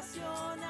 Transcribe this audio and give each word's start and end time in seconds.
nacional. 0.00 0.60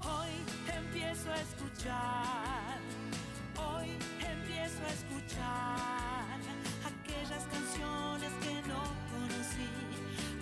Hoy 0.00 0.32
empiezo 0.74 1.30
a 1.30 1.36
escuchar, 1.36 2.78
hoy 3.56 3.90
empiezo 4.18 4.82
a 4.82 4.92
escuchar 4.98 6.40
aquellas 6.90 7.44
canciones 7.44 8.32
que 8.42 8.54
no 8.68 8.82
conocí, 9.12 9.68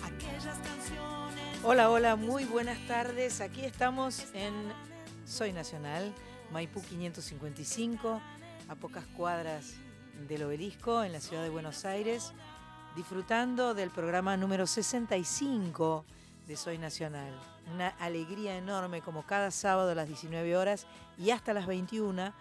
aquellas 0.03 0.57
canciones. 0.57 1.59
Hola, 1.63 1.91
hola, 1.91 2.15
muy 2.15 2.45
buenas 2.45 2.79
tardes. 2.87 3.41
Aquí 3.41 3.65
estamos 3.65 4.25
en 4.33 4.53
Soy 5.25 5.53
Nacional, 5.53 6.11
Maipú 6.51 6.81
555, 6.81 8.19
a 8.67 8.75
pocas 8.75 9.05
cuadras 9.15 9.75
del 10.27 10.43
obelisco 10.43 11.03
en 11.03 11.13
la 11.13 11.19
ciudad 11.19 11.43
de 11.43 11.49
Buenos 11.49 11.85
Aires 11.85 12.33
disfrutando 12.99 13.73
del 13.73 13.91
programa 13.91 14.35
número 14.35 14.67
65 14.67 16.03
de 16.45 16.57
Soy 16.57 16.77
Nacional. 16.77 17.33
Una 17.73 17.87
alegría 17.97 18.57
enorme 18.57 19.01
como 19.01 19.25
cada 19.25 19.51
sábado 19.51 19.91
a 19.91 19.95
las 19.95 20.09
19 20.09 20.57
horas 20.57 20.85
y 21.17 21.29
hasta 21.29 21.53
las 21.53 21.65
21. 21.65 22.33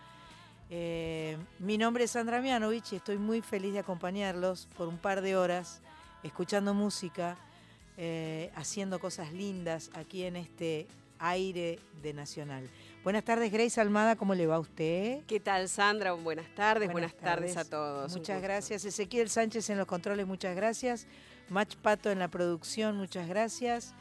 Eh, 0.69 1.37
mi 1.61 1.79
nombre 1.79 2.03
es 2.03 2.11
Sandra 2.11 2.41
Mianovich 2.41 2.93
y 2.93 2.97
estoy 2.97 3.19
muy 3.19 3.41
feliz 3.41 3.73
de 3.73 3.79
acompañarlos 3.79 4.67
por 4.77 4.89
un 4.89 4.99
par 4.99 5.23
de 5.23 5.37
horas, 5.37 5.81
escuchando 6.25 6.75
música 6.75 7.37
eh, 7.97 8.51
haciendo 8.57 8.99
cosas 8.99 9.33
lindas 9.33 9.93
aquí 9.95 10.25
en 10.25 10.35
este 10.35 10.89
aire 11.21 11.79
de 12.03 12.15
Nacional. 12.15 12.69
Buenas 13.09 13.25
tardes, 13.25 13.51
Grace 13.51 13.81
Almada, 13.81 14.17
¿cómo 14.17 14.35
le 14.35 14.47
va 14.47 14.57
a 14.57 14.59
usted? 14.59 15.25
¿Qué 15.27 15.41
tal, 15.41 15.71
Sandra? 15.71 16.13
Buenas 16.13 16.55
tardes, 16.55 16.93
buenas, 16.93 17.15
tardes. 17.15 17.57
a 17.57 17.65
todos. 17.65 18.15
Muchas 18.15 18.43
gracias. 18.43 18.85
Ezequiel 18.85 19.31
Sánchez 19.31 19.71
en 19.71 19.79
los 19.79 19.87
controles, 19.87 20.27
muchas 20.27 20.55
gracias. 20.55 21.07
Mach 21.49 21.75
Pato 21.77 22.11
en 22.11 22.19
la 22.19 22.29
producción, 22.29 22.99
muchas 22.99 23.27
gracias. 23.27 23.95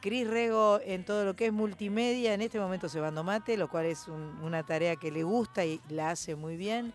Cris 0.00 0.28
Rego 0.28 0.78
en 0.84 1.04
todo 1.04 1.24
lo 1.24 1.34
que 1.34 1.46
es 1.46 1.52
multimedia, 1.52 2.32
en 2.32 2.42
este 2.42 2.60
momento 2.60 2.88
se 2.88 2.98
cebando 2.98 3.24
mate, 3.24 3.56
lo 3.56 3.68
cual 3.68 3.86
es 3.86 4.06
una 4.06 4.62
tarea 4.62 4.94
que 4.94 5.10
le 5.10 5.24
gusta 5.24 5.64
y 5.64 5.80
la 5.88 6.10
hace 6.10 6.36
muy 6.36 6.56
bien. 6.56 6.94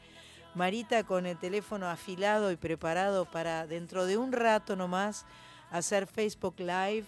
Marita 0.55 1.03
con 1.03 1.25
el 1.25 1.37
teléfono 1.37 1.89
afilado 1.89 2.53
y 2.53 2.55
preparado 2.55 3.25
para 3.25 3.67
dentro 3.67 4.05
de 4.05 4.15
un 4.15 4.31
rato 4.31 4.77
nomás 4.77 5.25
hacer 5.71 6.07
Facebook 6.07 6.55
Live, 6.59 7.05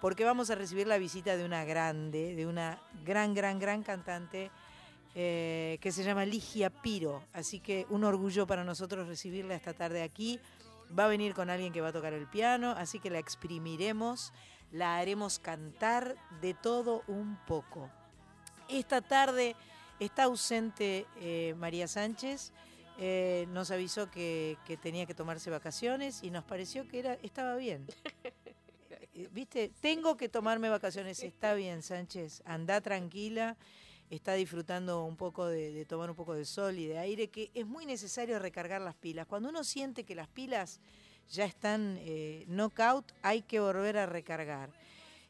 porque 0.00 0.24
vamos 0.24 0.50
a 0.50 0.54
recibir 0.54 0.86
la 0.86 0.98
visita 0.98 1.36
de 1.36 1.44
una 1.44 1.64
grande, 1.64 2.34
de 2.34 2.46
una 2.46 2.80
gran, 3.04 3.34
gran, 3.34 3.58
gran 3.58 3.82
cantante 3.82 4.50
eh, 5.14 5.78
que 5.80 5.92
se 5.92 6.04
llama 6.04 6.24
Ligia 6.24 6.70
Piro. 6.70 7.24
Así 7.32 7.60
que 7.60 7.86
un 7.90 8.04
orgullo 8.04 8.46
para 8.46 8.64
nosotros 8.64 9.08
recibirla 9.08 9.54
esta 9.54 9.74
tarde 9.74 10.02
aquí. 10.02 10.40
Va 10.98 11.04
a 11.04 11.08
venir 11.08 11.34
con 11.34 11.50
alguien 11.50 11.72
que 11.72 11.80
va 11.80 11.88
a 11.88 11.92
tocar 11.92 12.12
el 12.12 12.26
piano, 12.26 12.72
así 12.72 12.98
que 12.98 13.10
la 13.10 13.18
exprimiremos, 13.18 14.32
la 14.72 14.98
haremos 14.98 15.38
cantar 15.38 16.16
de 16.40 16.54
todo 16.54 17.02
un 17.06 17.36
poco. 17.46 17.90
Esta 18.68 19.00
tarde 19.00 19.54
está 20.00 20.24
ausente 20.24 21.06
eh, 21.20 21.54
María 21.58 21.86
Sánchez. 21.86 22.52
Eh, 22.98 23.46
nos 23.50 23.70
avisó 23.70 24.10
que, 24.10 24.58
tenía 24.82 25.06
que 25.06 25.14
tomarse 25.14 25.48
vacaciones 25.50 26.22
y 26.22 26.30
nos 26.30 26.44
pareció 26.44 26.86
que 26.86 27.18
estaba 27.22 27.56
bien. 27.56 27.86
Eh, 29.20 29.28
viste, 29.32 29.70
tengo 29.80 30.16
que 30.16 30.30
tomarme 30.30 30.70
vacaciones, 30.70 31.22
está 31.22 31.52
bien, 31.52 31.82
Sánchez, 31.82 32.42
anda 32.46 32.80
tranquila, 32.80 33.54
está 34.08 34.32
disfrutando 34.32 35.04
un 35.04 35.16
poco 35.16 35.46
de, 35.46 35.84
tomar 35.84 36.08
un 36.08 36.16
poco 36.16 36.32
de 36.32 36.46
sol 36.46 36.78
y 36.78 36.86
de 36.86 36.96
aire, 36.98 37.28
que 37.28 37.50
es 37.52 37.66
muy 37.66 37.84
necesario 37.84 38.38
recargar 38.38 38.80
las 38.80 38.94
pilas. 38.94 39.26
Cuando 39.26 39.50
uno 39.50 39.62
siente 39.62 40.04
que 40.04 40.14
las 40.14 40.28
pilas 40.28 40.80
ya 41.28 41.44
están 41.44 41.98
eh, 42.00 42.44
knockout, 42.48 43.12
hay 43.20 43.42
que 43.42 43.60
volver 43.60 43.98
a 43.98 44.06
recargar. 44.06 44.70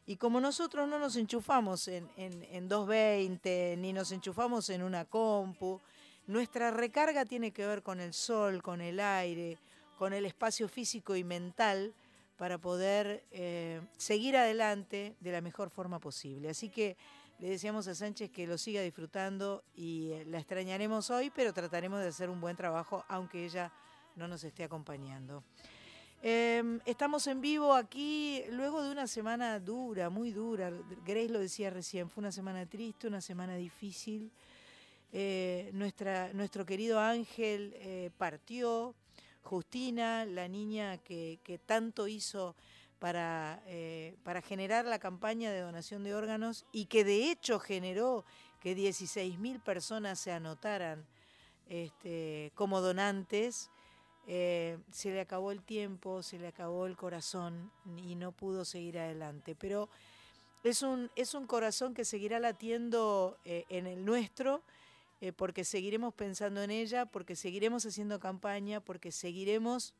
Y 0.05 0.15
como 0.15 0.39
nosotros 0.39 0.87
no 0.87 0.97
nos 0.97 1.17
enchufamos 1.17 1.89
en, 1.89 2.09
en, 2.15 2.43
en 2.43 2.69
220, 2.69 3.75
ni 3.77 3.91
nos 3.91 4.13
enchufamos 4.13 4.69
en 4.69 4.83
una 4.83 5.03
compu, 5.03 5.81
nuestra 6.27 6.71
recarga 6.71 7.25
tiene 7.25 7.51
que 7.51 7.67
ver 7.67 7.83
con 7.83 7.99
el 7.99 8.13
sol, 8.13 8.63
con 8.63 8.79
el 8.79 9.01
aire, 9.01 9.57
con 9.97 10.13
el 10.13 10.25
espacio 10.25 10.69
físico 10.69 11.17
y 11.17 11.25
mental 11.25 11.93
para 12.41 12.57
poder 12.57 13.23
eh, 13.29 13.81
seguir 13.97 14.35
adelante 14.35 15.15
de 15.19 15.31
la 15.31 15.41
mejor 15.41 15.69
forma 15.69 15.99
posible. 15.99 16.49
Así 16.49 16.69
que 16.69 16.97
le 17.37 17.49
decíamos 17.49 17.87
a 17.87 17.93
Sánchez 17.93 18.31
que 18.31 18.47
lo 18.47 18.57
siga 18.57 18.81
disfrutando 18.81 19.63
y 19.75 20.09
eh, 20.09 20.25
la 20.25 20.39
extrañaremos 20.39 21.11
hoy, 21.11 21.29
pero 21.29 21.53
trataremos 21.53 22.01
de 22.01 22.07
hacer 22.07 22.31
un 22.31 22.41
buen 22.41 22.55
trabajo 22.57 23.05
aunque 23.09 23.45
ella 23.45 23.71
no 24.15 24.27
nos 24.27 24.43
esté 24.43 24.63
acompañando. 24.63 25.43
Em, 26.23 26.79
estamos 26.87 27.27
en 27.27 27.41
vivo 27.41 27.75
aquí 27.75 28.41
luego 28.49 28.81
de 28.81 28.89
una 28.89 29.05
semana 29.05 29.59
dura, 29.59 30.09
muy 30.09 30.31
dura. 30.31 30.71
Grace 31.05 31.29
lo 31.29 31.41
decía 31.41 31.69
recién, 31.69 32.09
fue 32.09 32.23
una 32.23 32.31
semana 32.31 32.65
triste, 32.65 33.05
una 33.05 33.21
semana 33.21 33.55
difícil. 33.55 34.31
Eh, 35.13 35.69
nuestra, 35.73 36.33
nuestro 36.33 36.65
querido 36.65 36.99
Ángel 36.99 38.11
partió, 38.17 38.95
Justina, 39.41 40.25
la 40.25 40.47
niña 40.47 40.97
que, 40.97 41.59
tanto 41.65 42.07
hizo 42.07 42.55
para, 42.99 43.61
eh, 43.65 44.15
para, 44.23 44.41
generar 44.41 44.85
la 44.85 44.99
campaña 44.99 45.51
de 45.51 45.61
donación 45.61 46.03
de 46.03 46.13
órganos 46.13 46.65
y 46.71 46.85
que 46.85 47.03
de 47.03 47.31
hecho 47.31 47.59
generó 47.59 48.23
que 48.59 48.75
16.000 48.75 49.61
personas 49.61 50.19
se 50.19 50.31
anotaran 50.31 51.05
este, 51.67 52.51
como 52.55 52.81
donantes. 52.81 53.69
se 54.25 54.77
le 55.03 55.21
acabó 55.21 55.51
el 55.51 55.63
tiempo, 55.63 56.21
se 56.21 56.37
le 56.37 56.47
acabó 56.47 56.85
el 56.85 56.95
corazón 56.95 57.71
y 57.97 58.15
no 58.15 58.31
pudo 58.31 58.65
seguir 58.65 58.99
adelante. 58.99 59.55
Pero 59.55 59.89
es 60.63 60.83
un, 60.83 61.09
es 61.15 61.33
un 61.33 61.47
corazón 61.47 61.93
que 61.93 62.05
seguirá 62.05 62.39
latiendo 62.39 63.39
en 63.43 63.87
el 63.87 64.05
nuestro 64.05 64.61
eh, 65.21 65.31
porque 65.31 65.63
seguiremos 65.63 66.15
pensando 66.15 66.63
en 66.63 66.71
ella, 66.71 67.05
porque 67.05 67.35
seguiremos 67.35 67.85
haciendo 67.85 68.19
campaña, 68.19 68.81
porque 68.81 69.11
seguiremos 69.11 69.93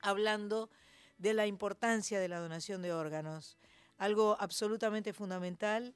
hablando 0.00 0.68
de 1.16 1.32
la 1.32 1.46
importancia 1.46 2.20
de 2.20 2.28
la 2.28 2.38
donación 2.38 2.82
de 2.82 2.92
órganos. 2.92 3.56
Algo 3.96 4.36
absolutamente 4.38 5.14
fundamental 5.14 5.94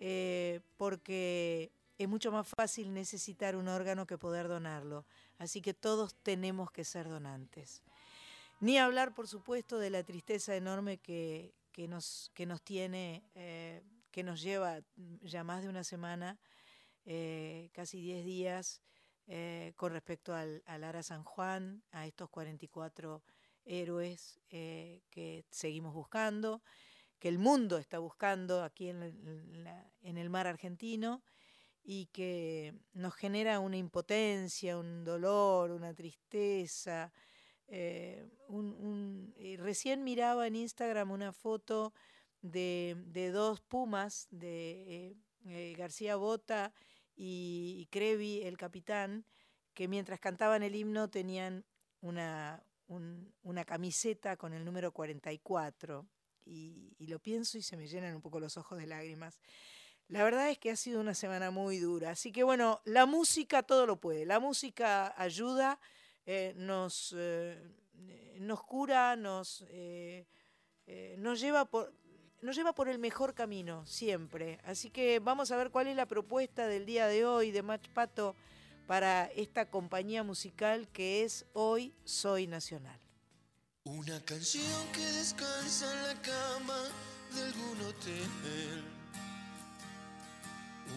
eh, 0.00 0.60
porque 0.76 1.70
es 1.96 2.08
mucho 2.08 2.30
más 2.30 2.46
fácil 2.46 2.92
necesitar 2.92 3.56
un 3.56 3.68
órgano 3.68 4.06
que 4.06 4.18
poder 4.18 4.48
donarlo. 4.48 5.06
Así 5.38 5.62
que 5.62 5.72
todos 5.72 6.14
tenemos 6.16 6.70
que 6.70 6.84
ser 6.84 7.08
donantes. 7.08 7.82
Ni 8.60 8.78
hablar, 8.78 9.14
por 9.14 9.28
supuesto, 9.28 9.78
de 9.78 9.90
la 9.90 10.02
tristeza 10.02 10.54
enorme 10.56 10.98
que, 10.98 11.52
nos, 11.88 12.30
que 12.34 12.44
nos 12.44 12.60
tiene, 12.60 13.22
eh, 13.34 13.82
que 14.10 14.22
nos 14.22 14.42
lleva 14.42 14.80
ya 15.22 15.42
más 15.42 15.62
de 15.62 15.68
una 15.68 15.84
semana 15.84 16.38
eh, 17.06 17.68
casi 17.74 18.00
10 18.00 18.24
días 18.24 18.80
eh, 19.26 19.74
con 19.76 19.92
respecto 19.92 20.34
al, 20.34 20.62
Ara 20.66 21.02
San 21.02 21.22
Juan, 21.22 21.82
a 21.90 22.06
estos 22.06 22.30
44 22.30 23.22
héroes 23.66 24.40
eh, 24.48 25.02
que 25.10 25.44
seguimos 25.50 25.92
buscando, 25.92 26.62
que 27.18 27.28
el 27.28 27.38
mundo 27.38 27.76
está 27.76 27.98
buscando 27.98 28.62
aquí 28.62 28.88
en, 28.88 29.02
el 30.02 30.30
mar 30.30 30.46
argentino 30.46 31.22
y 31.82 32.06
que 32.06 32.74
nos 32.94 33.14
genera 33.14 33.60
una 33.60 33.76
impotencia, 33.76 34.78
un 34.78 35.04
dolor, 35.04 35.72
una 35.72 35.92
tristeza. 35.94 37.12
recién 39.58 40.04
miraba 40.04 40.46
en 40.46 40.56
Instagram 40.56 41.10
una 41.10 41.32
foto 41.32 41.92
de 42.40 43.30
dos 43.32 43.60
pumas, 43.60 44.26
de 44.30 45.16
García 45.76 46.16
Bota 46.16 46.72
y 47.16 47.86
Crevi, 47.90 48.42
el 48.42 48.56
capitán, 48.56 49.24
que 49.74 49.88
mientras 49.88 50.20
cantaban 50.20 50.62
el 50.62 50.74
himno 50.74 51.10
tenían 51.10 51.64
una, 52.00 52.64
una 52.86 53.64
camiseta 53.64 54.36
con 54.36 54.52
el 54.52 54.64
número 54.64 54.92
44. 54.92 56.06
Y, 56.46 56.94
y, 56.98 57.06
lo 57.06 57.18
pienso 57.18 57.56
y 57.56 57.62
se 57.62 57.76
me 57.76 57.86
llenan 57.86 58.14
un 58.14 58.20
poco 58.20 58.38
los 58.38 58.56
ojos 58.58 58.78
de 58.78 58.86
lágrimas. 58.86 59.40
La 60.08 60.22
verdad 60.22 60.50
es 60.50 60.58
que 60.58 60.70
ha 60.70 60.76
sido 60.76 61.00
una 61.00 61.14
semana 61.14 61.50
muy 61.50 61.78
dura. 61.78 62.10
Así 62.10 62.30
que 62.30 62.44
bueno, 62.44 62.82
la 62.84 63.06
música 63.06 63.62
todo 63.62 63.86
lo 63.86 63.98
puede. 63.98 64.26
La 64.26 64.38
música 64.38 65.14
ayuda, 65.20 65.80
eh, 66.26 66.52
nos, 66.56 67.14
eh, 67.16 67.58
nos 68.38 68.62
cura, 68.62 69.16
nos, 69.16 69.64
eh, 69.70 70.26
nos 71.18 71.40
lleva 71.40 71.64
por 71.64 71.94
nos 72.44 72.56
lleva 72.56 72.74
por 72.74 72.88
el 72.88 72.98
mejor 72.98 73.34
camino, 73.34 73.86
siempre. 73.86 74.60
Así 74.64 74.90
que 74.90 75.18
vamos 75.18 75.50
a 75.50 75.56
ver 75.56 75.70
cuál 75.70 75.86
es 75.86 75.96
la 75.96 76.06
propuesta 76.06 76.68
del 76.68 76.84
día 76.84 77.06
de 77.06 77.24
hoy 77.24 77.50
de 77.50 77.62
Match 77.62 77.88
Pato 77.88 78.36
para 78.86 79.24
esta 79.34 79.70
compañía 79.70 80.22
musical 80.22 80.86
que 80.88 81.24
es 81.24 81.46
Hoy 81.54 81.94
Soy 82.04 82.46
Nacional. 82.46 83.00
Una 83.84 84.20
canción 84.20 84.92
que 84.92 85.00
descansa 85.00 85.90
en 85.90 86.02
la 86.02 86.22
cama 86.22 86.82
de 87.34 87.42
algún 87.44 87.80
hotel. 87.80 88.84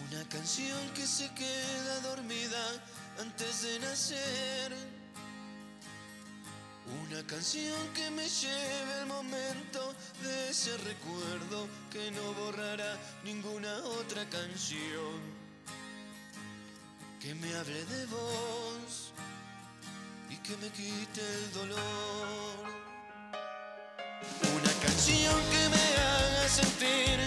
Una 0.06 0.28
canción 0.28 0.78
que 0.94 1.06
se 1.06 1.32
queda 1.34 2.00
dormida 2.00 2.82
antes 3.18 3.62
de 3.62 3.78
nacer 3.80 4.97
una 6.88 7.22
canción 7.26 7.76
que 7.94 8.10
me 8.10 8.28
lleve 8.28 8.92
al 9.00 9.06
momento 9.06 9.94
de 10.22 10.50
ese 10.50 10.76
recuerdo 10.78 11.68
que 11.90 12.10
no 12.10 12.32
borrará 12.34 12.96
ninguna 13.24 13.72
otra 14.00 14.24
canción. 14.28 15.48
Que 17.20 17.34
me 17.34 17.54
hable 17.54 17.84
de 17.84 18.06
vos 18.06 19.12
y 20.30 20.36
que 20.36 20.56
me 20.56 20.68
quite 20.70 21.20
el 21.20 21.52
dolor. 21.52 21.78
Una 24.56 24.72
canción 24.86 25.34
que 25.50 25.68
me 25.68 25.86
haga 26.02 26.48
sentir 26.48 27.18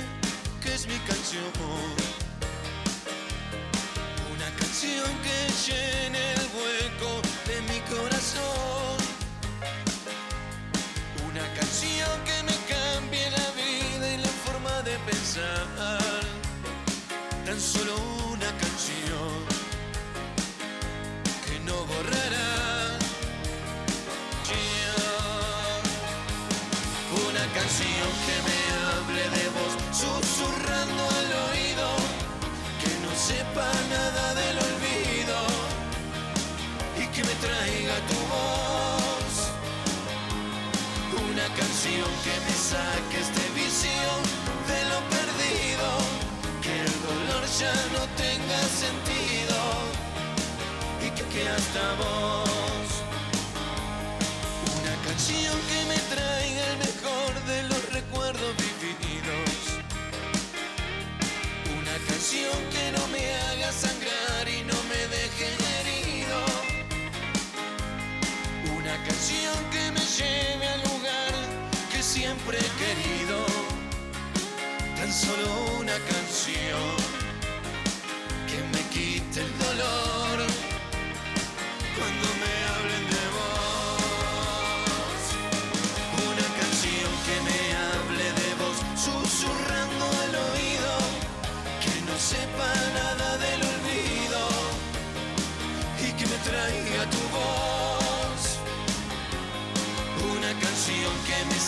que 0.64 0.74
es 0.74 0.88
mi 0.88 0.98
canción. 1.00 1.52
Una 4.34 4.50
canción 4.58 5.10
que 5.22 5.72
llene 5.72 6.31
Tan 17.52 17.60
solo 17.60 17.96
una 18.32 18.50
canción 18.64 19.30
que 21.46 21.60
no 21.66 21.76
borrará. 21.84 22.98
Una 27.28 27.46
canción 27.54 28.10
que 28.26 28.38
me 28.48 28.60
hable 28.88 29.24
de 29.38 29.46
vos, 29.58 29.74
susurrando 29.92 31.04
al 31.20 31.30
oído, 31.52 31.88
que 32.82 32.92
no 33.04 33.12
sepa 33.20 33.70
nada 33.90 34.31
ya 47.62 47.76
no 47.96 48.04
tenga 48.18 48.62
sentido 48.84 49.58
y 51.06 51.10
que, 51.16 51.24
que 51.34 51.44
hasta 51.48 51.84
vos. 52.02 52.90
Una 54.78 54.96
canción 55.08 55.56
que 55.70 55.80
me 55.92 56.00
traiga 56.14 56.64
el 56.72 56.78
mejor 56.88 57.32
de 57.52 57.60
los 57.70 57.84
recuerdos 57.98 58.54
vividos. 58.66 59.58
Una 61.80 61.96
canción 62.10 62.58
que 62.74 62.86
no 62.96 63.04
me 63.14 63.24
haga 63.46 63.72
sangrar 63.72 64.44
y 64.58 64.60
no 64.72 64.78
me 64.92 65.02
deje 65.16 65.48
herido. 65.78 66.40
Una 68.78 68.96
canción 69.08 69.58
que 69.74 69.84
me 69.96 70.06
lleve 70.18 70.68
al 70.76 70.82
lugar 70.90 71.34
que 71.92 72.02
siempre 72.02 72.58
he 72.58 72.72
querido. 72.84 73.38
Tan 74.98 75.12
solo 75.14 75.48
una 75.80 75.98
canción 76.12 77.01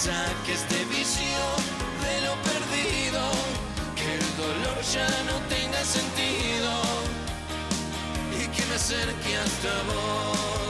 que 0.03 0.09
me 0.09 0.15
saque 0.15 0.53
este 0.53 0.85
vicio 0.85 1.43
de 2.03 2.21
lo 2.25 2.35
perdido, 2.43 3.21
que 3.95 4.15
el 4.15 4.37
dolor 4.37 4.81
ya 4.81 5.07
no 5.25 5.37
tenga 5.47 5.83
sentido 5.83 6.71
y 8.31 8.47
que 8.47 8.65
me 8.65 8.75
acerque 8.75 9.37
hasta 9.37 9.83
vos. 9.83 10.62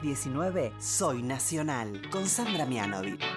Las 0.00 0.02
19, 0.02 0.72
Soy 0.78 1.22
Nacional, 1.22 2.00
con 2.10 2.26
Sandra 2.26 2.66
Mianovic. 2.66 3.29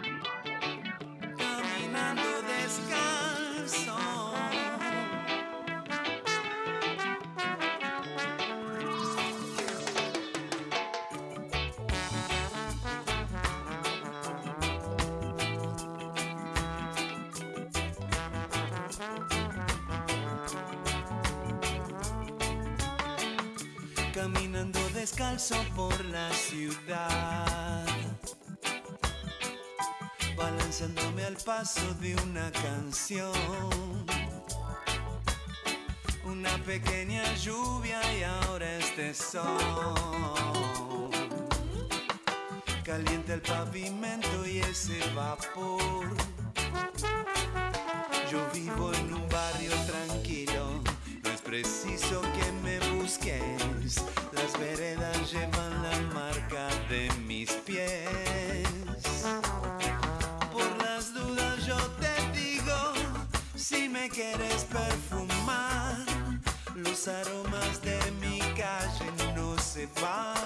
Aromas 67.08 67.82
de 67.82 67.98
mi 68.22 68.40
calle 68.56 69.34
no 69.36 69.58
se 69.58 69.88
van. 70.02 70.43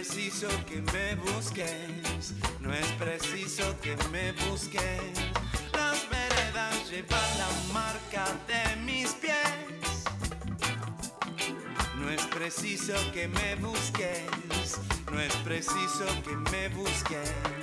Preciso 0.00 0.48
que 0.66 0.80
me 0.80 1.14
busques, 1.16 2.32
no 2.60 2.72
es 2.72 2.86
preciso 2.92 3.78
que 3.82 3.94
me 4.10 4.32
busques. 4.48 5.12
Las 5.74 6.08
veredas 6.08 6.90
llevan 6.90 7.30
la 7.36 7.50
marca 7.74 8.24
de 8.48 8.76
mis 8.76 9.12
pies 9.12 9.30
no 11.96 12.08
es 12.08 12.22
preciso 12.28 12.94
que 13.12 13.28
me 13.28 13.56
busques, 13.56 14.78
no 15.12 15.20
es 15.20 15.34
preciso 15.44 16.06
que 16.24 16.34
me 16.50 16.68
busques. 16.70 17.59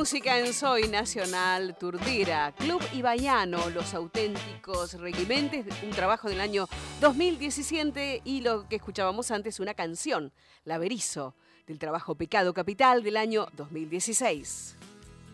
Música 0.00 0.38
en 0.38 0.54
Soy 0.54 0.88
Nacional, 0.88 1.76
Turdira, 1.76 2.54
Club 2.56 2.82
Ibaiano, 2.94 3.68
Los 3.68 3.92
Auténticos 3.92 4.94
Regimentes, 4.94 5.66
un 5.82 5.90
trabajo 5.90 6.30
del 6.30 6.40
año 6.40 6.66
2017 7.02 8.22
y 8.24 8.40
lo 8.40 8.66
que 8.66 8.76
escuchábamos 8.76 9.30
antes, 9.30 9.60
una 9.60 9.74
canción, 9.74 10.32
La 10.64 10.78
Berizo, 10.78 11.34
del 11.66 11.78
trabajo 11.78 12.14
Pecado 12.14 12.54
Capital 12.54 13.02
del 13.02 13.18
año 13.18 13.46
2016. 13.58 14.76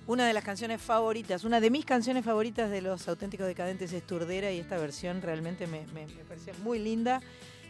Una 0.09 0.27
de 0.27 0.33
las 0.33 0.43
canciones 0.43 0.83
favoritas, 0.83 1.45
una 1.45 1.61
de 1.61 1.71
mis 1.71 1.85
canciones 1.85 2.25
favoritas 2.25 2.69
de 2.69 2.83
Los 2.83 3.07
Auténticos 3.07 3.47
Decadentes 3.47 3.93
es 3.93 4.05
Turdera 4.05 4.51
y 4.51 4.59
esta 4.59 4.79
versión 4.79 5.23
realmente 5.23 5.69
me, 5.69 5.87
me, 5.95 6.09
me 6.09 6.25
parecía 6.25 6.55
muy 6.65 6.81
linda. 6.81 7.21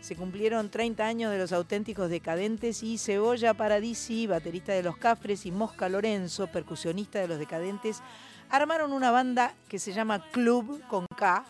Se 0.00 0.14
cumplieron 0.14 0.70
30 0.70 1.04
años 1.04 1.32
de 1.32 1.38
los 1.38 1.52
auténticos 1.52 2.10
decadentes 2.10 2.82
y 2.82 2.98
Cebolla 2.98 3.54
Paradisi, 3.54 4.26
baterista 4.26 4.72
de 4.72 4.82
los 4.82 4.96
Cafres, 4.96 5.46
y 5.46 5.50
Mosca 5.50 5.88
Lorenzo, 5.88 6.46
percusionista 6.46 7.18
de 7.18 7.28
los 7.28 7.38
decadentes, 7.38 8.02
armaron 8.50 8.92
una 8.92 9.10
banda 9.10 9.54
que 9.68 9.78
se 9.78 9.92
llama 9.92 10.24
Club 10.30 10.80
con 10.88 11.06
K, 11.16 11.44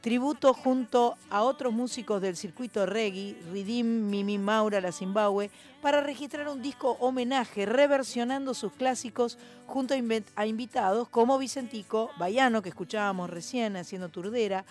tributo 0.00 0.54
junto 0.54 1.16
a 1.30 1.42
otros 1.42 1.72
músicos 1.72 2.22
del 2.22 2.36
circuito 2.36 2.86
reggae, 2.86 3.36
Ridim, 3.50 4.08
Mimi 4.08 4.38
Maura, 4.38 4.80
la 4.80 4.92
Zimbabue, 4.92 5.50
para 5.82 6.00
registrar 6.00 6.48
un 6.48 6.62
disco 6.62 6.96
homenaje 7.00 7.66
reversionando 7.66 8.54
sus 8.54 8.72
clásicos 8.72 9.36
junto 9.66 9.94
a 10.36 10.46
invitados 10.46 11.08
como 11.08 11.38
Vicentico, 11.38 12.10
Bayano, 12.18 12.62
que 12.62 12.68
escuchábamos 12.68 13.30
recién 13.30 13.76
haciendo 13.76 14.08
Turdera, 14.08 14.64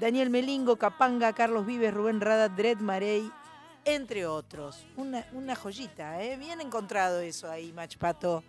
Daniel 0.00 0.30
Melingo, 0.30 0.76
Capanga, 0.76 1.32
Carlos 1.32 1.66
Vives, 1.66 1.94
Rubén 1.94 2.20
Rada, 2.20 2.48
Dred 2.48 2.78
Marey, 2.78 3.30
entre 3.84 4.26
otros. 4.26 4.86
Una, 4.96 5.26
una 5.32 5.54
joyita, 5.54 6.22
¿eh? 6.22 6.36
Bien 6.36 6.60
encontrado 6.60 7.20
eso 7.20 7.50
ahí, 7.50 7.72
Machpato. 7.72 8.42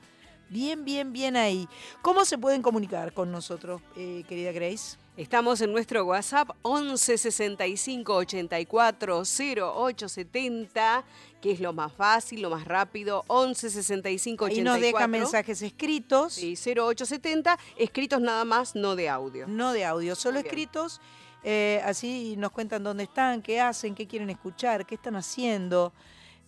Bien, 0.50 0.86
bien, 0.86 1.12
bien 1.12 1.36
ahí. 1.36 1.68
¿Cómo 2.02 2.24
se 2.24 2.38
pueden 2.38 2.62
comunicar 2.62 3.14
con 3.14 3.32
nosotros, 3.32 3.82
eh, 3.96 4.24
querida 4.28 4.52
Grace? 4.52 4.98
Estamos 5.18 5.62
en 5.62 5.72
nuestro 5.72 6.04
WhatsApp 6.04 6.50
11 6.62 7.18
65 7.18 8.14
84 8.14 9.24
08 9.24 10.10
70, 10.10 11.06
que 11.42 11.52
es 11.52 11.62
lo 11.62 11.72
más 11.72 11.94
fácil, 11.94 12.42
lo 12.42 12.50
más 12.50 12.66
rápido. 12.66 13.24
11 13.28 13.70
65 13.70 14.46
84. 14.46 14.74
Ahí 14.74 14.82
nos 14.82 14.82
deja 14.82 15.08
mensajes 15.08 15.62
escritos. 15.62 16.34
Sí, 16.34 16.56
0870, 16.56 17.58
escritos 17.78 18.20
nada 18.20 18.44
más, 18.44 18.76
no 18.76 18.96
de 18.96 19.08
audio. 19.10 19.48
No 19.48 19.72
de 19.72 19.86
audio, 19.86 20.16
solo 20.16 20.40
escritos. 20.40 21.00
Eh, 21.48 21.80
así 21.86 22.34
nos 22.40 22.50
cuentan 22.50 22.84
dónde 22.84 23.04
están, 23.04 23.44
qué 23.44 23.62
hacen, 23.62 23.94
qué 23.94 24.08
quieren 24.08 24.32
escuchar, 24.32 24.84
qué 24.84 24.96
están 24.96 25.16
haciendo. 25.16 25.94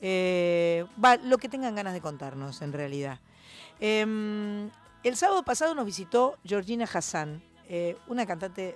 Eh, 0.02 0.84
lo 1.24 1.38
que 1.38 1.48
tengan 1.48 1.76
ganas 1.76 1.94
de 1.94 2.02
contarnos, 2.02 2.64
en 2.64 2.74
realidad. 2.74 3.20
Em, 3.80 4.72
el 5.04 5.16
sábado 5.16 5.44
pasado 5.44 5.76
nos 5.76 5.86
visitó 5.86 6.40
Georgina 6.44 6.90
Hassan, 6.92 7.44
eh, 7.70 7.96
una 8.08 8.26
cantante 8.26 8.76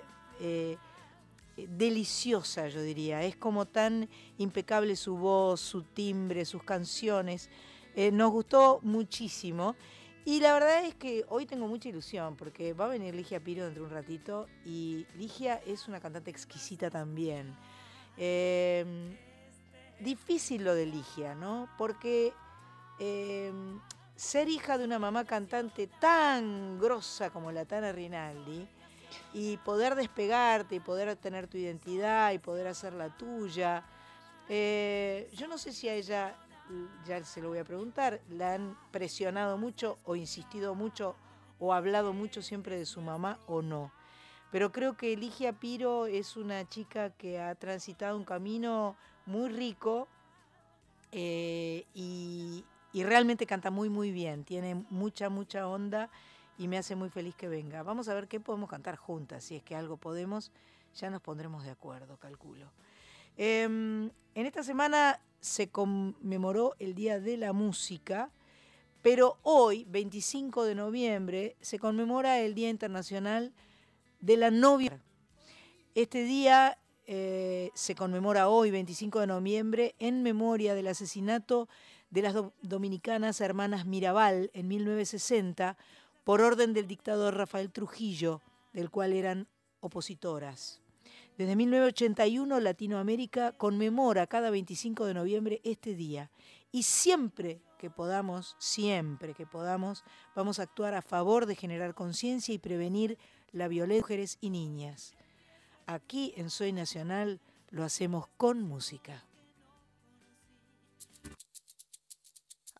deliciosa, 1.56 2.68
yo 2.68 2.80
diría. 2.82 3.24
Es 3.24 3.34
como 3.34 3.66
tan 3.66 4.08
impecable 4.38 4.94
su 4.94 5.16
voz, 5.16 5.60
su 5.60 5.82
timbre, 5.82 6.44
sus 6.44 6.62
canciones. 6.62 7.50
nos 8.12 8.30
gustó 8.30 8.78
muchísimo. 8.82 9.74
Y 10.24 10.38
la 10.40 10.52
verdad 10.52 10.84
es 10.84 10.94
que 10.94 11.24
hoy 11.28 11.46
tengo 11.46 11.66
mucha 11.66 11.88
ilusión 11.88 12.36
porque 12.36 12.74
va 12.74 12.84
a 12.84 12.88
venir 12.88 13.14
Ligia 13.14 13.40
Piro 13.40 13.64
dentro 13.64 13.82
de 13.82 13.88
un 13.88 13.94
ratito 13.94 14.46
y 14.64 15.04
Ligia 15.16 15.60
es 15.66 15.88
una 15.88 15.98
cantante 16.00 16.30
exquisita 16.30 16.90
también. 16.90 17.56
Em, 18.16 19.16
difícil 19.98 20.62
lo 20.62 20.74
de 20.76 20.86
Ligia, 20.86 21.34
¿no? 21.34 21.68
Porque 21.76 22.32
em, 23.00 23.80
ser 24.14 24.48
hija 24.48 24.78
de 24.78 24.84
una 24.84 25.00
mamá 25.00 25.24
cantante 25.24 25.88
tan 25.88 26.78
grosa 26.78 27.30
como 27.30 27.50
la 27.50 27.64
Tana 27.64 27.90
Rinaldi 27.90 28.68
y 29.34 29.56
poder 29.58 29.96
despegarte 29.96 30.76
y 30.76 30.80
poder 30.80 31.16
tener 31.16 31.48
tu 31.48 31.58
identidad 31.58 32.32
y 32.32 32.38
poder 32.38 32.68
hacer 32.68 32.92
la 32.92 33.08
tuya, 33.08 33.82
eh, 34.48 35.28
yo 35.34 35.48
no 35.48 35.58
sé 35.58 35.72
si 35.72 35.88
a 35.88 35.94
ella 35.94 36.36
ya 37.06 37.22
se 37.24 37.40
lo 37.42 37.48
voy 37.48 37.58
a 37.58 37.64
preguntar, 37.64 38.20
¿la 38.30 38.54
han 38.54 38.76
presionado 38.90 39.58
mucho 39.58 39.98
o 40.04 40.16
insistido 40.16 40.74
mucho 40.74 41.16
o 41.58 41.72
hablado 41.72 42.12
mucho 42.12 42.42
siempre 42.42 42.78
de 42.78 42.86
su 42.86 43.00
mamá 43.00 43.38
o 43.46 43.62
no? 43.62 43.92
Pero 44.50 44.70
creo 44.70 44.96
que 44.96 45.16
Ligia 45.16 45.54
Piro 45.54 46.06
es 46.06 46.36
una 46.36 46.68
chica 46.68 47.10
que 47.10 47.40
ha 47.40 47.54
transitado 47.54 48.16
un 48.16 48.24
camino 48.24 48.96
muy 49.24 49.48
rico 49.48 50.08
eh, 51.10 51.86
y, 51.94 52.64
y 52.92 53.04
realmente 53.04 53.46
canta 53.46 53.70
muy 53.70 53.88
muy 53.88 54.10
bien, 54.10 54.44
tiene 54.44 54.74
mucha, 54.90 55.30
mucha 55.30 55.66
onda 55.66 56.10
y 56.58 56.68
me 56.68 56.78
hace 56.78 56.94
muy 56.96 57.08
feliz 57.08 57.34
que 57.34 57.48
venga. 57.48 57.82
Vamos 57.82 58.08
a 58.08 58.14
ver 58.14 58.28
qué 58.28 58.40
podemos 58.40 58.68
cantar 58.68 58.96
juntas, 58.96 59.44
si 59.44 59.56
es 59.56 59.62
que 59.62 59.74
algo 59.74 59.96
podemos, 59.96 60.52
ya 60.94 61.10
nos 61.10 61.22
pondremos 61.22 61.64
de 61.64 61.70
acuerdo, 61.70 62.18
calculo. 62.18 62.70
Em, 63.36 64.10
En 64.34 64.46
esta 64.46 64.62
semana 64.62 65.20
se 65.40 65.68
conmemoró 65.68 66.74
el 66.78 66.94
Día 66.94 67.20
de 67.20 67.36
la 67.36 67.52
Música, 67.52 68.30
pero 69.02 69.38
hoy, 69.42 69.84
25 69.90 70.64
de 70.64 70.74
noviembre, 70.74 71.56
se 71.60 71.78
conmemora 71.78 72.38
el 72.40 72.54
Día 72.54 72.70
Internacional 72.70 73.52
de 74.20 74.36
la 74.36 74.50
Novia. 74.50 75.02
Este 75.94 76.24
día 76.24 76.78
eh, 77.06 77.70
se 77.74 77.94
conmemora 77.94 78.48
hoy, 78.48 78.70
25 78.70 79.20
de 79.20 79.26
noviembre, 79.26 79.94
en 79.98 80.22
memoria 80.22 80.74
del 80.74 80.86
asesinato 80.88 81.68
de 82.10 82.22
las 82.22 82.32
do- 82.34 82.52
dominicanas 82.62 83.40
hermanas 83.40 83.84
Mirabal 83.86 84.50
en 84.54 84.68
1960 84.68 85.76
por 86.24 86.40
orden 86.40 86.72
del 86.72 86.86
dictador 86.86 87.34
Rafael 87.36 87.70
Trujillo, 87.72 88.40
del 88.72 88.88
cual 88.90 89.12
eran 89.12 89.48
opositoras. 89.80 90.81
Desde 91.38 91.56
1981 91.56 92.60
Latinoamérica 92.60 93.52
conmemora 93.52 94.26
cada 94.26 94.50
25 94.50 95.06
de 95.06 95.14
noviembre 95.14 95.60
este 95.64 95.94
día 95.94 96.30
y 96.70 96.82
siempre 96.82 97.62
que 97.78 97.90
podamos, 97.90 98.54
siempre 98.58 99.34
que 99.34 99.46
podamos, 99.46 100.04
vamos 100.36 100.58
a 100.58 100.64
actuar 100.64 100.94
a 100.94 101.02
favor 101.02 101.46
de 101.46 101.56
generar 101.56 101.94
conciencia 101.94 102.54
y 102.54 102.58
prevenir 102.58 103.18
la 103.50 103.68
violencia 103.68 103.96
de 103.96 104.02
mujeres 104.02 104.38
y 104.40 104.50
niñas. 104.50 105.14
Aquí 105.86 106.32
en 106.36 106.50
Soy 106.50 106.72
Nacional 106.72 107.40
lo 107.70 107.82
hacemos 107.82 108.28
con 108.36 108.62
música. 108.62 109.24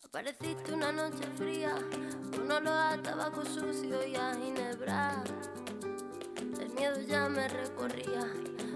Apareciste 0.03 0.73
una 0.73 0.91
noche 0.91 1.23
fría, 1.35 1.75
con 2.31 2.51
olor 2.51 2.67
a 2.67 3.01
tabaco 3.01 3.43
sucio 3.43 4.07
y 4.07 4.15
a 4.15 4.35
ginebra. 4.35 5.23
El 6.59 6.69
miedo 6.69 6.99
ya 7.01 7.27
me 7.29 7.47
recorría 7.47 8.31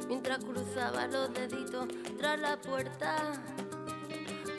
mientras 0.08 0.44
cruzaba 0.44 1.08
los 1.08 1.34
deditos 1.34 1.88
tras 2.18 2.40
la 2.40 2.60
puerta. 2.60 3.34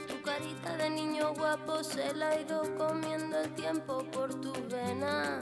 Tu 0.07 0.23
carita 0.23 0.77
de 0.77 0.91
niño 0.91 1.35
guapo 1.35 1.83
se 1.83 2.15
la 2.15 2.31
ha 2.31 2.41
ido 2.41 2.63
comiendo 2.77 3.39
el 3.39 3.55
tiempo 3.55 4.05
por 4.13 4.35
tu 4.41 4.53
vena. 4.69 5.41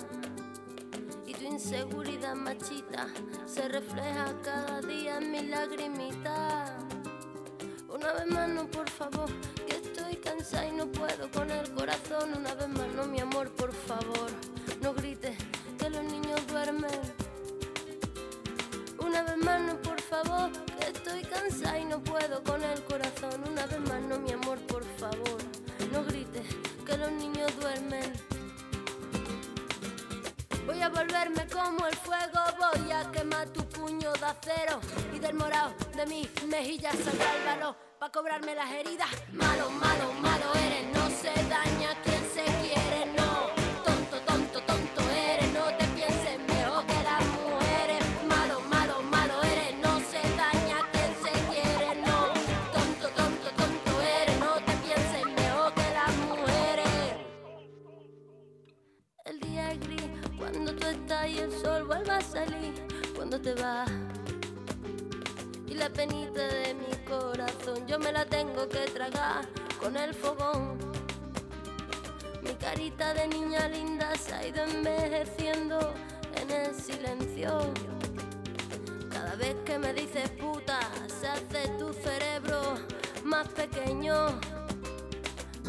Y 1.26 1.34
tu 1.34 1.44
inseguridad 1.44 2.34
machita 2.34 3.08
se 3.46 3.68
refleja 3.68 4.34
cada 4.42 4.80
día 4.80 5.18
en 5.18 5.30
mi 5.30 5.42
lagrimita. 5.42 6.78
Una 7.88 8.12
vez 8.12 8.26
más 8.26 8.48
no, 8.48 8.66
por 8.70 8.88
favor, 8.90 9.28
que 9.66 9.76
estoy 9.76 10.16
cansada 10.16 10.66
y 10.66 10.72
no 10.72 10.86
puedo 10.86 11.30
con 11.30 11.50
el 11.50 11.70
corazón. 11.72 12.32
Una 12.36 12.54
vez 12.54 12.68
más 12.68 12.88
no, 12.94 13.06
mi 13.06 13.20
amor, 13.20 13.50
por 13.54 13.72
favor, 13.72 14.30
no 14.82 14.94
grites 14.94 15.36
que 15.78 15.90
los 15.90 16.04
niños 16.04 16.46
duermen. 16.46 17.25
Una 19.16 19.24
vez 19.24 19.36
más 19.46 19.60
no, 19.62 19.76
por 19.80 19.98
favor, 19.98 20.50
que 20.78 20.88
estoy 20.88 21.22
cansada 21.22 21.78
y 21.78 21.86
no 21.86 21.98
puedo 22.00 22.44
con 22.44 22.62
el 22.62 22.84
corazón. 22.84 23.48
Una 23.50 23.64
vez 23.64 23.80
más 23.80 24.02
no, 24.02 24.18
mi 24.18 24.30
amor, 24.32 24.58
por 24.66 24.84
favor, 24.98 25.38
no 25.90 26.04
grites 26.04 26.44
que 26.84 26.98
los 26.98 27.10
niños 27.12 27.50
duermen. 27.58 28.12
Voy 30.66 30.82
a 30.82 30.90
volverme 30.90 31.46
como 31.46 31.86
el 31.86 31.96
fuego, 31.96 32.40
voy 32.58 32.92
a 32.92 33.10
quemar 33.10 33.48
tu 33.48 33.66
puño 33.70 34.12
de 34.12 34.26
acero 34.26 34.80
y 35.14 35.18
del 35.18 35.32
morado 35.32 35.72
de 35.96 36.04
mis 36.04 36.28
mejillas 36.44 36.94
saldrá 36.98 37.36
el 37.36 37.44
valor 37.46 37.76
para 37.98 38.12
cobrarme 38.12 38.54
las 38.54 38.70
heridas. 38.70 39.08
Malo, 39.32 39.70
malo, 39.70 40.12
malo 40.20 40.52
eres, 40.56 40.94
no 40.94 41.08
se 41.08 41.32
daña 41.48 41.75
salir 62.20 62.74
cuando 63.14 63.40
te 63.40 63.54
vas. 63.54 63.90
Y 65.66 65.74
la 65.74 65.88
penita 65.90 66.46
de 66.46 66.74
mi 66.74 66.94
corazón 67.04 67.86
yo 67.86 67.98
me 67.98 68.12
la 68.12 68.24
tengo 68.24 68.68
que 68.68 68.86
tragar 68.86 69.46
con 69.80 69.96
el 69.96 70.14
fogón. 70.14 70.78
Mi 72.42 72.54
carita 72.54 73.14
de 73.14 73.28
niña 73.28 73.68
linda 73.68 74.14
se 74.16 74.34
ha 74.34 74.46
ido 74.46 74.64
envejeciendo 74.64 75.94
en 76.40 76.50
el 76.50 76.74
silencio. 76.74 77.72
Cada 79.10 79.34
vez 79.36 79.56
que 79.64 79.78
me 79.78 79.92
dices 79.92 80.30
puta, 80.30 80.78
se 81.20 81.26
hace 81.26 81.68
tu 81.78 81.92
cerebro 81.92 82.74
más 83.24 83.48
pequeño. 83.48 84.38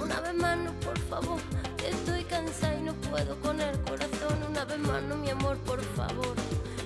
Una 0.01 0.19
vez 0.21 0.33
más, 0.35 0.57
no, 0.57 0.71
por 0.81 0.99
favor, 0.99 1.41
estoy 1.89 2.23
cansada 2.23 2.75
y 2.75 2.81
no 2.83 2.93
puedo 3.09 3.35
con 3.39 3.59
el 3.61 3.79
corazón. 3.81 4.37
Una 4.49 4.65
vez 4.65 4.79
más, 4.79 5.01
no, 5.03 5.15
mi 5.15 5.29
amor, 5.29 5.57
por 5.59 5.81
favor, 5.95 6.35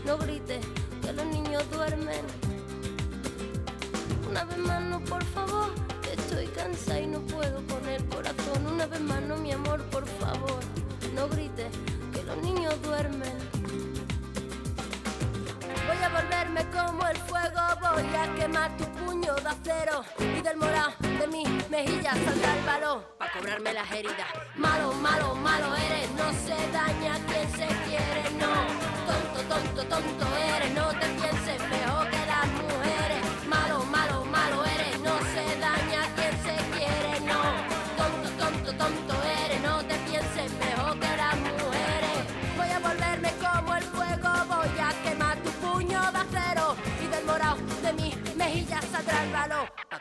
no 0.06 0.18
grites 0.18 0.66
que 1.02 1.14
los 1.14 1.26
niños 1.26 1.64
duermen. 1.72 2.26
Una 4.30 4.44
vez 4.46 4.58
más, 4.58 4.82
no, 4.84 5.00
por 5.02 5.24
favor, 5.26 5.70
estoy 6.12 6.48
cansada 6.48 7.00
y 7.02 7.08
no 7.08 7.20
puedo 7.22 7.62
con 7.68 7.88
el 7.88 8.04
corazón. 8.06 8.68
Una 8.68 8.86
vez 8.86 9.02
más, 9.02 9.22
no, 9.24 9.38
mi 9.38 9.52
amor, 9.52 9.82
por 9.86 10.06
favor, 10.06 10.60
no 11.16 11.28
grites 11.30 11.68
que 12.14 12.24
los 12.24 12.38
niños 12.38 12.82
duermen. 12.84 13.34
Voy 16.02 16.10
a 16.10 16.22
volverme 16.24 16.66
como 16.72 17.08
el 17.08 17.18
fuego, 17.18 17.62
voy 17.80 18.16
a 18.16 18.34
quemar 18.34 18.76
tu 18.76 18.86
puño 18.86 19.36
de 19.36 19.50
acero 19.50 20.04
y 20.18 20.42
del 20.42 20.58
morado 20.58 20.94
de 21.00 21.28
mis 21.28 21.70
mejillas 21.70 22.18
saldrá 22.26 22.58
el 22.58 22.66
valor 22.66 23.16
para 23.20 23.32
cobrarme 23.34 23.72
las 23.72 23.92
heridas. 23.92 24.26
Malo, 24.56 24.94
malo, 24.94 25.36
malo 25.36 25.76
eres, 25.76 26.10
no 26.18 26.34
se 26.34 26.56
daña 26.72 27.20
quien 27.28 27.52
se 27.52 27.68
quiere, 27.86 28.24
no. 28.40 28.52
Tonto, 29.06 29.42
tonto, 29.48 29.84
tonto 29.86 30.26
eres, 30.56 30.74
no 30.74 30.88
te 30.90 31.06
pienses 31.06 31.41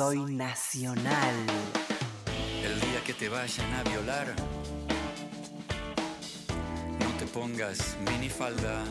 Soy 0.00 0.24
nacional. 0.34 1.34
El 2.64 2.80
día 2.80 3.04
que 3.04 3.12
te 3.12 3.28
vayan 3.28 3.70
a 3.74 3.82
violar, 3.82 4.34
no 7.00 7.18
te 7.18 7.26
pongas 7.26 7.98
minifalda 8.10 8.82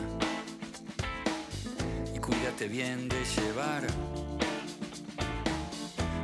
y 2.14 2.18
cuídate 2.20 2.68
bien 2.68 3.08
de 3.08 3.24
llevar 3.24 3.82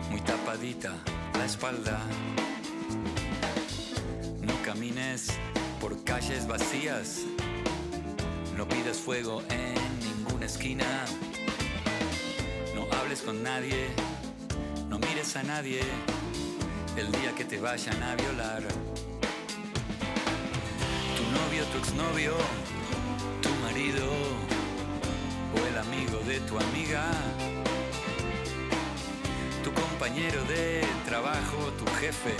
muy 0.08 0.20
tapadita 0.20 0.94
la 1.36 1.46
espalda. 1.46 2.00
No 4.40 4.54
camines 4.64 5.30
por 5.80 6.04
calles 6.04 6.46
vacías, 6.46 7.22
no 8.56 8.68
pidas 8.68 8.98
fuego 8.98 9.42
en 9.50 9.74
ninguna 9.98 10.46
esquina, 10.46 10.86
no 12.76 12.86
hables 12.96 13.22
con 13.22 13.42
nadie, 13.42 13.88
a 15.34 15.42
nadie 15.42 15.80
el 16.96 17.10
día 17.10 17.34
que 17.34 17.44
te 17.44 17.58
vayan 17.58 18.00
a 18.00 18.14
violar. 18.14 18.62
Tu 21.16 21.22
novio, 21.38 21.64
tu 21.72 21.78
exnovio, 21.78 22.34
tu 23.42 23.48
marido 23.64 24.06
o 25.52 25.66
el 25.66 25.78
amigo 25.78 26.20
de 26.28 26.38
tu 26.40 26.56
amiga, 26.56 27.10
tu 29.64 29.72
compañero 29.72 30.44
de 30.44 30.84
trabajo, 31.04 31.72
tu 31.76 31.84
jefe 31.98 32.36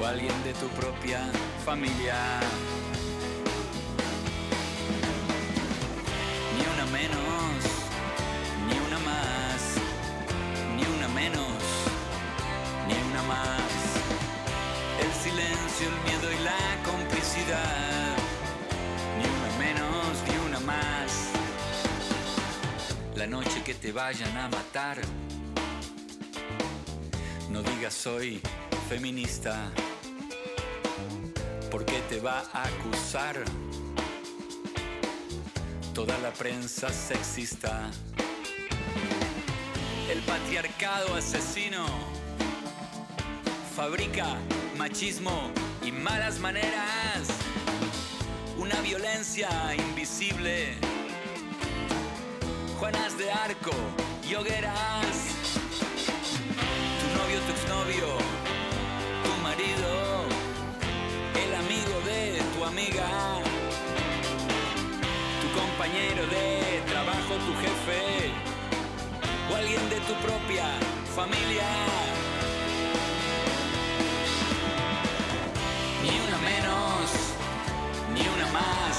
o 0.00 0.06
alguien 0.06 0.44
de 0.44 0.52
tu 0.52 0.68
propia 0.68 1.20
familia. 1.64 2.38
La 23.18 23.26
noche 23.26 23.64
que 23.64 23.74
te 23.74 23.90
vayan 23.90 24.36
a 24.36 24.46
matar. 24.48 24.96
No 27.50 27.62
digas 27.62 27.92
soy 27.92 28.40
feminista. 28.88 29.72
Porque 31.68 31.98
te 32.08 32.20
va 32.20 32.44
a 32.52 32.62
acusar 32.62 33.44
toda 35.94 36.16
la 36.18 36.32
prensa 36.32 36.90
sexista. 36.92 37.90
El 40.08 40.20
patriarcado 40.20 41.16
asesino 41.16 41.86
fabrica 43.74 44.36
machismo 44.76 45.50
y 45.84 45.90
malas 45.90 46.38
maneras, 46.38 47.26
una 48.58 48.80
violencia 48.82 49.48
invisible, 49.74 50.78
de 53.18 53.32
Arco 53.32 53.72
y 54.30 54.34
hogueras, 54.36 55.16
tu 57.00 57.06
novio, 57.18 57.40
tu 57.40 57.52
exnovio, 57.52 58.16
tu 59.24 59.42
marido, 59.42 60.24
el 61.34 61.54
amigo 61.54 62.00
de 62.06 62.40
tu 62.54 62.64
amiga, 62.64 63.08
tu 65.42 65.48
compañero 65.58 66.26
de 66.28 66.80
trabajo, 66.88 67.34
tu 67.46 67.52
jefe 67.60 68.30
o 69.50 69.56
alguien 69.56 69.90
de 69.90 69.96
tu 69.96 70.14
propia 70.24 70.66
familia. 71.16 71.66
Ni 76.04 76.20
una 76.20 76.38
menos, 76.38 77.10
ni 78.14 78.20
una 78.20 78.46
más, 78.52 78.96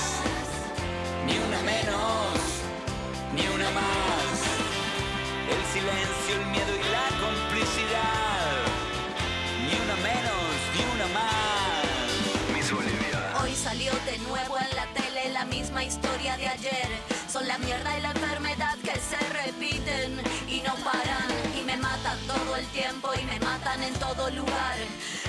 ni 1.25 1.37
una 1.37 1.61
menos, 1.63 2.58
El 3.69 5.63
silencio, 5.71 6.35
el 6.41 6.45
miedo 6.47 6.73
y 6.73 6.83
la 6.89 7.07
complicidad. 7.21 8.65
Ni 9.65 9.75
una 9.79 9.95
menos, 9.97 10.49
ni 10.73 10.81
una 10.95 11.07
más. 11.13 12.51
Miss 12.51 12.71
Bolivia. 12.71 13.35
Hoy 13.39 13.53
salió 13.53 13.91
de 14.05 14.17
nuevo 14.27 14.57
en 14.57 14.75
la 14.75 14.87
tele 14.93 15.29
la 15.33 15.45
misma 15.45 15.83
historia 15.83 16.35
de 16.37 16.47
ayer. 16.47 16.89
Son 17.31 17.47
la 17.47 17.59
mierda 17.59 17.95
y 17.95 18.01
la 18.01 18.09
enfermedad 18.09 18.75
que 18.79 18.99
se 18.99 19.19
repiten 19.43 20.19
y 20.47 20.61
no 20.61 20.73
paran. 20.83 21.29
Y 21.55 21.61
me 21.63 21.77
matan 21.77 22.17
todo 22.25 22.55
el 22.55 22.65
tiempo 22.67 23.09
y 23.21 23.23
me 23.25 23.39
matan 23.39 23.83
en 23.83 23.93
todo 23.95 24.31
lugar. 24.31 24.77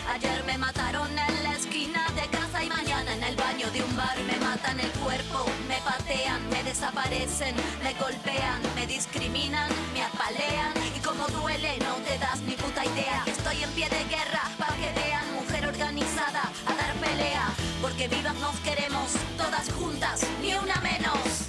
Ayer 0.09 0.45
me 0.45 0.59
mataron 0.59 1.11
en 1.11 1.43
la 1.43 1.53
esquina 1.55 2.07
de 2.15 2.27
casa 2.29 2.63
y 2.65 2.69
mañana 2.69 3.15
en 3.15 3.23
el 3.23 3.37
baño 3.37 3.71
de 3.71 3.83
un 3.83 3.97
bar. 3.97 4.17
Me 4.27 4.37
matan 4.45 4.81
el 4.81 4.91
cuerpo, 4.93 5.45
me 5.69 5.77
patean, 5.79 6.49
me 6.51 6.63
desaparecen, 6.65 7.55
me 7.83 7.93
golpean, 7.95 8.61
me 8.75 8.87
discriminan, 8.87 9.71
me 9.93 10.03
apalean. 10.03 10.73
Y 10.97 11.01
como 11.01 11.27
duele, 11.29 11.79
no 11.81 11.95
te 12.07 12.19
das 12.19 12.41
ni 12.43 12.55
puta 12.55 12.85
idea. 12.85 13.23
Estoy 13.27 13.63
en 13.63 13.71
pie 13.71 13.89
de 13.89 14.05
guerra 14.05 14.43
para 14.59 14.75
que 14.77 14.93
vean 15.01 15.35
mujer 15.35 15.67
organizada 15.67 16.51
a 16.67 16.75
dar 16.75 16.95
pelea. 16.95 17.47
Porque 17.81 18.09
vivas 18.09 18.35
nos 18.37 18.57
queremos, 18.61 19.13
todas 19.37 19.71
juntas, 19.73 20.23
ni 20.43 20.55
una 20.55 20.77
menos. 20.81 21.49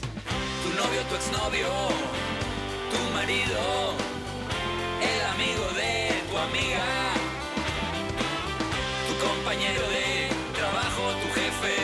tu 0.63 0.69
novio, 0.81 1.01
tu 1.09 1.15
exnovio, 1.15 1.69
tu 2.91 3.13
marido, 3.13 3.93
el 5.01 5.21
amigo 5.33 5.65
de 5.75 6.23
tu 6.29 6.37
amiga, 6.37 6.85
compañero 9.21 9.81
de 9.89 10.29
trabajo, 10.57 11.03
tu 11.21 11.27
jefe 11.39 11.77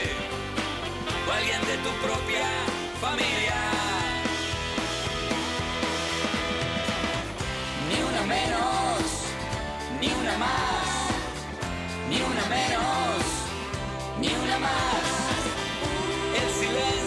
o 1.27 1.31
alguien 1.31 1.61
de 1.61 1.77
tu 1.85 1.91
propia 2.05 2.47
familia. 2.99 3.59
Ni 7.89 7.97
una 8.09 8.23
menos, 8.35 9.01
ni 10.01 10.09
una 10.21 10.37
más, 10.37 10.87
ni 12.09 12.17
una 12.31 12.45
menos, 12.57 13.21
ni 14.21 14.29
una 14.43 14.57
más. 14.59 15.03
El 16.41 16.49
silencio, 16.61 17.06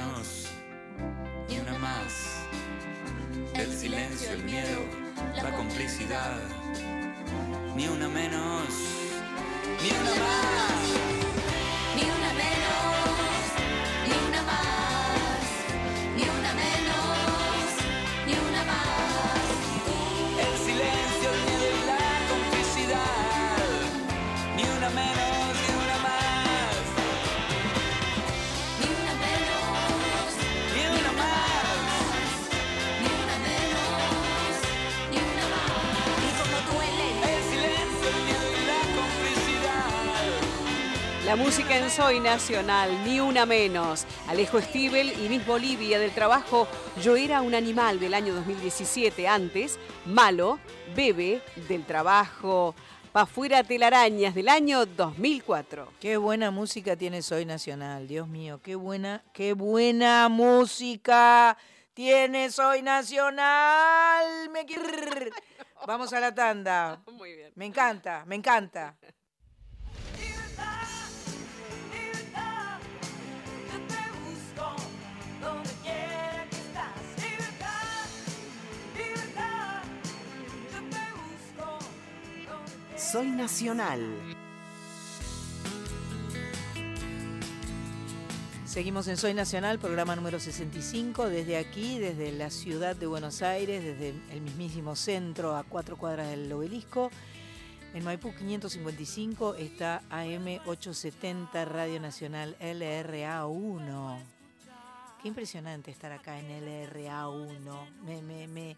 menos, 0.00 0.46
ni 1.48 1.58
una 1.58 1.78
más. 1.78 2.46
El 3.54 3.72
silencio, 3.72 4.32
el 4.32 4.44
miedo, 4.44 4.80
la 5.42 5.50
complicidad. 5.56 6.38
Ni 7.76 7.86
una 7.88 8.08
menos, 8.08 8.68
ni 9.82 9.90
una 9.90 10.14
más. 10.24 10.80
Ni 11.96 12.02
una 12.02 12.32
menos, 12.32 12.89
La 41.30 41.36
música 41.36 41.78
en 41.78 41.88
Soy 41.90 42.18
Nacional, 42.18 43.04
ni 43.04 43.20
una 43.20 43.46
menos. 43.46 44.04
Alejo 44.26 44.60
Stivel 44.60 45.12
y 45.12 45.28
Miss 45.28 45.46
Bolivia 45.46 46.00
del 46.00 46.10
trabajo 46.10 46.66
Yo 47.00 47.14
era 47.14 47.40
un 47.40 47.54
animal 47.54 48.00
del 48.00 48.14
año 48.14 48.34
2017. 48.34 49.28
Antes, 49.28 49.78
Malo, 50.06 50.58
Bebe 50.96 51.40
del 51.68 51.86
trabajo 51.86 52.74
Pa' 53.12 53.26
fuera 53.26 53.62
telarañas 53.62 54.34
del 54.34 54.48
año 54.48 54.84
2004. 54.86 55.92
Qué 56.00 56.16
buena 56.16 56.50
música 56.50 56.96
tiene 56.96 57.22
Soy 57.22 57.44
Nacional, 57.44 58.08
Dios 58.08 58.26
mío, 58.26 58.60
qué 58.60 58.74
buena, 58.74 59.22
qué 59.32 59.52
buena 59.52 60.28
música 60.28 61.56
tiene 61.94 62.50
Soy 62.50 62.82
Nacional. 62.82 64.50
Me 64.50 64.66
Vamos 65.86 66.12
a 66.12 66.18
la 66.18 66.34
tanda. 66.34 67.00
Muy 67.12 67.36
bien. 67.36 67.52
Me 67.54 67.66
encanta, 67.66 68.24
me 68.26 68.34
encanta. 68.34 68.96
Soy 83.10 83.28
Nacional. 83.28 84.00
Seguimos 88.64 89.08
en 89.08 89.16
Soy 89.16 89.34
Nacional, 89.34 89.78
programa 89.80 90.14
número 90.14 90.38
65, 90.38 91.28
desde 91.28 91.56
aquí, 91.56 91.98
desde 91.98 92.30
la 92.32 92.50
ciudad 92.50 92.94
de 92.94 93.06
Buenos 93.06 93.42
Aires, 93.42 93.82
desde 93.82 94.14
el 94.32 94.40
mismísimo 94.42 94.94
centro, 94.94 95.56
a 95.56 95.64
cuatro 95.64 95.96
cuadras 95.96 96.28
del 96.30 96.52
obelisco. 96.52 97.10
En 97.94 98.04
Maipú 98.04 98.32
555 98.32 99.56
está 99.56 100.02
AM 100.10 100.60
870 100.66 101.64
Radio 101.64 101.98
Nacional 102.00 102.56
LRA1. 102.60 104.18
Qué 105.20 105.28
impresionante 105.28 105.90
estar 105.90 106.12
acá 106.12 106.38
en 106.38 106.48
LRA1. 106.48 107.88
Me, 108.04 108.22
me- 108.22 108.46
me- 108.46 108.76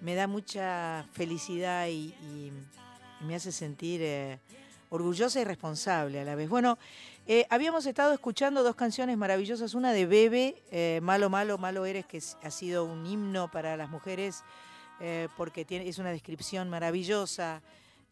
me 0.00 0.14
da 0.14 0.26
mucha 0.26 1.04
felicidad 1.12 1.86
y, 1.88 2.14
y 2.24 2.52
me 3.20 3.34
hace 3.34 3.52
sentir 3.52 4.00
eh, 4.02 4.38
orgullosa 4.88 5.40
y 5.40 5.44
responsable 5.44 6.20
a 6.20 6.24
la 6.24 6.34
vez. 6.34 6.48
Bueno, 6.48 6.78
eh, 7.26 7.46
habíamos 7.50 7.86
estado 7.86 8.12
escuchando 8.12 8.62
dos 8.62 8.74
canciones 8.74 9.16
maravillosas, 9.16 9.74
una 9.74 9.92
de 9.92 10.06
Bebe, 10.06 10.62
eh, 10.70 11.00
Malo, 11.02 11.30
Malo, 11.30 11.58
Malo 11.58 11.84
Eres, 11.86 12.06
que 12.06 12.20
ha 12.42 12.50
sido 12.50 12.84
un 12.84 13.06
himno 13.06 13.50
para 13.50 13.76
las 13.76 13.90
mujeres 13.90 14.42
porque 15.34 15.64
tiene, 15.64 15.88
es 15.88 15.96
una 15.96 16.10
descripción 16.10 16.68
maravillosa 16.68 17.62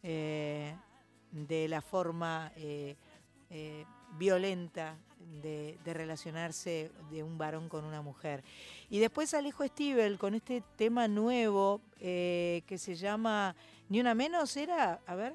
de 0.01 1.67
la 1.69 1.81
forma 1.81 2.51
violenta 4.17 4.97
de, 5.43 5.77
relacionarse 5.85 6.89
de 7.11 7.21
un 7.21 7.37
varón 7.37 7.69
con 7.69 7.85
una 7.85 8.01
mujer. 8.01 8.43
Y 8.89 8.97
después 8.97 9.35
Alejo 9.35 9.67
Stivel 9.67 10.17
con 10.17 10.33
este 10.33 10.63
tema 10.77 11.07
nuevo 11.07 11.79
que 11.99 12.77
se 12.79 12.95
llama 12.95 13.55
Ni 13.89 13.99
una 13.99 14.13
menos, 14.15 14.55
¿era? 14.57 15.01
A 15.07 15.15
ver, 15.15 15.33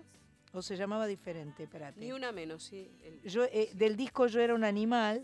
o 0.52 0.62
se 0.62 0.76
llamaba 0.76 1.06
diferente, 1.06 1.64
espérate. 1.64 2.00
Ni 2.00 2.12
una 2.12 2.32
menos, 2.32 2.62
sí. 2.64 2.88
el- 3.04 3.20
Yo, 3.22 3.44
eh, 3.44 3.70
del 3.74 3.96
disco 3.96 4.26
Yo 4.28 4.40
era 4.40 4.54
un 4.54 4.64
animal, 4.64 5.22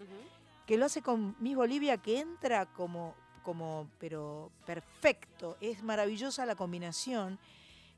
que 0.66 0.76
lo 0.76 0.86
hace 0.86 1.02
con 1.02 1.36
Miss 1.40 1.56
Bolivia, 1.56 1.96
que 1.98 2.18
entra 2.20 2.66
como, 2.66 3.14
como 3.42 3.88
pero 3.98 4.50
perfecto. 4.66 5.56
Es 5.60 5.82
maravillosa 5.82 6.44
la 6.46 6.54
combinación. 6.56 7.38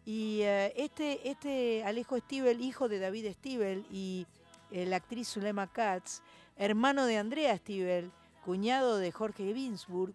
Y 0.04 0.40
eh, 0.42 0.72
este, 0.76 1.28
este 1.30 1.84
Alejo 1.84 2.18
Stivel, 2.18 2.60
hijo 2.60 2.88
de 2.88 2.98
David 2.98 3.32
Stivel 3.34 3.86
y 3.90 4.26
eh, 4.70 4.84
la 4.86 4.96
actriz 4.96 5.28
Zulema 5.28 5.66
Katz, 5.72 6.20
hermano 6.56 7.06
de 7.06 7.18
Andrea 7.18 7.56
Stivel, 7.56 8.10
cuñado 8.44 8.96
de 8.98 9.12
Jorge 9.12 9.54
Ginsburg, 9.54 10.12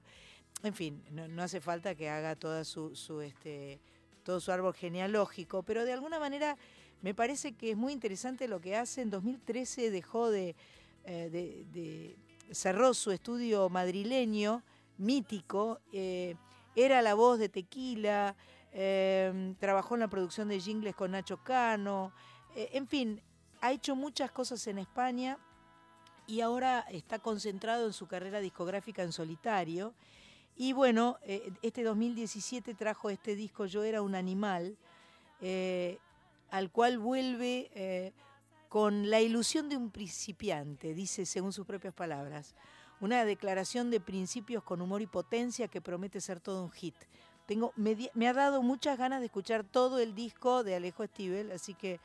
en 0.64 0.74
fin, 0.74 1.02
no, 1.12 1.28
no 1.28 1.44
hace 1.44 1.62
falta 1.62 1.96
que 1.96 2.10
haga 2.10 2.36
toda 2.36 2.66
su, 2.66 2.96
su, 2.96 3.22
este, 3.22 3.80
todo 4.28 4.42
su 4.42 4.52
árbol 4.52 4.74
genealógico, 4.74 5.64
pero 5.64 5.86
de 5.86 5.94
alguna 5.94 6.20
manera 6.20 6.58
me 7.02 7.14
parece 7.14 7.54
que 7.54 7.72
es 7.72 7.78
muy 7.78 7.94
interesante 7.94 8.50
lo 8.50 8.60
que 8.60 8.76
hace. 8.76 9.02
En 9.02 9.10
2013 9.10 9.90
dejó 9.90 10.30
de, 10.30 10.54
eh, 11.06 11.30
de- 11.72 12.18
cerró 12.52 12.94
su 12.94 13.12
estudio 13.12 13.70
madrileño, 13.70 14.64
mítico, 14.98 15.80
eh, 15.94 16.36
era 16.76 17.02
la 17.02 17.14
voz 17.14 17.40
de 17.40 17.48
Tequila, 17.48 18.36
eh, 18.74 19.56
trabajó 19.62 19.94
en 19.94 20.02
la 20.02 20.10
producción 20.10 20.50
de 20.50 20.60
jingles 20.60 20.94
con 20.94 21.12
Nacho 21.12 21.42
Cano, 21.42 22.12
en 22.54 22.86
fin, 22.88 23.22
ha 23.62 23.72
hecho 23.72 23.96
muchas 23.96 24.32
cosas 24.32 24.66
en 24.68 24.80
España 24.80 25.38
y 26.26 26.42
ahora 26.42 26.82
está 26.92 27.20
concentrado 27.20 27.86
en 27.88 27.94
su 27.94 28.08
carrera 28.08 28.42
discográfica 28.42 29.04
en 29.04 29.14
solitario. 29.14 29.94
Y 30.60 30.74
bueno, 30.74 31.20
eh, 31.22 31.52
este 31.62 31.84
2017 31.84 32.74
trajo 32.74 33.12
este 33.12 33.36
disco 33.36 33.68
Yo 33.68 33.84
era 33.84 34.02
un 34.02 34.16
animal, 34.16 34.76
eh, 35.40 36.00
al 36.50 36.72
cual 36.72 36.98
vuelve 36.98 37.70
eh, 37.76 38.12
con 38.68 39.12
la 39.12 39.22
ilusión 39.22 39.70
de 39.70 39.78
un 39.78 39.92
principiante, 39.92 40.96
dice 40.96 41.28
según 41.28 41.54
sus 41.54 41.68
propias 41.68 41.94
palabras. 41.94 42.56
Una 43.00 43.24
declaración 43.24 43.92
de 43.92 44.00
principios 44.00 44.64
con 44.64 44.82
humor 44.82 45.04
y 45.04 45.06
potencia 45.06 45.68
que 45.68 45.80
promete 45.80 46.20
ser 46.20 46.40
todo 46.40 46.64
un 46.64 46.72
hit. 46.72 46.96
Tengo, 47.46 47.72
me, 47.76 48.28
ha 48.28 48.34
dado 48.34 48.64
muchas 48.64 48.98
ganas 48.98 49.20
de 49.20 49.28
escuchar 49.28 49.64
todo 49.64 50.00
el 50.00 50.16
disco 50.16 50.64
de 50.64 50.76
Alejo 50.76 51.06
Stivel, 51.06 51.52
así 51.52 51.76
que 51.76 52.00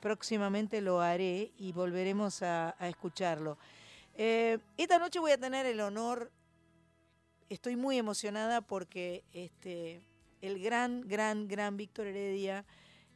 próximamente 0.00 0.80
lo 0.80 1.02
haré 1.02 1.52
y 1.58 1.72
volveremos 1.72 2.42
a, 2.42 2.74
escucharlo. 2.80 3.58
Esta 4.16 4.98
noche 4.98 5.18
voy 5.18 5.32
a 5.32 5.38
tener 5.38 5.66
el 5.66 5.80
honor, 5.80 6.32
estoy 7.52 7.76
muy 7.76 7.98
emocionada 7.98 8.62
porque 8.62 9.24
este, 9.32 10.00
el 10.40 10.62
gran, 10.62 11.02
gran, 11.02 11.48
gran 11.48 11.76
Víctor 11.76 12.06
Heredia, 12.06 12.64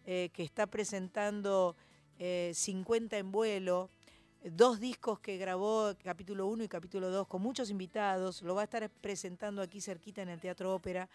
eh, 0.04 0.30
que 0.32 0.42
está 0.42 0.66
presentando 0.66 1.74
eh, 2.18 2.52
50 2.54 3.16
en 3.16 3.32
vuelo, 3.32 3.88
dos 4.44 4.78
discos 4.78 5.20
que 5.20 5.38
grabó, 5.38 5.92
capítulo 6.04 6.46
1 6.48 6.64
y 6.64 6.68
capítulo 6.68 7.10
2, 7.10 7.26
con 7.26 7.40
muchos 7.40 7.70
invitados, 7.70 8.42
lo 8.42 8.54
va 8.54 8.60
a 8.60 8.64
estar 8.64 8.88
presentando 8.90 9.62
aquí 9.62 9.80
cerquita 9.80 10.20
en 10.20 10.28
el 10.28 10.40
Teatro 10.40 10.74
Ópera. 10.74 11.08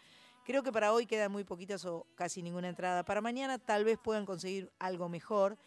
Creo 0.44 0.64
que 0.64 0.72
para 0.72 0.92
hoy 0.92 1.06
quedan 1.06 1.32
muy 1.32 1.44
poquitas 1.44 1.86
o 1.86 2.08
casi 2.16 2.42
ninguna 2.42 2.70
entrada. 2.70 3.06
Para 3.06 3.22
mañana 3.22 3.60
tal 3.60 3.86
vez 3.86 4.00
puedan 4.00 4.26
conseguir 4.26 4.72
algo 4.80 5.08
mejor, 5.10 5.58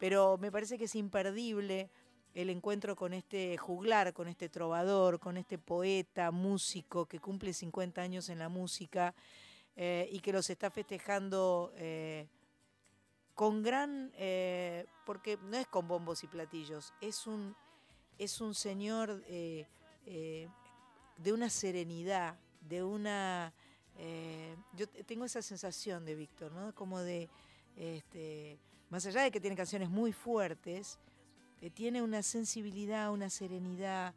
pero 0.00 0.38
me 0.38 0.50
parece 0.50 0.76
que 0.76 0.86
es 0.86 0.94
imperdible 0.96 1.88
el 2.36 2.50
encuentro 2.50 2.94
con 2.96 3.14
este 3.14 3.56
juglar, 3.56 4.12
con 4.12 4.28
este 4.28 4.50
trovador, 4.50 5.18
con 5.18 5.38
este 5.38 5.56
poeta, 5.56 6.30
músico 6.30 7.06
que 7.06 7.18
cumple 7.18 7.54
50 7.54 8.02
años 8.02 8.28
en 8.28 8.38
la 8.38 8.50
música 8.50 9.14
eh, 9.74 10.06
y 10.12 10.20
que 10.20 10.32
los 10.34 10.50
está 10.50 10.70
festejando 10.70 11.72
eh, 11.76 12.26
con 13.34 13.62
gran, 13.62 14.12
eh, 14.16 14.84
porque 15.06 15.38
no 15.44 15.56
es 15.56 15.66
con 15.66 15.88
bombos 15.88 16.24
y 16.24 16.26
platillos, 16.26 16.92
es 17.00 17.26
un, 17.26 17.56
es 18.18 18.38
un 18.42 18.54
señor 18.54 19.22
de 19.24 20.48
una 21.32 21.48
serenidad, 21.48 22.38
de 22.60 22.82
una... 22.82 23.50
yo 24.74 24.86
te- 24.88 25.04
tengo 25.04 25.24
esa 25.24 25.40
sensación 25.40 26.04
de 26.04 26.14
Víctor, 26.14 26.52
¿no? 26.52 26.74
Como 26.74 27.00
de, 27.00 27.30
este, 27.76 28.58
más 28.90 29.06
allá 29.06 29.22
de 29.22 29.30
que 29.30 29.40
tiene 29.40 29.56
canciones 29.56 29.88
muy 29.88 30.12
fuertes, 30.12 30.98
eh, 31.66 31.70
tiene 31.70 32.00
una 32.00 32.22
sensibilidad, 32.22 33.10
una 33.10 33.28
serenidad, 33.28 34.14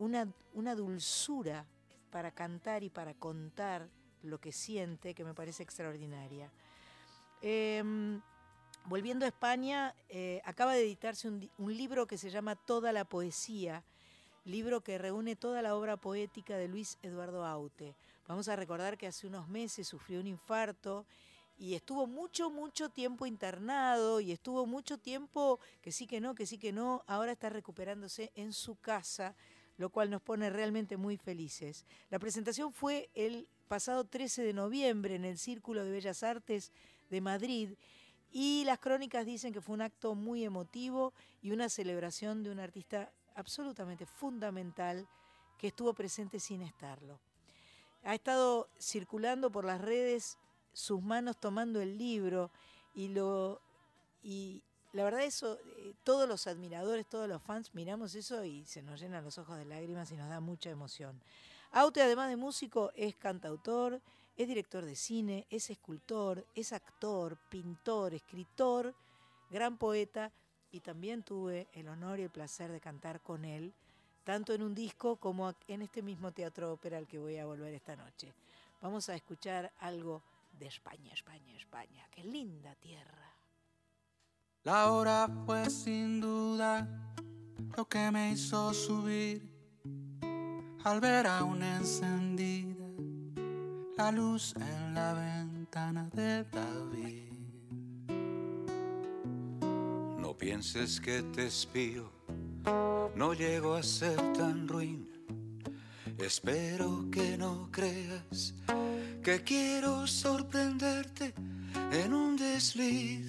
una, 0.00 0.26
una 0.54 0.74
dulzura 0.74 1.64
para 2.10 2.32
cantar 2.32 2.82
y 2.82 2.90
para 2.90 3.14
contar 3.14 3.88
lo 4.24 4.40
que 4.40 4.50
siente 4.50 5.14
que 5.14 5.22
me 5.22 5.32
parece 5.32 5.62
extraordinaria. 5.62 6.50
Em, 7.42 8.20
volviendo 8.86 9.24
a 9.24 9.28
España, 9.28 9.94
eh, 10.08 10.42
acaba 10.44 10.74
de 10.74 10.82
editarse 10.82 11.28
un, 11.28 11.48
un 11.58 11.76
libro 11.76 12.08
que 12.08 12.18
se 12.18 12.28
llama 12.28 12.56
Toda 12.56 12.92
la 12.92 13.04
Poesía, 13.04 13.84
libro 14.44 14.80
que 14.80 14.98
reúne 14.98 15.36
toda 15.36 15.62
la 15.62 15.76
obra 15.76 15.96
poética 15.96 16.56
de 16.56 16.66
Luis 16.66 16.98
Eduardo 17.02 17.46
Aute. 17.46 17.94
Vamos 18.26 18.48
a 18.48 18.56
recordar 18.56 18.98
que 18.98 19.06
hace 19.06 19.28
unos 19.28 19.46
meses 19.48 19.86
sufrió 19.86 20.18
un 20.18 20.26
infarto 20.26 21.06
y 21.60 21.74
estuvo 21.74 22.06
mucho, 22.06 22.48
mucho 22.48 22.88
tiempo 22.88 23.26
internado 23.26 24.18
y 24.18 24.32
estuvo 24.32 24.64
mucho 24.64 24.96
tiempo 24.96 25.60
que 25.82 25.92
sí 25.92 26.06
que 26.06 26.18
no, 26.18 26.34
que 26.34 26.46
sí 26.46 26.56
que 26.56 26.72
no, 26.72 27.04
ahora 27.06 27.32
está 27.32 27.50
recuperándose 27.50 28.32
en 28.34 28.54
su 28.54 28.76
casa, 28.76 29.36
lo 29.76 29.90
cual 29.90 30.08
nos 30.08 30.22
pone 30.22 30.48
realmente 30.48 30.96
muy 30.96 31.18
felices. 31.18 31.84
La 32.08 32.18
presentación 32.18 32.72
fue 32.72 33.10
el 33.14 33.46
pasado 33.68 34.04
13 34.04 34.42
de 34.42 34.54
noviembre 34.54 35.14
en 35.14 35.26
el 35.26 35.36
Círculo 35.36 35.84
de 35.84 35.90
Bellas 35.90 36.22
Artes 36.22 36.72
de 37.10 37.20
Madrid 37.20 37.74
y 38.32 38.64
las 38.64 38.78
crónicas 38.78 39.26
dicen 39.26 39.52
que 39.52 39.60
fue 39.60 39.74
un 39.74 39.82
acto 39.82 40.14
muy 40.14 40.44
emotivo 40.44 41.12
y 41.42 41.50
una 41.50 41.68
celebración 41.68 42.42
de 42.42 42.52
un 42.52 42.58
artista 42.58 43.12
absolutamente 43.34 44.06
fundamental 44.06 45.06
que 45.58 45.66
estuvo 45.66 45.92
presente 45.92 46.40
sin 46.40 46.62
estarlo. 46.62 47.20
Ha 48.02 48.14
estado 48.14 48.70
circulando 48.78 49.50
por 49.52 49.66
las 49.66 49.78
redes 49.78 50.38
sus 50.72 51.02
manos 51.02 51.38
tomando 51.38 51.80
el 51.80 51.98
libro 51.98 52.50
y 52.94 53.08
lo 53.08 53.60
y 54.22 54.62
la 54.92 55.04
verdad 55.04 55.22
eso 55.22 55.58
eh, 55.78 55.94
todos 56.04 56.28
los 56.28 56.46
admiradores, 56.46 57.06
todos 57.06 57.28
los 57.28 57.42
fans 57.42 57.74
miramos 57.74 58.14
eso 58.14 58.44
y 58.44 58.64
se 58.64 58.82
nos 58.82 59.00
llenan 59.00 59.24
los 59.24 59.38
ojos 59.38 59.56
de 59.56 59.64
lágrimas 59.64 60.10
y 60.10 60.16
nos 60.16 60.28
da 60.28 60.40
mucha 60.40 60.70
emoción. 60.70 61.20
Aute 61.72 62.02
además 62.02 62.28
de 62.28 62.36
músico 62.36 62.90
es 62.96 63.14
cantautor, 63.14 64.00
es 64.36 64.48
director 64.48 64.84
de 64.84 64.96
cine, 64.96 65.46
es 65.50 65.70
escultor, 65.70 66.44
es 66.54 66.72
actor, 66.72 67.36
pintor, 67.48 68.14
escritor, 68.14 68.94
gran 69.50 69.76
poeta 69.76 70.32
y 70.72 70.80
también 70.80 71.22
tuve 71.22 71.68
el 71.72 71.88
honor 71.88 72.18
y 72.18 72.22
el 72.24 72.30
placer 72.30 72.72
de 72.72 72.80
cantar 72.80 73.20
con 73.20 73.44
él, 73.44 73.72
tanto 74.24 74.52
en 74.52 74.62
un 74.62 74.74
disco 74.74 75.16
como 75.16 75.54
en 75.68 75.82
este 75.82 76.02
mismo 76.02 76.32
teatro 76.32 76.72
ópera 76.72 76.98
al 76.98 77.06
que 77.06 77.18
voy 77.18 77.36
a 77.38 77.46
volver 77.46 77.74
esta 77.74 77.96
noche. 77.96 78.32
Vamos 78.80 79.08
a 79.08 79.14
escuchar 79.14 79.72
algo 79.78 80.22
de 80.60 80.66
España, 80.66 81.10
España, 81.14 81.56
España. 81.56 82.06
Qué 82.10 82.22
linda 82.22 82.74
tierra. 82.76 83.34
La 84.62 84.92
hora 84.92 85.26
fue 85.46 85.70
sin 85.70 86.20
duda 86.20 86.86
lo 87.76 87.88
que 87.88 88.10
me 88.10 88.32
hizo 88.32 88.74
subir 88.74 89.48
al 90.84 91.00
ver 91.00 91.26
aún 91.26 91.62
encendida 91.62 92.84
la 93.96 94.12
luz 94.12 94.54
en 94.56 94.94
la 94.94 95.14
ventana 95.14 96.10
de 96.12 96.44
David. 96.44 97.32
No 100.18 100.36
pienses 100.36 101.00
que 101.00 101.22
te 101.22 101.46
espío, 101.46 102.12
no 103.14 103.32
llego 103.32 103.74
a 103.74 103.82
ser 103.82 104.16
tan 104.34 104.68
ruin. 104.68 105.09
Espero 106.24 107.06
que 107.10 107.36
no 107.38 107.68
creas 107.70 108.54
que 109.22 109.42
quiero 109.42 110.06
sorprenderte 110.06 111.34
en 111.92 112.14
un 112.14 112.36
desliz. 112.36 113.26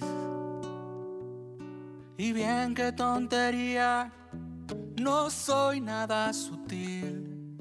Y 2.16 2.32
bien 2.32 2.74
qué 2.74 2.92
tontería, 2.92 4.12
no 5.00 5.30
soy 5.30 5.80
nada 5.80 6.32
sutil. 6.32 7.56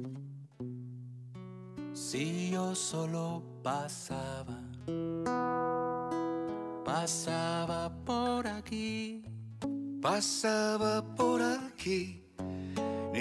Si 1.94 2.52
yo 2.52 2.76
solo 2.76 3.44
pasaba, 3.64 4.60
pasaba 6.84 7.92
por 8.06 8.48
aquí. 8.48 9.24
Pasaba 10.02 11.04
por 11.16 11.44
aquí, 11.44 12.21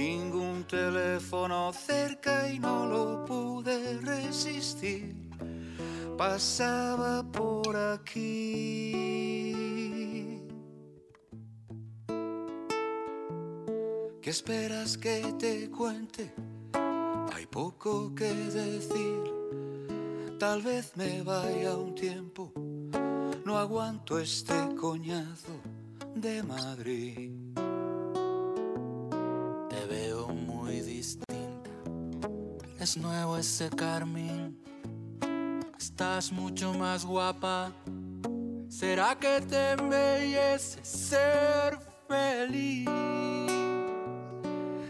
ningún 0.01 0.65
teléfono 0.65 1.73
cerca 1.73 2.51
y 2.51 2.59
no 2.59 2.87
lo 2.87 3.25
pude 3.25 3.99
resistir. 3.99 5.15
pasaba 6.17 7.23
por 7.23 7.77
aquí. 7.77 8.93
¿Qué 14.23 14.31
esperas 14.31 14.99
que 14.99 15.17
te 15.39 15.71
cuente? 15.71 16.33
Hay 17.35 17.47
poco 17.47 18.15
que 18.15 18.33
decir. 18.63 19.23
Tal 20.39 20.63
vez 20.63 20.97
me 20.97 21.23
vaya 21.23 21.77
un 21.77 21.95
tiempo. 21.95 22.53
No 23.45 23.59
aguanto 23.59 24.19
este 24.19 24.55
coñazo 24.77 25.57
de 26.15 26.43
Madrid. 26.43 27.30
Nuevo 32.97 33.37
ese 33.37 33.71
carmín. 33.71 34.59
Estás 35.79 36.33
mucho 36.33 36.75
más 36.75 37.05
guapa. 37.05 37.73
¿Será 38.69 39.17
que 39.17 39.41
te 39.43 39.73
embellece 39.73 40.85
ser 40.85 41.79
feliz? 42.09 42.89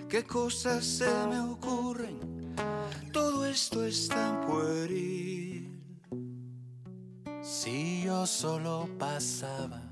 ¿Qué 0.08 0.24
cosas 0.26 0.84
se 0.84 1.10
me 1.28 1.40
ocurren? 1.40 2.18
Todo 3.12 3.44
esto 3.44 3.84
es 3.84 4.08
tan 4.08 4.40
pueril. 4.46 5.82
Si 7.42 8.02
yo 8.04 8.26
solo 8.26 8.88
pasaba, 8.98 9.82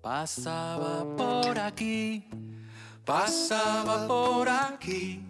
pasaba 0.00 1.04
por 1.16 1.58
aquí, 1.58 2.26
Pasaba 3.04 4.06
por 4.06 4.48
aquí, 4.48 5.20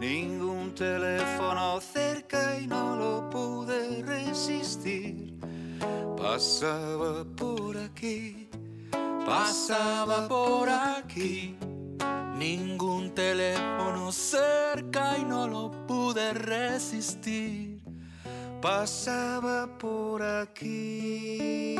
ningún 0.00 0.74
teléfono 0.74 1.80
cerca 1.82 2.58
y 2.58 2.66
no 2.66 2.96
lo 2.96 3.28
pude 3.28 4.02
resistir. 4.02 5.38
Pasaba 6.16 7.24
por 7.36 7.76
aquí, 7.76 8.48
pasaba 9.26 10.26
por 10.28 10.70
aquí, 10.70 11.58
ningún 12.38 13.14
teléfono 13.14 14.10
cerca 14.10 15.18
y 15.18 15.24
no 15.24 15.46
lo 15.46 15.70
pude 15.86 16.32
resistir. 16.32 17.82
pasaba 18.62 19.68
por 19.78 20.22
aquí. 20.22 21.76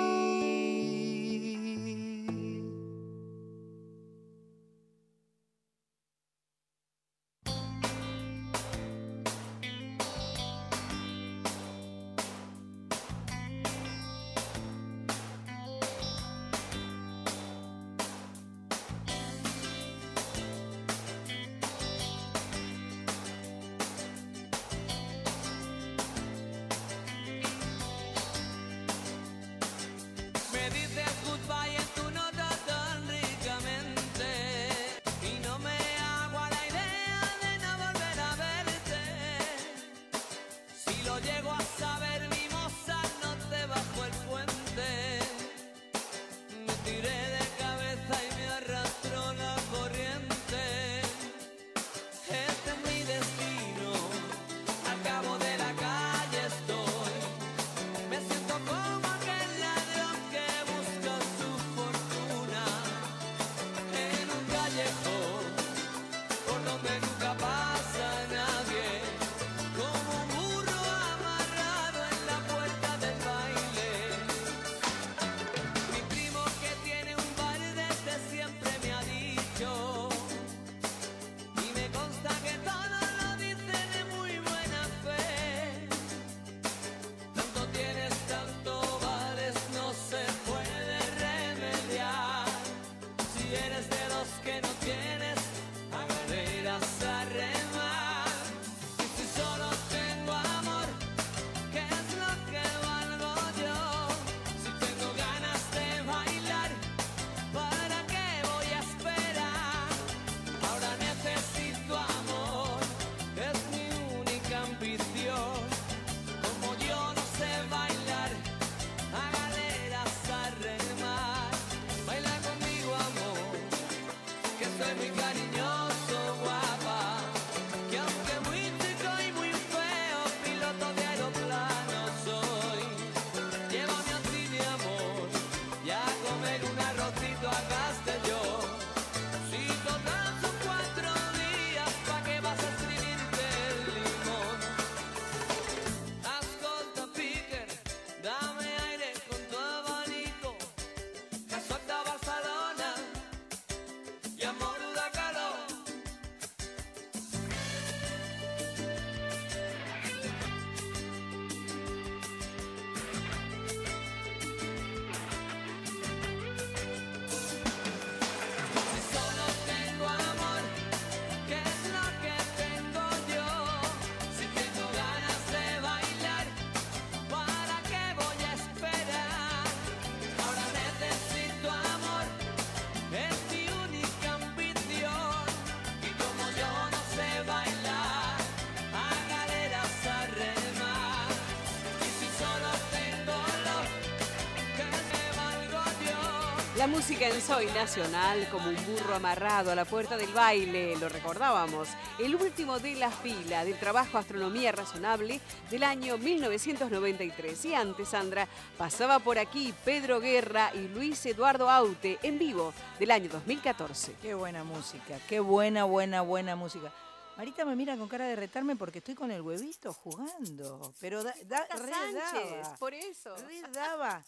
La 196.79 196.87
música 196.87 197.29
en 197.29 197.41
Soy 197.41 197.66
Nacional 197.66 198.49
como 198.53 198.68
un 198.68 198.76
burro 198.87 199.16
amarrado 199.16 199.72
a 199.72 199.74
la 199.74 199.85
puerta 199.85 200.16
del 200.16 200.33
baile, 200.33 200.97
lo 200.97 201.09
recordábamos, 201.09 201.89
el 202.20 202.37
último 202.37 202.79
de 202.79 202.95
la 202.95 203.11
fila 203.11 203.64
del 203.64 203.76
trabajo 203.81 204.16
Astronomía 204.16 204.70
Razonable 204.70 205.41
del 205.72 205.83
año 205.83 206.18
1993. 206.18 207.64
Y 207.64 207.74
antes, 207.74 208.11
Sandra, 208.11 208.47
pasaba 208.76 209.18
por 209.18 209.41
aquí 209.41 209.74
Pedro 209.85 210.20
Guerra 210.20 210.70
y 210.72 210.87
Luis 210.87 211.26
Eduardo 211.26 211.68
Aute 211.68 212.20
en 212.22 212.39
vivo 212.39 212.72
del 213.01 213.11
año 213.11 213.29
2014. 213.29 214.14
Qué 214.22 214.35
buena 214.35 214.62
música, 214.62 215.18
qué 215.29 215.41
buena, 215.41 215.83
buena, 215.83 216.20
buena 216.20 216.55
música. 216.55 216.93
Marita 217.39 217.64
me 217.64 217.76
mira 217.76 217.97
con 217.97 218.09
cara 218.09 218.26
de 218.26 218.35
retarme 218.35 218.74
porque 218.74 218.99
estoy 218.99 219.14
con 219.14 219.31
el 219.31 219.43
huevito 219.43 219.93
jugando. 219.93 220.93
Pero 221.01 221.22
da, 221.22 221.35
Sánchez, 221.35 222.62
daba. 222.62 222.76
por 222.79 222.95
eso. 222.95 223.37
Re 223.37 223.62
daba. 223.72 224.24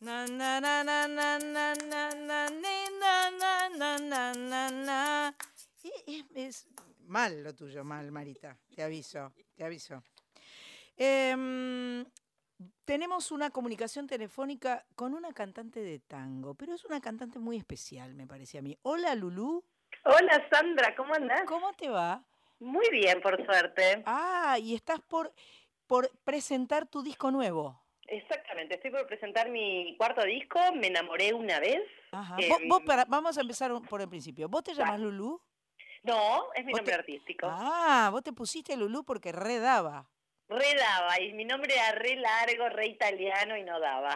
Na, 0.00 0.26
na, 0.26 0.60
na, 0.60 0.84
na, 0.84 1.08
na, 1.08 1.38
na, 1.38 1.74
na, 1.74 2.14
na, 2.14 2.48
ni, 2.50 2.98
na, 3.00 3.30
na, 3.30 3.68
na, 3.68 3.98
na, 3.98 4.32
na, 4.34 4.70
na. 4.70 5.34
Y 5.82 6.24
Es, 6.34 6.66
mal 7.06 7.42
lo 7.42 7.54
tuyo, 7.54 7.84
mal, 7.84 8.10
Marita. 8.10 8.56
Te 8.74 8.82
aviso, 8.82 9.32
te 9.54 9.64
aviso. 9.64 10.02
Em, 10.96 12.04
tenemos 12.84 13.30
una 13.30 13.50
comunicación 13.50 14.06
telefónica 14.06 14.84
con 14.94 15.14
una 15.14 15.32
cantante 15.32 15.80
de 15.80 15.98
tango, 15.98 16.54
pero 16.54 16.74
es 16.74 16.84
una 16.84 17.00
cantante 17.00 17.38
muy 17.38 17.56
especial, 17.56 18.14
me 18.14 18.26
parece 18.26 18.58
a 18.58 18.62
mí. 18.62 18.76
Hola, 18.82 19.14
Lulú. 19.14 19.64
Hola 20.04 20.46
Sandra, 20.50 20.94
¿cómo 20.94 21.14
andás? 21.14 21.42
¿Cómo 21.46 21.72
te 21.72 21.88
va? 21.88 22.22
Muy 22.60 22.88
bien, 22.90 23.20
por 23.20 23.42
suerte. 23.44 24.02
Ah, 24.06 24.58
y 24.58 24.74
estás 24.74 25.00
por, 25.00 25.32
por 25.86 26.10
presentar 26.24 26.86
tu 26.86 27.02
disco 27.02 27.30
nuevo. 27.30 27.83
Exactamente, 28.16 28.74
estoy 28.74 28.90
por 28.90 29.06
presentar 29.06 29.48
mi 29.50 29.96
cuarto 29.96 30.22
disco, 30.24 30.58
Me 30.74 30.86
enamoré 30.88 31.32
una 31.34 31.58
vez. 31.60 31.80
Ajá. 32.12 32.36
Eh, 32.38 32.48
Vos- 32.48 32.60
vos 32.68 32.82
para- 32.82 33.04
vamos 33.06 33.36
a 33.36 33.40
empezar 33.40 33.72
por 33.88 34.00
el 34.00 34.08
principio. 34.08 34.48
¿Vos 34.48 34.62
te 34.62 34.74
llamas 34.74 35.00
Lulú? 35.00 35.40
No, 36.02 36.52
es 36.54 36.64
mi 36.64 36.72
nombre 36.72 36.92
te- 36.92 36.98
artístico. 36.98 37.46
Ah, 37.50 38.08
vos 38.12 38.22
te 38.22 38.32
pusiste 38.32 38.76
Lulú 38.76 39.04
porque 39.04 39.32
redaba. 39.32 40.06
Re 40.46 40.74
daba, 40.76 41.18
y 41.20 41.32
mi 41.32 41.46
nombre 41.46 41.72
era 41.74 41.92
re 41.92 42.16
largo, 42.16 42.68
re 42.68 42.86
italiano 42.88 43.56
y 43.56 43.62
no 43.62 43.80
daba. 43.80 44.14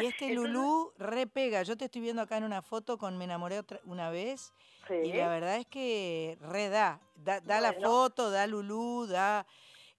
Y 0.00 0.06
este 0.06 0.26
Lulú 0.34 0.92
re 0.98 1.28
pega. 1.28 1.62
Yo 1.62 1.76
te 1.76 1.84
estoy 1.84 2.00
viendo 2.00 2.20
acá 2.20 2.36
en 2.36 2.44
una 2.44 2.62
foto 2.62 2.98
con 2.98 3.16
Me 3.16 3.24
enamoré 3.24 3.60
otra- 3.60 3.80
una 3.84 4.10
vez. 4.10 4.52
Sí. 4.88 4.94
Y 5.04 5.12
la 5.12 5.28
verdad 5.28 5.56
es 5.58 5.66
que 5.66 6.36
re 6.40 6.68
da. 6.68 7.00
Da, 7.14 7.40
da 7.40 7.60
la 7.60 7.72
foto, 7.72 8.30
da 8.30 8.46
Lulú, 8.48 9.06
da... 9.06 9.46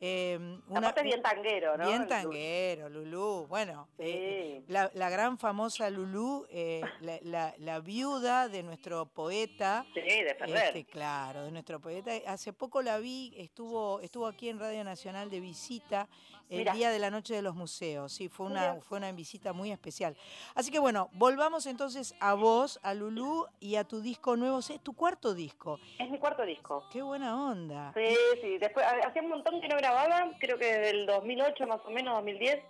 eh, 0.06 0.38
una, 0.68 0.80
Aparte 0.80 1.04
bien 1.04 1.22
tanguero, 1.22 1.78
¿no? 1.78 1.88
Bien 1.88 2.06
tanguero, 2.10 2.90
Lulú. 2.90 3.46
Bueno, 3.48 3.88
eh, 3.98 4.62
la, 4.68 4.92
la 4.96 5.10
gran 5.10 5.38
famosa 5.38 5.90
Lulú, 5.90 6.46
eh, 6.50 6.82
la, 7.00 7.20
la- 7.22 7.54
la 7.58 7.80
viuda 7.80 8.50
de 8.50 8.64
nuestro 8.64 9.06
poeta. 9.06 9.86
Sí, 9.94 10.02
de 10.02 10.36
Ferrer. 10.38 10.58
Este, 10.76 10.84
claro, 10.84 11.44
de 11.46 11.52
nuestro 11.52 11.80
poeta. 11.80 12.12
Hace 12.28 12.52
poco 12.52 12.82
la 12.82 12.98
vi, 12.98 13.34
estuvo, 13.38 14.02
estuvo 14.02 14.28
aquí 14.28 14.50
en 14.50 14.60
Radio 14.60 14.84
Nacional 14.84 15.30
de 15.30 15.40
visita 15.40 16.10
el 16.50 16.66
día 16.74 16.90
de 16.92 17.00
la 17.00 17.10
noche 17.10 17.34
de 17.34 17.42
los 17.42 17.56
museos. 17.56 18.12
Sí, 18.14 18.30
fue 18.30 18.46
una, 18.46 18.76
fue 18.82 18.98
una 19.00 19.12
visita 19.12 19.54
muy 19.54 19.72
especial. 19.72 20.16
Así 20.56 20.70
que 20.72 20.80
bueno, 20.80 21.10
volvamos 21.14 21.66
entonces 21.66 22.16
a 22.20 22.34
vos, 22.36 22.80
a 22.84 22.94
Lulú 22.94 23.48
y 23.60 23.76
a 23.76 23.84
tu 23.84 24.02
disco 24.02 24.36
nuevo. 24.36 24.60
Es 24.60 24.80
tu 24.82 24.94
cuarto 24.94 25.34
disco. 25.34 25.80
Es 26.00 26.10
mi 26.10 26.20
cuarto 26.20 26.44
disco. 26.46 26.88
Qué 26.92 27.02
buena 27.02 27.36
onda. 27.52 27.92
Sí, 27.96 28.16
sí, 28.42 28.58
después, 28.60 28.86
ha- 28.86 29.08
hacía 29.08 29.22
un 29.22 29.30
montón 29.30 29.60
que 29.62 29.68
no 29.68 29.78
grababa, 29.78 30.32
creo 30.40 30.58
que 30.58 30.66
del 30.78 31.06
2008 31.06 31.66
más 31.68 31.82
o 31.86 31.90
menos, 31.92 32.14
2010, 32.16 32.64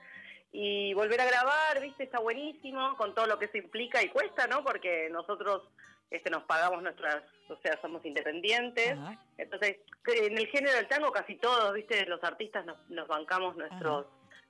y 0.51 0.93
volver 0.93 1.19
a 1.19 1.25
grabar, 1.25 1.81
viste, 1.81 2.03
está 2.03 2.19
buenísimo, 2.19 2.95
con 2.97 3.15
todo 3.15 3.25
lo 3.25 3.39
que 3.39 3.45
eso 3.45 3.57
implica 3.57 4.03
y 4.03 4.09
cuesta, 4.09 4.45
¿no? 4.47 4.63
Porque 4.63 5.09
nosotros 5.11 5.63
este, 6.13 6.29
nos 6.29 6.43
pagamos 6.43 6.81
nuestras, 6.83 7.23
o 7.49 7.57
sea, 7.57 7.79
somos 7.81 8.05
independientes, 8.05 8.91
Ajá. 8.91 9.17
entonces, 9.37 9.77
en 10.05 10.37
el 10.37 10.47
género 10.47 10.75
del 10.75 10.87
tango 10.87 11.11
casi 11.11 11.35
todos, 11.35 11.73
viste, 11.73 12.05
los 12.05 12.23
artistas 12.23 12.65
nos, 12.65 12.77
nos 12.89 13.07
bancamos 13.07 13.55
nuestros 13.57 14.05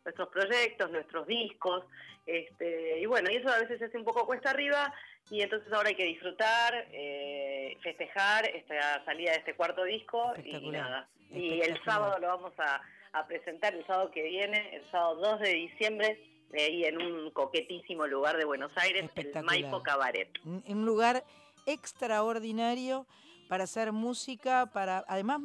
nuestros 0.06 0.28
proyectos, 0.28 0.92
nuestros 0.92 1.26
discos, 1.28 1.86
este, 2.26 3.00
y 3.00 3.06
bueno, 3.06 3.32
y 3.32 3.38
eso 3.38 3.48
a 3.48 3.60
veces 3.60 3.82
hace 3.82 3.98
un 3.98 4.04
poco 4.04 4.26
cuesta 4.26 4.50
arriba, 4.50 4.94
y 5.30 5.42
entonces 5.42 5.72
ahora 5.72 5.90
hay 5.90 5.96
que 5.96 6.04
disfrutar, 6.04 6.88
eh, 6.92 7.78
festejar 7.82 8.46
esta 8.48 9.06
salida 9.06 9.32
de 9.32 9.38
este 9.38 9.56
cuarto 9.56 9.86
disco, 9.86 10.34
y 10.44 10.70
nada. 10.72 11.08
Y 11.32 11.62
el 11.62 11.82
sábado 11.86 12.20
lo 12.20 12.28
vamos 12.28 12.52
a, 12.58 12.82
a 13.14 13.26
presentar, 13.28 13.74
el 13.74 13.86
sábado 13.88 14.12
que 14.12 14.24
viene, 14.24 14.76
el 14.76 14.92
sábado 14.92 15.16
2 15.38 15.40
de 15.40 15.54
diciembre, 15.54 16.20
eh, 16.54 16.72
y 16.72 16.84
en 16.86 17.02
un 17.02 17.32
coquetísimo 17.32 18.06
lugar 18.06 18.38
de 18.38 18.46
Buenos 18.46 18.72
Aires, 18.76 19.10
el. 19.16 19.44
Maipo 19.44 19.82
Cabaret. 19.82 20.30
Un 20.46 20.86
lugar 20.86 21.24
extraordinario 21.66 23.06
para 23.50 23.64
hacer 23.66 23.92
música, 23.92 24.68
para 24.74 25.04
además 25.08 25.42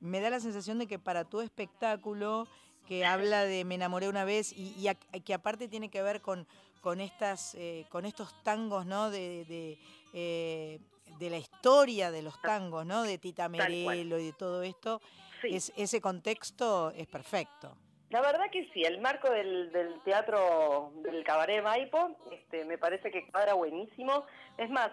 me 0.00 0.20
da 0.20 0.30
la 0.30 0.40
sensación 0.40 0.78
de 0.78 0.86
que 0.86 0.98
para 0.98 1.24
tu 1.24 1.40
espectáculo 1.40 2.46
que 2.86 3.04
habla 3.06 3.44
de 3.44 3.64
me 3.64 3.76
enamoré 3.76 4.08
una 4.08 4.24
vez 4.24 4.52
y, 4.52 4.74
y 4.78 4.88
a- 4.88 4.94
que 4.94 5.34
aparte 5.34 5.68
tiene 5.68 5.88
que 5.88 6.02
ver 6.02 6.20
con, 6.20 6.46
con 6.80 7.00
estas 7.00 7.54
eh, 7.54 7.86
con 7.90 8.04
estos 8.04 8.34
tangos 8.42 8.84
no 8.86 9.10
de, 9.10 9.44
de, 9.44 9.78
eh, 10.12 10.80
de 11.18 11.30
la 11.30 11.38
historia 11.38 12.10
de 12.10 12.22
los 12.22 12.40
tangos 12.42 12.84
no 12.84 13.02
de 13.02 13.18
Tita. 13.18 13.48
Merelo 13.48 14.18
y 14.18 14.26
de 14.26 14.32
todo 14.32 14.62
esto 14.62 15.00
Sí. 15.40 15.48
es, 15.56 15.72
ese 15.76 16.00
contexto 16.00 16.90
es 16.92 17.08
perfecto 17.08 17.76
La 18.10 18.20
verdad 18.20 18.44
que 18.52 18.68
sí, 18.72 18.82
el 18.84 19.00
marco 19.00 19.28
del, 19.28 19.72
del 19.72 20.00
teatro 20.04 20.92
del 21.02 21.24
cabaret 21.24 21.60
Maipo 21.64 22.16
este, 22.30 22.64
me 22.64 22.78
parece 22.78 23.10
que 23.10 23.26
cuadra 23.28 23.54
buenísimo. 23.54 24.24
Es 24.56 24.70
más, 24.70 24.92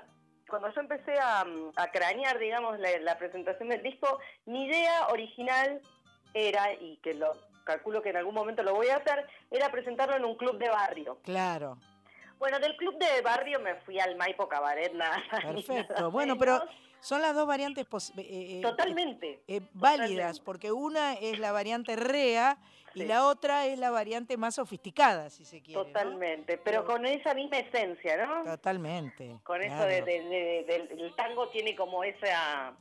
cuando 0.50 0.74
yo 0.74 0.82
empecé 0.82 1.18
a, 1.20 1.46
a 1.76 1.92
cranear, 1.92 2.38
digamos, 2.40 2.80
la, 2.80 2.90
la 3.00 3.18
presentación 3.18 3.70
del 3.70 3.82
disco, 3.84 4.20
mi 4.46 4.66
idea 4.66 5.08
original 5.10 5.82
era, 6.34 6.74
y 6.74 6.98
que 6.98 7.14
lo 7.14 7.32
calculo 7.64 8.02
que 8.02 8.10
en 8.10 8.18
algún 8.18 8.34
momento 8.34 8.64
lo 8.64 8.74
voy 8.74 8.88
a 8.88 8.98
hacer, 8.98 9.28
era 9.52 9.70
presentarlo 9.72 10.16
en 10.16 10.26
un 10.26 10.36
club 10.36 10.58
de 10.58 10.70
barrio. 10.70 11.20
claro 11.24 11.78
Bueno, 12.40 12.60
del 12.60 12.76
club 12.78 12.98
de 12.98 13.22
barrio 13.22 13.60
me 13.60 13.76
fui 13.76 14.00
al 14.00 14.16
Maipo 14.16 14.48
Cabaret, 14.50 14.94
nada. 14.94 15.22
perfecto 15.30 15.94
nada 15.94 16.08
bueno 16.08 16.38
pero 16.38 16.64
son 17.02 17.22
las 17.22 17.34
dos 17.34 17.48
variantes 17.48 17.86
eh, 18.18 18.22
eh, 18.58 18.60
Totalmente. 18.62 19.42
eh, 19.48 19.62
válidas, 19.74 20.40
Totalmente. 20.40 20.42
porque 20.44 20.72
una 20.72 21.14
es 21.14 21.40
la 21.40 21.52
variante 21.52 21.96
rea 21.96 22.58
y 23.04 23.08
la 23.08 23.26
otra 23.28 23.66
es 23.66 23.78
la 23.80 23.92
variante 23.92 24.38
más 24.38 24.56
sofisticada, 24.56 25.30
si 25.30 25.46
se 25.46 25.62
quiere. 25.62 25.82
Totalmente, 25.84 26.58
pero 26.58 26.84
Pero- 26.84 26.86
con 26.86 27.06
esa 27.06 27.34
misma 27.34 27.58
esencia, 27.60 28.26
¿no? 28.26 28.44
Totalmente. 28.44 29.38
Con 29.44 29.62
eso 29.62 29.84
de, 29.86 30.02
de- 30.02 30.24
de- 30.24 30.64
del 30.68 31.00
el 31.00 31.16
tango 31.16 31.50
tiene 31.50 31.76
como 31.76 32.04
esa... 32.04 32.74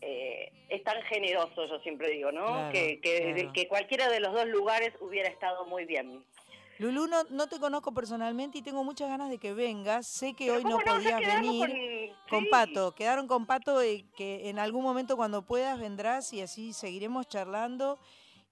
eh, 0.00 0.52
es 0.68 0.82
tan 0.84 1.00
generoso, 1.02 1.66
yo 1.66 1.78
siempre 1.80 2.08
digo, 2.10 2.32
¿no? 2.32 2.46
Claro, 2.46 2.72
que, 2.72 3.00
que, 3.00 3.32
claro. 3.34 3.52
que 3.52 3.68
cualquiera 3.68 4.08
de 4.08 4.20
los 4.20 4.32
dos 4.32 4.46
lugares 4.46 4.92
hubiera 5.00 5.28
estado 5.28 5.64
muy 5.66 5.84
bien. 5.84 6.24
Lulú, 6.78 7.06
no, 7.06 7.22
no 7.30 7.46
te 7.48 7.60
conozco 7.60 7.92
personalmente 7.92 8.58
y 8.58 8.62
tengo 8.62 8.82
muchas 8.82 9.08
ganas 9.08 9.30
de 9.30 9.38
que 9.38 9.52
vengas. 9.52 10.06
Sé 10.06 10.34
que 10.34 10.50
hoy 10.50 10.64
no 10.64 10.70
¿cómo 10.80 10.98
ya 11.00 11.16
podías 11.16 11.20
venir 11.40 11.60
con- 11.60 12.28
con 12.28 12.44
sí. 12.44 12.48
Pato. 12.50 12.94
Quedaron 12.94 13.28
con 13.28 13.46
Pato 13.46 13.84
y 13.84 14.02
que 14.16 14.48
en 14.48 14.58
algún 14.58 14.82
momento 14.82 15.16
cuando 15.16 15.42
puedas 15.42 15.78
vendrás 15.78 16.32
y 16.32 16.40
así 16.40 16.72
seguiremos 16.72 17.28
charlando 17.28 18.00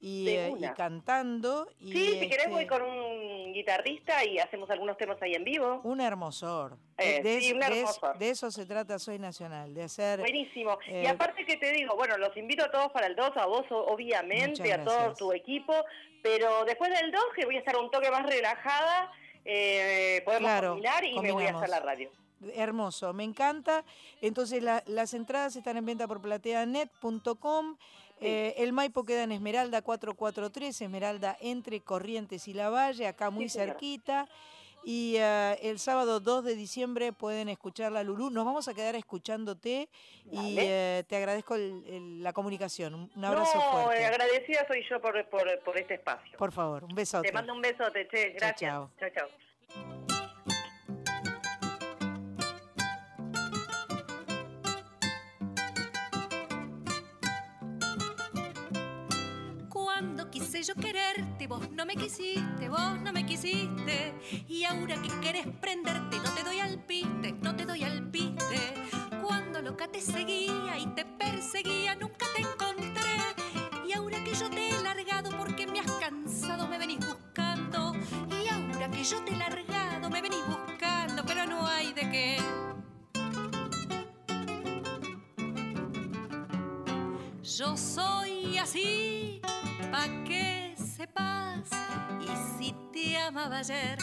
y, 0.00 0.28
eh, 0.28 0.52
y 0.58 0.66
cantando. 0.70 1.68
Y, 1.78 1.92
Sí, 1.92 2.18
si 2.20 2.28
querés 2.28 2.48
voy 2.48 2.62
este, 2.62 2.66
con 2.78 2.82
un 2.82 3.52
guitarrista 3.52 4.24
y 4.24 4.38
hacemos 4.38 4.70
algunos 4.70 4.96
temas 4.96 5.20
ahí 5.20 5.34
en 5.34 5.44
vivo. 5.44 5.80
Un 5.84 6.00
hermosor. 6.00 6.78
Eh, 6.96 7.22
de, 7.22 7.40
sí, 7.40 7.46
es- 7.48 7.52
un 7.52 7.58
de 7.60 7.66
es- 7.66 7.72
hermosor. 7.78 8.18
de 8.18 8.30
eso 8.30 8.50
se 8.50 8.64
trata 8.66 8.98
Soy 8.98 9.18
Nacional, 9.18 9.74
de 9.74 9.82
hacer... 9.82 10.20
Buenísimo. 10.20 10.78
eh, 10.86 11.02
y 11.04 11.06
aparte 11.06 11.44
que 11.44 11.56
te 11.56 11.70
digo, 11.72 11.94
bueno, 11.96 12.16
los 12.16 12.34
invito 12.36 12.64
a 12.64 12.70
todos 12.70 12.90
para 12.92 13.06
el 13.06 13.14
2, 13.16 13.36
a 13.36 13.46
vos 13.46 13.66
obviamente, 13.70 14.72
a 14.72 14.82
todo 14.84 15.14
tu 15.14 15.32
equipo, 15.32 15.74
pero 16.22 16.64
después 16.64 16.90
del 16.90 17.10
2, 17.12 17.22
que 17.36 17.44
voy 17.44 17.56
a 17.56 17.58
estar 17.58 17.76
un 17.76 17.90
toque 17.90 18.10
más 18.10 18.24
relajada, 18.24 19.12
eh, 19.44 20.22
podemos 20.24 20.48
Claro, 20.50 20.68
combinar 20.70 21.04
y 21.04 21.18
me 21.20 21.32
voy 21.32 21.44
a 21.44 21.56
hacer 21.56 21.68
la 21.68 21.80
radio. 21.80 22.10
Hermoso, 22.54 23.12
me 23.12 23.24
encanta. 23.24 23.84
Entonces 24.22 24.62
la- 24.62 24.82
las 24.86 25.12
entradas 25.12 25.56
están 25.56 25.76
en 25.76 25.84
venta 25.84 26.08
por 26.08 26.22
plateanet.com. 26.22 27.76
Eh, 28.20 28.54
el 28.58 28.72
Maipo 28.72 29.04
queda 29.04 29.22
en 29.24 29.32
Esmeralda 29.32 29.82
443, 29.82 30.80
Esmeralda 30.82 31.36
entre 31.40 31.80
Corrientes 31.80 32.46
y 32.48 32.52
La 32.54 32.68
Valle, 32.70 33.06
acá 33.06 33.30
muy 33.30 33.48
Sí, 33.48 33.58
cerquita. 33.58 34.26
Y 34.82 35.16
eh, 35.18 35.58
el 35.62 35.78
sábado 35.78 36.20
2 36.20 36.42
de 36.42 36.54
diciembre 36.54 37.12
pueden 37.12 37.50
escuchar 37.50 37.92
la 37.92 38.02
Lulú. 38.02 38.30
Nos 38.30 38.46
vamos 38.46 38.66
a 38.66 38.72
quedar 38.72 38.94
escuchándote 38.94 39.90
y 40.32 40.56
eh, 40.58 41.04
te 41.06 41.16
agradezco 41.16 41.54
el- 41.54 41.84
el- 41.86 42.22
la 42.22 42.32
comunicación. 42.32 42.94
Un- 43.14 43.24
abrazo 43.24 43.58
no, 43.58 43.72
fuerte. 43.84 44.06
agradecida 44.06 44.66
soy 44.66 44.82
yo 44.88 44.98
por, 45.00 45.22
por, 45.28 45.58
por 45.60 45.76
este 45.78 45.94
espacio. 45.94 46.38
Por 46.38 46.50
favor, 46.52 46.84
un 46.84 46.94
besote. 46.94 47.28
Te 47.28 47.34
mando 47.34 47.52
un 47.52 47.60
besote, 47.60 48.08
che, 48.08 48.30
gracias. 48.30 48.58
chao. 48.58 48.90
chao. 48.98 50.09
Quise 60.60 60.74
yo 60.74 60.80
quererte, 60.80 61.46
vos 61.46 61.70
no 61.70 61.86
me 61.86 61.96
quisiste, 61.96 62.68
vos 62.68 63.00
no 63.00 63.12
me 63.14 63.24
quisiste. 63.24 64.12
Y 64.46 64.64
ahora 64.64 65.00
que 65.00 65.08
querés 65.20 65.46
prenderte, 65.58 66.18
no 66.18 66.34
te 66.34 66.44
doy 66.44 66.60
al 66.60 66.78
piste, 66.84 67.32
no 67.32 67.56
te 67.56 67.64
doy 67.64 67.82
al 67.82 68.10
piste. 68.10 68.74
Cuando 69.22 69.62
loca 69.62 69.88
te 69.88 70.02
seguía 70.02 70.76
y 70.78 70.86
te 70.88 71.06
perseguía, 71.06 71.94
nunca 71.94 72.26
te 72.36 72.42
encontré. 72.42 73.16
Y 73.88 73.92
ahora 73.94 74.22
que 74.22 74.34
yo 74.34 74.50
te 74.50 74.68
he 74.68 74.82
largado 74.82 75.30
porque 75.38 75.66
me 75.66 75.80
has 75.80 75.90
cansado, 75.92 76.68
me 76.68 76.76
venís 76.76 76.98
buscando. 76.98 77.94
Y 78.28 78.48
ahora 78.48 78.90
que 78.90 79.02
yo 79.02 79.18
te 79.24 79.32
he 79.32 79.36
largado, 79.36 80.10
me 80.10 80.20
venís 80.20 80.44
buscando, 80.46 81.24
pero 81.24 81.46
no 81.46 81.66
hay 81.66 81.94
de 81.94 82.10
qué. 82.10 82.36
Yo 87.42 87.76
soy 87.76 88.58
así, 88.58 89.40
pa' 89.90 90.08
que 90.24 90.74
sepas. 90.76 91.70
Y 92.20 92.28
si 92.56 92.74
te 92.92 93.18
amaba 93.18 93.58
ayer, 93.58 93.98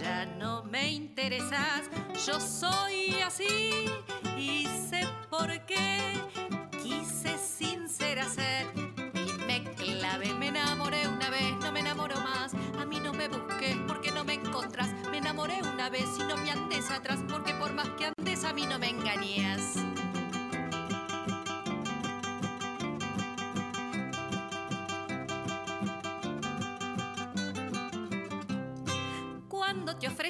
ya 0.00 0.26
no 0.26 0.62
me 0.64 0.90
interesas. 0.90 1.82
Yo 2.26 2.38
soy 2.40 3.20
así 3.24 3.86
y 4.36 4.66
sé 4.66 5.06
por 5.28 5.48
qué. 5.66 5.98
Quise 6.82 7.38
sincera 7.38 8.24
ser 8.24 8.66
y 9.14 9.32
me 9.44 9.64
clavé. 9.74 10.32
Me 10.34 10.48
enamoré 10.48 11.06
una 11.08 11.30
vez, 11.30 11.54
no 11.60 11.72
me 11.72 11.80
enamoro 11.80 12.16
más. 12.20 12.52
A 12.78 12.84
mí 12.84 13.00
no 13.00 13.12
me 13.12 13.28
busques 13.28 13.76
porque 13.86 14.10
no 14.10 14.24
me 14.24 14.34
encontrás. 14.34 14.88
Me 15.10 15.18
enamoré 15.18 15.60
una 15.62 15.88
vez 15.88 16.08
y 16.18 16.22
no 16.24 16.36
me 16.36 16.50
andes 16.50 16.90
atrás 16.90 17.20
porque 17.28 17.54
por 17.54 17.72
más 17.72 17.88
que 17.90 18.06
andes 18.06 18.44
a 18.44 18.52
mí 18.52 18.66
no 18.66 18.78
me 18.78 18.90
engañas. 18.90 19.76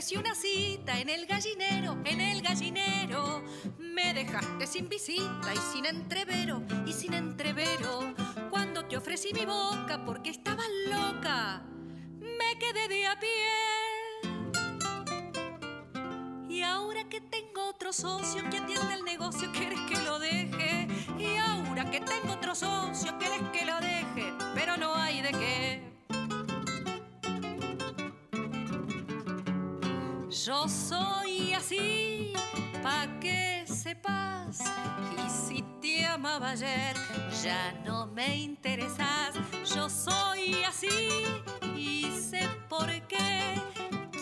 Ofrecí 0.00 0.16
una 0.16 0.34
cita 0.34 0.98
en 0.98 1.10
el 1.10 1.26
gallinero, 1.26 1.98
en 2.06 2.22
el 2.22 2.40
gallinero, 2.40 3.44
me 3.78 4.14
dejaste 4.14 4.66
sin 4.66 4.88
visita 4.88 5.52
y 5.52 5.58
sin 5.58 5.84
entrevero, 5.84 6.62
y 6.86 6.92
sin 6.94 7.12
entrevero. 7.12 8.14
Cuando 8.48 8.86
te 8.86 8.96
ofrecí 8.96 9.34
mi 9.34 9.44
boca 9.44 10.02
porque 10.06 10.30
estaba 10.30 10.62
loca, 10.88 11.62
me 12.18 12.58
quedé 12.58 12.88
de 12.88 13.06
a 13.08 13.20
pie. 13.20 13.50
Y 16.48 16.62
ahora 16.62 17.06
que 17.10 17.20
tengo 17.20 17.68
otro 17.68 17.92
socio 17.92 18.42
que 18.48 18.56
atiende 18.56 18.94
el 18.94 19.04
negocio, 19.04 19.52
¿quieres 19.52 19.80
que 19.80 20.00
lo 20.00 20.18
deje? 20.18 20.88
Y 21.18 21.36
ahora 21.36 21.90
que 21.90 22.00
tengo 22.00 22.32
otro 22.32 22.54
socio, 22.54 23.18
¿quieres 23.18 23.42
que 23.52 23.66
lo 23.66 23.78
deje? 23.80 24.32
Pero 24.54 24.78
no 24.78 24.94
hay 24.94 25.20
de 25.20 25.30
qué. 25.32 25.89
Yo 30.46 30.66
soy 30.68 31.52
así, 31.52 32.32
pa' 32.82 33.06
que 33.20 33.64
sepas. 33.66 34.60
Y 35.18 35.28
si 35.28 35.62
te 35.82 36.06
amaba 36.06 36.50
ayer, 36.50 36.96
ya 37.42 37.72
no 37.84 38.06
me 38.06 38.36
interesas. 38.36 39.34
Yo 39.74 39.90
soy 39.90 40.62
así 40.66 41.10
y 41.76 42.10
sé 42.12 42.48
por 42.70 42.88
qué. 43.06 43.60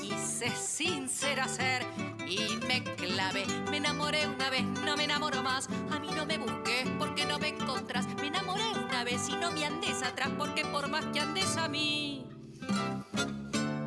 Quise 0.00 0.50
sincera 0.56 1.46
ser 1.46 1.86
y 2.26 2.56
me 2.66 2.82
clavé. 2.82 3.46
Me 3.70 3.76
enamoré 3.76 4.26
una 4.26 4.50
vez, 4.50 4.64
no 4.64 4.96
me 4.96 5.04
enamoro 5.04 5.40
más. 5.44 5.68
A 5.92 6.00
mí 6.00 6.08
no 6.16 6.26
me 6.26 6.38
busques 6.38 6.88
porque 6.98 7.26
no 7.26 7.38
me 7.38 7.48
encontrás. 7.48 8.06
Me 8.16 8.26
enamoré 8.26 8.64
una 8.72 9.04
vez 9.04 9.28
y 9.28 9.36
no 9.36 9.52
me 9.52 9.64
andes 9.64 10.02
atrás 10.02 10.30
porque 10.36 10.64
por 10.64 10.88
más 10.88 11.04
que 11.12 11.20
andes 11.20 11.56
a 11.56 11.68
mí. 11.68 12.28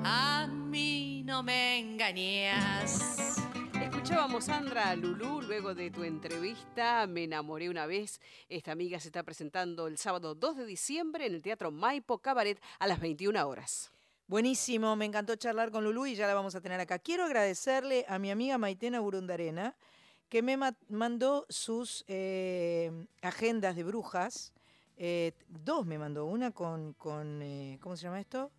A 0.03 0.47
mí 0.47 1.23
no 1.25 1.43
me 1.43 1.79
engañas. 1.79 3.37
Escuchábamos 3.81 4.45
Sandra 4.45 4.95
Lulú 4.95 5.41
luego 5.41 5.73
de 5.75 5.91
tu 5.91 6.03
entrevista. 6.03 7.05
Me 7.07 7.23
enamoré 7.25 7.69
una 7.69 7.85
vez. 7.85 8.19
Esta 8.49 8.71
amiga 8.71 8.99
se 8.99 9.07
está 9.09 9.23
presentando 9.23 9.87
el 9.87 9.97
sábado 9.97 10.35
2 10.35 10.57
de 10.57 10.65
diciembre 10.65 11.25
en 11.25 11.33
el 11.33 11.41
Teatro 11.41 11.71
Maipo 11.71 12.19
Cabaret 12.19 12.61
a 12.79 12.87
las 12.87 12.99
21 12.99 13.47
horas. 13.47 13.91
Buenísimo, 14.27 14.95
me 14.95 15.05
encantó 15.05 15.35
charlar 15.35 15.71
con 15.71 15.83
Lulú 15.83 16.05
y 16.05 16.15
ya 16.15 16.25
la 16.25 16.33
vamos 16.33 16.55
a 16.55 16.61
tener 16.61 16.79
acá. 16.79 16.99
Quiero 16.99 17.25
agradecerle 17.25 18.05
a 18.07 18.17
mi 18.17 18.31
amiga 18.31 18.57
Maitena 18.57 19.01
Burundarena 19.01 19.75
que 20.29 20.41
me 20.41 20.55
ma- 20.55 20.77
mandó 20.87 21.45
sus 21.49 22.05
eh, 22.07 22.91
agendas 23.21 23.75
de 23.75 23.83
brujas. 23.83 24.53
Eh, 24.95 25.33
dos 25.49 25.85
me 25.85 25.97
mandó, 25.97 26.25
una 26.25 26.51
con, 26.51 26.93
con 26.93 27.41
eh, 27.41 27.77
¿cómo 27.81 27.97
se 27.97 28.03
llama 28.03 28.21
esto? 28.21 28.51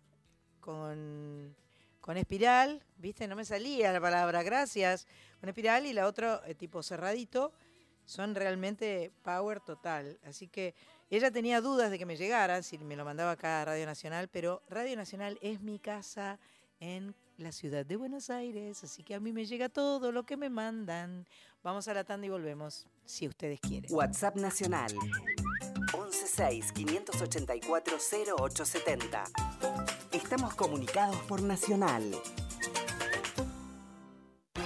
Con, 0.63 1.53
con 1.99 2.15
espiral, 2.15 2.81
¿viste? 2.97 3.27
No 3.27 3.35
me 3.35 3.43
salía 3.43 3.91
la 3.91 3.99
palabra, 3.99 4.43
gracias. 4.43 5.05
Con 5.41 5.49
espiral 5.49 5.85
y 5.85 5.91
la 5.91 6.07
otra 6.07 6.41
eh, 6.45 6.55
tipo 6.55 6.81
cerradito. 6.81 7.51
Son 8.05 8.33
realmente 8.33 9.11
power 9.23 9.59
total. 9.59 10.17
Así 10.23 10.47
que 10.47 10.73
ella 11.09 11.31
tenía 11.31 11.59
dudas 11.59 11.91
de 11.91 11.99
que 11.99 12.05
me 12.05 12.15
llegara, 12.15 12.63
si 12.63 12.77
me 12.77 12.95
lo 12.95 13.05
mandaba 13.05 13.31
acá 13.31 13.61
a 13.61 13.65
Radio 13.65 13.85
Nacional, 13.85 14.29
pero 14.29 14.63
Radio 14.69 14.95
Nacional 14.95 15.37
es 15.41 15.61
mi 15.61 15.79
casa 15.79 16.39
en 16.79 17.13
la 17.37 17.51
ciudad 17.51 17.85
de 17.85 17.95
Buenos 17.95 18.29
Aires, 18.29 18.83
así 18.83 19.03
que 19.03 19.15
a 19.15 19.19
mí 19.19 19.31
me 19.31 19.45
llega 19.45 19.69
todo 19.69 20.11
lo 20.11 20.23
que 20.23 20.37
me 20.37 20.49
mandan. 20.49 21.25
Vamos 21.63 21.87
a 21.87 21.93
la 21.93 22.03
tanda 22.03 22.27
y 22.27 22.29
volvemos, 22.29 22.87
si 23.05 23.27
ustedes 23.27 23.59
quieren. 23.59 23.93
WhatsApp 23.93 24.35
Nacional 24.35 24.91
116 25.91 26.71
584 26.71 27.97
0870. 28.37 29.23
Estamos 30.33 30.55
comunicados 30.55 31.15
por 31.27 31.43
Nacional. 31.43 32.01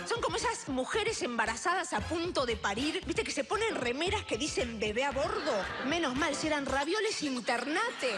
Son 0.07 0.22
como 0.22 0.38
esas 0.38 0.70
mujeres 0.70 1.22
embarazadas 1.24 1.91
a 1.91 1.99
punto 1.99 2.45
de 2.45 2.55
parir, 2.55 3.03
viste 3.05 3.26
que 3.26 3.32
se 3.32 3.43
ponen 3.43 3.76
remeras 3.76 4.24
que 4.24 4.38
dicen 4.38 4.80
bebé 4.80 5.03
a 5.03 5.11
bordo. 5.11 5.51
Menos 5.86 6.15
mal, 6.15 6.34
si 6.36 6.47
eran 6.47 6.65
ravioles 6.65 7.22
internates. 7.22 8.15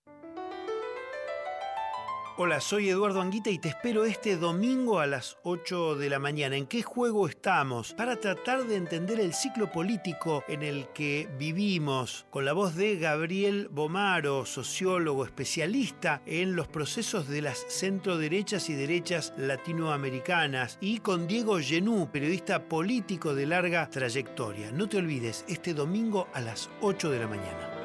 Hola, 2.41 2.61
soy 2.61 2.87
Eduardo 2.87 3.19
Anguita 3.19 3.49
y 3.49 3.57
te 3.57 3.67
espero 3.67 4.05
este 4.05 4.37
domingo 4.37 5.01
a 5.01 5.07
las 5.07 5.35
8 5.43 5.95
de 5.95 6.09
la 6.09 6.19
mañana. 6.19 6.55
¿En 6.55 6.67
qué 6.67 6.81
juego 6.81 7.27
estamos? 7.27 7.93
Para 7.93 8.15
tratar 8.15 8.63
de 8.63 8.77
entender 8.77 9.19
el 9.19 9.33
ciclo 9.33 9.69
político 9.69 10.45
en 10.47 10.63
el 10.63 10.87
que 10.93 11.27
vivimos, 11.37 12.27
con 12.29 12.45
la 12.45 12.53
voz 12.53 12.75
de 12.75 12.95
Gabriel 12.95 13.67
Bomaro, 13.69 14.45
sociólogo 14.45 15.25
especialista 15.25 16.21
en 16.25 16.55
los 16.55 16.69
procesos 16.69 17.27
de 17.27 17.41
las 17.41 17.65
centroderechas 17.67 18.69
y 18.69 18.73
derechas 18.73 19.33
latinoamericanas, 19.35 20.77
y 20.79 20.99
con 20.99 21.27
Diego 21.27 21.59
Genú, 21.59 22.09
periodista 22.09 22.69
político 22.69 23.35
de 23.35 23.47
larga 23.47 23.89
trayectoria. 23.89 24.71
No 24.71 24.87
te 24.87 24.95
olvides, 24.95 25.43
este 25.49 25.73
domingo 25.73 26.29
a 26.33 26.39
las 26.39 26.69
8 26.79 27.11
de 27.11 27.19
la 27.19 27.27
mañana. 27.27 27.78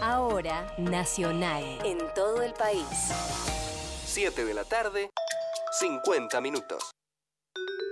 Ahora, 0.00 0.72
Nacional. 0.78 1.64
En 1.84 1.98
todo 2.14 2.42
el 2.42 2.52
país. 2.52 2.86
7 4.04 4.44
de 4.44 4.54
la 4.54 4.62
tarde, 4.64 5.10
50 5.80 6.40
minutos. 6.40 6.92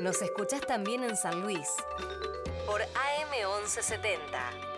Nos 0.01 0.23
escuchás 0.23 0.61
también 0.61 1.03
en 1.03 1.17
San 1.17 1.41
Luis. 1.43 1.69
Por 2.65 2.81
AM1170. 2.83 4.76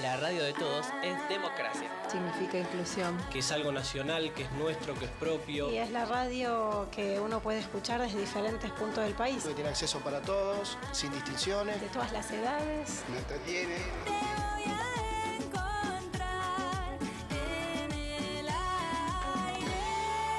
La 0.00 0.16
radio 0.16 0.42
de 0.42 0.52
todos 0.54 0.86
es 1.02 1.28
democracia, 1.28 1.88
Significa 2.10 2.58
inclusión. 2.58 3.16
que 3.30 3.40
es 3.40 3.52
algo 3.52 3.70
nacional, 3.72 4.32
que 4.32 4.44
es 4.44 4.52
nuestro, 4.52 4.94
que 4.94 5.04
es 5.04 5.10
propio. 5.12 5.70
Y 5.70 5.76
es 5.78 5.90
la 5.90 6.06
radio 6.06 6.88
que 6.90 7.20
uno 7.20 7.40
puede 7.40 7.58
escuchar 7.60 8.00
desde 8.00 8.18
diferentes 8.20 8.70
puntos 8.72 9.04
del 9.04 9.12
país. 9.14 9.44
Que 9.44 9.52
tiene 9.54 9.68
acceso 9.70 10.00
para 10.00 10.22
todos, 10.22 10.78
sin 10.92 11.12
distinciones. 11.12 11.80
De 11.80 11.88
todas 11.88 12.10
las 12.12 12.30
edades. 12.30 13.02
Me 13.10 13.18
entretiene. 13.18 13.76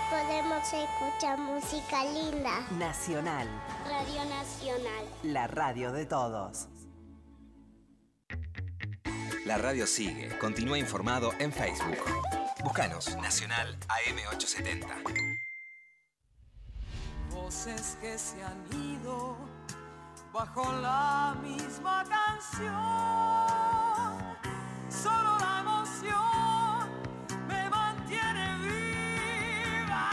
Podemos 0.09 0.63
escuchar 0.73 1.37
música 1.39 2.05
linda. 2.05 2.61
Nacional, 2.77 3.47
Radio 3.89 4.25
Nacional. 4.25 5.05
La 5.23 5.47
radio 5.47 5.91
de 5.91 6.05
todos. 6.05 6.67
La 9.45 9.57
radio 9.57 9.85
sigue. 9.85 10.29
Continúa 10.39 10.79
informado 10.79 11.33
en 11.37 11.51
Facebook. 11.51 11.97
Búscanos 12.63 13.13
Nacional 13.17 13.77
AM870. 13.89 14.87
Voces 17.29 17.97
que 17.99 18.17
se 18.17 18.41
han 18.41 18.63
ido 18.71 19.35
bajo 20.31 20.71
la 20.81 21.35
misma 21.43 22.05
canción. 22.07 22.71
Solo 24.89 25.37
la 25.39 25.59
emoción 25.59 26.89
me 27.45 27.69
mantiene 27.69 28.57
viva. 28.59 30.09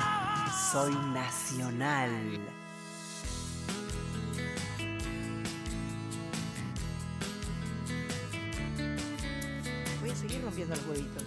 Soy 0.72 0.92
nacional. 1.14 2.59
Seguir 10.30 10.44
rompiendo 10.44 10.76
los 10.76 10.86
huevitos. 10.86 11.24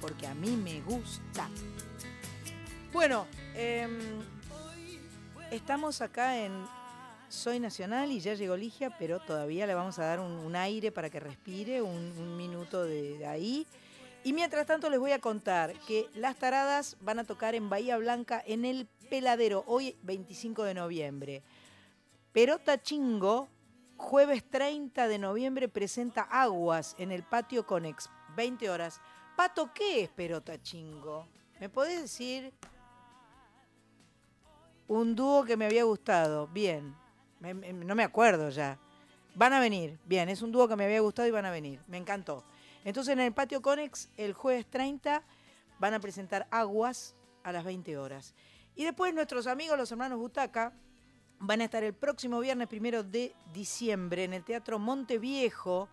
Porque 0.00 0.26
a 0.26 0.34
mí 0.34 0.56
me 0.56 0.80
gusta. 0.80 1.48
Bueno, 2.92 3.26
em, 3.54 3.98
estamos 5.50 6.00
acá 6.00 6.36
en 6.38 6.52
Soy 7.28 7.60
Nacional 7.60 8.10
y 8.10 8.20
ya 8.20 8.34
llegó 8.34 8.56
Ligia, 8.56 8.96
pero 8.98 9.20
todavía 9.20 9.66
le 9.66 9.74
vamos 9.74 9.98
a 9.98 10.04
dar 10.04 10.20
un, 10.20 10.56
aire 10.56 10.90
para 10.90 11.10
que 11.10 11.20
respire, 11.20 11.82
un, 11.82 12.36
minuto 12.36 12.84
de, 12.84 13.24
ahí. 13.26 13.66
Y 14.24 14.32
mientras 14.32 14.66
tanto 14.66 14.90
les 14.90 14.98
voy 14.98 15.12
a 15.12 15.20
contar 15.20 15.74
que 15.86 16.06
las 16.14 16.36
taradas 16.36 16.96
van 17.00 17.20
a 17.20 17.24
tocar 17.24 17.54
en 17.54 17.68
Bahía 17.68 17.98
Blanca 17.98 18.42
en 18.46 18.64
el 18.64 18.86
Peladero, 19.10 19.62
hoy 19.66 19.94
25 20.02 20.64
de 20.64 20.74
noviembre. 20.74 21.42
Perota 22.32 22.82
Chingo, 22.82 23.48
jueves 23.98 24.48
30 24.48 25.08
de 25.08 25.18
noviembre, 25.18 25.68
presenta 25.68 26.22
Aguas 26.22 26.94
en 26.98 27.12
el 27.12 27.24
patio 27.24 27.66
Conex, 27.66 28.08
20 28.36 28.70
horas. 28.70 29.00
Pato, 29.36 29.72
¿qué 29.74 30.04
es 30.04 30.08
Perota 30.08 30.62
Chingo? 30.62 31.26
¿Me 31.60 31.68
podés 31.68 32.00
decir? 32.00 32.54
Un 34.86 35.14
dúo 35.14 35.44
que 35.44 35.56
me 35.56 35.66
había 35.66 35.84
gustado, 35.84 36.46
bien. 36.46 36.96
No 37.40 37.94
me 37.94 38.04
acuerdo 38.04 38.48
ya. 38.48 38.78
Van 39.34 39.52
a 39.52 39.60
venir, 39.60 39.98
bien, 40.06 40.28
es 40.28 40.42
un 40.42 40.52
dúo 40.52 40.66
que 40.66 40.76
me 40.76 40.84
había 40.84 41.00
gustado 41.00 41.28
y 41.28 41.32
van 41.32 41.44
a 41.44 41.50
venir. 41.50 41.80
Me 41.86 41.98
encantó. 41.98 42.44
Entonces 42.84 43.12
en 43.12 43.20
el 43.20 43.32
patio 43.32 43.60
Conex, 43.60 44.08
el 44.16 44.32
jueves 44.32 44.64
30, 44.66 45.22
van 45.78 45.94
a 45.94 46.00
presentar 46.00 46.46
Aguas 46.50 47.14
a 47.42 47.52
las 47.52 47.64
20 47.64 47.98
horas. 47.98 48.34
Y 48.74 48.84
después 48.84 49.12
nuestros 49.12 49.46
amigos, 49.46 49.76
los 49.76 49.90
hermanos 49.90 50.18
Butaca, 50.18 50.72
van 51.40 51.60
a 51.60 51.64
estar 51.64 51.84
el 51.84 51.94
próximo 51.94 52.40
viernes 52.40 52.68
primero 52.68 53.02
de 53.02 53.34
diciembre 53.52 54.24
en 54.24 54.32
el 54.32 54.44
Teatro 54.44 54.78
Monteviejo, 54.78 55.88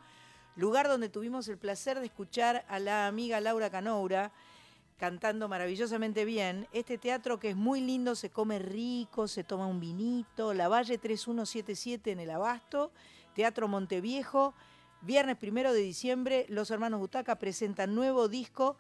lugar 0.56 0.88
donde 0.88 1.10
tuvimos 1.10 1.48
el 1.48 1.58
placer 1.58 2.00
de 2.00 2.08
escuchar 2.08 2.66
a 2.68 2.80
la 2.80 3.08
amiga 3.08 3.40
Laura 3.40 3.70
Canoura 3.70 4.32
cantando 4.98 5.48
maravillosamente 5.48 6.26
bien. 6.26 6.68
Este 6.72 6.98
teatro 6.98 7.40
que 7.40 7.50
es 7.50 7.56
muy 7.56 7.82
lindo, 7.82 8.16
se 8.16 8.30
come 8.30 8.60
rico, 8.60 9.28
se 9.28 9.44
toma 9.44 9.68
un 9.68 9.80
vinito. 9.80 10.54
La 10.54 10.68
Valle 10.68 10.98
3177 10.98 12.12
en 12.12 12.20
el 12.20 12.30
Abasto, 12.30 12.92
Teatro 13.34 13.68
Monteviejo. 13.68 14.54
Viernes 15.02 15.38
primero 15.38 15.74
de 15.74 15.82
diciembre, 15.82 16.46
los 16.50 16.72
hermanos 16.72 17.00
Butaca 17.00 17.36
presentan 17.36 17.94
nuevo 17.94 18.28
disco. 18.28 18.78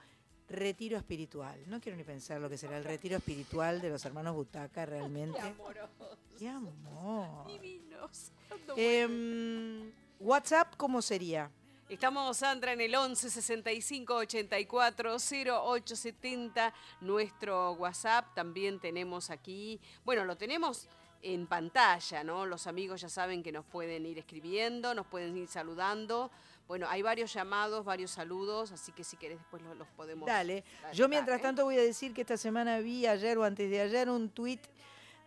Retiro 0.48 0.98
espiritual. 0.98 1.60
No 1.68 1.82
quiero 1.82 1.98
ni 1.98 2.04
pensar 2.04 2.40
lo 2.40 2.50
que 2.50 2.58
será 2.58 2.78
el 2.78 2.84
retiro 2.84 3.18
espiritual 3.18 3.82
de 3.82 3.90
los 3.90 4.06
hermanos 4.06 4.36
Butaca 4.36 4.86
realmente. 4.86 5.40
Qué 6.38 6.50
amor. 6.50 7.48
Divinos. 7.48 8.32
Em, 8.76 9.92
WhatsApp, 10.20 10.76
¿cómo 10.78 11.02
sería? 11.02 11.50
Estamos, 11.88 12.38
Sandra, 12.38 12.74
en 12.74 12.82
el 12.82 12.96
11 12.96 13.30
65 13.30 14.16
84 14.16 15.18
0870, 15.20 16.74
nuestro 17.02 17.74
WhatsApp. 17.74 18.34
También 18.34 18.80
tenemos 18.80 19.30
aquí, 19.30 19.80
bueno, 20.04 20.26
lo 20.26 20.36
tenemos 20.36 20.88
en 21.22 21.48
pantalla, 21.48 22.24
¿no? 22.24 22.46
Los 22.46 22.68
amigos 22.68 23.02
ya 23.02 23.10
saben 23.10 23.44
que 23.44 23.52
nos 23.52 23.66
pueden 23.66 24.06
ir 24.06 24.20
escribiendo, 24.20 24.94
nos 24.94 25.08
pueden 25.08 25.38
ir 25.38 25.48
saludando. 25.48 26.32
Bueno, 26.68 26.88
hay 26.90 27.02
varios 27.04 27.32
llamados, 27.34 27.86
varios 27.86 28.12
saludos, 28.12 28.72
así 28.72 28.92
que 28.92 29.04
si 29.04 29.18
querés 29.18 29.38
después 29.38 29.62
los, 29.62 29.78
los 29.78 29.88
podemos. 29.90 30.26
Dale. 30.26 30.64
Yo 30.94 31.08
mientras 31.08 31.40
¿eh? 31.40 31.44
tanto 31.44 31.64
voy 31.64 31.78
a 31.78 31.82
decir 31.82 32.14
que 32.14 32.22
esta 32.22 32.38
semana 32.38 32.80
vi 32.80 33.06
ayer 33.06 33.38
o 33.38 33.44
antes 33.44 33.70
de 33.70 33.82
ayer 33.82 34.10
un 34.10 34.30
tuit 34.30 34.62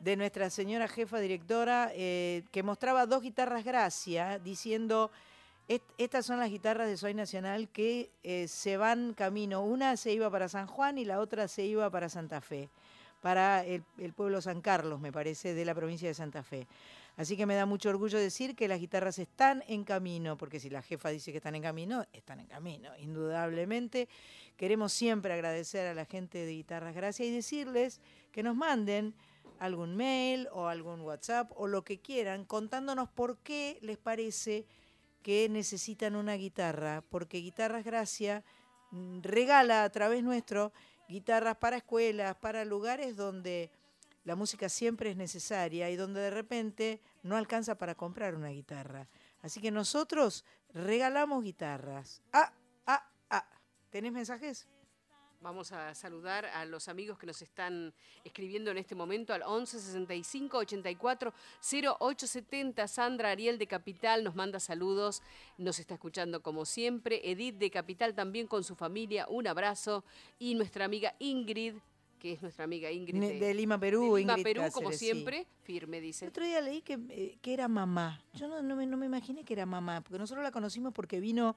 de 0.01 0.17
nuestra 0.17 0.51
señora 0.51 0.89
jefa 0.89 1.19
directora 1.21 1.91
eh, 1.95 2.43
que 2.51 2.63
mostraba 2.63 3.07
dos 3.07 3.23
guitarras 3.23 3.65
Gracia 3.65 4.39
diciendo, 4.41 5.11
"Est- 5.69 5.85
estas 5.97 6.27
son 6.27 6.41
las 6.41 6.51
guitarras 6.51 6.89
de 6.89 6.97
Soy 6.97 7.15
Nacional 7.15 7.69
que 7.69 8.11
eh, 8.25 8.49
se 8.49 8.77
van 8.77 9.15
camino. 9.15 9.63
Una 9.63 9.97
se 9.97 10.13
iba 10.13 10.29
para 10.31 10.49
San 10.49 10.67
Juan 10.67 10.99
y 10.99 11.05
la 11.05 11.21
otra 11.21 11.47
se 11.47 11.65
iba 11.65 11.89
para 11.91 12.09
Santa 12.09 12.41
Fe, 12.41 12.69
para 13.23 13.65
el, 13.65 13.85
el 13.99 14.13
pueblo 14.13 14.41
San 14.41 14.61
Carlos, 14.61 14.99
me 15.01 15.13
parece, 15.13 15.55
de 15.55 15.65
la 15.65 15.75
provincia 15.75 16.09
de 16.09 16.15
Santa 16.15 16.43
Fe. 16.43 16.67
Así 17.19 17.37
que 17.37 17.47
me 17.47 17.57
da 17.57 17.67
mucho 17.67 17.89
orgullo 17.89 18.17
decir 18.17 18.55
que 18.55 18.69
las 18.69 18.79
guitarras 18.79 19.19
están 19.19 19.65
en 19.67 19.83
camino, 19.83 20.39
porque 20.39 20.61
si 20.61 20.71
la 20.71 20.83
jefa 20.83 21.09
dice 21.09 21.33
que 21.33 21.39
están 21.39 21.57
en 21.57 21.63
camino, 21.63 22.07
están 22.13 22.39
en 22.39 22.47
camino, 22.47 22.97
indudablemente. 22.97 24.09
Queremos 24.57 24.93
siempre 24.93 25.33
agradecer 25.33 25.89
a 25.89 25.95
la 25.95 26.05
gente 26.05 26.39
de 26.39 26.53
Guitarras 26.53 26.95
Gracia 26.95 27.27
y 27.27 27.33
decirles 27.33 28.01
que 28.31 28.45
nos 28.45 28.55
manden 28.55 29.17
algún 29.59 29.97
mail 29.97 30.47
o 30.53 30.69
algún 30.69 31.01
WhatsApp 31.01 31.51
o 31.57 31.67
lo 31.67 31.83
que 31.83 32.01
quieran 32.01 32.45
contándonos 32.45 33.09
por 33.09 33.39
qué 33.39 33.81
les 33.83 33.99
parece 33.99 34.65
que 35.21 35.49
necesitan 35.49 36.15
una 36.15 36.35
guitarra, 36.35 37.03
porque 37.11 37.39
Guitarras 37.39 37.85
Gracia 37.85 38.45
mm, 38.93 39.23
regala 39.23 39.83
a 39.83 39.91
través 39.91 40.23
nuestro 40.23 40.73
guitarras 41.09 41.57
para 41.57 41.79
escuelas, 41.79 42.37
para 42.37 42.65
lugares 42.65 43.17
donde 43.17 43.73
la 44.29 44.37
música 44.37 44.69
siempre 44.69 45.11
es 45.11 45.17
necesaria 45.17 45.89
y 45.89 45.97
donde 45.97 46.21
de 46.21 46.29
repente 46.29 47.01
no 47.23 47.39
alcanza 47.39 47.79
para 47.79 47.95
comprar 47.95 48.35
una 48.35 48.51
guitarra. 48.51 49.09
Así 49.41 49.59
que 49.59 49.71
nosotros 49.71 50.45
regalamos 50.75 51.43
guitarras. 51.43 52.21
Ah, 52.35 52.53
ah, 52.87 53.09
ah. 53.31 53.49
¿Tenés 53.89 54.13
mensajes? 54.13 54.69
Vamos 55.41 55.73
a 55.73 55.95
saludar 55.95 56.45
a 56.45 56.67
los 56.67 56.89
amigos 56.89 57.17
que 57.17 57.25
nos 57.25 57.41
están 57.41 57.95
escribiendo 58.23 58.71
en 58.71 58.77
este 58.77 58.95
momento 58.95 59.33
al 59.33 59.43
11 59.45 59.81
65 59.81 60.59
84 60.59 61.33
0870. 61.63 62.87
Sandra 62.87 63.31
Ariel 63.31 63.57
de 63.57 63.67
Capital 63.67 64.25
nos 64.25 64.35
manda 64.35 64.61
saludos, 64.61 65.23
nos 65.57 65.79
está 65.79 65.95
escuchando 65.95 66.43
como 66.43 66.67
siempre. 66.67 67.23
Edith 67.31 67.57
de 67.57 67.71
Capital 67.71 68.15
también 68.15 68.47
con 68.47 68.63
su 68.63 68.75
familia, 68.75 69.27
un 69.31 69.47
abrazo. 69.47 70.05
Y 70.39 70.55
nuestra 70.55 70.85
amiga 70.85 71.15
Ingrid, 71.19 71.77
que 72.19 72.33
es 72.33 72.43
nuestra 72.43 72.65
amiga 72.65 72.91
Ingrid 72.91 73.41
de 73.41 73.55
Lima, 73.55 73.79
Perú, 73.79 74.15
de 74.15 74.21
Lima, 74.21 74.33
Ingrid 74.33 74.45
Perú, 74.45 74.63
como 74.73 74.93
sí. 74.93 74.99
siempre, 74.99 75.47
firme, 75.63 76.01
dice. 76.01 76.25
El 76.27 76.31
otro 76.31 76.45
día 76.45 76.61
leí 76.61 76.83
que, 76.83 76.99
eh, 77.11 77.39
que 77.41 77.55
era 77.55 77.69
mamá. 77.69 78.23
Yo 78.35 78.49
no, 78.49 78.61
no 78.63 78.77
me, 78.77 78.87
no 78.87 78.97
me 78.97 79.07
imaginé 79.07 79.45
que 79.45 79.55
era 79.55 79.67
mamá, 79.67 80.01
porque 80.01 80.19
nosotros 80.19 80.43
la 80.43 80.51
conocimos 80.51 80.93
porque 80.93 81.21
vino 81.21 81.57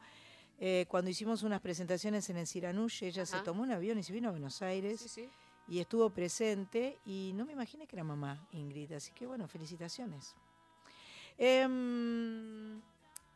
eh, 0.59 0.85
cuando 0.87 1.09
hicimos 1.09 1.41
unas 1.41 1.59
presentaciones 1.59 2.29
en 2.29 2.37
el 2.37 2.45
Siranush. 2.45 3.03
Ella 3.03 3.25
se 3.25 3.39
tomó 3.39 3.63
un 3.63 3.71
avión 3.71 3.97
y 3.97 4.03
se 4.03 4.13
vino 4.13 4.27
a 4.29 4.31
Buenos 4.31 4.61
Aires 4.61 4.99
Sí, 5.01 5.09
sí. 5.09 5.29
y 5.67 5.79
estuvo 5.79 6.09
presente. 6.11 6.99
Y 7.05 7.31
no 7.35 7.45
me 7.45 7.53
imaginé 7.53 7.87
que 7.87 7.95
era 7.95 8.03
mamá, 8.03 8.47
Ingrid. 8.51 8.91
Así 8.93 9.11
que 9.11 9.25
bueno, 9.25 9.47
felicitaciones. 9.47 10.35
Em, 11.37 12.79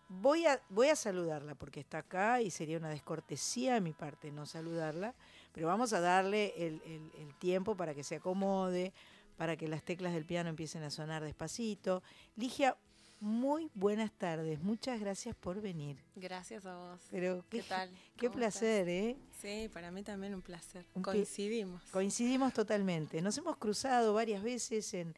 voy, 0.07 0.45
a, 0.45 0.61
voy 0.69 0.89
a 0.89 0.95
saludarla 0.95 1.55
porque 1.55 1.79
está 1.79 1.99
acá 1.99 2.41
y 2.41 2.51
sería 2.51 2.77
una 2.77 2.89
descortesía 2.89 3.73
de 3.73 3.81
mi 3.81 3.93
parte 3.93 4.31
no 4.31 4.45
saludarla, 4.45 5.15
pero 5.55 5.67
vamos 5.67 5.93
a 5.93 6.01
darle 6.01 6.53
el, 6.57 6.81
el- 6.85 7.11
el 7.17 7.33
tiempo 7.39 7.75
para 7.77 7.93
que 7.95 8.03
se 8.03 8.17
acomode, 8.17 8.91
para 9.37 9.55
que 9.55 9.67
las 9.69 9.81
teclas 9.83 10.13
del 10.13 10.25
piano 10.25 10.49
empiecen 10.49 10.83
a 10.83 10.89
sonar 10.91 11.23
despacito. 11.23 12.03
Ligia, 12.35 12.75
muy 13.21 13.71
buenas 13.73 14.11
tardes, 14.11 14.61
muchas 14.61 14.99
gracias 14.99 15.33
por 15.35 15.61
venir. 15.61 15.97
Gracias 16.15 16.65
a 16.65 16.75
vos. 16.75 16.99
Pero 17.09 17.45
¿Qué 17.49 17.59
qué, 17.61 17.63
tal? 17.63 17.89
Qué 18.17 18.27
¿Cómo 18.27 18.37
placer, 18.37 18.89
¿eh? 18.89 19.15
Sí, 19.41 19.69
para 19.73 19.89
mí 19.91 20.03
también 20.03 20.35
un 20.35 20.41
placer. 20.41 20.85
Un 20.93 21.01
Coincidimos. 21.03 21.81
Coincidimos 21.91 22.53
totalmente. 22.53 23.21
Nos 23.21 23.37
hemos 23.37 23.55
cruzado 23.57 24.13
varias 24.13 24.43
veces 24.43 24.93
en, 24.93 25.15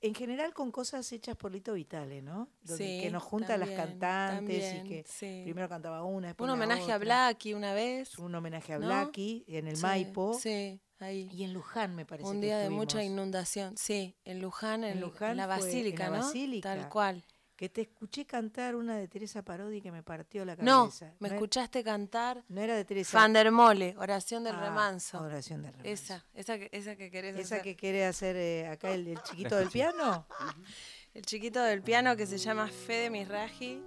en 0.00 0.14
general 0.14 0.52
con 0.54 0.70
cosas 0.72 1.10
hechas 1.12 1.36
por 1.36 1.52
Lito 1.52 1.72
Vitale, 1.74 2.20
¿no? 2.22 2.48
Donde- 2.62 2.84
Sí, 2.84 3.00
que 3.02 3.10
nos 3.10 3.22
junta 3.22 3.54
a 3.54 3.58
las 3.58 3.68
también, 3.68 3.88
cantantes 3.98 4.64
también, 4.74 4.86
y 4.86 4.88
que 4.88 5.04
sí. 5.08 5.40
primero 5.44 5.68
cantaba 5.68 6.02
una, 6.04 6.28
después 6.28 6.48
Un 6.48 6.54
homenaje 6.54 6.90
a. 6.92 6.98
Blackie 6.98 7.54
una 7.54 7.72
vez. 7.74 8.18
Un 8.18 8.34
homenaje 8.34 8.72
a 8.72 8.78
¿no? 8.78 8.86
Blackie 8.86 9.44
en 9.46 9.68
el 9.68 9.76
Sí, 9.76 9.82
Maipo. 9.82 10.34
Sí, 10.34 10.80
ahí. 10.98 11.28
Y 11.32 11.44
en 11.44 11.52
Luján 11.52 11.94
me 11.94 12.04
parece 12.04 12.28
Un 12.28 12.40
que 12.40 12.46
día 12.46 12.58
de 12.58 12.70
mucha 12.70 13.02
inundación. 13.04 13.76
Sí, 13.76 14.16
en 14.24 14.40
Luján, 14.40 14.82
en, 14.84 14.92
En 14.94 15.00
Luján 15.00 15.36
la 15.36 15.44
fue- 15.46 15.54
en 15.56 15.60
Basílica, 15.60 16.10
la 16.10 16.18
¿no? 16.18 16.24
Basílica. 16.24 16.74
Tal 16.74 16.88
cual. 16.88 17.24
Que 17.58 17.68
te 17.68 17.80
escuché 17.80 18.24
cantar 18.24 18.76
una 18.76 18.96
de 18.96 19.08
Teresa 19.08 19.42
Parodi 19.42 19.80
que 19.82 19.90
me 19.90 20.04
partió 20.04 20.44
la 20.44 20.54
No, 20.54 20.84
cabeza. 20.84 21.12
me 21.18 21.26
era- 21.26 21.34
escuchaste 21.38 21.82
cantar 21.82 22.44
No 22.48 22.60
era 22.60 22.76
de 22.76 22.84
Teresa. 22.84 23.18
Van 23.18 23.32
der 23.32 23.50
Mole, 23.50 23.96
Oración 23.98 24.44
del 24.44 24.54
Ah, 24.54 24.60
Remanso. 24.60 25.20
Oración 25.20 25.62
del 25.62 25.72
Remanso. 25.72 25.90
Esa, 26.14 26.24
esa 26.34 26.56
que, 26.56 26.68
esa 26.70 26.94
que 26.94 27.10
querés 27.10 27.34
Esa 27.34 27.56
hacer. 27.56 27.62
que 27.64 27.74
quiere 27.74 28.06
hacer 28.06 28.36
eh, 28.36 28.68
acá 28.68 28.92
el, 28.92 29.08
el 29.08 29.20
chiquito 29.24 29.56
del 29.56 29.68
piano. 29.70 30.26
El 31.14 31.24
chiquito 31.24 31.60
del 31.60 31.82
piano 31.82 32.16
que 32.16 32.26
se 32.26 32.38
llama 32.38 32.68
Fede 32.68 33.10
Misraji. 33.10 33.82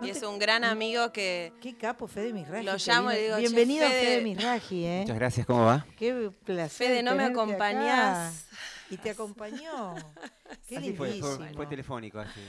No 0.00 0.06
Y 0.06 0.10
es 0.10 0.22
un 0.22 0.38
gran 0.38 0.60
no- 0.62 0.68
amigo 0.68 1.10
que 1.10 1.54
Qué 1.62 1.74
capo, 1.78 2.06
Fede 2.06 2.34
Misraji. 2.34 2.66
Lo 2.66 2.76
llamo 2.76 3.12
y 3.12 3.16
digo, 3.16 3.36
"Che, 3.36 3.40
Bienvenido, 3.40 3.88
Fede". 3.88 4.00
Fede 4.00 4.20
Misraji, 4.22 4.84
¿eh? 4.84 4.98
Muchas 5.02 5.16
gracias, 5.16 5.46
¿cómo 5.46 5.64
va? 5.64 5.86
Qué 5.96 6.30
placer. 6.44 6.88
Fede, 6.88 7.02
¿no 7.02 7.14
me 7.14 7.22
acá. 7.24 7.32
acompañás? 7.32 8.44
Y 8.90 8.98
te 8.98 9.08
acompañó. 9.10 9.94
Qué 10.68 10.76
Así 10.76 10.92
fue, 10.92 11.12
lindísimo. 11.12 11.36
fue, 11.36 11.54
fue 11.54 11.66
telefónico. 11.66 12.18
Así, 12.18 12.40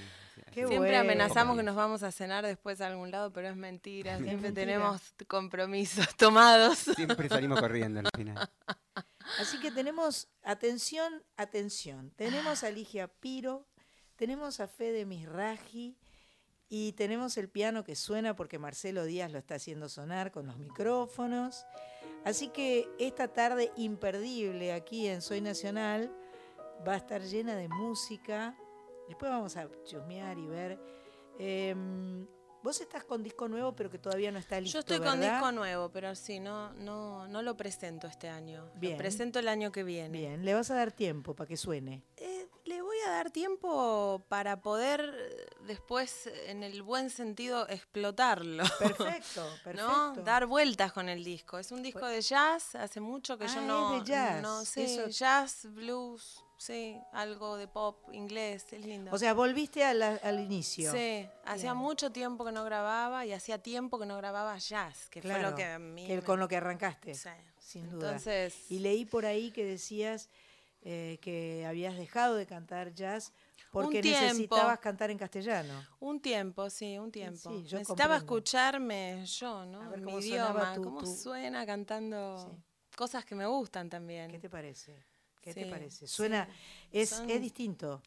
Qué 0.51 0.67
Siempre 0.67 0.77
bueno. 0.79 0.99
amenazamos 0.99 1.55
que 1.57 1.63
nos 1.63 1.75
vamos 1.75 2.03
a 2.03 2.11
cenar 2.11 2.45
después 2.45 2.81
a 2.81 2.87
algún 2.87 3.09
lado, 3.09 3.31
pero 3.31 3.47
es 3.47 3.55
mentira. 3.55 4.13
Es 4.15 4.17
Siempre 4.23 4.49
mentira. 4.49 4.65
tenemos 4.67 5.01
compromisos 5.27 6.07
tomados. 6.17 6.77
Siempre 6.95 7.29
salimos 7.29 7.59
corriendo 7.59 8.01
al 8.01 8.09
final. 8.15 8.49
Así 9.39 9.59
que 9.61 9.71
tenemos, 9.71 10.27
atención, 10.43 11.23
atención. 11.37 12.11
Tenemos 12.17 12.63
a 12.65 12.69
Ligia 12.69 13.07
Piro, 13.07 13.65
tenemos 14.17 14.59
a 14.59 14.67
Fede 14.67 15.05
Misraji 15.05 15.97
y 16.67 16.91
tenemos 16.93 17.37
el 17.37 17.47
piano 17.49 17.83
que 17.85 17.95
suena 17.95 18.35
porque 18.35 18.59
Marcelo 18.59 19.05
Díaz 19.05 19.31
lo 19.31 19.37
está 19.39 19.55
haciendo 19.55 19.87
sonar 19.87 20.31
con 20.31 20.47
los 20.47 20.57
micrófonos. 20.57 21.65
Así 22.25 22.49
que 22.49 22.89
esta 22.99 23.29
tarde 23.29 23.71
imperdible 23.77 24.73
aquí 24.73 25.07
en 25.07 25.21
Soy 25.21 25.39
Nacional 25.39 26.11
va 26.85 26.93
a 26.93 26.97
estar 26.97 27.21
llena 27.21 27.55
de 27.55 27.69
música. 27.69 28.55
Después 29.11 29.29
vamos 29.29 29.57
a 29.57 29.67
chusmear 29.83 30.37
y 30.37 30.47
ver. 30.47 30.79
Em, 31.37 32.25
vos 32.63 32.79
estás 32.79 33.03
con 33.03 33.21
disco 33.21 33.49
nuevo, 33.49 33.75
pero 33.75 33.89
que 33.89 33.97
todavía 33.97 34.31
no 34.31 34.39
está 34.39 34.57
listo. 34.61 34.75
Yo 34.75 34.79
estoy 34.79 34.99
con 35.01 35.19
disco 35.19 35.51
nuevo, 35.51 35.89
pero 35.91 36.15
sí, 36.15 36.39
no, 36.39 36.71
no, 36.75 37.27
no 37.27 37.41
lo 37.41 37.57
presento 37.57 38.07
este 38.07 38.29
año. 38.29 38.71
Bien. 38.75 38.93
Lo 38.93 38.97
presento 38.99 39.39
el 39.39 39.49
año 39.49 39.69
que 39.73 39.83
viene. 39.83 40.17
Bien, 40.17 40.45
le 40.45 40.53
vas 40.53 40.71
a 40.71 40.75
dar 40.75 40.93
tiempo 40.93 41.35
para 41.35 41.45
que 41.49 41.57
suene. 41.57 42.05
Eh, 42.15 42.47
le 42.63 42.81
voy 42.81 42.95
a 43.05 43.09
dar 43.11 43.31
tiempo 43.31 44.23
para 44.29 44.61
poder 44.61 45.01
eh, 45.13 45.45
después, 45.67 46.27
en 46.45 46.63
el 46.63 46.81
buen 46.83 47.09
sentido, 47.09 47.67
explotarlo. 47.67 48.63
Perfecto, 48.79 49.43
¿No? 49.43 49.63
perfecto. 49.65 50.21
Dar 50.23 50.45
vueltas 50.45 50.93
con 50.93 51.09
el 51.09 51.25
disco. 51.25 51.57
Es 51.59 51.73
un 51.73 51.83
disco 51.83 52.05
de 52.05 52.21
jazz, 52.21 52.75
hace 52.75 53.01
mucho 53.01 53.37
que 53.37 53.43
Ah, 53.43 53.53
yo 53.55 53.59
es 53.59 53.67
no. 53.67 53.91
de 53.99 54.05
jazz. 54.05 54.41
No 54.41 54.63
sé, 54.63 54.85
Eso- 54.85 55.09
jazz, 55.09 55.67
blues, 55.69 56.45
sí, 56.61 57.01
algo 57.11 57.57
de 57.57 57.67
pop, 57.67 57.97
inglés, 58.13 58.65
es 58.71 58.85
lindo. 58.85 59.11
O 59.11 59.17
sea, 59.17 59.33
volviste 59.33 59.83
a 59.83 59.93
la- 59.95 60.19
al 60.21 60.39
inicio. 60.39 60.91
Sí, 60.91 61.27
hacía 61.45 61.73
mucho 61.73 62.11
tiempo 62.11 62.45
que 62.45 62.51
no 62.51 62.63
grababa 62.63 63.25
y 63.25 63.33
hacía 63.33 63.57
tiempo 63.57 63.97
que 63.97 64.05
no 64.05 64.15
grababa 64.17 64.55
jazz, 64.59 65.09
que 65.09 65.21
fue 65.23 65.31
Claro, 65.31 65.49
lo 65.49 65.55
que 65.55 65.65
a 65.65 65.79
mí. 65.79 66.05
que 66.05 66.17
me- 66.17 66.21
con 66.21 66.39
lo 66.39 66.47
que 66.47 66.57
arrancaste. 66.57 67.15
Sí. 67.15 67.29
Sin 67.57 67.89
duda. 67.89 68.09
Entonces- 68.09 68.69
Y 68.69 68.79
leí 68.79 69.05
por 69.05 69.25
ahí 69.25 69.49
que 69.51 69.65
decías 69.65 70.29
eh, 70.83 71.19
que 71.21 71.63
habías 71.67 71.95
dejado 71.95 72.35
de 72.35 72.45
cantar 72.47 72.91
jazz 72.93 73.31
porque 73.71 74.01
tiempo. 74.01 74.21
necesitabas 74.21 74.79
cantar 74.79 75.11
en 75.11 75.17
castellano. 75.19 75.73
Un 75.99 76.19
tiempo, 76.19 76.69
sí, 76.71 76.97
un 76.97 77.11
tiempo. 77.11 77.37
sí, 77.37 77.63
yo 77.67 77.77
Necesitaba 77.77 78.15
comprendo. 78.15 78.15
escucharme 78.15 79.25
yo, 79.25 79.65
¿no? 79.65 79.81
A 79.83 79.89
ver 79.89 80.01
Mi 80.01 80.13
idioma, 80.17 80.73
tu- 80.73 80.83
cómo 80.83 80.99
tu- 81.01 81.15
suena 81.15 81.65
cantando 81.67 82.57
cosas 82.95 83.23
que 83.25 83.35
me 83.35 83.45
gustan 83.45 83.89
también. 83.91 84.31
¿Qué 84.31 84.39
te 84.39 84.49
parece? 84.49 84.95
¿Qué 85.41 85.53
te 85.53 85.65
parece? 85.65 86.07
sí. 86.07 86.13
Suena, 86.15 86.47
es, 86.91 87.09
Son- 87.09 87.29
es 87.29 87.41
distinto. 87.41 88.01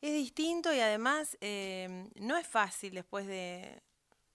Es 0.00 0.12
distinto 0.12 0.72
y 0.72 0.80
además 0.80 1.36
eh, 1.40 2.08
no 2.16 2.36
es 2.36 2.46
fácil 2.46 2.94
después 2.94 3.26
de, 3.26 3.82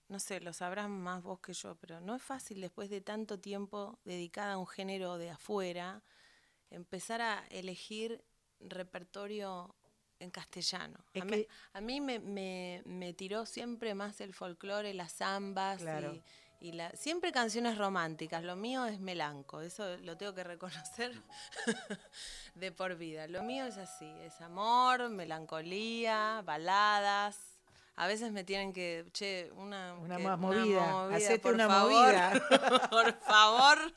no 0.10 0.20
sé, 0.20 0.42
lo 0.42 0.52
sabrás 0.54 0.90
más 0.90 1.24
vos 1.24 1.40
que 1.40 1.54
yo, 1.54 1.76
pero 1.76 2.02
no 2.02 2.16
es 2.16 2.22
fácil 2.22 2.60
después 2.62 2.90
de 2.90 3.02
tanto 3.02 3.40
tiempo 3.40 3.98
dedicada 4.04 4.54
a 4.54 4.58
un 4.58 4.68
género 4.68 5.18
de 5.18 5.30
afuera, 5.32 6.04
empezar 6.70 7.22
a 7.22 7.46
elegir 7.50 8.24
repertorio 8.60 9.74
en 10.20 10.32
castellano. 10.32 10.98
Es 11.14 11.22
a, 11.22 11.26
mí, 11.26 11.32
que- 11.32 11.48
a 11.74 11.82
mí 11.82 12.02
me, 12.02 12.20
me- 12.20 12.82
me 12.86 13.14
tiró 13.14 13.46
siempre 13.46 13.94
más 13.96 14.22
el 14.22 14.34
folclore, 14.34 14.94
las 14.94 15.14
zambas 15.14 15.80
Claro. 15.82 16.14
y, 16.14 16.24
y 16.64 16.72
la, 16.72 16.90
siempre 16.96 17.34
canciones 17.34 17.78
románticas. 17.78 18.42
Lo 18.42 18.56
mío 18.56 18.86
es 18.86 18.98
melanco, 19.02 19.60
eso 19.60 19.98
lo 19.98 20.16
tengo 20.16 20.34
que 20.34 20.46
reconocer 20.46 21.12
de 22.56 22.72
por 22.72 22.96
vida. 22.96 23.28
Lo 23.28 23.44
mío 23.44 23.66
es 23.66 23.78
así, 23.78 24.10
es 24.22 24.40
amor, 24.40 25.10
melancolía, 25.10 26.42
baladas. 26.46 27.38
A 27.98 28.08
veces 28.08 28.32
me 28.32 28.46
tienen 28.46 28.72
que, 28.72 29.06
che, 29.12 29.52
una, 29.58 29.94
Una 29.96 30.16
que- 30.16 30.24
más 30.24 30.40
movida, 30.40 31.08
hacete 31.14 31.40
por 31.40 31.54
una 31.54 31.68
favor, 31.68 31.92
movida. 31.92 32.88
por 32.90 33.14
favor, 33.20 33.94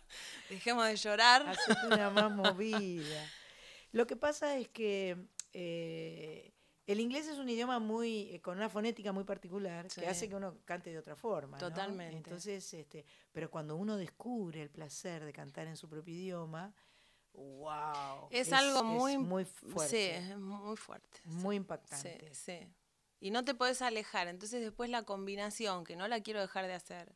dejemos 0.51 0.87
de 0.89 0.97
llorar. 0.97 1.47
Hacete 1.49 1.87
una 1.87 2.11
más 2.11 2.33
movida. 2.33 3.31
Lo 3.93 4.09
que 4.09 4.17
pasa 4.17 4.57
es 4.57 4.67
que 4.69 5.17
eh, 5.53 6.53
el 6.87 7.01
inglés 7.01 7.26
es 7.26 7.39
un 7.39 7.49
idioma 7.49 7.78
muy 7.78 8.30
eh, 8.34 8.41
con 8.41 8.57
una 8.57 8.68
fonética 8.68 9.12
muy 9.12 9.24
particular 9.24 9.91
Sí. 9.91 10.01
que 10.01 10.07
hace 10.09 10.28
que 10.28 10.37
uno 10.37 10.59
cante 10.64 10.91
de 10.91 10.99
otra 10.99 11.16
forma. 11.16 11.59
¿no? 11.59 11.68
Totalmente. 11.68 12.16
Entonces, 12.16 12.72
este, 12.74 13.05
pero 13.32 13.51
cuando 13.51 13.76
uno 13.76 13.97
descubre 13.97 14.62
el 14.62 14.70
placer 14.70 15.24
de 15.24 15.32
cantar 15.32 15.66
en 15.66 15.76
su 15.76 15.89
propio 15.89 16.14
idioma, 16.14 16.72
wow. 17.32 18.28
Es, 18.30 18.53
algo 18.53 18.82
muy, 18.84 19.18
muy 19.18 19.45
Sí, 19.45 19.51
fuerte, 19.68 20.16
es 20.16 20.39
muy 20.39 20.76
fuerte. 20.76 21.20
muy 21.24 21.57
impactante. 21.57 22.34
Sí, 22.34 22.59
sí. 22.61 22.68
Y 23.20 23.30
no 23.30 23.45
te 23.45 23.55
podés 23.55 23.82
alejar. 23.82 24.28
Entonces 24.28 24.61
después 24.61 24.91
la 24.91 25.03
combinación, 25.05 25.84
que 25.84 25.97
no 25.97 26.07
la 26.09 26.20
quiero 26.22 26.41
dejar 26.41 26.66
de 26.66 26.74
hacer, 26.74 27.12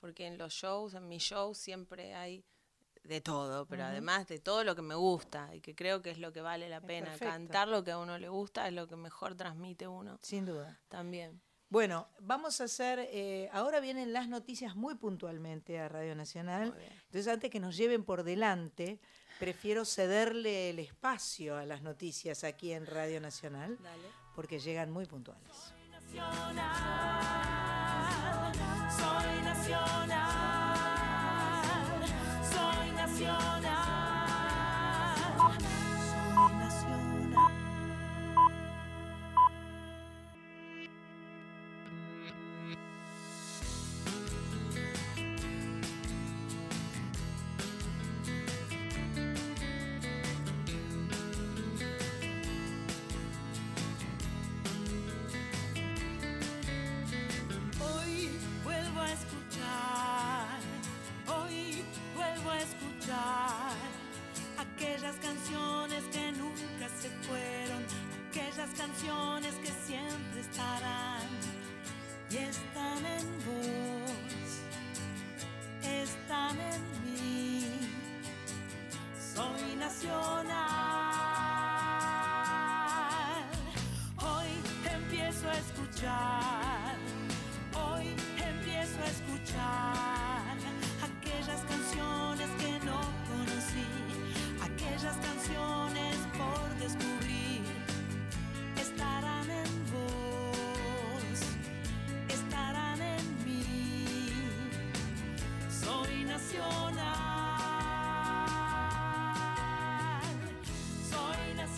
porque 0.00 0.26
en 0.26 0.38
los 0.38 0.52
shows, 0.52 0.94
en 0.94 1.08
mis 1.08 1.22
shows 1.22 1.58
siempre 1.58 2.14
hay 2.14 2.44
de 3.02 3.20
todo, 3.20 3.66
pero 3.66 3.84
además 3.84 4.26
de 4.28 4.38
todo 4.38 4.64
lo 4.64 4.74
que 4.76 4.82
me 4.82 4.94
gusta 4.94 5.54
y 5.54 5.60
que 5.60 5.74
creo 5.74 6.02
que 6.02 6.10
es 6.10 6.18
lo 6.18 6.32
que 6.32 6.40
vale 6.40 6.68
la 6.68 6.80
pena. 6.80 7.06
perfecto. 7.06 7.32
Cantar 7.32 7.68
lo 7.68 7.82
que 7.82 7.92
a 7.92 7.98
uno 7.98 8.18
le 8.18 8.28
gusta 8.28 8.68
es 8.68 8.74
lo 8.74 8.86
que 8.86 8.96
mejor 8.96 9.34
transmite 9.34 9.88
uno. 9.88 10.18
Sin 10.22 10.46
duda. 10.46 10.78
También. 10.88 11.40
Bueno, 11.70 12.08
vamos 12.18 12.60
a 12.60 12.64
hacer, 12.64 12.98
eh, 13.12 13.48
ahora 13.52 13.78
vienen 13.78 14.12
las 14.12 14.28
noticias 14.28 14.74
muy 14.74 14.96
puntualmente 14.96 15.78
a 15.78 15.88
Radio 15.88 16.16
Nacional. 16.16 16.74
Entonces, 17.04 17.28
antes 17.28 17.48
que 17.48 17.60
nos 17.60 17.76
lleven 17.76 18.02
por 18.02 18.24
delante, 18.24 18.98
prefiero 19.38 19.84
cederle 19.84 20.70
el 20.70 20.80
espacio 20.80 21.56
a 21.56 21.64
las 21.64 21.82
noticias 21.82 22.42
aquí 22.42 22.72
en 22.72 22.86
Radio 22.86 23.20
Nacional, 23.20 23.78
porque 24.34 24.58
llegan 24.58 24.90
muy 24.90 25.06
puntuales. 25.06 25.48
Soy 25.52 25.88
nacional, 25.90 26.64
soy 28.90 29.42
nacional, 29.42 30.39
soy 33.20 33.99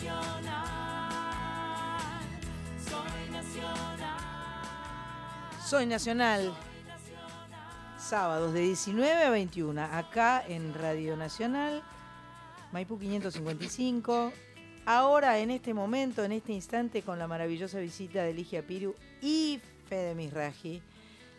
nacional, 0.05 0.43
soy 2.85 3.31
nacional. 3.31 4.33
Soy 5.65 5.87
Nacional. 5.87 6.55
Sábados 7.99 8.53
de 8.53 8.61
19 8.61 9.25
a 9.25 9.31
21, 9.31 9.81
acá 9.81 10.45
en 10.47 10.75
Radio 10.75 11.17
Nacional, 11.17 11.83
Maipú 12.73 12.99
555. 12.99 14.33
Ahora, 14.85 15.39
en 15.39 15.51
este 15.51 15.73
momento, 15.73 16.25
en 16.25 16.33
este 16.33 16.53
instante, 16.53 17.03
con 17.03 17.19
la 17.19 17.29
maravillosa 17.29 17.79
visita 17.79 18.25
de 18.25 18.35
Ligia 18.35 18.67
Piru 18.67 18.95
y 19.21 19.61
Fede 19.89 20.15
Misraji. 20.15 20.83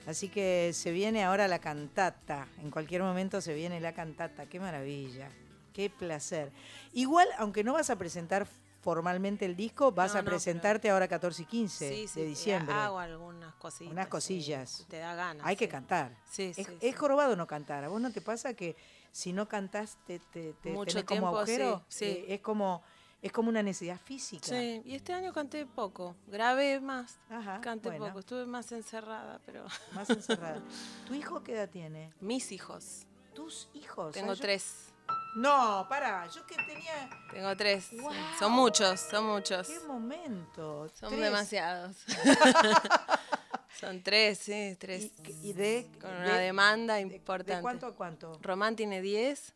Así 0.08 0.30
que 0.30 0.72
se 0.74 0.92
viene 0.92 1.24
ahora 1.24 1.48
la 1.48 1.60
cantata. 1.60 2.48
En 2.62 2.72
cualquier 2.72 3.04
momento 3.04 3.42
se 3.42 3.54
viene 3.54 3.80
la 3.82 3.94
cantata. 3.94 4.46
Qué 4.46 4.60
maravilla. 4.60 5.30
Qué 5.74 5.90
placer. 5.90 6.52
Igual, 6.94 7.28
aunque 7.38 7.64
no 7.64 7.74
vas 7.74 7.90
a 7.90 7.96
presentar 7.98 8.48
formalmente 8.82 9.46
el 9.46 9.56
disco, 9.56 9.92
vas 9.92 10.14
No, 10.14 10.20
a 10.20 10.22
no, 10.24 10.30
presentarte 10.30 10.90
ahora 10.90 11.08
14 11.08 11.44
y 11.44 11.46
15 11.46 11.90
Sí, 11.90 12.08
sí, 12.08 12.20
de 12.20 12.26
diciembre. 12.28 12.76
Hago 12.76 13.00
algunas 13.00 13.54
cositas. 13.56 13.92
Unas 13.92 14.06
sí, 14.06 14.12
cosillas. 14.12 14.86
te 14.90 14.98
da 14.98 15.16
ganas. 15.16 15.46
Hay 15.48 15.56
que 15.56 15.68
cantar. 15.70 16.16
Sí, 16.30 16.54
es, 16.56 16.68
sí, 16.68 16.78
es 16.82 16.96
jorobado 16.98 17.36
no 17.36 17.48
cantar. 17.48 17.84
¿A 17.86 17.88
vos 17.88 18.02
no 18.02 18.12
te 18.12 18.22
pasa 18.22 18.54
que 18.54 18.76
si 19.12 19.32
no 19.34 19.48
cantás 19.48 19.98
te, 20.06 20.20
te, 20.20 20.54
te 20.54 20.72
Mucho 20.72 20.92
tenés 20.92 21.06
como 21.06 21.20
tiempo, 21.20 21.38
agujero? 21.38 21.86
Eh, 22.02 22.26
es 22.30 22.42
como 22.42 22.84
es 23.22 23.32
como 23.32 23.48
una 23.48 23.64
necesidad 23.64 23.98
física. 24.04 24.46
Sí, 24.48 24.82
y 24.84 24.96
este 24.96 25.14
año 25.14 25.32
canté 25.32 25.66
poco, 25.66 26.14
grabé 26.28 26.82
más, 26.82 27.18
canté 27.62 27.88
bueno. 27.88 28.08
poco, 28.08 28.20
estuve 28.20 28.46
más 28.46 28.70
encerrada, 28.74 29.40
pero... 29.46 29.64
Más 29.94 30.10
encerrada. 30.10 30.62
¿Tu 31.08 31.14
hijo 31.14 31.42
qué 31.42 31.54
edad 31.54 31.70
tiene? 31.70 32.12
Mis 32.20 32.52
hijos. 32.52 33.08
¿Tus 33.34 33.70
hijos? 33.76 34.12
Tengo 34.14 34.34
Ah, 34.34 34.38
tres. 34.38 34.93
No, 35.36 35.86
para, 35.90 36.28
yo 36.28 36.46
que 36.46 36.56
tenía... 36.56 37.10
Tengo 37.32 37.56
tres. 37.58 37.90
Son 38.38 38.52
muchos, 38.52 39.00
son 39.00 39.26
muchos. 39.26 39.68
¡Qué 39.68 39.80
momento! 39.82 40.90
Son 40.94 41.10
Tres. 41.10 41.22
demasiados. 41.22 41.98
son 43.80 44.04
tres, 44.04 44.38
sí, 44.40 44.76
tres. 44.80 45.12
¿Y, 45.28 45.50
y 45.50 45.54
de, 45.54 45.90
Con 46.00 46.12
de- 46.12 46.18
una 46.18 46.38
demanda 46.38 46.96
de- 46.96 47.02
importante. 47.02 47.56
¿De 47.56 47.62
cuánto 47.62 47.88
a 47.88 47.96
cuánto? 47.96 48.38
Román 48.42 48.76
tiene 48.76 49.02
10, 49.02 49.54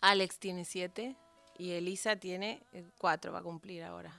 Alex 0.00 0.38
tiene 0.38 0.64
7 0.64 1.16
y 1.58 1.70
Elisa 1.72 2.16
tiene 2.16 2.62
4, 2.98 3.32
va 3.32 3.38
a 3.38 3.42
cumplir 3.42 3.84
ahora. 3.84 4.12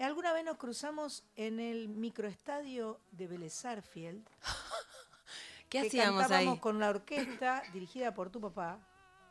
¿Alguna 0.00 0.32
vez 0.32 0.44
nos 0.44 0.56
cruzamos 0.56 1.24
en 1.36 1.60
el 1.60 1.88
microestadio 1.88 2.98
de 3.10 3.26
Vélez 3.26 3.52
Sarsfield? 3.52 4.26
¿Qué 5.68 5.82
que 5.82 5.86
hacíamos 5.88 6.22
cantábamos 6.22 6.54
ahí? 6.54 6.60
con 6.60 6.80
la 6.80 6.88
orquesta 6.88 7.62
dirigida 7.74 8.14
por 8.14 8.30
tu 8.30 8.40
papá. 8.40 8.78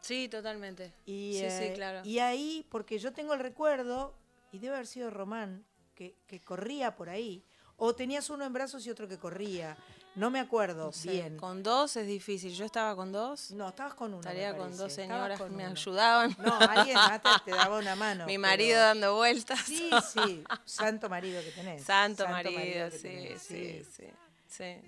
Sí, 0.02 0.28
totalmente. 0.30 0.94
Y, 1.06 1.34
sí, 1.34 1.50
sí, 1.50 1.64
eh, 1.66 1.74
claro. 1.76 2.02
y 2.04 2.20
ahí, 2.20 2.66
porque 2.70 3.00
yo 3.00 3.12
tengo 3.14 3.34
el 3.34 3.40
recuerdo, 3.40 4.14
y 4.52 4.60
debe 4.60 4.76
haber 4.76 4.88
sido 4.88 5.10
Román, 5.10 5.66
que, 5.96 6.16
que 6.28 6.40
corría 6.40 6.96
por 6.96 7.10
ahí, 7.10 7.44
o 7.78 7.94
tenías 7.94 8.30
uno 8.30 8.46
en 8.46 8.54
brazos 8.54 8.86
y 8.86 8.90
otro 8.90 9.08
que 9.08 9.18
corría. 9.18 9.78
No 10.16 10.32
me 10.32 10.40
acuerdo 10.40 10.88
No 10.88 10.92
sé, 10.92 11.12
bien. 11.12 11.38
Con 11.38 11.64
dos 11.64 11.96
es 11.96 12.08
difícil. 12.08 12.52
Yo 12.52 12.66
estaba 12.66 12.96
con 12.96 13.12
dos. 13.12 13.52
No, 13.52 13.70
estabas 13.70 13.94
con 13.94 14.10
uno. 14.12 14.20
Estaría 14.22 14.58
con 14.58 14.76
dos 14.76 14.92
señoras 14.92 15.40
que 15.40 15.50
me 15.50 15.64
uno. 15.64 15.72
ayudaban. 15.72 16.36
No, 16.40 16.58
alguien 16.60 16.96
más 16.96 17.22
te, 17.46 17.52
daba 17.52 17.78
una 17.78 17.96
mano. 17.96 18.26
Mi 18.26 18.34
pero- 18.34 18.42
marido 18.42 18.80
dando 18.80 19.16
vueltas. 19.16 19.60
Sí, 19.62 19.90
sí. 20.12 20.44
Santo 20.66 21.10
marido 21.10 21.42
que 21.42 21.52
tenés. 21.52 21.84
Santo, 21.84 22.28
marido, 22.28 22.90
que 22.90 22.98
sí, 22.98 23.04
tenés, 23.04 23.42
sí, 23.42 23.84
sí, 23.86 23.92
sí. 23.98 24.04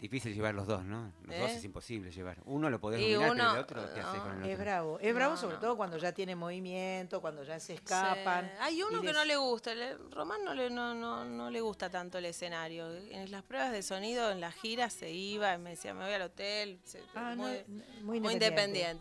Difícil 0.01 0.33
llevar 0.33 0.55
los 0.55 0.65
dos, 0.67 0.83
¿no? 0.83 1.13
Los 1.23 1.37
dos 1.37 1.49
¿Eh? 1.51 1.55
es 1.55 1.63
imposible 1.63 2.11
llevar. 2.11 2.37
Uno 2.45 2.69
lo 2.69 2.79
podés 2.81 2.99
Y 3.01 3.13
dominar, 3.13 3.65
pero 3.67 3.81
el 3.81 3.85
otro, 3.87 3.93
¿qué 3.93 3.99
haces 4.01 4.21
con 4.21 4.31
el 4.31 4.37
otro? 4.39 4.49
Es 4.51 4.57
bravo. 4.59 4.99
Es 4.99 5.13
bravo 5.13 5.35
No, 5.35 5.39
sobre 5.39 5.55
no. 5.55 5.59
todo 5.61 5.77
cuando 5.77 5.97
ya 5.97 6.11
tiene 6.11 6.35
movimiento, 6.35 7.21
cuando 7.21 7.43
ya 7.43 7.59
se 7.59 7.73
escapan. 7.75 8.45
Sí. 8.45 8.57
Hay 8.61 8.83
uno 8.83 9.01
que 9.01 9.13
no 9.13 9.23
le 9.23 9.35
gusta. 9.37 9.75
le- 9.75 9.97
Román 10.09 10.43
no 10.43 10.53
le, 10.53 10.69
no, 10.69 10.93
no, 10.95 11.23
no 11.25 11.49
le 11.49 11.61
gusta 11.61 11.89
tanto 11.89 12.17
el 12.17 12.25
escenario. 12.25 12.91
En 12.91 13.29
las 13.31 13.43
pruebas 13.43 13.71
de 13.71 13.83
sonido, 13.83 14.31
en 14.31 14.41
las 14.41 14.55
giras, 14.55 14.93
se 14.93 15.11
iba 15.11 15.53
y 15.53 15.57
me 15.59 15.71
decía, 15.71 15.93
me 15.93 16.05
voy 16.05 16.13
al 16.13 16.23
hotel. 16.23 16.79
se- 16.83 17.01
Ah, 17.13 17.35
no, 17.35 17.43
muy, 17.43 17.63
muy 17.67 18.19
muy 18.19 18.33
independiente. 18.33 18.47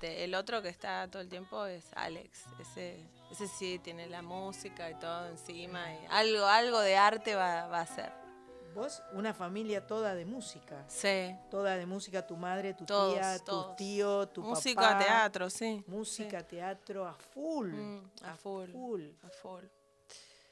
independiente. 0.09 0.25
El 0.25 0.35
otro 0.35 0.61
que 0.63 0.69
está 0.69 1.09
todo 1.11 1.23
el 1.23 1.29
tiempo 1.29 1.65
es 1.67 1.87
Alex. 1.95 2.45
Ese, 2.61 3.03
ese 3.31 3.49
sí 3.49 3.81
tiene 3.83 4.09
la 4.09 4.23
música 4.23 4.91
y 4.91 4.95
todo 4.97 5.27
encima. 5.29 5.81
y 5.95 6.07
algo, 6.11 6.45
algo 6.47 6.81
de 6.81 6.97
arte 6.97 7.35
va, 7.35 7.67
va 7.67 7.79
a 7.79 7.83
hacer. 7.83 8.20
Vos, 8.75 9.03
una 9.13 9.35
familia 9.35 9.87
toda 9.87 10.15
de 10.15 10.25
música. 10.25 10.85
Sí. 10.89 11.35
Toda 11.51 11.77
de 11.77 11.87
música, 11.87 12.27
tu 12.27 12.37
madre, 12.37 12.75
tu 12.75 12.85
Todos, 12.85 13.15
tía, 13.15 13.39
tu 13.39 13.45
todos. 13.45 13.77
tío, 13.77 14.29
tu 14.29 14.43
Música, 14.43 14.81
papá. 14.81 14.99
teatro, 14.99 15.51
sí. 15.51 15.83
Música, 15.87 16.47
teatro, 16.47 17.07
a 17.07 17.15
full. 17.15 17.69
Mm, 17.73 18.11
a 18.23 18.35
full. 18.37 18.71
full. 18.71 19.03
A 19.23 19.29
full. 19.31 19.65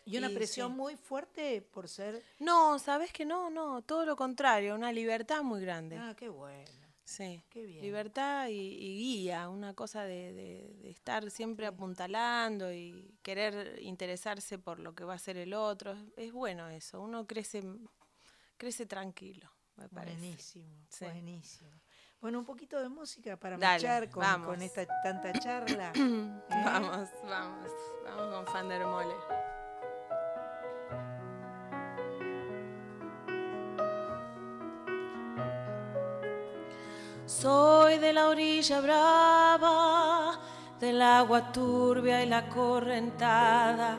Y 0.05 0.17
una 0.19 0.31
Y 0.31 0.35
presión 0.35 0.73
sí. 0.73 0.77
muy 0.79 0.97
fuerte 0.97 1.61
por 1.63 1.87
ser... 1.89 2.23
No, 2.39 2.79
sabes 2.79 3.13
que 3.13 3.25
no, 3.27 3.51
no, 3.51 3.83
todo 3.83 4.07
lo 4.07 4.17
contrario, 4.17 4.75
una 4.75 4.91
libertad 4.91 5.43
muy 5.43 5.61
grande. 5.61 5.97
Ah, 5.99 6.15
qué 6.17 6.29
bueno. 6.29 6.89
Sí, 7.05 7.43
Qué 7.49 7.63
bien. 7.63 7.81
libertad 7.81 8.49
y, 8.49 8.53
y 8.53 8.99
guía, 8.99 9.49
una 9.49 9.73
cosa 9.75 10.03
de, 10.05 10.33
de- 10.35 10.75
de 10.83 10.91
estar 10.91 11.31
siempre 11.31 11.67
apuntalando 11.67 12.71
y 12.71 13.15
querer 13.23 13.81
interesarse 13.83 14.59
por 14.59 14.79
lo 14.79 14.95
que 14.95 15.05
va 15.05 15.15
a 15.15 15.17
hacer 15.17 15.39
el 15.39 15.55
otro. 15.55 15.97
Es 16.19 16.33
bueno 16.33 16.69
eso, 16.69 17.01
uno 17.01 17.27
crece, 17.27 17.63
crece 18.59 18.85
tranquilo, 18.87 19.49
me 19.77 19.89
parece. 19.89 20.19
Buenísimo, 20.19 20.87
Sí. 20.89 21.05
buenísimo. 21.07 21.71
Bueno, 22.21 22.41
un 22.41 22.45
poquito 22.45 22.81
de 22.81 22.89
música 22.89 23.37
para 23.39 23.57
Dale, 23.57 23.87
marchar 23.89 24.11
con 24.45 24.61
esta 24.61 24.85
tanta 25.03 25.33
charla. 25.39 25.93
¿eh? 25.95 26.43
Vamos, 26.65 27.09
vamos, 27.23 27.71
vamos 28.05 28.35
con 28.35 28.47
Fandermole. 28.53 29.15
Soy 37.27 37.99
de 37.99 38.13
la 38.13 38.29
orilla 38.29 38.81
brava, 38.81 40.39
del 40.81 41.03
agua 41.03 41.53
turbia 41.53 42.23
y 42.25 42.29
la 42.29 42.49
correntada 42.49 43.99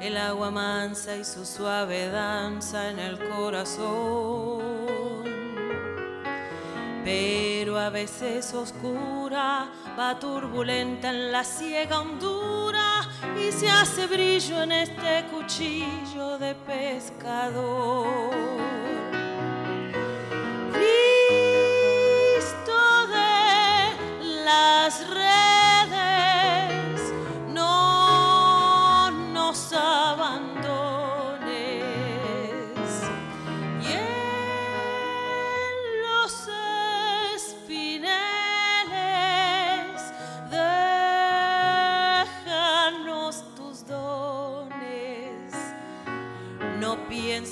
el 0.00 0.16
agua 0.16 0.50
mansa 0.50 1.16
y 1.16 1.24
su 1.24 1.44
suave 1.44 2.08
danza 2.08 2.88
en 2.88 2.98
el 2.98 3.18
corazón. 3.28 4.60
Pero 7.04 7.78
a 7.78 7.90
veces 7.90 8.54
oscura, 8.54 9.68
va 9.98 10.18
turbulenta 10.18 11.10
en 11.10 11.30
la 11.32 11.44
ciega 11.44 12.00
hondura 12.00 13.02
y 13.38 13.52
se 13.52 13.68
hace 13.68 14.06
brillo 14.06 14.62
en 14.62 14.72
este 14.72 15.26
cuchillo 15.30 16.38
de 16.38 16.54
pescador. 16.54 18.30
Cristo 20.72 22.78
de 23.08 24.44
las 24.44 25.06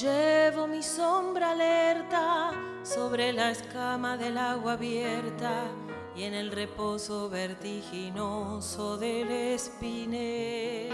Llevo 0.00 0.68
mi 0.68 0.80
sombra 0.80 1.50
alerta 1.50 2.52
sobre 2.84 3.32
la 3.32 3.50
escama 3.50 4.16
del 4.16 4.38
agua 4.38 4.74
abierta 4.74 5.64
y 6.14 6.22
en 6.22 6.34
el 6.34 6.52
reposo 6.52 7.28
vertiginoso 7.28 8.96
del 8.96 9.28
espinel. 9.28 10.92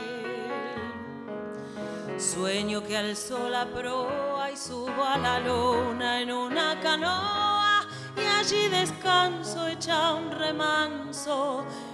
Sueño 2.17 2.83
que 2.83 2.97
alzo 2.97 3.51
la 3.51 3.67
proa 3.67 4.51
y 4.51 4.57
subo 4.57 5.05
a 5.05 5.19
la 5.19 5.39
luna 5.39 6.23
en 6.23 6.33
una 6.33 6.81
canoa 6.81 7.87
y 8.17 8.21
allí 8.21 8.69
descanso 8.69 9.67
hecha 9.67 10.15
un 10.15 10.31
remanso 10.31 11.67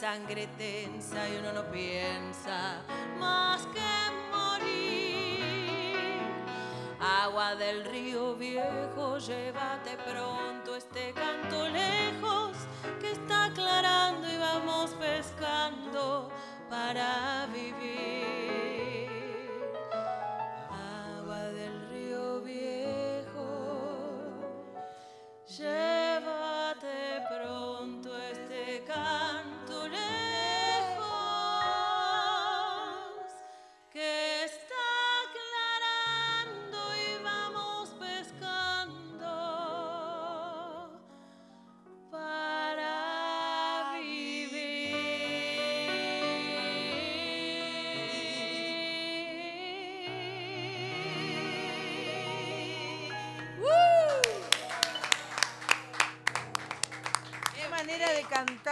Sangre 0.00 0.48
tensa 0.56 1.28
y 1.28 1.36
uno 1.36 1.52
no 1.52 1.70
piensa 1.70 2.80
más 3.18 3.66
que 3.66 3.80
morir. 4.34 5.98
Agua 6.98 7.54
del 7.56 7.84
río 7.84 8.34
viejo, 8.34 9.18
llévate 9.18 9.98
pronto 9.98 10.74
este 10.74 11.12
canto 11.12 11.68
lejos 11.68 12.56
que 12.98 13.10
está 13.10 13.44
aclarando 13.46 14.26
y 14.26 14.38
vamos 14.38 14.92
pescando 14.92 16.30
para 16.70 17.46
vivir. 17.52 17.89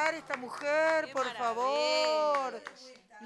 Cantar 0.09 0.15
esta 0.15 0.37
mujer, 0.37 1.13
por 1.13 1.27
favor. 1.35 2.63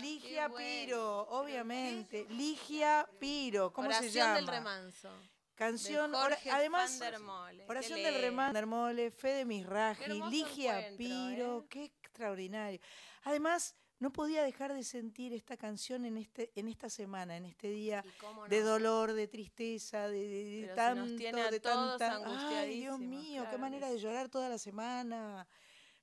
Ligia 0.01 0.49
Piro, 0.49 1.23
obviamente. 1.29 2.27
Ligia 2.31 3.09
Piro, 3.21 3.73
¿cómo 3.73 3.89
Oración 3.89 4.11
se 4.13 4.19
llama? 4.19 4.35
del 4.37 4.47
remanso. 4.47 5.11
Canción, 5.55 6.11
de 6.13 6.19
Jorge 6.19 6.51
además, 6.51 6.99
der 6.99 7.21
Mole. 7.21 7.65
Oración 7.69 8.03
del 8.03 8.21
Dermole, 8.53 9.11
Fede 9.11 9.45
Misraji, 9.45 10.23
Ligia 10.31 10.89
Piro, 10.97 11.61
¿eh? 11.61 11.67
qué 11.69 11.85
extraordinario. 11.85 12.81
Además, 13.25 13.77
no 14.01 14.11
podía 14.13 14.43
dejar 14.43 14.73
de 14.73 14.83
sentir 14.83 15.33
esta 15.35 15.57
canción 15.57 16.05
en 16.07 16.17
este 16.17 16.51
en 16.57 16.67
esta 16.67 16.89
semana, 16.89 17.37
en 17.37 17.45
este 17.45 17.69
día 17.69 18.03
de 18.49 18.61
dolor, 18.63 19.13
de 19.13 19.29
tristeza, 19.29 20.09
de, 20.09 20.27
de- 20.27 20.67
de 20.67 20.75
tanto, 20.75 21.05
nos 21.07 21.17
tiene 21.17 21.43
a 21.43 21.51
de 21.51 21.61
todos 21.61 21.99
tanta. 21.99 22.59
Ay, 22.61 22.81
Dios 22.81 22.99
mío, 22.99 23.47
qué 23.49 23.59
manera 23.59 23.89
de 23.89 23.99
llorar 24.01 24.29
toda 24.29 24.49
la 24.49 24.59
semana. 24.59 25.47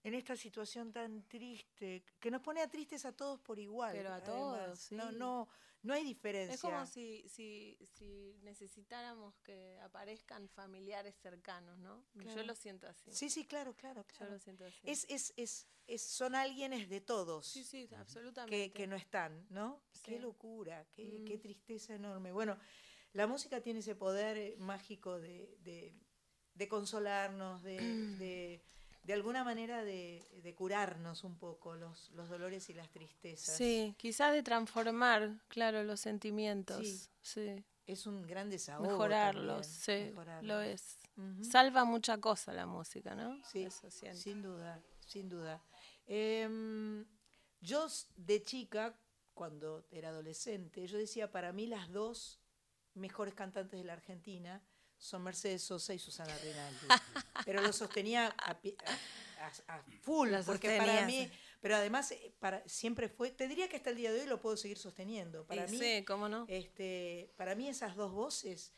En 0.04 0.14
esta 0.14 0.36
situación 0.36 0.94
tan 0.94 1.28
triste, 1.28 2.04
que 2.20 2.32
nos 2.32 2.42
pone 2.42 2.62
a 2.62 2.70
tristes 2.70 3.04
a 3.06 3.12
todos 3.12 3.40
por 3.42 3.60
igual. 3.60 3.92
Pero 3.94 4.10
a 4.10 4.16
además. 4.16 4.30
todos, 4.30 4.92
No, 4.94 5.10
sí. 5.12 5.18
no, 5.18 5.50
no 5.84 5.94
hay 5.94 6.04
diferencia. 6.06 6.56
Es 6.56 6.62
como 6.62 6.86
si, 6.86 7.28
si, 7.28 7.78
si 7.98 8.38
necesitáramos 8.42 9.36
que 9.44 9.78
aparezcan 9.82 10.48
familiares 10.50 11.16
cercanos, 11.22 11.78
¿no? 11.80 12.06
Yo 12.14 12.44
lo 12.44 12.56
siento 12.56 12.88
así. 12.88 13.12
Sí, 13.12 13.30
sí, 13.30 13.46
claro, 13.46 13.76
claro. 13.76 14.06
Yo 14.20 14.26
lo 14.28 14.40
siento 14.40 14.64
así. 14.66 14.80
Es, 14.84 15.06
es, 15.10 15.34
es, 15.36 15.68
es- 15.86 16.02
son 16.02 16.34
alguienes 16.36 16.88
de 16.88 17.02
todos. 17.02 17.46
Sí, 17.48 17.64
sí, 17.66 17.88
que, 17.88 17.96
absolutamente. 17.98 18.72
que 18.72 18.88
no 18.88 18.96
están, 18.96 19.46
¿no? 19.50 19.82
Qué 20.04 20.18
locura, 20.20 20.86
qué, 20.94 21.20
Mm. 21.20 21.26
qué 21.26 21.38
tristeza 21.40 21.94
enorme. 21.96 22.32
Bueno, 22.32 22.58
la 23.12 23.28
música 23.28 23.60
tiene 23.60 23.80
ese 23.82 23.96
poder 23.96 24.58
mágico 24.60 25.20
de, 25.20 25.58
de- 25.60 25.94
de 26.54 26.68
consolarnos, 26.70 27.64
de, 27.64 27.78
de, 28.18 28.62
de 29.10 29.16
alguna 29.16 29.44
manera 29.44 29.84
de, 29.84 30.24
de 30.44 30.54
curarnos 30.54 31.24
un 31.24 31.36
poco 31.36 31.74
los, 31.74 32.12
los 32.12 32.30
dolores 32.30 32.70
y 32.70 32.76
las 32.76 32.92
tristezas. 32.92 33.58
Sí, 33.58 33.96
quizás 33.98 34.34
de 34.34 34.44
transformar, 34.44 35.32
claro, 35.48 35.84
los 35.84 36.00
sentimientos. 36.00 36.86
Sí. 36.86 37.10
Sí. 37.20 37.66
Es 37.88 38.06
un 38.06 38.22
gran 38.22 38.52
desahogo. 38.52 38.88
Mejorarlos, 38.88 39.68
también, 39.68 40.06
sí, 40.06 40.12
mejorarlos. 40.12 40.48
lo 40.48 40.62
es. 40.62 41.00
Salva 41.42 41.86
mucha 41.86 42.20
cosa 42.20 42.54
la 42.54 42.68
música, 42.68 43.16
¿no? 43.16 43.44
Sí, 43.46 43.64
Eso 43.64 43.90
sin 43.90 44.44
duda, 44.44 44.80
sin 45.08 45.28
duda. 45.28 45.60
Em, 46.06 47.04
yo 47.62 47.88
de 48.16 48.44
chica, 48.44 48.96
cuando 49.34 49.88
era 49.90 50.10
adolescente, 50.10 50.86
yo 50.86 51.00
decía, 51.00 51.32
para 51.32 51.52
mí 51.52 51.66
las 51.66 51.92
dos 51.92 52.40
mejores 52.94 53.34
cantantes 53.34 53.80
de 53.80 53.86
la 53.86 53.94
Argentina 53.94 54.62
son 55.00 55.24
Mercedes 55.24 55.64
Sosa 55.64 55.94
y 55.94 56.00
Susana 56.00 56.38
Rinaldi. 56.38 56.88
Pero 57.46 57.62
lo 57.62 57.74
sostenía 57.74 58.36
a, 58.38 58.60
full, 60.02 60.30
Lo 60.30 60.44
porque 60.44 60.78
para 60.78 61.06
mí, 61.06 61.32
pero 61.62 61.78
además 61.78 62.12
eh, 62.12 62.34
para, 62.40 62.62
siempre 62.68 63.08
fue, 63.08 63.32
te 63.32 63.48
diría 63.48 63.70
que 63.70 63.78
hasta 63.78 63.90
el 63.90 63.96
día 63.96 64.12
de 64.12 64.22
hoy 64.22 64.28
lo 64.28 64.42
puedo 64.42 64.58
seguir 64.58 64.78
sosteniendo. 64.78 65.46
Para 65.46 65.66
Y 65.66 65.72
mí, 65.72 65.78
sí, 65.80 66.04
cómo 66.06 66.28
no. 66.28 66.46
este, 66.50 67.32
para 67.38 67.56
mí 67.56 67.70
esas 67.70 67.96
dos 67.96 68.12
voces, 68.12 68.74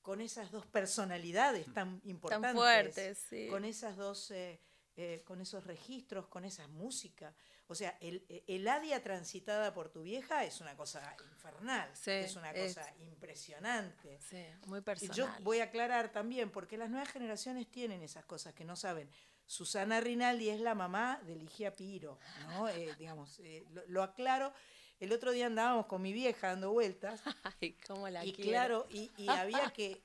con 0.00 0.20
esas 0.20 0.52
dos 0.52 0.64
personalidades 0.66 1.72
tan 1.74 2.00
importantes, 2.04 2.52
fuertes, 2.52 3.18
sí. 3.28 3.48
con 3.48 3.64
esas 3.64 3.96
dos, 3.96 4.30
eh, 4.30 4.60
eh, 4.96 5.22
con 5.24 5.40
esos 5.40 5.64
registros, 5.66 6.26
con 6.28 6.44
esa 6.44 6.66
música. 6.68 7.34
O 7.66 7.74
sea, 7.74 7.96
el, 8.00 8.24
el 8.46 8.68
Adia 8.68 9.02
transitada 9.02 9.72
por 9.72 9.88
tu 9.88 10.02
vieja 10.02 10.44
es 10.44 10.60
una 10.60 10.76
cosa 10.76 11.16
infernal, 11.32 11.90
Sí, 11.96 12.10
es 12.10 12.36
una 12.36 12.50
es. 12.52 12.74
cosa 12.74 12.94
impresionante. 12.98 14.20
Sí, 14.20 14.44
muy 14.66 14.78
Y 14.80 14.82
personal. 14.82 15.16
yo 15.16 15.28
voy 15.40 15.60
a 15.60 15.64
aclarar 15.64 16.12
también, 16.12 16.50
porque 16.50 16.76
las 16.76 16.90
nuevas 16.90 17.08
generaciones 17.10 17.70
tienen 17.70 18.02
esas 18.02 18.24
cosas 18.24 18.54
que 18.54 18.64
no 18.64 18.76
saben. 18.76 19.10
Susana 19.46 20.00
Rinaldi 20.00 20.48
es 20.50 20.60
la 20.60 20.74
mamá 20.74 21.20
de 21.26 21.36
Ligia 21.36 21.74
Piro, 21.74 22.18
¿no? 22.46 22.68
Eh, 22.68 22.94
digamos, 22.98 23.38
eh, 23.40 23.64
lo, 23.72 23.82
lo 23.88 24.02
aclaro. 24.02 24.52
El 25.00 25.12
otro 25.12 25.32
día 25.32 25.46
andábamos 25.46 25.86
con 25.86 26.00
mi 26.00 26.12
vieja 26.12 26.48
dando 26.48 26.70
vueltas. 26.72 27.20
Ay, 27.60 27.76
cómo 27.86 28.08
la 28.08 28.24
y 28.24 28.32
quiero. 28.32 28.50
claro, 28.50 28.86
y, 28.90 29.10
y 29.18 29.28
había 29.28 29.70
que. 29.74 30.02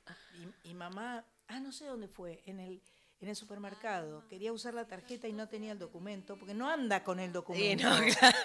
Y, 0.64 0.70
y 0.72 0.74
mamá, 0.74 1.26
ah, 1.48 1.60
no 1.60 1.72
sé 1.72 1.86
dónde 1.86 2.08
fue, 2.08 2.42
en 2.46 2.60
el, 2.60 2.82
en 3.22 3.28
el 3.28 3.36
supermercado. 3.36 4.26
Quería 4.28 4.54
usar 4.54 4.74
la 4.74 4.86
tarjeta 4.86 5.28
y 5.28 5.34
no 5.34 5.48
tenía 5.48 5.74
el 5.74 5.80
documento, 5.80 6.38
porque 6.38 6.54
no 6.54 6.70
anda 6.70 7.04
con 7.04 7.20
el 7.20 7.32
documento. 7.32 7.90
no, 7.90 7.98
claro. 8.14 8.38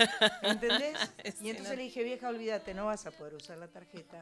¿Entendés? 0.43 0.99
Y 1.41 1.51
entonces 1.51 1.77
le 1.77 1.85
dije, 1.85 2.03
vieja, 2.03 2.29
olvídate, 2.29 2.75
no 2.75 2.87
vas 2.87 3.07
a 3.07 3.11
poder 3.11 3.35
usar 3.35 3.59
la 3.59 3.69
tarjeta. 3.69 4.21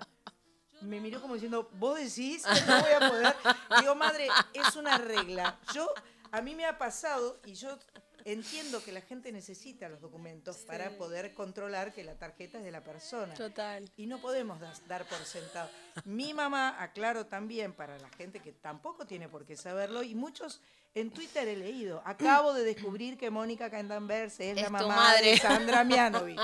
Me 0.81 1.01
miró 1.01 1.21
como 1.21 1.35
diciendo, 1.35 1.69
vos 1.75 1.99
decís 1.99 2.45
que 2.45 2.61
no 2.67 2.81
voy 2.81 2.93
a 2.93 3.09
poder. 3.09 3.37
Digo, 3.81 3.95
madre, 3.95 4.29
es 4.53 4.77
una 4.77 4.99
regla. 4.99 5.59
Yo, 5.75 5.89
a 6.31 6.43
mí 6.43 6.55
me 6.55 6.65
ha 6.65 6.79
pasado, 6.79 7.41
y 7.45 7.55
yo 7.55 7.79
entiendo 8.25 8.83
que 8.83 8.93
la 8.93 9.01
gente 9.01 9.33
necesita 9.33 9.89
los 9.89 10.01
documentos 10.01 10.59
para 10.59 10.91
poder 10.91 11.35
controlar 11.35 11.93
que 11.93 12.05
la 12.05 12.15
tarjeta 12.19 12.59
es 12.59 12.65
de 12.65 12.71
la 12.71 12.83
persona. 12.83 13.35
Total. 13.35 13.91
Y 13.97 14.07
no 14.07 14.21
podemos 14.21 14.61
das- 14.61 14.87
dar 14.89 15.07
por 15.07 15.19
sentado. 15.25 15.69
Mi 16.05 16.35
mamá, 16.35 16.83
aclaro 16.83 17.27
también 17.27 17.73
para 17.73 17.99
la 17.99 18.09
gente 18.11 18.41
que 18.41 18.53
tampoco 18.53 19.07
tiene 19.07 19.29
por 19.29 19.45
qué 19.47 19.57
saberlo, 19.57 20.03
y 20.03 20.15
muchos 20.15 20.61
en 20.95 21.11
Twitter 21.11 21.49
he 21.49 21.57
leído, 21.57 22.03
acabo 22.05 22.53
de 22.53 22.65
descubrir 22.65 23.17
que 23.17 23.31
Mónica 23.31 23.71
Candanverse 23.71 24.51
es, 24.51 24.57
Es 24.59 24.63
la 24.65 24.71
mamá 24.71 24.95
madre. 24.97 25.31
de 25.31 25.39
Sandra 25.39 25.85
Mianovich. 25.85 26.39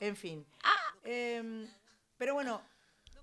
En 0.00 0.16
fin. 0.16 0.46
Em, 1.04 1.68
pero 2.16 2.34
bueno, 2.34 2.62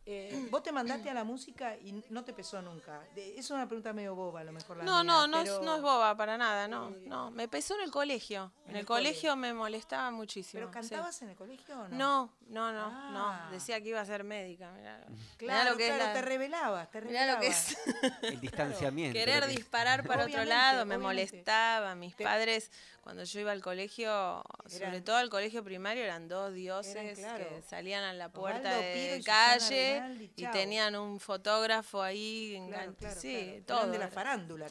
eh, 0.06 0.47
vos 0.51 0.62
te 0.64 0.72
mandaste 0.72 1.10
a 1.10 1.14
la 1.14 1.24
música 1.24 1.78
y 1.78 2.04
no 2.10 2.24
te 2.26 2.34
pesó 2.34 2.62
nunca. 2.62 3.01
Es 3.16 3.49
una 3.51 3.66
pregunta 3.68 3.93
medio 3.93 4.16
boba, 4.16 4.41
a 4.41 4.43
lo 4.43 4.51
mejor 4.51 4.78
la 4.78 4.84
No, 4.84 5.04
mía, 5.04 5.04
no, 5.14 5.28
no, 5.28 5.39
pero- 5.43 5.60
es, 5.60 5.66
no 5.66 5.76
es 5.78 5.82
boba 5.82 6.16
para 6.18 6.38
nada, 6.38 6.68
no, 6.68 6.89
no. 7.06 7.32
Me 7.32 7.47
pesó 7.47 7.76
en 7.76 7.82
el 7.82 7.91
colegio. 7.91 8.51
En, 8.66 8.72
En 8.72 8.76
el, 8.76 8.80
el 8.82 8.86
colegio 8.86 9.36
me 9.36 9.54
molestaba 9.54 10.12
muchísimo. 10.12 10.60
¿Pero 10.60 10.68
sí. 10.84 10.89
cantabas 10.89 11.22
en 11.22 11.30
el 11.30 11.36
colegio 11.36 11.80
o 11.80 11.88
no? 11.88 11.95
No, 11.97 12.34
no, 12.49 12.72
no, 12.74 12.86
Ah. 12.91 13.45
no. 13.47 13.51
Decía 13.51 13.80
que 13.82 13.89
iba 13.89 14.01
a 14.01 14.06
ser 14.06 14.24
médica. 14.24 14.72
Mirá, 14.74 14.97
mirá 15.08 15.18
Claro, 15.38 15.72
lo 15.72 15.78
que 15.78 15.88
es 15.88 15.93
claro, 15.95 16.06
la- 16.08 16.14
te 16.14 16.22
revelabas, 16.22 16.91
te 16.91 17.01
mirá 17.01 17.26
lo 17.34 17.39
que 17.39 17.49
revelabas. 17.49 17.72
es 17.72 18.24
El 18.24 18.39
distanciamiento. 18.41 19.14
querer 19.18 19.47
disparar 19.47 20.01
para 20.06 20.24
otro 20.24 20.34
Obviamente, 20.34 20.49
lado, 20.54 20.86
me 20.86 20.95
obviamente. 20.97 21.04
molestaba. 21.28 21.95
Mis 21.95 22.16
padres, 22.16 22.72
cuando 23.04 23.26
yo 23.26 23.39
iba 23.41 23.51
al 23.51 23.62
colegio, 23.62 24.41
sobre 24.66 24.88
Eran- 24.88 25.04
todo 25.04 25.18
al 25.18 25.30
colegio 25.30 25.62
primario, 25.62 26.04
eran 26.04 26.30
dos 26.30 26.54
dioses 26.54 27.20
claro. 27.20 27.38
que 27.49 27.62
salían 27.64 28.01
a 28.06 28.14
la 28.14 28.30
puerta 28.30 28.78
de 28.78 29.22
calle 29.26 29.93
Rinaldi, 29.95 30.32
y 30.38 30.47
tenían 30.47 30.95
un 30.95 31.20
fotógrafo 31.20 32.01
ahí. 32.01 32.64
Claro, 32.70 32.95
claro, 32.97 33.20
sí, 33.20 33.62
todo. 33.68 33.80
Eran 33.80 33.91
de 33.91 33.97
la 33.99 34.08
farándula, 34.08 34.68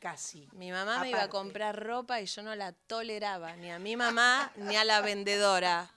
casi. 0.00 0.48
Mi 0.52 0.72
mamá 0.72 0.98
me 0.98 1.10
iba 1.10 1.22
a 1.22 1.28
comprar 1.28 1.80
ropa 1.80 2.20
y 2.20 2.26
yo 2.26 2.42
no 2.42 2.56
la 2.56 2.72
toleraba, 2.72 3.54
ni 3.56 3.70
a 3.70 3.78
mi 3.78 3.94
mamá 3.96 4.50
ni 4.56 4.74
a 4.76 4.82
la 4.84 5.00
vendedora. 5.00 5.88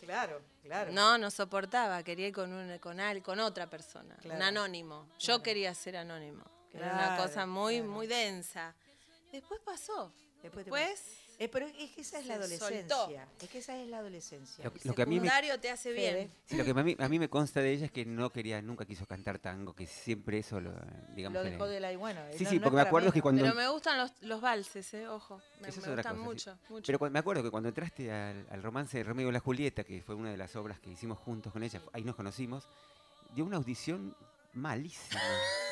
Claro, 0.00 0.40
claro. 0.62 0.92
No, 0.92 1.18
no 1.18 1.30
soportaba, 1.30 2.02
quería 2.02 2.28
ir 2.28 2.34
con, 2.34 2.50
un, 2.54 2.78
con, 2.78 2.98
al- 3.00 3.22
con 3.22 3.38
otra 3.40 3.66
persona, 3.68 4.16
un 4.24 4.40
anónimo. 4.42 5.06
Yo 5.18 5.42
quería 5.42 5.74
ser 5.74 5.98
anónimo, 5.98 6.42
que 6.70 6.78
era 6.78 6.94
una 6.94 7.16
cosa 7.18 7.44
muy, 7.44 7.82
muy 7.82 8.06
densa. 8.06 8.74
Después 9.30 9.60
pasó. 9.62 10.10
Después, 10.42 10.64
te 10.64 10.70
Después 10.70 11.02
Eh, 11.40 11.48
pero 11.48 11.66
es 11.66 11.90
que 11.92 12.00
esa 12.00 12.18
es 12.18 12.26
la 12.26 12.34
adolescencia. 12.34 12.88
soltó. 12.88 13.44
Es 13.44 13.48
que 13.48 13.58
esa 13.58 13.76
es 13.80 13.88
la 13.88 13.98
adolescencia. 13.98 14.64
Lo- 14.64 14.72
El 14.72 14.80
lo 14.84 14.94
que 14.94 15.02
a 15.02 15.06
mí 15.06 15.20
me- 15.20 15.26
secundario 15.28 15.60
te 15.60 15.70
hace 15.70 15.92
bien. 15.92 16.32
Sí, 16.46 16.56
lo 16.56 16.64
que 16.64 16.70
a 16.72 16.74
mí, 16.74 16.96
a 16.98 17.08
mí 17.08 17.18
me 17.20 17.28
consta 17.28 17.60
de 17.60 17.70
ella 17.72 17.86
es 17.86 17.92
que 17.92 18.04
no 18.04 18.30
quería, 18.30 18.60
nunca 18.60 18.84
quiso 18.84 19.06
cantar 19.06 19.38
tango, 19.38 19.72
que 19.72 19.86
siempre 19.86 20.38
eso 20.38 20.60
lo, 20.60 20.72
digamos 21.14 21.34
Lo 21.38 21.44
dejó 21.48 21.68
de 21.68 21.78
la 21.78 21.92
y 21.92 21.96
bueno. 21.96 22.20
Sí, 22.36 22.42
no- 22.42 22.50
sí, 22.50 22.56
no 22.56 22.62
porque 22.64 22.76
me 22.76 22.80
para 22.82 22.88
acuerdo 22.88 23.12
que 23.12 23.22
cuando... 23.22 23.42
Pero 23.42 23.54
me 23.54 23.68
gustan 23.68 23.98
los, 23.98 24.10
los 24.22 24.40
valses, 24.40 24.92
eh, 24.94 25.06
ojo. 25.06 25.40
Me, 25.60 25.68
me 25.68 25.72
gustan 25.72 25.94
cosa, 25.96 26.10
sí. 26.12 26.18
mucho, 26.18 26.58
mucho. 26.70 26.86
Pero 26.86 26.98
cu- 26.98 27.10
me 27.10 27.18
acuerdo 27.20 27.42
que 27.44 27.50
cuando 27.52 27.68
entraste 27.68 28.10
al, 28.10 28.44
al 28.50 28.60
romance 28.62 28.98
de 28.98 29.04
Romeo 29.04 29.28
y 29.28 29.32
la 29.32 29.38
Julieta, 29.40 29.84
que 29.84 30.02
fue 30.02 30.16
una 30.16 30.32
de 30.32 30.36
las 30.36 30.56
obras 30.56 30.80
que 30.80 30.90
hicimos 30.90 31.18
juntos 31.18 31.52
con 31.52 31.62
ella, 31.62 31.80
ahí 31.92 32.02
nos 32.02 32.16
conocimos, 32.16 32.66
dio 33.34 33.44
una 33.44 33.58
audición 33.58 34.16
malísima, 34.58 35.20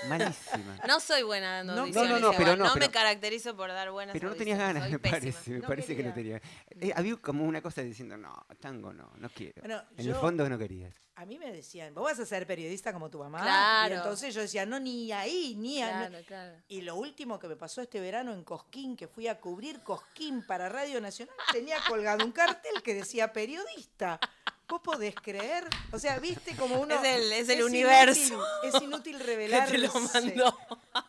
malísima. 0.09 0.77
No 0.89 1.01
soy 1.01 1.23
buena 1.23 1.57
dando 1.59 1.75
No, 1.75 1.81
audiciones 1.83 2.11
no, 2.11 2.19
no, 2.21 2.31
pero 2.33 2.53
igual, 2.55 2.59
no, 2.59 2.77
me 2.77 2.91
caracterizo 2.91 3.57
por 3.57 3.69
dar 3.71 3.91
buenas 3.91 4.13
Pero 4.15 4.31
no 4.31 4.35
tenías 4.37 4.59
ganas, 4.59 4.91
me 4.91 4.99
pésima. 4.99 5.19
parece, 5.21 5.51
me 5.51 5.59
No 5.59 5.69
parece 5.69 5.97
que 5.97 6.03
no 6.03 6.15
quería. 6.15 6.41
tenía. 6.41 6.91
Eh, 6.91 6.93
había 6.97 7.17
como 7.17 7.45
una 7.45 7.61
cosa 7.61 7.83
diciendo, 7.83 8.17
no, 8.17 8.47
tango 8.61 8.93
no, 8.93 9.13
no 9.19 9.29
quiero. 9.31 9.61
Bueno, 9.63 9.83
en 9.97 10.05
yo- 10.07 10.13
el 10.15 10.17
fondo 10.21 10.49
no 10.49 10.57
querías. 10.59 10.95
A 11.19 11.25
mí 11.25 11.39
me 11.39 11.51
decían, 11.51 11.95
vos 11.95 12.05
vas 12.05 12.19
a 12.21 12.27
ser 12.27 12.47
periodista 12.47 12.93
como 12.93 13.09
tu 13.09 13.19
mamá. 13.19 13.41
Claro. 13.41 13.95
Y 13.95 13.97
entonces 13.97 14.35
yo 14.35 14.43
decía, 14.43 14.67
no, 14.67 14.79
ni 14.79 15.11
ahí, 15.13 15.55
ni 15.57 15.83
ahí. 15.83 16.09
Claro, 16.11 16.25
claro. 16.27 16.57
Y 16.69 16.83
lo 16.83 16.97
último 16.97 17.39
que 17.39 17.49
me 17.49 17.57
pasó 17.57 17.81
este 17.81 18.01
verano 18.01 18.35
en 18.35 18.45
Cosquín, 18.45 18.97
que 18.97 19.09
fui 19.09 19.27
a 19.27 19.41
cubrir 19.41 19.81
Cosquín 19.81 20.47
para 20.47 20.69
Radio 20.69 21.01
Nacional, 21.01 21.35
tenía 21.53 21.79
colgado 21.89 22.25
un 22.25 22.33
cartel 22.33 22.83
que 22.83 22.93
decía 22.95 23.33
periodista. 23.33 24.21
¿Vos 24.69 24.81
podés 24.83 25.15
creer? 25.15 25.65
O 25.93 25.99
sea, 25.99 26.19
viste 26.19 26.55
como 26.57 26.81
uno. 26.81 26.95
Es 27.03 27.05
el- 27.17 27.33
es 27.33 27.49
el 27.49 27.61
inútil- 27.61 27.65
universo 27.67 28.45
es 28.65 28.83
inútil 28.83 29.17
que 29.19 29.25
revelarse. 29.25 29.73
te 29.73 29.79
lo 29.79 29.93
mandó. 29.95 30.59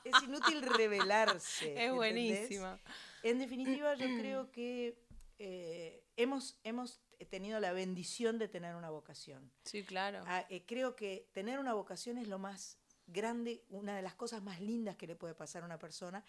Es 0.06 0.24
inútil 0.24 0.62
revelarse. 0.62 1.86
Es 1.86 1.92
buenísima. 1.92 2.80
En 3.24 3.40
definitiva, 3.40 3.94
yo 3.96 4.06
creo 4.20 4.52
que 4.52 4.96
eh, 5.40 6.04
hemos, 6.16 6.58
hemos 6.64 7.02
tenido 7.26 7.60
la 7.60 7.72
bendición 7.74 8.38
de 8.38 8.48
tener 8.48 8.76
una 8.76 8.90
vocación. 8.90 9.52
Sí, 9.64 9.84
claro. 9.84 10.24
Ah, 10.28 10.46
eh, 10.50 10.66
creo 10.66 10.96
que 10.96 11.28
tener 11.34 11.60
una 11.60 11.74
vocación 11.74 12.18
es 12.18 12.28
lo 12.28 12.40
más 12.40 12.78
grande, 13.08 13.64
una 13.70 13.96
de 13.96 14.02
las 14.02 14.16
cosas 14.16 14.44
más 14.44 14.60
lindas 14.62 14.96
que 14.98 15.08
le 15.08 15.16
puede 15.16 15.34
pasar 15.34 15.64
a 15.64 15.66
una 15.66 15.80
persona 15.80 16.24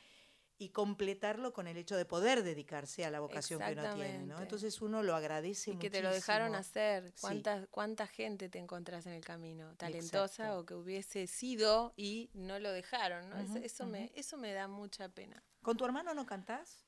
y 0.60 0.70
completarlo 0.70 1.52
con 1.52 1.68
el 1.68 1.76
hecho 1.76 1.96
de 1.96 2.04
poder 2.04 2.42
dedicarse 2.42 3.04
a 3.04 3.10
la 3.12 3.20
vocación 3.20 3.60
que 3.60 3.72
uno 3.74 3.94
tiene. 3.94 4.26
¿no? 4.26 4.40
Entonces 4.40 4.80
uno 4.82 5.04
lo 5.04 5.14
agradece 5.14 5.70
Y 5.70 5.74
muchísimo. 5.74 5.80
que 5.80 5.90
te 5.90 6.02
lo 6.02 6.12
dejaron 6.12 6.56
hacer. 6.56 7.10
Sí. 7.12 7.20
¿Cuánta, 7.20 7.66
¿Cuánta 7.68 8.06
gente 8.08 8.48
te 8.48 8.58
encontrás 8.58 9.06
en 9.06 9.12
el 9.12 9.24
camino? 9.24 9.76
Talentosa 9.76 10.24
Exacto. 10.44 10.58
o 10.58 10.66
que 10.66 10.74
hubiese 10.74 11.28
sido 11.28 11.92
y 11.96 12.30
no 12.34 12.58
lo 12.58 12.72
dejaron. 12.72 13.28
¿no? 13.30 13.36
Eso- 13.38 13.52
Ujú, 13.52 13.62
eso, 13.64 13.86
me, 13.86 14.04
ujú. 14.06 14.12
eso 14.16 14.36
me 14.36 14.52
da 14.52 14.66
mucha 14.66 15.08
pena. 15.08 15.44
¿Con 15.62 15.76
tu 15.76 15.84
hermano 15.84 16.12
no 16.12 16.26
cantás? 16.26 16.84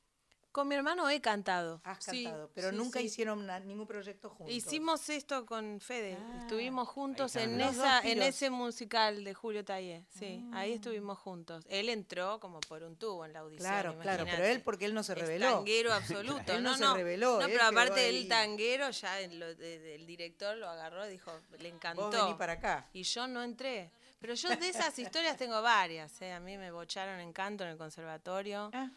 Con 0.53 0.67
mi 0.67 0.75
hermano 0.75 1.09
he 1.09 1.21
cantado. 1.21 1.81
Has 1.85 2.03
sí, 2.05 2.25
cantado, 2.25 2.51
pero 2.55 2.71
sí, 2.71 2.77
nunca 2.77 2.99
sí. 2.99 3.07
hicieron 3.07 3.47
na- 3.47 3.61
ningún 3.61 3.87
proyecto 3.87 4.31
juntos. 4.31 4.53
Hicimos 4.55 5.09
esto 5.09 5.47
con 5.47 5.81
Fede. 5.81 6.19
Ah, 6.21 6.39
estuvimos 6.41 6.89
juntos 6.89 7.37
en 7.37 7.61
esa, 7.61 8.01
ese 8.01 8.51
musical 8.51 9.23
de 9.23 9.33
Julio 9.33 9.65
Tayé. 9.65 10.05
Sí, 10.09 10.45
Ah. 10.53 10.59
ahí 10.61 10.73
estuvimos 10.73 11.19
juntos. 11.19 11.65
Él 11.69 11.89
entró 11.89 12.41
como 12.41 12.59
por 12.61 12.83
un 12.83 12.97
tubo 12.97 13.25
en 13.25 13.33
la 13.33 13.41
audición. 13.41 13.69
Claro, 13.71 13.99
claro, 14.01 14.25
pero 14.29 14.45
él 14.45 14.61
porque 14.63 14.87
él 14.87 14.95
no 14.95 15.05
se 15.05 15.13
Es 15.13 15.19
reveló. 15.21 15.55
tanguero 15.59 15.93
absoluto. 16.45 16.53
Él 16.53 16.63
no 16.65 16.71
no, 16.73 16.77
se 16.77 16.83
no. 16.85 16.97
reveló, 16.97 17.41
No, 17.41 17.47
pero 17.47 17.65
aparte 17.65 18.01
del 18.01 18.27
tanguero, 18.29 18.91
ya 18.91 19.21
en 19.21 19.39
lo 19.39 19.47
de- 19.55 19.79
de- 19.79 19.95
el 19.95 20.05
director 20.07 20.57
lo 20.57 20.69
agarró 20.69 21.07
y 21.07 21.11
dijo, 21.11 21.31
le 21.59 21.69
encantó. 21.69 22.03
Vos 22.03 22.13
vení 22.15 22.35
para 22.35 22.55
acá. 22.55 22.89
Y 22.93 23.05
yo 23.05 23.29
no 23.29 23.43
entré. 23.45 23.93
Pero 24.21 24.35
yo 24.35 24.49
de 24.51 24.69
esas 24.69 24.99
historias 24.99 25.37
tengo 25.37 25.63
varias. 25.63 26.21
¿eh? 26.23 26.33
A 26.33 26.41
mí 26.41 26.59
me 26.59 26.73
bocharon 26.73 27.21
en 27.21 27.33
canto 27.33 27.63
en 27.63 27.71
el 27.71 27.77
conservatorio. 27.79 28.71
Ah. 28.75 28.91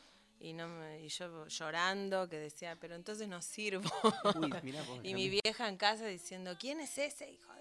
Y, 0.43 0.51
no 0.51 0.67
me- 0.67 0.99
y 1.01 1.07
yo 1.07 1.47
llorando, 1.47 2.27
que 2.27 2.37
decía, 2.37 2.75
pero 2.75 2.95
entonces 2.95 3.29
no 3.29 3.41
sirvo. 3.41 3.89
Uy, 4.35 4.53
mirá 4.61 4.83
vos, 4.83 4.99
y 5.03 5.13
mi 5.13 5.29
vieja 5.29 5.69
en 5.69 5.77
casa 5.77 6.05
diciendo, 6.05 6.57
¿quién 6.59 6.81
es 6.81 6.97
ese 6.97 7.31
hijo 7.31 7.52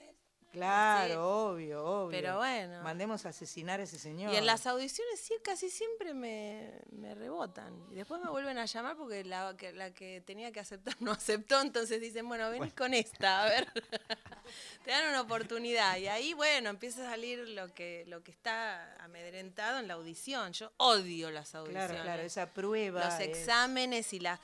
Claro, 0.53 1.49
obvio, 1.51 1.85
obvio. 1.85 2.11
Pero 2.11 2.37
bueno. 2.37 2.83
Mandemos 2.83 3.25
a 3.27 3.31
asesinar 3.31 3.81
a 3.81 3.85
ese 3.85 3.99
señor. 3.99 4.33
Y 4.33 4.37
en 4.37 4.47
las 4.47 4.67
audiciones 4.67 5.19
sí, 5.19 5.35
casi 5.43 5.71
siempre 5.71 6.15
me, 6.15 6.71
me 6.91 7.15
rebotan. 7.15 7.75
Y 7.91 7.95
después 7.97 8.21
me 8.23 8.31
vuelven 8.31 8.59
a 8.59 8.67
llamar 8.67 8.97
porque 8.97 9.25
la 9.25 9.57
que, 9.57 9.73
la 9.73 9.93
que 9.93 10.21
tenía 10.21 10.53
que 10.53 10.61
aceptar 10.61 10.95
no 11.01 11.11
aceptó. 11.13 11.61
Entonces 11.61 12.01
dicen, 12.01 12.29
bueno, 12.29 12.51
vení 12.51 12.71
con 12.73 12.93
esta, 12.95 13.43
a 13.43 13.47
ver. 13.47 13.67
Te 14.85 14.91
dan 14.91 15.09
una 15.09 15.23
oportunidad. 15.23 15.97
Y 15.97 16.09
ahí, 16.09 16.35
bueno, 16.35 16.69
empieza 16.71 17.03
a 17.07 17.11
salir 17.11 17.49
lo 17.49 17.73
que, 17.73 18.05
lo 18.07 18.23
que 18.23 18.31
está 18.31 18.95
amedrentado 19.03 19.79
en 19.79 19.89
la 19.89 19.95
audición. 19.95 20.53
Yo 20.53 20.71
odio 20.77 21.31
las 21.31 21.55
audiciones. 21.55 21.89
Claro, 21.91 22.05
claro, 22.05 22.23
esa 22.23 22.53
prueba. 22.53 23.05
Los 23.05 23.15
es- 23.15 23.29
exámenes 23.29 24.13
y 24.13 24.21
la... 24.21 24.39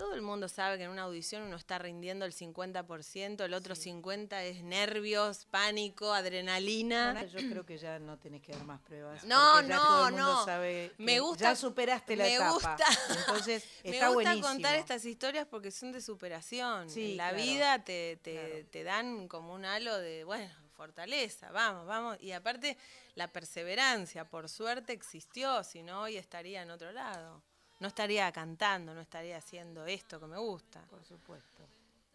Todo 0.00 0.14
el 0.14 0.22
mundo 0.22 0.48
sabe 0.48 0.78
que 0.78 0.84
en 0.84 0.90
una 0.90 1.02
audición 1.02 1.42
uno 1.42 1.56
está 1.56 1.78
rindiendo 1.78 2.24
el 2.24 2.32
50%, 2.32 3.44
el 3.44 3.52
otro 3.52 3.74
50% 3.74 4.32
es 4.40 4.62
nervios, 4.62 5.44
pánico, 5.50 6.14
adrenalina. 6.14 7.22
Yo 7.26 7.38
creo 7.50 7.66
que 7.66 7.76
ya 7.76 7.98
no 7.98 8.18
tenés 8.18 8.40
que 8.40 8.52
dar 8.52 8.64
más 8.64 8.80
pruebas. 8.80 9.24
No, 9.24 9.60
ya 9.60 9.68
no, 9.76 9.82
todo 9.82 10.06
el 10.08 10.12
mundo 10.14 10.32
no. 10.32 10.44
sabe 10.46 10.92
Me 10.96 11.20
gusta- 11.20 11.50
ya 11.50 11.54
superaste 11.56 12.16
la 12.16 12.24
me 12.24 12.34
etapa. 12.34 12.52
gusta- 12.52 12.86
Entonces, 13.18 13.64
Me 13.84 13.90
gusta 13.90 14.08
buenísimo. 14.12 14.46
contar 14.48 14.74
estas 14.76 15.04
historias 15.04 15.46
porque 15.46 15.70
son 15.70 15.92
de 15.92 16.00
superación. 16.00 16.88
Sí, 16.88 17.10
en 17.12 17.16
la 17.18 17.28
claro, 17.28 17.44
vida 17.44 17.84
te, 17.84 18.16
te, 18.22 18.64
te 18.70 18.82
dan 18.84 19.28
como 19.28 19.52
un 19.52 19.66
halo 19.66 19.98
de, 19.98 20.24
bueno, 20.24 20.50
fortaleza, 20.72 21.50
vamos, 21.52 21.86
vamos. 21.86 22.16
Y 22.22 22.32
aparte, 22.32 22.78
la 23.16 23.28
perseverancia, 23.28 24.24
por 24.24 24.48
suerte, 24.48 24.94
existió, 24.94 25.62
si 25.62 25.82
no, 25.82 26.00
hoy 26.02 26.16
estaría 26.16 26.62
en 26.62 26.70
otro 26.70 26.90
lado. 26.90 27.42
No 27.80 27.88
estaría 27.88 28.30
cantando, 28.30 28.94
no 28.94 29.00
estaría 29.00 29.36
haciendo 29.38 29.84
esto 29.86 30.20
que 30.20 30.26
me 30.26 30.38
gusta. 30.38 30.82
Por 30.90 31.02
supuesto. 31.04 31.62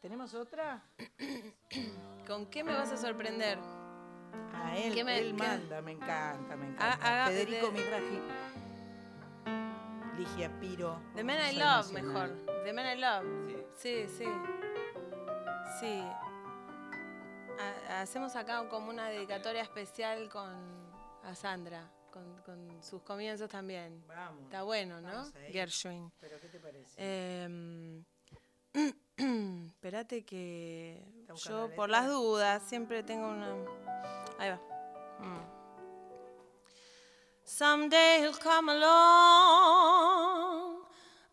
¿Tenemos 0.01 0.33
otra? 0.35 0.81
¿Con 2.27 2.45
qué 2.47 2.63
me 2.63 2.73
vas 2.73 2.91
a 2.91 2.97
sorprender? 2.97 3.57
A 4.53 4.77
él, 4.77 4.93
¿Qué 4.93 5.03
me- 5.03 5.17
él 5.19 5.35
qué? 5.35 5.43
manda, 5.43 5.81
me 5.81 5.91
encanta, 5.93 6.55
me 6.55 6.65
Ah, 6.65 6.69
encanta. 6.69 6.95
haga- 7.13 7.27
Federico 7.27 7.71
de-. 7.71 8.21
Ligia 10.17 10.49
Piro. 10.59 11.01
The 11.15 11.23
Man 11.23 11.37
I 11.51 11.55
Love, 11.57 11.91
nacional. 11.91 12.03
mejor. 12.03 12.63
The 12.63 12.73
Man 12.73 12.85
I 12.97 13.01
Love. 13.01 13.25
Sí, 13.75 14.07
sí. 14.07 14.25
Sí. 15.79 16.03
Ha- 17.59 18.01
hacemos 18.01 18.35
acá 18.35 18.67
como 18.69 18.89
una 18.89 19.07
dedicatoria 19.07 19.61
especial 19.63 20.29
con 20.29 20.53
a 21.23 21.33
Sandra, 21.35 21.89
con, 22.15 22.41
con 22.45 22.81
sus 22.81 23.01
comienzos 23.01 23.49
también. 23.49 24.01
Vamos. 24.07 24.43
Está 24.43 24.63
bueno, 24.63 25.01
¿no? 25.01 25.25
Gershwin. 25.51 26.09
¿Pero 26.21 26.39
qué 26.39 26.47
te 26.47 26.59
parece? 26.61 26.95
Eh, 26.97 28.03
espérate 29.67 30.23
que 30.23 31.03
yo 31.43 31.69
por 31.75 31.89
las 31.89 32.07
dudas 32.07 32.63
siempre 32.63 33.03
tengo 33.03 33.27
una... 33.27 33.53
Ahí 34.39 34.49
va. 34.49 34.61
Mm. 35.19 35.55
Someday 37.43 38.21
he'll 38.21 38.33
come 38.33 38.69
along, 38.69 38.85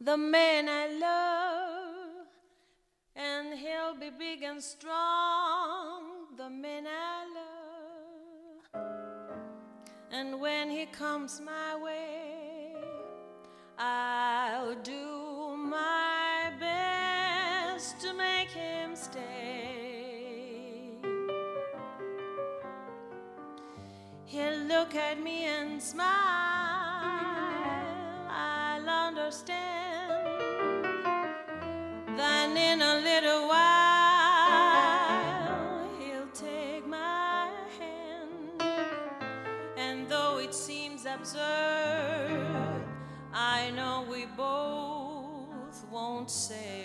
the 0.00 0.16
man 0.16 0.68
I 0.68 0.88
love, 0.98 2.26
and 3.16 3.54
he'll 3.54 3.94
be 3.98 4.10
big 4.10 4.42
and 4.42 4.62
strong, 4.62 6.36
the 6.36 6.50
man 6.50 6.86
I 6.86 7.24
love. 7.34 9.01
And 10.22 10.40
when 10.40 10.70
he 10.70 10.86
comes 10.86 11.40
my 11.44 11.74
way, 11.82 12.76
I'll 13.76 14.76
do 14.76 15.56
my 15.56 16.52
best 16.60 18.00
to 18.02 18.14
make 18.14 18.48
him 18.50 18.94
stay. 18.94 19.20
He'll 24.24 24.58
look 24.58 24.94
at 24.94 25.20
me 25.20 25.46
and 25.46 25.82
smile. 25.82 26.06
I'll 28.30 28.88
understand. 28.88 29.81
I 43.32 43.70
know 43.76 44.04
we 44.10 44.26
both 44.36 45.84
won't 45.88 46.28
say 46.28 46.81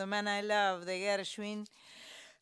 The 0.00 0.06
Man 0.06 0.26
I 0.26 0.40
Love, 0.40 0.86
de 0.86 0.98
Gershwin. 0.98 1.68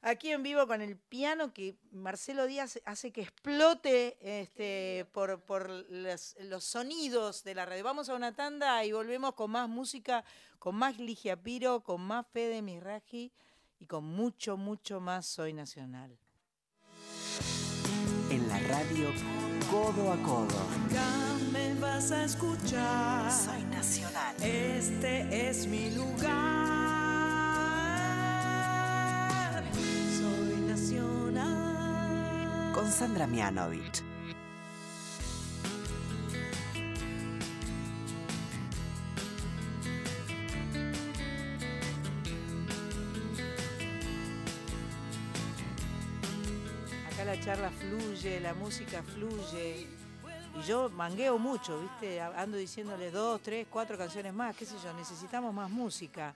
Aquí 0.02 0.30
en 0.30 0.44
vivo 0.44 0.68
con 0.68 0.80
el 0.80 0.96
piano 0.96 1.52
que 1.52 1.74
Marcelo 1.90 2.46
Díaz 2.46 2.78
hace 2.84 3.10
que 3.10 3.22
explote 3.22 4.16
este, 4.20 5.08
por, 5.10 5.40
por 5.40 5.68
los, 5.68 6.36
los 6.38 6.62
sonidos 6.62 7.42
de 7.42 7.56
la 7.56 7.66
radio. 7.66 7.82
Vamos 7.82 8.08
a 8.08 8.14
una 8.14 8.32
tanda 8.32 8.84
y 8.84 8.92
volvemos 8.92 9.34
con 9.34 9.50
más 9.50 9.68
música, 9.68 10.24
con 10.60 10.76
más 10.76 10.98
Ligia 10.98 11.42
Piro, 11.42 11.82
con 11.82 12.00
más 12.00 12.26
Fede 12.32 12.62
Mirraji 12.62 13.32
y 13.80 13.86
con 13.86 14.04
mucho, 14.04 14.56
mucho 14.56 15.00
más 15.00 15.26
Soy 15.26 15.52
Nacional. 15.52 16.16
En 18.30 18.46
la 18.46 18.58
radio, 18.60 19.08
codo 19.68 20.12
a 20.12 20.22
codo. 20.22 20.60
Acá 20.86 21.38
me 21.50 21.74
vas 21.74 22.12
a 22.12 22.22
escuchar. 22.22 23.32
Soy 23.32 23.62
nacional. 23.64 24.36
Este 24.42 25.48
es 25.48 25.66
mi 25.66 25.90
lugar. 25.90 26.77
Con 32.78 32.92
Sandra 32.92 33.26
Mianovich. 33.26 34.04
Acá 47.08 47.24
la 47.24 47.40
charla 47.40 47.72
fluye, 47.72 48.38
la 48.38 48.54
música 48.54 49.02
fluye. 49.02 49.88
Y 50.54 50.62
yo 50.64 50.88
mangueo 50.88 51.36
mucho, 51.36 51.80
¿viste? 51.80 52.20
Ando 52.20 52.58
diciéndole 52.58 53.10
dos, 53.10 53.42
tres, 53.42 53.66
cuatro 53.68 53.98
canciones 53.98 54.32
más, 54.32 54.54
qué 54.54 54.64
sé 54.64 54.76
yo, 54.84 54.92
necesitamos 54.92 55.52
más 55.52 55.68
música. 55.68 56.32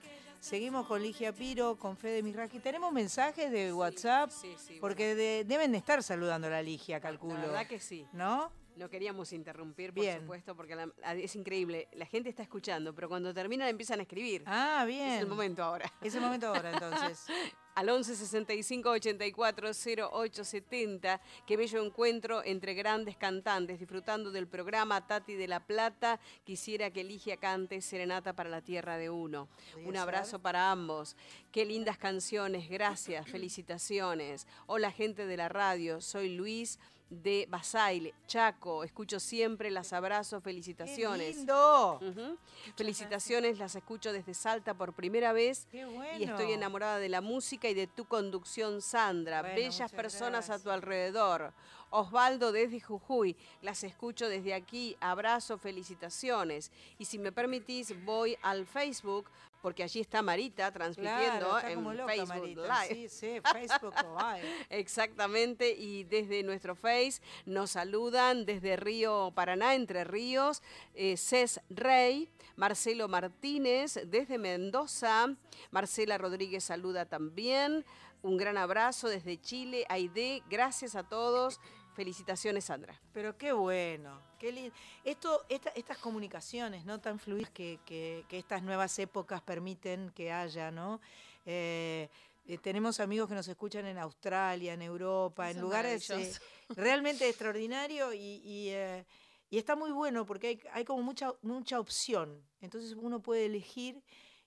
Seguimos 0.47 0.85
con 0.87 1.01
Ligia 1.01 1.31
Piro, 1.31 1.77
con 1.77 1.95
Fede 1.95 2.21
Mirraki. 2.21 2.59
¿Tenemos 2.59 2.91
mensajes 2.91 3.49
de 3.49 3.71
WhatsApp? 3.71 4.29
Sí, 4.29 4.53
sí, 4.57 4.77
Porque 4.81 5.15
de- 5.15 5.45
deben 5.45 5.73
estar 5.73 6.03
saludando 6.03 6.47
a 6.47 6.49
la 6.49 6.61
Ligia, 6.61 6.99
calculo. 6.99 7.35
La 7.35 7.45
verdad 7.45 7.65
que 7.67 7.79
sí. 7.79 8.05
¿No? 8.11 8.51
No 8.75 8.89
queríamos 8.89 9.31
interrumpir, 9.33 9.93
por 9.93 10.03
Bien. 10.03 10.21
supuesto, 10.21 10.55
porque 10.55 10.75
la- 10.75 10.89
es 11.13 11.35
increíble. 11.35 11.87
La 11.93 12.05
gente 12.05 12.29
está 12.29 12.41
escuchando, 12.43 12.93
pero 12.95 13.07
cuando 13.07 13.33
terminan 13.33 13.67
empiezan 13.67 13.99
a 13.99 14.03
escribir. 14.03 14.43
Ah, 14.47 14.83
bien. 14.87 15.11
Es 15.13 15.21
el 15.21 15.27
momento 15.27 15.63
ahora. 15.63 15.91
Es 16.01 16.15
el 16.15 16.21
momento 16.21 16.47
ahora, 16.47 16.71
entonces. 16.71 17.25
Al 17.75 17.89
11 17.89 18.15
65 18.15 18.87
84 18.91 19.71
08 20.11 20.43
70. 20.43 21.19
Qué 21.47 21.57
bello 21.57 21.83
encuentro 21.83 22.43
entre 22.43 22.75
grandes 22.75 23.17
cantantes, 23.17 23.79
disfrutando 23.79 24.29
del 24.31 24.47
programa 24.47 25.07
Tati 25.07 25.33
de 25.33 25.47
la 25.47 25.59
Plata. 25.59 26.19
Quisiera 26.43 26.91
que 26.91 27.03
Ligia 27.03 27.37
cante 27.37 27.81
Serenata 27.81 28.33
para 28.33 28.49
la 28.51 28.61
Tierra 28.61 28.97
de 28.97 29.09
Uno. 29.09 29.47
¿Podría 29.71 29.87
Un 29.87 29.93
ser? 29.93 30.01
abrazo 30.03 30.39
para 30.39 30.69
ambos. 30.69 31.15
Qué 31.51 31.65
lindas 31.65 31.97
canciones, 31.97 32.69
gracias, 32.69 33.27
felicitaciones. 33.27 34.45
Hola 34.67 34.91
gente 34.91 35.25
de 35.25 35.37
la 35.37 35.49
radio, 35.49 35.99
soy 35.99 36.35
Luis 36.35 36.79
de 37.09 37.47
Basail, 37.49 38.13
Chaco. 38.27 38.83
Escucho 38.83 39.19
siempre, 39.19 39.69
las 39.71 39.93
abrazo, 39.93 40.41
felicitaciones. 40.41 41.37
lindo! 41.37 41.99
Ujú. 42.01 42.37
Felicitaciones, 42.75 43.59
las 43.59 43.75
escucho 43.75 44.11
desde 44.11 44.33
Salta 44.33 44.73
por 44.73 44.93
primera 44.93 45.33
vez. 45.33 45.67
¡Qué 45.71 45.85
bueno! 45.85 46.19
Y 46.19 46.23
estoy 46.23 46.53
enamorada 46.53 46.99
de 46.99 47.09
la 47.09 47.21
música 47.21 47.69
y 47.69 47.73
de 47.73 47.87
tu 47.87 48.05
conducción, 48.05 48.81
Sandra. 48.81 49.41
Bueno, 49.41 49.55
Bellas 49.55 49.91
personas 49.91 50.49
a 50.49 50.59
tu 50.59 50.69
alrededor. 50.69 51.53
Osvaldo 51.91 52.51
desde 52.51 52.79
Jujuy, 52.79 53.35
las 53.61 53.83
escucho 53.83 54.27
desde 54.27 54.55
aquí. 54.55 54.97
Abrazo, 54.99 55.59
felicitaciones. 55.59 56.71
Y 56.97 57.05
si 57.05 57.19
me 57.19 57.31
permitís, 57.31 57.93
voy 58.03 58.35
al 58.41 58.65
Facebook, 58.65 59.29
porque 59.63 59.81
allí 59.81 60.01
está 60.01 60.21
Marita 60.21 60.73
transmitiendo 60.73 61.39
Claro, 61.39 61.57
está 61.57 61.71
en 61.71 61.75
como 61.75 61.93
loca, 61.93 62.13
Facebook 62.13 62.37
Marita. 62.37 62.85
Live. 62.85 62.95
Sí, 62.95 63.07
sí, 63.07 63.41
Facebook 63.53 63.95
Live. 63.95 64.65
Exactamente, 64.69 65.71
y 65.71 66.03
desde 66.03 66.43
nuestro 66.43 66.75
Face 66.75 67.21
nos 67.45 67.71
saludan 67.71 68.45
desde 68.45 68.75
Río 68.75 69.31
Paraná, 69.33 69.73
Entre 69.73 70.03
Ríos, 70.03 70.61
eh, 70.95 71.15
Cés 71.15 71.61
Rey, 71.69 72.29
Marcelo 72.57 73.07
Martínez, 73.07 74.01
desde 74.05 74.37
Mendoza, 74.37 75.33
Marcela 75.71 76.17
Rodríguez 76.17 76.65
saluda 76.65 77.05
también, 77.05 77.85
un 78.21 78.35
gran 78.35 78.57
abrazo 78.57 79.07
desde 79.07 79.39
Chile, 79.39 79.85
Aide, 79.87 80.43
gracias 80.49 80.93
a 80.95 81.03
todos, 81.03 81.61
felicitaciones 81.93 82.65
Sandra. 82.65 82.99
Pero 83.13 83.37
qué 83.37 83.53
bueno, 83.53 84.19
qué 84.39 84.51
lindo. 84.51 84.73
Esto, 85.03 85.45
esta- 85.49 85.69
estas 85.71 85.97
comunicaciones 85.97 86.85
no 86.85 86.99
tan 86.99 87.19
fluidas 87.19 87.51
que, 87.51 87.79
que- 87.85 88.25
que 88.27 88.37
estas 88.39 88.61
nuevas 88.63 88.97
épocas 88.99 89.41
permiten 89.41 90.09
que 90.11 90.31
haya, 90.31 90.71
¿no? 90.71 90.99
Eh, 91.45 92.09
eh, 92.45 92.57
tenemos 92.57 92.99
amigos 92.99 93.29
que 93.29 93.35
nos 93.35 93.47
escuchan 93.47 93.85
en 93.85 93.97
Australia, 93.97 94.73
en 94.73 94.81
Europa, 94.81 95.43
Eso 95.49 95.51
en 95.51 95.57
es 95.57 95.61
lugares 95.61 96.09
eh, 96.09 96.33
realmente 96.75 97.27
extraordinarios 97.29 98.13
y, 98.15 98.41
y, 98.43 98.69
eh, 98.69 99.05
y 99.49 99.57
está 99.57 99.75
muy 99.75 99.91
bueno 99.91 100.25
porque 100.25 100.47
hay, 100.47 100.59
hay 100.73 100.83
como 100.83 101.03
mucha, 101.03 101.33
mucha 101.41 101.79
opción. 101.79 102.41
Entonces 102.59 102.93
uno 102.99 103.21
puede 103.21 103.45
elegir 103.45 104.01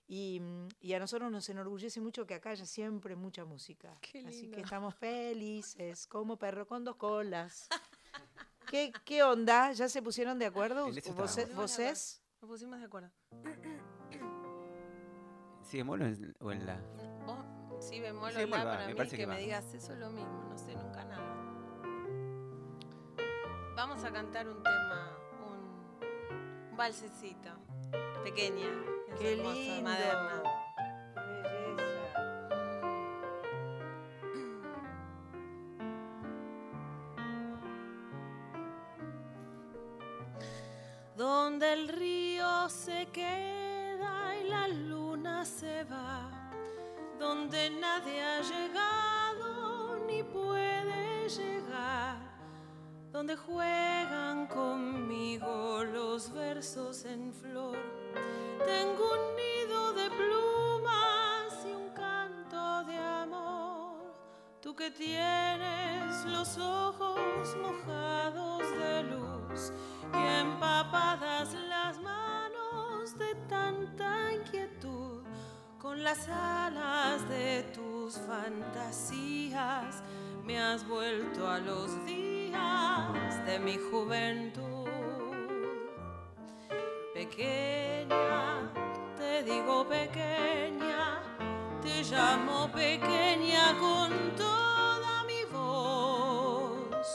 y, 0.07 0.39
mm, 0.39 0.67
y 0.81 0.93
a 0.93 0.99
nosotros 0.99 1.29
nos 1.31 1.47
enorgullece 1.49 1.99
mucho 1.99 2.25
que 2.25 2.33
acá 2.33 2.51
haya 2.51 2.65
siempre 2.65 3.15
mucha 3.15 3.45
música. 3.45 3.97
Qué 4.01 4.25
Así 4.25 4.49
que 4.49 4.61
estamos 4.61 4.95
felices, 4.95 6.07
como 6.07 6.37
perro 6.37 6.65
con 6.65 6.83
dos 6.83 6.95
colas. 6.95 7.67
¿Qué, 8.69 8.91
qué 9.05 9.23
onda? 9.23 9.71
¿Ya 9.73 9.87
se 9.89 10.01
pusieron 10.01 10.39
de 10.39 10.45
acuerdo? 10.45 10.87
En 10.87 10.97
eso 10.97 11.13
¿Vos, 11.13 11.37
estábamos. 11.37 11.77
vos 11.77 12.21
Nos 12.41 12.49
pusimos 12.49 12.79
de 12.79 12.85
acuerdo. 12.85 13.11
¿Sí 15.63 15.77
bemol 15.77 16.01
o 16.01 16.05
en, 16.05 16.35
o 16.39 16.51
en 16.51 16.65
la? 16.65 16.79
Vos, 17.25 17.83
sí, 17.83 17.99
bemol 17.99 18.31
o 18.33 18.37
bemol 18.37 18.57
la 18.59 18.63
para 18.63 18.81
me 18.81 18.87
mí, 18.87 18.93
parece 18.95 19.17
que, 19.17 19.23
que 19.23 19.27
me 19.27 19.39
digas 19.39 19.73
eso 19.73 19.91
es 19.93 19.99
lo 19.99 20.09
mismo, 20.09 20.43
no 20.49 20.57
sé 20.57 20.73
nunca 20.75 21.03
nada. 21.03 21.33
Vamos 23.75 24.03
a 24.03 24.11
cantar 24.11 24.47
un 24.47 24.63
tema, 24.63 25.17
un, 25.45 26.71
un 26.71 26.77
valsecito, 26.77 27.49
pequeña, 28.23 28.67
es 29.09 29.19
¡Qué 29.19 29.33
hermosa, 29.33 29.55
lindo! 29.55 29.89
moderna. 29.89 30.43
¡Qué 31.15 31.75
belleza! 31.75 33.27
Donde 41.15 41.73
el 41.73 41.87
río 41.87 42.69
se 42.69 43.07
queda 43.07 44.35
y 44.39 44.49
la 44.49 44.67
luna 44.67 45.43
se 45.45 45.83
va, 45.85 46.51
donde 47.19 47.69
nadie 47.71 48.21
ha 48.23 48.41
llegado 48.41 49.97
ni 50.05 50.21
puede 50.23 51.27
llegar, 51.29 52.17
donde 53.17 53.35
juegan 53.35 54.45
conmigo 54.45 55.83
los 55.83 56.31
versos 56.31 57.03
en 57.05 57.33
flor. 57.33 57.75
Tengo 58.63 59.05
un 59.17 59.35
nido 59.35 59.93
de 59.93 60.07
plumas 60.11 61.65
y 61.65 61.71
un 61.73 61.89
canto 61.95 62.83
de 62.83 62.95
amor. 62.95 64.13
Tú 64.61 64.75
que 64.75 64.91
tienes 64.91 66.25
los 66.25 66.59
ojos 66.59 67.57
mojados 67.59 68.61
de 68.77 69.03
luz 69.05 69.73
y 70.13 70.39
empapadas 70.41 71.55
las 71.55 71.99
manos 71.99 73.17
de 73.17 73.33
tanta 73.49 74.31
inquietud, 74.31 75.23
con 75.79 76.03
las 76.03 76.29
alas 76.29 77.27
de 77.27 77.63
tus 77.73 78.19
fantasías 78.19 80.03
me 80.45 80.59
has 80.61 80.87
vuelto 80.87 81.49
a 81.49 81.57
los 81.57 82.05
días 82.05 82.36
de 83.45 83.59
mi 83.59 83.77
juventud. 83.77 84.87
Pequeña, 87.13 88.71
te 89.17 89.43
digo 89.43 89.87
pequeña, 89.87 91.21
te 91.81 92.03
llamo 92.03 92.69
pequeña 92.71 93.75
con 93.79 94.35
toda 94.35 95.23
mi 95.23 95.43
voz. 95.51 97.07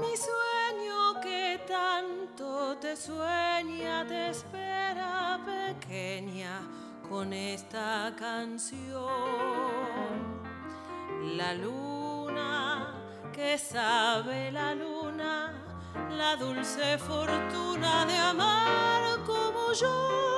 Mi 0.00 0.14
sueño 0.16 1.20
que 1.22 1.60
tanto 1.66 2.76
te 2.78 2.96
sueña, 2.96 4.06
te 4.06 4.30
espera 4.30 5.40
pequeña 5.44 6.60
con 7.08 7.32
esta 7.32 8.14
canción. 8.16 9.10
La 11.36 11.54
luna, 11.54 12.99
que 13.40 13.56
sabe 13.56 14.52
la 14.52 14.74
luna, 14.74 15.50
la 16.10 16.36
dulce 16.36 16.98
fortuna 16.98 18.04
de 18.04 18.14
amar 18.14 19.02
como 19.24 19.72
yo. 19.72 20.29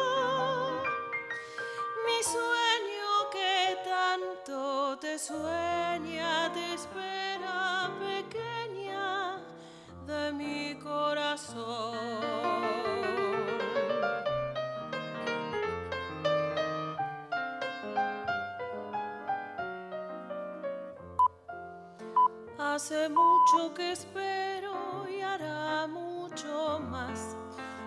Hace 22.84 23.08
mucho 23.08 23.72
que 23.74 23.92
espero 23.92 25.06
y 25.08 25.20
hará 25.20 25.86
mucho 25.86 26.80
más, 26.90 27.36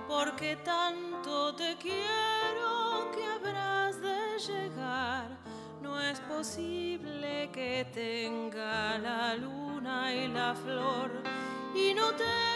porque 0.08 0.56
tanto 0.56 1.54
te 1.54 1.76
quiero 1.76 3.12
que 3.14 3.26
habrás 3.26 4.00
de 4.00 4.40
llegar. 4.40 5.38
No 5.82 6.00
es 6.00 6.22
posible 6.22 7.50
que 7.52 7.86
tenga 7.94 8.98
la 8.98 9.36
luna 9.36 10.16
y 10.16 10.30
la 10.30 10.56
flor 10.56 11.12
y 11.76 11.94
no 11.94 12.12
tenga 12.12 12.55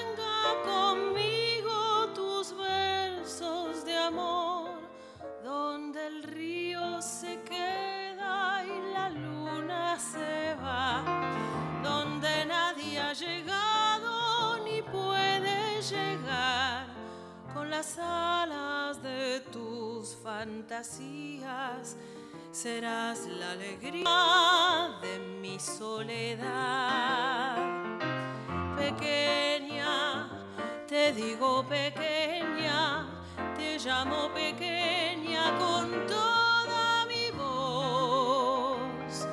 fantasías. 20.40 21.98
Serás 22.52 23.28
la 23.28 23.52
alegría 23.52 24.98
de 25.02 25.20
mi 25.42 25.60
soledad. 25.60 26.38
Pequeña, 28.78 30.30
te 30.88 31.12
digo 31.12 31.66
pequeña, 31.68 33.06
te 33.58 33.78
llamo 33.80 34.30
pequeña 34.34 35.58
con 35.58 36.08
toda 36.08 37.06
mi 37.12 37.26
voz. 37.38 39.28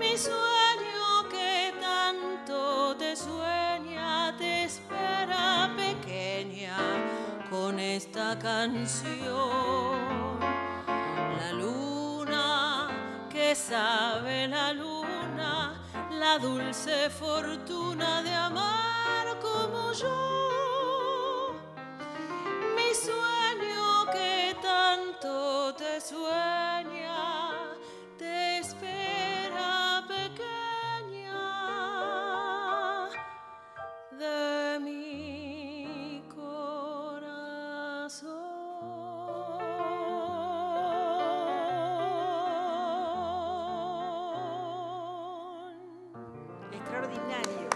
Mi 0.00 0.16
sueño 0.16 1.28
que 1.30 1.74
tanto 1.78 2.96
te 2.96 3.14
sueña, 3.14 4.34
te 4.38 4.64
espera 4.64 5.70
pequeña 5.76 6.78
con 7.50 7.78
esta 7.78 8.38
canción. 8.38 9.67
Dulce 16.40 17.10
fortuna 17.10 18.27
extraordinario. 47.12 47.68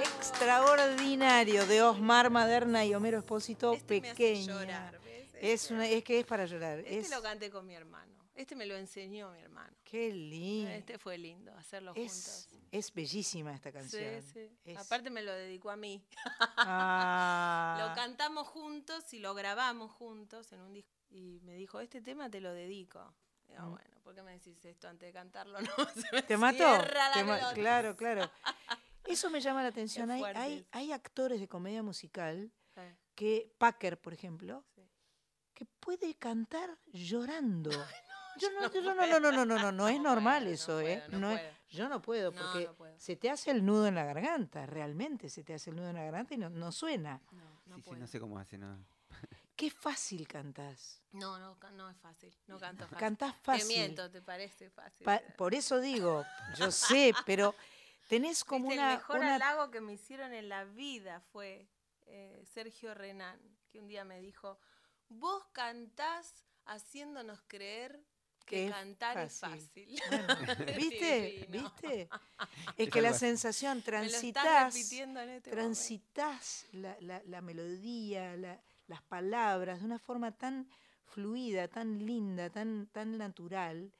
Extraordinario 0.00 1.66
de 1.66 1.82
Osmar 1.82 2.30
Maderna 2.30 2.84
y 2.84 2.94
Homero 2.94 3.18
Espósito, 3.18 3.72
Este 3.74 4.00
me 4.00 4.08
hace 4.10 4.16
pequeña. 4.16 4.46
llorar, 4.60 5.00
¿ves? 5.00 5.28
Es, 5.40 5.70
una, 5.70 5.86
es 5.88 6.02
que 6.04 6.20
es 6.20 6.26
para 6.26 6.46
llorar. 6.46 6.80
Este 6.80 6.98
es, 6.98 7.10
lo 7.10 7.22
canté 7.22 7.50
con 7.50 7.66
mi 7.66 7.74
hermano. 7.74 8.12
Este 8.34 8.54
me 8.54 8.66
lo 8.66 8.76
enseñó 8.76 9.30
mi 9.32 9.40
hermano. 9.40 9.74
Qué 9.84 10.12
lindo. 10.12 10.70
Este 10.70 10.98
fue 10.98 11.18
lindo, 11.18 11.52
hacerlo 11.56 11.92
Es, 11.96 12.46
juntos. 12.48 12.62
es 12.70 12.94
bellísima 12.94 13.52
esta 13.52 13.72
canción. 13.72 14.22
Sí, 14.22 14.30
sí. 14.32 14.50
Es- 14.64 14.78
Aparte 14.78 15.10
me 15.10 15.22
lo 15.22 15.32
dedicó 15.32 15.70
a 15.70 15.76
mí. 15.76 16.04
Ah. 16.56 17.76
Lo 17.88 17.94
cantamos 17.94 18.46
juntos 18.46 19.12
y 19.12 19.18
lo 19.18 19.34
grabamos 19.34 19.90
juntos 19.90 20.52
en 20.52 20.60
un 20.60 20.72
disco. 20.72 20.90
Y 21.10 21.40
me 21.42 21.54
dijo, 21.54 21.80
este 21.80 22.00
tema 22.00 22.30
te 22.30 22.40
lo 22.40 22.52
dedico. 22.52 23.12
Digo, 23.48 23.62
Mm. 23.66 23.70
bueno, 23.70 23.96
¿por 24.02 24.14
qué 24.14 24.22
me 24.22 24.32
decís 24.32 24.64
esto 24.64 24.88
antes 24.88 25.08
de 25.08 25.12
cantarlo? 25.12 25.58
No, 25.78 25.88
se 25.94 26.08
me 26.12 26.22
¿Te 26.22 26.36
mató? 26.36 26.64
la 26.64 27.12
Te 27.12 27.24
ma- 27.24 27.52
claro, 27.54 27.96
claro. 27.96 28.30
Eso 29.04 29.30
me 29.30 29.40
llama 29.40 29.62
la 29.62 29.68
atención. 29.68 30.10
Hay, 30.10 30.22
hay, 30.22 30.66
hay 30.70 30.92
actores 30.92 31.40
de 31.40 31.48
comedia 31.48 31.82
musical 31.82 32.52
Sí. 32.74 32.80
que, 33.14 33.54
Packer, 33.58 34.00
por 34.00 34.12
ejemplo, 34.12 34.64
que 35.54 35.64
puede 35.64 36.14
cantar 36.16 36.78
llorando. 36.92 37.70
Yo 38.40 38.48
no, 38.52 38.70
yo 38.70 38.80
no, 38.82 38.94
no, 38.94 39.04
no, 39.04 39.18
no, 39.18 39.32
no, 39.32 39.44
no, 39.44 39.58
no, 39.58 39.72
no 39.72 39.88
es 39.88 40.00
normal 40.00 40.46
eso, 40.46 40.80
¿eh? 40.80 41.02
puedo, 41.08 41.18
no 41.20 41.26
No 41.28 41.32
es- 41.34 41.40
puedo. 41.40 41.54
yo 41.70 41.88
no 41.88 42.00
puedo, 42.02 42.30
No, 42.30 42.40
porque 42.40 42.66
no 42.66 42.74
puedo. 42.74 42.94
se 43.00 43.16
te 43.16 43.30
hace 43.30 43.50
el 43.50 43.66
nudo 43.66 43.88
en 43.88 43.96
la 43.96 44.04
garganta, 44.04 44.64
realmente 44.64 45.28
se 45.28 45.42
te 45.42 45.54
hace 45.54 45.70
el 45.70 45.76
nudo 45.76 45.88
en 45.88 45.96
la 45.96 46.04
garganta 46.04 46.34
y 46.34 46.38
no, 46.38 46.48
no 46.48 46.70
suena. 46.70 47.20
Sí, 47.74 47.82
sí, 47.82 47.90
no 47.96 48.06
sé 48.06 48.20
cómo 48.20 48.38
hace, 48.38 48.56
¿no? 48.56 48.78
Qué 49.58 49.70
fácil 49.72 50.28
cantás. 50.28 51.02
No, 51.10 51.36
no, 51.40 51.58
no 51.72 51.90
es 51.90 51.96
fácil. 51.98 52.32
No 52.46 52.60
canto 52.60 52.84
fácil. 52.84 52.98
Cantás 52.98 53.34
fácil. 53.42 53.66
Te 53.66 53.74
miento, 53.74 54.08
¿te 54.08 54.22
parece 54.22 54.70
fácil? 54.70 55.04
Pa- 55.04 55.20
por 55.36 55.52
eso 55.52 55.80
digo, 55.80 56.24
yo 56.56 56.70
sé, 56.70 57.12
pero 57.26 57.56
tenés 58.08 58.44
como 58.44 58.68
Viste, 58.68 58.78
una... 58.80 58.92
El 58.92 58.98
mejor 58.98 59.18
una- 59.18 59.34
halago 59.34 59.70
que 59.72 59.80
me 59.80 59.94
hicieron 59.94 60.32
en 60.32 60.48
la 60.48 60.62
vida 60.64 61.20
fue 61.32 61.68
eh, 62.06 62.40
Sergio 62.54 62.94
Renán, 62.94 63.40
que 63.68 63.80
un 63.80 63.88
día 63.88 64.04
me 64.04 64.20
dijo, 64.20 64.60
vos 65.08 65.44
cantás 65.50 66.44
haciéndonos 66.66 67.42
creer 67.48 68.00
que 68.46 68.54
Que 68.56 68.66
es 68.66 68.72
cantar 68.72 69.14
fácil". 69.28 69.58
es 69.58 70.00
fácil. 70.00 70.00
Bueno, 70.08 70.26
¿Viste? 70.78 71.20
Divino. 71.48 71.72
¿Viste? 71.82 72.08
Es 72.78 72.90
que 72.90 73.02
la 73.02 73.12
sensación, 73.12 73.82
transitas, 73.82 74.72
repitiendo 74.72 75.20
en 75.20 75.30
este 75.30 75.50
transitas 75.50 76.66
la, 76.70 76.96
la- 77.00 77.22
la 77.24 77.40
melodía, 77.40 78.36
la- 78.36 78.62
las 78.88 79.02
palabras 79.02 79.78
de 79.80 79.86
una 79.86 79.98
forma 79.98 80.32
tan 80.32 80.68
fluida, 81.04 81.68
tan 81.68 82.04
linda, 82.04 82.50
tan, 82.50 82.88
tan 82.88 83.16
natural 83.16 83.92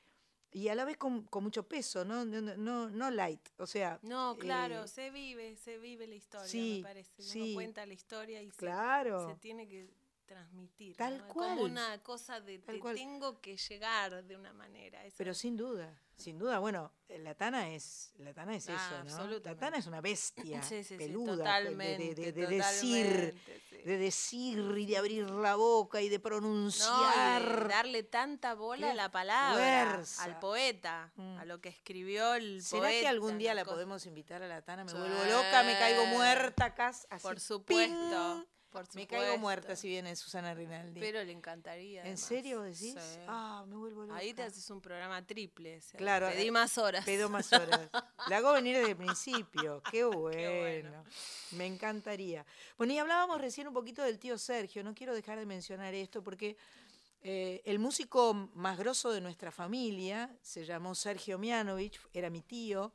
y 0.51 0.69
a 0.69 0.74
la 0.74 0.85
vez 0.85 0.97
con, 0.97 1.23
con 1.24 1.44
mucho 1.44 1.69
peso, 1.69 2.05
¿no? 2.05 2.24
No, 2.24 2.40
no- 2.40 2.90
no, 2.90 3.10
light, 3.10 3.48
o 3.59 3.66
sea... 3.66 3.98
No, 4.02 4.36
claro, 4.39 4.85
eh, 4.85 4.89
se 4.89 5.10
vive, 5.10 5.56
se 5.56 5.78
vive 5.78 6.06
la 6.06 6.15
historia, 6.15 6.48
sí, 6.48 6.78
me 6.78 6.82
parece. 6.89 7.23
Uno 7.23 7.31
sí. 7.31 7.55
cuenta 7.55 7.86
la 7.86 7.94
historia 7.94 8.43
y 8.43 8.51
se, 8.51 9.36
tiene 9.40 9.69
que 9.69 9.89
transmitir. 10.29 10.97
Tal 10.97 11.27
cual. 11.27 11.57
Como 11.57 11.63
una 11.65 12.01
cosa 12.05 12.41
de 12.41 12.61
te 12.61 12.79
cual. 12.79 12.95
tengo 12.95 13.41
que 13.41 13.57
llegar 13.57 14.23
de 14.25 14.37
una 14.37 14.53
manera. 14.53 15.03
Pero 15.17 15.35
sin 15.35 15.57
duda, 15.57 16.01
sin 16.17 16.39
duda, 16.39 16.59
bueno, 16.61 16.93
eh, 17.09 17.19
la 17.19 17.35
Tana 17.35 17.71
es, 17.71 18.13
la 18.19 18.33
Tana 18.35 18.55
es 18.55 18.69
Ah, 18.69 19.03
eso, 19.07 19.27
¿no? 19.27 19.39
La. 19.41 19.57
Tana 19.57 19.79
es 19.79 19.87
una 19.87 20.01
bestia 20.01 20.63
Sí, 20.63 20.83
sí, 20.83 20.85
sí, 20.85 20.97
peluda, 20.97 21.33
de- 21.33 21.39
totalmente, 21.39 22.15
de, 22.15 22.33
de- 22.33 22.33
de 22.33 22.47
decir, 22.47 23.07
totalmente, 23.07 23.83
de 23.89 23.99
decir 23.99 24.75
y 24.79 24.87
de 24.87 24.97
abrir 24.99 25.31
la 25.31 25.55
boca 25.57 26.01
y 26.03 26.09
de 26.09 26.17
No, 26.17 26.21
y 26.21 26.23
pronunciar. 26.23 27.63
de 27.63 27.69
darle 27.69 28.03
tanta 28.03 28.55
bola 28.55 28.91
a 28.91 28.95
la 28.95 29.11
palabra, 29.11 29.93
fuerza. 29.95 30.25
al 30.25 30.39
poeta, 30.39 31.13
a 31.39 31.45
lo 31.47 31.61
que 31.61 31.71
escribió 31.71 32.35
el 32.35 32.63
¿Será 32.63 32.83
poeta. 32.83 33.01
que 33.01 33.09
algún 33.09 33.39
día 33.39 33.55
la 33.55 33.65
cosa- 33.65 33.75
podemos 33.77 34.05
invitar 34.07 34.43
a 34.43 34.49
la 34.49 34.63
Tana? 34.63 34.85
Me 34.85 34.93
vuelvo 34.93 35.25
loca, 35.25 35.63
me 35.63 35.73
caigo 35.79 36.05
muerta 36.07 36.67
acá. 36.67 36.93
Por 37.23 37.41
supuesto, 37.41 38.45
¡ping! 38.45 38.58
Por 38.70 38.86
Me 38.95 39.07
caigo 39.07 39.39
muerta 39.39 39.74
si 39.77 39.89
viene 39.89 40.15
Susana 40.16 40.55
Rinaldi. 40.55 41.01
Pero 41.01 41.23
le 41.24 41.32
encantaría. 41.32 42.05
¿En 42.05 42.19
serio 42.19 42.62
decís? 42.62 42.95
Sí. 42.95 43.20
Ah, 43.27 43.65
me 43.66 43.77
vuelvo 43.77 44.03
loca. 44.05 44.16
Ahí 44.16 44.35
te 44.35 44.43
haces 44.43 44.69
un 44.70 44.81
programa 44.81 45.24
triple. 45.27 45.78
o 45.78 45.81
sea, 45.81 45.99
Claro. 45.99 46.28
Pedí 46.28 46.49
eh, 46.49 46.53
más 46.53 46.78
horas. 46.78 47.05
Pido 47.05 47.28
más 47.28 47.53
horas. 47.53 47.81
La 48.28 48.39
hago 48.39 48.53
venir 48.53 48.77
desde 48.77 48.90
el 48.90 48.97
principio. 48.97 49.82
Qué 49.90 50.05
bueno. 50.05 51.05
Me 51.53 51.66
encantaría. 51.66 52.45
Bueno, 52.77 52.93
y 52.93 52.99
hablábamos 52.99 53.40
recién 53.40 53.69
un 53.69 53.74
poquito 53.74 54.03
del 54.03 54.19
tío 54.19 54.36
Sergio. 54.39 54.85
No 54.85 54.95
quiero 54.95 55.15
dejar 55.15 55.39
de 55.39 55.47
mencionar 55.47 55.95
esto 55.95 56.23
porque 56.23 56.57
eh, 57.23 57.62
el 57.65 57.78
músico 57.78 58.32
más 58.55 58.78
grosso 58.78 59.11
de 59.11 59.20
nuestra 59.20 59.51
familia 59.51 60.31
se 60.40 60.65
llamó 60.65 60.95
Sergio 60.95 61.39
Mianovich, 61.39 62.01
era 62.12 62.31
mi 62.31 62.43
tío. 62.43 62.93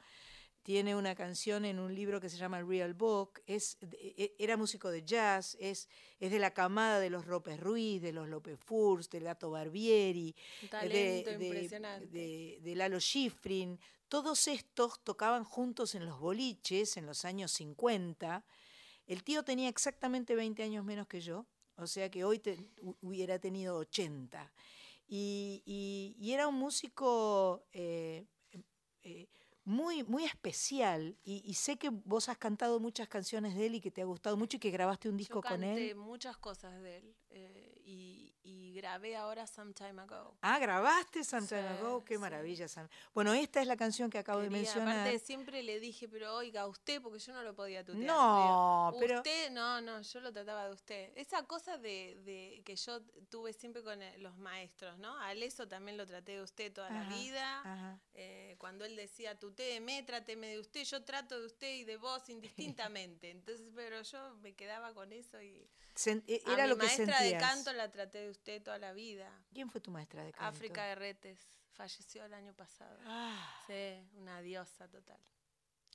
Tiene 0.64 0.96
una 0.96 1.14
canción 1.14 1.66
en 1.66 1.78
un 1.78 1.94
libro 1.94 2.22
que 2.22 2.30
se 2.30 2.38
llama 2.38 2.62
Real 2.62 2.94
Book. 2.94 3.42
Es, 3.46 3.78
de- 3.82 4.14
e- 4.18 4.36
era 4.40 4.56
músico 4.56 4.90
de 4.90 5.04
jazz, 5.04 5.58
es, 5.60 5.90
es 6.20 6.32
de 6.32 6.40
la 6.40 6.54
camada 6.54 7.00
de 7.00 7.10
los 7.10 7.28
López 7.28 7.60
Ruiz, 7.60 8.02
de 8.02 8.14
los 8.14 8.30
López 8.30 8.58
Furs, 8.60 9.10
del 9.10 9.26
Gato 9.26 9.52
Barbieri, 9.52 10.34
de- 10.88 11.24
de- 11.38 11.50
de, 12.12 12.60
de 12.62 12.76
Lalo 12.76 13.00
Schifrin. 13.02 13.78
Todos 14.08 14.48
estos 14.48 15.04
tocaban 15.04 15.44
juntos 15.44 15.96
en 15.96 16.06
los 16.06 16.20
boliches 16.20 16.96
en 16.98 17.06
los 17.08 17.26
años 17.26 17.52
50. 17.52 18.46
El 19.06 19.24
tío 19.24 19.44
tenía 19.44 19.68
exactamente 19.68 20.34
20 20.34 20.64
años 20.64 20.86
menos 20.86 21.08
que 21.08 21.20
yo, 21.20 21.46
o 21.76 21.88
sea 21.88 22.10
que 22.10 22.24
hoy 22.24 22.40
te- 22.40 22.58
hu- 22.82 22.96
hubiera 23.02 23.38
tenido 23.38 23.76
80. 23.76 24.50
Y, 25.10 25.62
y- 25.66 26.16
y 26.18 26.32
era 26.32 26.48
un 26.48 26.56
músico 26.56 27.66
eh, 27.74 28.24
eh, 29.04 29.28
muy, 29.66 30.04
muy 30.04 30.26
especial. 30.26 31.18
Y, 31.24 31.42
y 31.46 31.54
sé 31.56 31.78
que 31.78 31.90
vos 31.90 32.30
has 32.30 32.38
cantado 32.38 32.80
muchas 32.80 33.08
canciones 33.08 33.56
de 33.56 33.66
él 33.68 33.76
y 33.76 33.82
que 33.82 33.92
te 33.92 34.02
ha 34.02 34.06
gustado 34.06 34.38
mucho 34.38 34.58
y 34.58 34.60
que 34.60 34.72
grabaste 34.72 35.10
un 35.10 35.18
disco 35.18 35.42
Yo 35.44 35.50
con 35.50 35.64
él. 35.64 35.96
muchas 35.96 36.38
cosas 36.38 36.82
de 36.82 36.98
él 36.98 37.16
eh, 37.34 37.82
y, 37.86 38.34
y 38.44 38.74
grabé 38.76 39.16
ahora 39.16 39.46
Some 39.48 39.74
Time 39.74 40.02
Ago. 40.02 40.38
Ah, 40.42 40.58
grabaste 40.60 41.24
Some 41.24 41.48
Time 41.48 41.62
Sí, 41.62 41.68
Ago, 41.80 42.04
qué 42.06 42.18
maravilla. 42.18 42.68
Sam. 42.68 42.88
Bueno, 43.14 43.34
esta 43.34 43.62
es 43.62 43.68
la 43.68 43.76
canción 43.78 44.10
que 44.10 44.18
acabo 44.18 44.40
de 44.40 44.48
Quería- 44.48 44.62
mencionar. 44.64 45.00
Aparte 45.00 45.20
siempre 45.20 45.64
le 45.64 45.80
dije, 45.80 46.08
pero 46.08 46.34
oiga, 46.36 46.66
usted, 46.68 47.02
porque 47.02 47.20
yo 47.20 47.34
no 47.34 47.44
lo 47.44 47.54
podía 47.56 47.84
tutear. 47.84 48.06
No, 48.06 48.92
Digo, 48.94 49.00
pero- 49.00 49.18
Usted, 49.20 49.52
no, 49.52 49.82
no, 49.82 50.02
yo 50.02 50.20
lo 50.22 50.32
trataba 50.32 50.66
de 50.68 50.72
usted. 50.74 51.12
Esa 51.16 51.44
cosa 51.46 51.78
de, 51.78 52.16
de 52.24 52.62
que 52.66 52.76
yo 52.76 53.02
tuve 53.30 53.52
siempre 53.54 53.84
con 53.84 54.02
eh, 54.02 54.18
los 54.20 54.38
maestros, 54.38 54.98
¿no? 54.98 55.18
A 55.20 55.34
eso 55.34 55.68
también 55.68 55.98
lo 55.98 56.06
traté 56.08 56.34
de 56.34 56.42
usted 56.42 56.72
toda 56.72 56.90
la 56.90 57.02
Ajá, 57.02 57.16
vida. 57.18 57.60
ajá. 57.62 58.00
Eh, 58.14 58.56
cuando 58.60 58.86
él 58.86 58.96
decía 58.96 59.38
tutéeme, 59.38 60.04
tráteme 60.04 60.48
de 60.48 60.60
usted, 60.60 60.84
yo 60.86 61.04
trato 61.04 61.40
de 61.40 61.46
usted 61.46 61.74
y 61.76 61.84
de 61.84 61.98
vos 61.98 62.30
indistintamente. 62.70 63.30
Entonces, 63.32 63.70
pero 63.76 64.02
yo 64.04 64.36
me 64.38 64.54
quedaba 64.54 64.94
con 64.94 65.12
eso 65.12 65.42
y... 65.42 65.68
Sen- 65.96 66.24
e- 66.28 66.42
a 66.46 66.54
era 66.54 66.64
mi 66.64 66.70
lo 66.70 66.78
que 66.78 66.86
maestra 66.86 67.22
de 67.22 67.38
canto 67.38 67.72
la 67.74 67.92
traté 67.92 68.20
de 68.20 68.30
usted 68.30 68.62
toda 68.64 68.78
la 68.80 68.94
vida. 68.94 69.30
¿Quién 69.54 69.70
fue 69.70 69.80
tu 69.82 69.92
maestra 69.92 70.24
de 70.24 70.32
canto? 70.32 70.46
África 70.46 70.86
Guerretes 70.88 71.40
falleció 71.74 72.26
el 72.26 72.34
año 72.34 72.54
pasado. 72.54 72.98
Ah. 73.06 73.62
Sí, 73.68 74.08
una 74.16 74.42
diosa 74.42 74.88
total. 74.88 75.20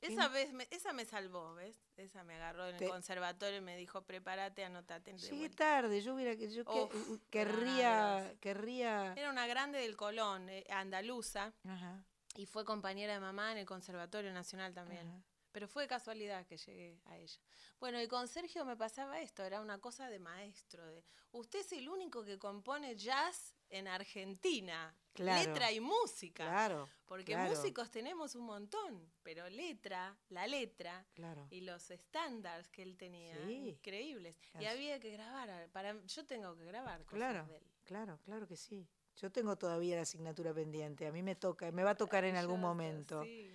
¿Qué 0.01 0.13
Esa 0.13 0.29
vez, 0.29 0.53
me, 0.53 0.69
esa 0.71 0.93
me 0.93 1.05
salvó, 1.05 1.55
¿ves? 1.55 1.75
Esa 1.97 2.23
me 2.23 2.37
agarró 2.37 2.69
en 2.69 2.77
el 2.77 2.89
conservatorio 2.89 3.59
y 3.59 3.61
me 3.61 3.77
dijo, 3.77 4.03
prepárate, 4.03 4.65
anotate. 4.65 5.13
Llegué 5.19 5.37
vuelta". 5.37 5.57
tarde, 5.57 6.01
yo 6.01 6.15
hubiera 6.15 6.33
Uf, 6.71 7.19
querría 7.31 8.37
querría 8.41 9.13
Era 9.15 9.31
una 9.31 9.49
grande 9.49 9.81
del 9.81 9.97
Colón, 9.97 10.49
eh, 10.51 10.65
andaluza, 10.71 11.53
Ajá, 11.65 12.05
y 12.37 12.47
fue 12.47 12.65
compañera 12.65 13.15
de 13.15 13.21
mamá 13.21 13.51
en 13.51 13.59
el 13.59 13.67
Conservatorio 13.67 14.33
Nacional 14.33 14.73
también. 14.73 15.09
ajá. 15.09 15.23
Pero 15.59 15.67
fue 15.67 15.83
de 15.83 15.89
casualidad 15.89 16.47
que 16.47 16.57
llegué 16.57 17.01
a 17.07 17.17
ella. 17.19 17.41
Bueno, 17.81 18.01
y 18.01 18.07
con 18.07 18.29
Sergio 18.29 18.65
me 18.65 18.77
pasaba 18.77 19.21
esto, 19.21 19.43
era 19.43 19.61
una 19.61 19.81
cosa 19.81 20.09
de 20.09 20.21
maestro. 20.21 20.87
De, 20.93 21.03
usted 21.33 21.59
es 21.59 21.73
el 21.73 21.89
único 21.89 22.23
que 22.25 22.39
compone 22.39 22.95
jazz 22.95 23.57
en 23.69 23.89
Argentina. 23.89 24.95
Claro. 25.15 25.49
Letra 25.49 25.73
y 25.73 25.81
música. 25.81 26.45
Claro, 26.47 26.89
Porque 27.07 27.33
claro. 27.33 27.51
músicos 27.51 27.91
tenemos 27.91 28.37
un 28.37 28.45
montón, 28.47 29.11
pero 29.25 29.49
letra, 29.51 30.17
la 30.29 30.47
letra 30.47 31.05
Claro. 31.15 31.49
y 31.51 31.63
los 31.63 31.91
estándares 31.91 32.69
que 32.69 32.85
él 32.85 32.97
tenía, 32.97 33.35
Sí. 33.45 33.71
increíbles. 33.71 34.37
Y 34.61 34.67
había 34.67 35.01
que 35.01 35.11
grabar, 35.11 35.69
para 35.73 36.01
yo 36.07 36.25
tengo 36.25 36.55
que 36.57 36.67
grabar 36.67 37.05
cosas 37.05 37.17
Claro, 37.19 37.47
de 37.47 37.57
él. 37.57 37.65
claro, 37.83 38.21
claro 38.23 38.47
que 38.47 38.57
sí. 38.57 38.87
Yo 39.17 39.33
tengo 39.33 39.57
todavía 39.59 39.97
la 39.97 40.03
asignatura 40.03 40.55
pendiente. 40.55 41.05
A 41.09 41.11
mí 41.11 41.25
me 41.25 41.35
toca, 41.35 41.73
me 41.73 41.83
va 41.83 41.91
a 41.91 41.97
tocar 41.97 42.25
en 42.25 42.37
algún 42.37 42.61
momento. 42.61 43.25
Sí. 43.25 43.51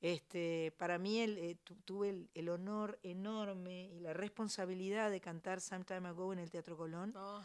Este, 0.00 0.72
para 0.78 0.98
mí 0.98 1.20
el, 1.20 1.36
eh, 1.38 1.56
tu- 1.62 1.76
tuve 1.76 2.08
el, 2.08 2.30
el 2.34 2.48
honor 2.48 2.98
enorme 3.02 3.84
y 3.92 4.00
la 4.00 4.14
responsabilidad 4.14 5.10
de 5.10 5.20
cantar 5.20 5.60
Some 5.60 5.84
Time 5.84 6.08
Ago 6.08 6.32
en 6.32 6.38
el 6.38 6.50
Teatro 6.50 6.76
Colón. 6.76 7.12
Ay, 7.16 7.44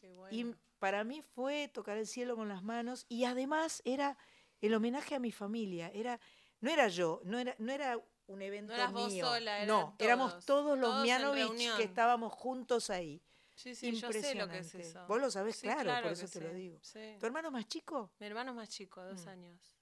qué 0.00 0.10
bueno. 0.10 0.36
Y 0.36 0.54
para 0.78 1.04
mí 1.04 1.22
fue 1.22 1.68
tocar 1.68 1.96
el 1.96 2.06
cielo 2.06 2.36
con 2.36 2.48
las 2.48 2.62
manos 2.62 3.06
y 3.08 3.24
además 3.24 3.80
era 3.86 4.18
el 4.60 4.74
homenaje 4.74 5.14
a 5.14 5.18
mi 5.18 5.32
familia. 5.32 5.90
Era, 5.94 6.20
no 6.60 6.70
era 6.70 6.88
yo, 6.88 7.22
no 7.24 7.38
era, 7.38 7.54
no 7.58 7.72
era 7.72 7.98
un 8.26 8.42
evento 8.42 8.74
eras 8.74 8.92
vos 8.92 9.10
mío. 9.10 9.24
sola, 9.26 9.56
eran 9.62 9.68
no, 9.68 9.96
éramos 9.98 10.44
todos, 10.44 10.78
los 10.78 10.90
todos 10.90 11.02
Mianovich 11.02 11.76
que 11.76 11.84
estábamos 11.84 12.32
juntos 12.32 12.90
ahí. 12.90 13.22
Sí, 13.54 13.74
sí, 13.74 13.90
yo 13.92 14.12
sé 14.12 14.34
lo 14.34 14.48
que 14.48 14.58
es 14.58 14.74
Impresionante. 14.74 14.80
eso. 14.82 15.06
Vos 15.06 15.18
lo 15.18 15.30
sabés, 15.30 15.56
Sí, 15.56 15.66
claro, 15.66 16.02
por 16.08 16.12
eso 16.12 16.28
te 16.28 16.40
lo 16.42 16.52
digo. 16.52 16.78
sí. 16.82 17.16
¿Tu 17.18 17.24
hermano 17.24 17.50
más 17.50 17.66
chico? 17.68 18.10
Mi 18.18 18.26
hermano 18.26 18.50
es 18.50 18.56
más 18.56 18.68
chico, 18.68 19.02
dos 19.02 19.24
Mm. 19.24 19.28
años. 19.30 19.75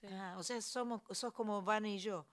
Sí. 0.00 0.06
Ah, 0.12 0.34
o 0.38 0.42
sea, 0.42 0.60
somos, 0.62 1.02
sos 1.16 1.32
como 1.32 1.62
Vane 1.62 1.94
y 1.94 1.98
yo. 1.98 2.26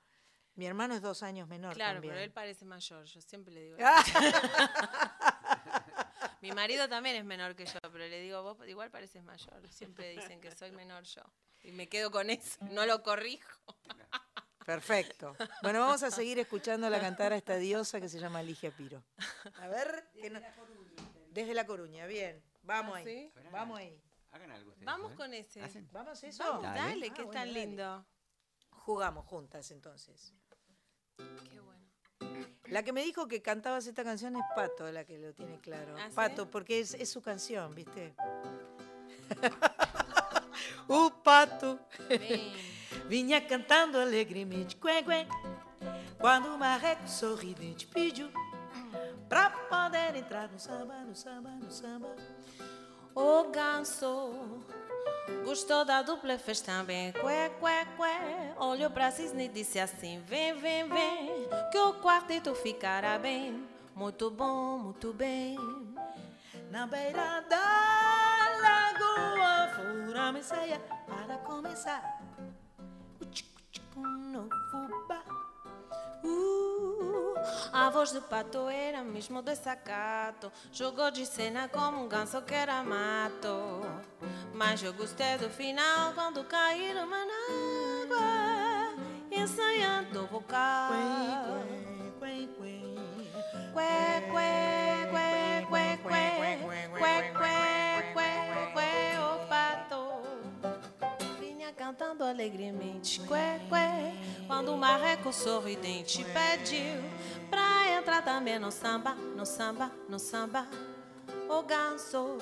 Mi 0.56 0.66
hermano 0.66 0.96
es 0.96 1.02
dos 1.02 1.22
años 1.22 1.48
menor 1.48 1.76
Claro, 1.76 1.96
también. 1.96 2.14
pero 2.14 2.24
él 2.24 2.32
parece 2.32 2.66
mayor, 2.66 3.04
yo 3.06 3.22
siempre 3.22 3.54
le 3.54 3.64
digo. 3.64 3.78
Ah. 3.82 4.04
Mi 6.42 6.52
marido 6.52 6.88
también 6.88 7.16
es 7.16 7.26
menor 7.26 7.56
que 7.56 7.66
yo, 7.66 7.80
pero 7.82 7.98
le 8.08 8.22
digo, 8.22 8.42
vos 8.44 8.58
igual 8.68 8.90
pareces 8.92 9.24
mayor. 9.24 9.68
Siempre 9.70 10.10
dicen 10.12 10.40
que 10.40 10.52
soy 10.56 10.72
menor 10.72 11.04
yo. 11.04 11.22
Y 11.64 11.72
me 11.72 11.90
quedo 11.90 12.12
con 12.12 12.30
eso, 12.30 12.58
no 12.72 12.86
lo 12.86 13.02
corrijo. 13.04 13.60
Perfecto. 14.66 15.36
Bueno, 15.62 15.80
vamos 15.80 16.04
a 16.04 16.12
seguir 16.12 16.40
escuchando 16.40 16.90
la 16.90 17.00
cantar 17.00 17.34
a 17.34 17.38
esta 17.38 17.56
diosa 17.56 18.00
que 18.02 18.10
se 18.10 18.20
llama 18.20 18.44
Ligia 18.44 18.72
Piro. 18.72 19.04
A 19.60 19.68
ver, 19.68 20.10
que 20.22 20.30
no- 20.30 20.42
desde 21.32 21.54
La 21.54 21.66
Coruña, 21.66 22.06
bien. 22.06 22.42
Vamos 22.64 22.96
¿Ah, 22.96 22.98
ahí. 23.00 23.06
sí? 23.06 23.32
Vamos 23.52 23.80
ahí. 23.80 24.02
Hagan 24.32 24.52
algo 24.52 24.70
ustedes. 24.72 24.86
Vamos 24.86 25.12
¿eh? 25.12 25.16
con 25.16 25.34
ese. 25.34 25.62
¿Hacen? 25.62 25.88
Vamos 25.92 26.24
eso. 26.24 26.44
Vamos, 26.44 26.64
Dale. 26.64 26.80
dale, 26.80 27.08
Ah, 27.10 27.14
que 27.14 27.22
es 27.22 27.28
bueno, 27.28 27.32
tan 27.32 27.48
dale. 27.48 27.66
lindo. 27.66 28.06
Jugamos 28.72 29.26
juntas 29.26 29.72
entonces. 29.72 30.34
Qué 31.50 31.60
bueno. 31.60 31.84
La 32.66 32.84
que 32.84 32.92
me 32.94 33.02
dijo 33.04 33.28
que 33.28 33.42
cantabas 33.42 33.88
esta 33.88 34.04
canción 34.04 34.36
es 34.36 34.44
Pato, 34.56 34.92
la 34.92 35.06
que 35.06 35.18
lo 35.18 35.34
tiene 35.34 35.60
claro. 35.60 35.96
¿Ah, 35.98 36.08
sí? 36.10 36.16
Pato, 36.16 36.50
porque 36.50 36.80
es, 36.80 36.94
es 36.94 37.10
su 37.10 37.22
canción, 37.22 37.74
¿viste? 37.74 38.16
o 40.88 41.10
Pato 41.24 41.80
vinha 43.10 43.46
cantando 43.48 44.02
alegremente, 44.02 44.78
cué, 44.80 45.04
cué, 45.04 45.28
quando 46.20 46.54
o 46.54 46.58
marreco 46.58 47.08
sorridente 47.08 47.86
pediu 47.88 48.30
pra 49.30 49.52
poder 49.70 50.16
entrar 50.16 50.52
no 50.52 50.60
samba, 50.60 51.04
no 51.04 51.16
samba, 51.16 51.52
no 51.56 51.70
samba. 51.72 52.10
O 53.20 53.50
ganso 53.50 54.62
gostou 55.44 55.84
da 55.84 56.04
dupla, 56.04 56.38
fez 56.38 56.62
também 56.62 57.12
cué, 57.14 57.50
cué, 57.60 57.84
cué. 57.98 58.54
Olhou 58.60 58.92
pra 58.92 59.10
cisne 59.10 59.46
e 59.46 59.50
disse 59.50 59.80
assim: 59.80 60.20
Vem, 60.20 60.54
vem, 60.54 60.88
vem, 60.88 61.50
que 61.72 61.80
o 61.80 61.96
quarteto 61.96 62.54
ficará 62.54 63.18
bem. 63.18 63.68
Muito 63.96 64.30
bom, 64.30 64.78
muito 64.78 65.12
bem. 65.14 65.58
Na 66.70 66.86
beira 66.86 67.42
da 67.50 67.58
lagoa, 68.62 69.68
fura 69.74 70.30
a 70.30 70.44
ceia 70.44 70.80
para 71.08 71.40
começar. 71.40 72.22
O 73.20 73.26
tico, 73.26 73.60
tico 73.72 74.00
no 74.00 74.48
fubá. 74.70 75.24
Uh, 76.24 76.67
a 77.72 77.90
voz 77.90 78.12
do 78.12 78.22
pato 78.22 78.68
era 78.70 79.04
mesmo 79.04 79.42
desacato. 79.42 80.52
Jogou 80.72 81.12
de 81.12 81.26
cena 81.26 81.68
como 81.68 82.04
um 82.04 82.08
ganso 82.08 82.42
que 82.42 82.54
era 82.54 82.84
mato. 82.84 83.82
Mas 84.54 84.82
eu 84.82 84.94
gostei 84.94 85.38
do 85.38 85.50
final 85.50 86.14
quando 86.14 86.44
caíram 86.46 87.06
uma 87.06 87.26
na 87.26 87.34
água, 88.04 89.04
ensaiando 89.32 90.24
o 90.24 90.28
vocal. 90.28 90.92
Cantando 101.88 102.26
alegremente, 102.26 103.22
cué, 103.22 103.62
cué, 103.70 104.14
quando 104.46 104.74
o 104.74 104.78
marreco 104.78 105.32
sorridente 105.32 106.22
pediu 106.26 107.02
pra 107.50 107.98
entrar 107.98 108.22
também 108.22 108.60
no 108.60 108.70
samba, 108.70 109.16
no 109.38 109.46
samba, 109.46 109.90
no 110.10 110.20
samba. 110.20 110.68
O 111.50 111.64
ganso 111.64 112.40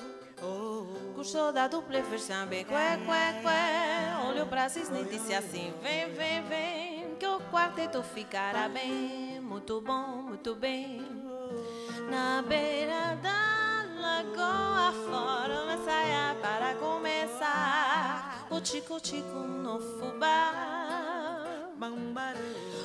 gostou 1.14 1.52
da 1.52 1.68
dupla 1.68 2.00
e 2.00 2.02
fez 2.02 2.26
também, 2.26 2.64
cué, 2.64 2.98
cué, 3.06 3.40
cué, 3.40 4.28
olhou 4.28 4.46
pra 4.46 4.68
cisne 4.68 5.02
e 5.02 5.04
disse 5.04 5.32
assim, 5.32 5.72
vem, 5.80 6.12
vem, 6.12 6.42
vem, 6.42 7.14
que 7.14 7.26
o 7.26 7.38
quarteto 7.52 8.02
ficará 8.02 8.68
bem, 8.68 9.38
muito 9.40 9.80
bom, 9.80 10.22
muito 10.22 10.56
bem. 10.56 11.06
Na 12.10 12.42
beira 12.42 13.14
da 13.22 13.84
lagoa 13.96 14.92
fora 15.08 15.62
uma 15.62 15.84
saia 15.84 16.34
para 16.42 16.74
começar 16.74 18.25
O 18.48 18.60
tico-tico 18.60 19.38
no 19.38 19.80
fubá 19.80 20.52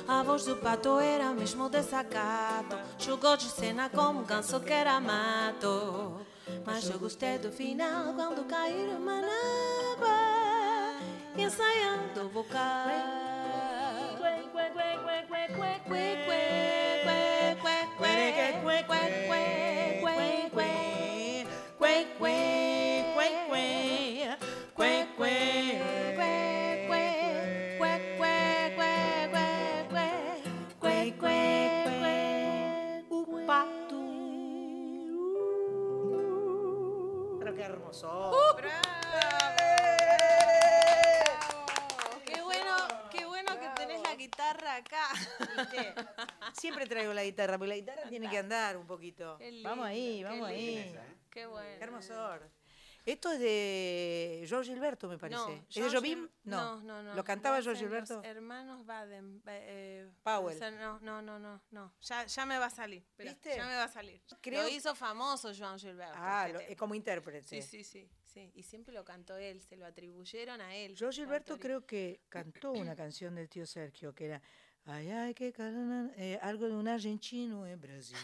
A 0.08 0.24
voz 0.24 0.46
do 0.46 0.56
pato 0.56 1.00
era 1.00 1.32
mesmo 1.34 1.70
desacato 1.70 2.78
Jogou 2.98 3.38
de 3.38 3.46
cena 3.46 3.88
como 3.90 4.22
um 4.22 4.24
ganso 4.24 4.60
que 4.60 4.74
era 4.74 5.00
mato 5.00 6.26
Mas 6.66 6.90
eu 6.90 6.98
gostei 6.98 7.38
do 7.38 7.52
final 7.52 8.14
quando 8.16 8.44
caíram 8.46 8.98
uma 8.98 9.22
na 9.22 9.28
água 9.94 11.00
Ensaiando 11.38 12.26
o 12.26 12.30
vocal 12.30 12.88
Cué, 14.18 14.44
cué, 14.52 14.70
cué, 14.72 14.98
cué, 14.98 15.28
cué, 15.28 15.48
cué, 15.56 15.82
cué, 15.86 16.22
cué, 16.26 17.02
cué, 17.06 17.58
cué, 17.62 17.88
cué, 17.98 18.60
cué, 18.64 18.84
cué, 18.84 19.28
cué, 19.28 19.71
Pero 37.92 38.70
qué 38.74 38.74
hermoso. 41.24 42.24
Qué 42.26 42.42
bueno, 42.42 42.76
qué 43.12 43.26
bueno 43.26 43.60
que 43.60 43.70
tenés 43.76 44.02
la 44.02 44.16
guitarra 44.16 44.76
acá. 44.78 45.08
¿Viste? 45.58 45.94
Siempre 46.54 46.86
traigo 46.86 47.14
la 47.14 47.24
guitarra, 47.24 47.58
porque 47.58 47.70
la 47.70 47.76
guitarra 47.76 48.04
tiene 48.08 48.30
que 48.30 48.38
andar 48.38 48.78
un 48.78 48.88
poquito. 48.88 49.38
Qué 49.38 49.62
vamos 49.64 49.86
ahí, 49.86 50.16
lindo, 50.16 50.30
vamos 50.30 50.48
qué 50.48 50.56
ahí. 50.56 51.00
Qué 51.30 51.46
bueno. 51.46 51.78
Qué 51.78 51.84
hermosor. 51.84 52.61
Esto 53.06 53.32
es 53.32 53.40
de 53.40 54.46
George 54.48 54.72
Gilberto, 54.72 55.08
me 55.08 55.18
parece. 55.18 55.40
No, 55.40 55.66
¿Es 55.70 55.76
de 55.76 55.90
Jobim? 55.90 56.30
No. 56.44 56.82
no, 56.82 57.02
no. 57.02 57.16
¿Lo 57.16 57.24
cantaba 57.24 57.62
George 57.62 57.82
Gilberto? 57.82 58.22
hermanos 58.24 58.86
Baden. 58.86 59.42
eh, 59.48 60.08
Powell. 60.24 60.56
o 60.56 60.60
sea, 60.60 60.72
no, 60.72 61.00
no, 61.00 61.22
no, 61.22 61.62
no. 61.72 61.94
Ya, 62.02 62.26
ya 62.26 62.46
me 62.46 62.58
va 62.60 62.68
a 62.68 62.70
salir. 62.70 63.04
¿Viste? 63.18 63.56
Ya 63.56 63.66
me 63.66 63.76
va 63.76 63.86
a 63.86 63.88
salir. 63.88 64.22
Creo- 64.42 64.62
Lo 64.64 64.70
hizo 64.70 64.94
famoso 64.94 65.52
Joan 65.58 65.80
Gilberto. 65.80 66.14
Ah, 66.16 66.46
este 66.48 66.54
lo- 66.64 66.72
eh, 66.72 66.76
como 66.76 66.94
intérprete. 66.94 67.42
Sí, 67.48 67.62
sí, 67.62 67.84
sí, 67.84 68.08
sí. 68.24 68.52
Y 68.54 68.64
siempre 68.64 68.94
lo 68.94 69.04
cantó 69.04 69.36
él, 69.38 69.62
se 69.62 69.76
lo 69.78 69.86
atribuyeron 69.86 70.62
a 70.62 70.76
él. 70.76 70.96
George 70.96 71.22
Gilberto 71.22 71.58
creo 71.60 71.86
que 71.86 72.22
cantó 72.30 72.72
una 72.72 72.96
canción 72.96 73.34
del 73.36 73.50
tío 73.50 73.66
Sergio 73.66 74.14
que 74.14 74.26
era 74.26 74.42
Ay, 74.86 75.10
ay, 75.12 75.34
que 75.34 75.54
eh, 76.18 76.40
algo 76.42 76.68
de 76.68 76.74
un 76.74 76.88
argentino 76.88 77.66
en 77.68 77.80
Brasil. 77.80 78.18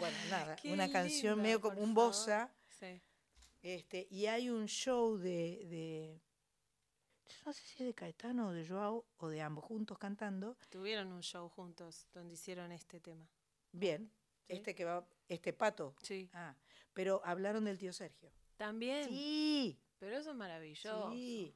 Bueno, 0.00 0.16
nada, 0.30 0.56
Qué 0.56 0.72
una 0.72 0.90
canción 0.90 1.34
linda, 1.36 1.42
medio 1.42 1.60
como 1.60 1.80
un 1.80 1.94
bossa. 1.94 2.52
Sí. 2.68 3.00
Este, 3.62 4.08
y 4.10 4.26
hay 4.26 4.50
un 4.50 4.66
show 4.66 5.16
de, 5.16 5.64
de- 5.66 6.20
no 7.46 7.52
sé 7.52 7.62
si 7.62 7.82
es 7.82 7.86
de 7.86 7.94
Caetano 7.94 8.48
o 8.48 8.52
de 8.52 8.66
Joao 8.66 9.06
o 9.18 9.28
de 9.28 9.40
ambos 9.40 9.64
juntos 9.64 9.96
cantando. 9.98 10.56
Tuvieron 10.68 11.12
un 11.12 11.22
show 11.22 11.48
juntos 11.48 12.08
donde 12.12 12.34
hicieron 12.34 12.72
este 12.72 12.98
tema. 13.00 13.28
Bien, 13.72 14.10
Sí. 14.46 14.54
este 14.54 14.74
que 14.74 14.84
va, 14.84 15.06
este 15.28 15.52
pato. 15.52 15.94
Sí. 16.02 16.28
Ah, 16.34 16.54
pero 16.92 17.22
hablaron 17.24 17.64
del 17.64 17.78
tío 17.78 17.92
Sergio. 17.92 18.30
También. 18.56 19.08
Sí. 19.08 19.78
Pero 19.98 20.16
eso 20.18 20.30
es 20.30 20.36
maravilloso. 20.36 21.10
Sí. 21.12 21.54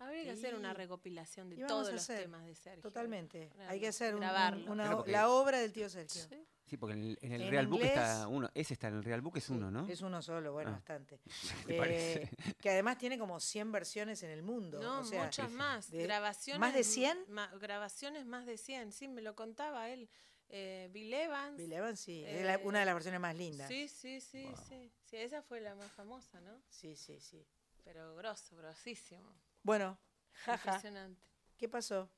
Habría 0.00 0.22
que 0.22 0.30
hacer 0.30 0.54
una 0.54 0.72
recopilación 0.74 1.50
de 1.50 1.56
todos 1.66 1.90
los 1.92 2.02
hacer, 2.02 2.22
temas 2.22 2.44
de 2.46 2.54
Sergio. 2.54 2.82
Totalmente. 2.82 3.50
Hay 3.66 3.80
que 3.80 3.88
hacer 3.88 4.14
un- 4.14 4.22
una, 4.22 4.52
Claro, 4.86 5.04
la 5.08 5.28
obra 5.28 5.58
del 5.58 5.72
tío 5.72 5.88
Sergio. 5.88 6.22
Sí. 6.28 6.46
Sí, 6.66 6.76
porque 6.76 6.92
en 6.92 7.02
el, 7.02 7.18
en 7.22 7.32
el 7.32 7.42
En 7.42 7.50
Real 7.50 7.66
Book 7.66 7.80
está 7.82 8.28
uno. 8.28 8.50
Ese 8.54 8.74
está 8.74 8.88
en 8.88 8.94
el 8.96 9.02
Real 9.02 9.22
Book, 9.22 9.38
es 9.38 9.48
uno, 9.48 9.70
¿no? 9.70 9.88
Es 9.88 10.02
uno 10.02 10.20
solo, 10.20 10.52
bueno, 10.52 10.70
Ah. 10.70 10.74
bastante. 10.74 11.18
¿Te 11.66 12.20
Eh, 12.20 12.30
que 12.60 12.70
además 12.70 12.98
tiene 12.98 13.18
como 13.18 13.40
100 13.40 13.72
versiones 13.72 14.22
en 14.22 14.30
el 14.30 14.42
mundo. 14.42 14.78
No, 14.78 15.00
o 15.00 15.04
sea, 15.04 15.24
muchas 15.24 15.50
más. 15.50 15.90
de- 15.90 16.02
grabaciones. 16.02 16.60
¿Más 16.60 16.74
de 16.74 16.84
100? 16.84 17.18
ma- 17.28 17.50
grabaciones 17.58 18.26
más 18.26 18.44
de 18.46 18.58
100. 18.58 18.92
Sí, 18.92 19.08
me 19.08 19.22
lo 19.22 19.34
contaba 19.34 19.88
él. 19.88 20.08
Eh, 20.50 20.88
Bill 20.92 21.12
Evans. 21.12 21.56
Bill 21.58 21.72
Evans, 21.72 22.00
sí. 22.00 22.24
es 22.26 22.44
la- 22.44 22.58
una 22.58 22.80
de 22.80 22.86
las 22.86 22.94
versiones 22.94 23.20
más 23.20 23.36
lindas. 23.36 23.68
Sí, 23.68 23.86
sí, 23.88 24.20
sí, 24.20 24.46
sí. 24.68 24.90
Sí, 25.04 25.16
esa 25.16 25.42
fue 25.42 25.60
la 25.60 25.74
más 25.74 25.90
famosa, 25.92 26.40
¿no? 26.40 26.60
Sí, 26.68 26.96
sí, 26.96 27.20
sí. 27.20 27.44
Pero 27.84 28.14
grosso, 28.16 28.56
grosísimo. 28.56 29.30
Bueno, 29.62 29.98
jaja. 30.44 30.70
Impresionante. 30.74 31.22
¿Qué 31.58 31.68
pasó? 31.68 32.08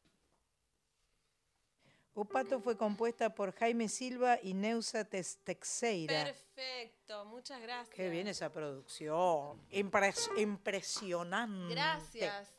Upato 2.15 2.61
fue 2.61 2.77
compuesta 2.77 3.35
por 3.35 3.52
Jaime 3.55 3.89
Silva 3.89 4.39
y 4.43 4.52
Neusa 4.52 5.05
Teixeira. 5.05 6.24
Perfecto, 6.24 7.24
muchas 7.24 7.62
gracias. 7.62 7.94
Qué 7.94 8.11
bien 8.11 8.27
esa 8.28 8.52
producción. 8.52 9.61
Impres- 9.70 10.28
impresionante. 10.36 11.73
Gracias. 11.74 12.52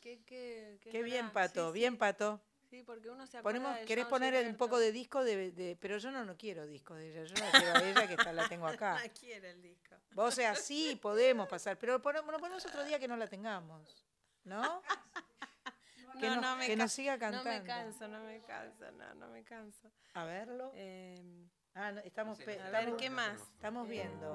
Qué, 0.00 0.22
qué, 0.24 0.78
Qué 0.82 1.02
bien, 1.02 1.32
Pato. 1.32 1.68
sí, 1.68 1.72
sí. 1.72 1.80
Bien, 1.80 1.96
Pato. 1.96 2.40
Sí, 2.72 2.82
porque 2.84 3.10
uno 3.10 3.26
se 3.26 3.42
Ponemos, 3.42 3.78
de 3.78 3.84
¿Querés 3.84 4.04
John 4.04 4.10
poner 4.12 4.48
un 4.48 4.56
poco 4.56 4.78
de 4.78 4.92
disco 4.92 5.22
de, 5.22 5.50
de- 5.50 5.76
Pero 5.78 5.98
yo 5.98 6.10
no, 6.10 6.24
no 6.24 6.38
quiero 6.38 6.66
disco 6.66 6.94
de 6.94 7.10
ella, 7.10 7.24
yo 7.24 7.34
la 7.44 7.50
quiero 7.50 7.74
a 7.76 7.82
ella 7.86 8.06
que 8.06 8.14
está, 8.14 8.32
la 8.32 8.48
tengo 8.48 8.66
acá. 8.66 8.98
No 9.04 9.12
quiere 9.12 9.50
el 9.50 9.60
disco. 9.60 9.94
O 10.16 10.30
sea, 10.30 10.54
sí, 10.54 10.98
podemos 11.02 11.46
pasar, 11.48 11.76
pero 11.76 12.00
ponemos, 12.00 12.32
lo 12.32 12.38
ponemos 12.38 12.64
otro 12.64 12.82
día 12.84 12.98
que 12.98 13.06
no 13.06 13.16
la 13.18 13.26
tengamos, 13.26 14.06
¿no? 14.44 14.82
Que, 16.18 16.28
No, 16.28 16.36
nos, 16.36 16.44
no 16.44 16.56
me 16.56 16.66
que 16.66 16.76
nos 16.76 16.92
siga 16.92 17.18
cantando. 17.18 17.50
No 17.50 17.58
me 17.58 17.64
canso, 17.66 18.08
no 18.08 18.20
me 18.24 18.40
canso, 18.42 18.90
no, 18.92 19.14
no 19.16 19.28
me 19.28 19.44
canso. 19.44 19.90
A 20.14 20.24
verlo. 20.24 20.72
Em, 20.74 21.50
Ah, 21.74 21.92
no, 21.92 22.00
estamos, 22.00 22.38
no 22.38 22.44
sé. 22.46 22.58
a 22.58 22.70
ver, 22.70 22.96
¿qué 22.96 23.10
más? 23.10 23.38
Estamos 23.54 23.86
viendo. 23.86 24.34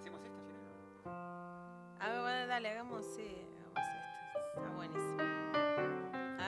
¿Hacemos 0.00 0.20
Fiorella? 0.20 1.96
A 2.00 2.08
ver, 2.08 2.20
bueno, 2.22 2.46
dale, 2.48 2.70
hagamos, 2.70 3.04
sí, 3.14 3.46
hagamos 3.58 3.88
esto. 3.88 4.60
Está 4.60 4.68
buenísimo. 4.70 5.41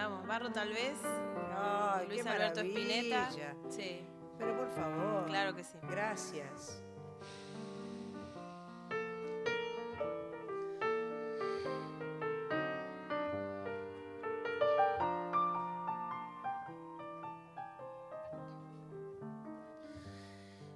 Hagamos 0.04 0.26
Barro 0.26 0.52
tal 0.52 0.68
vez. 0.68 0.98
Ay, 1.56 2.06
Luis 2.08 2.22
qué 2.22 2.28
Alberto 2.28 2.60
Spinetta. 2.60 3.20
maravilla. 3.20 3.54
Sí, 3.70 4.06
Pero 4.38 4.54
por 4.58 4.70
favor. 4.72 5.24
claro 5.24 5.54
que 5.54 5.64
sí. 5.64 5.78
Gracias. 5.88 6.82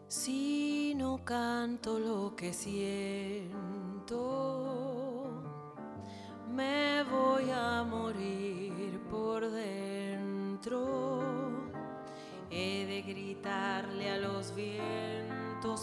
Si 0.08 0.94
no 0.96 1.22
canto 1.24 1.98
lo 1.98 2.34
que 2.34 2.52
siento, 2.54 3.56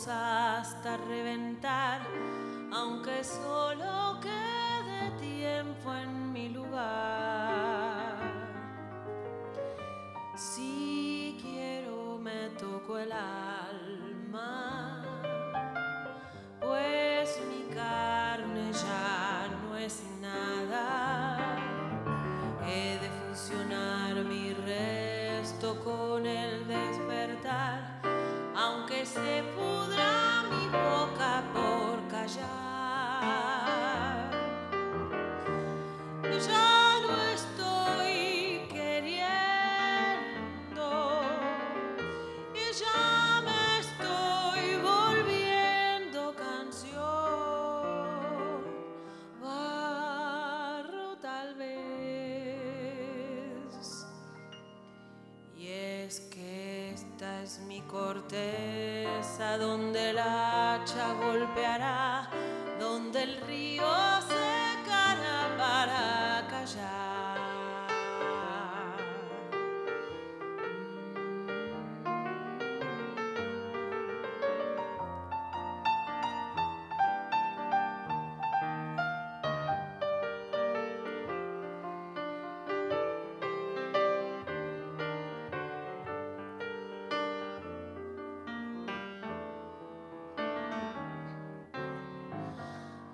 hasta 0.07 0.97
reventar, 0.97 2.01
aunque 2.73 3.23
solo 3.23 4.14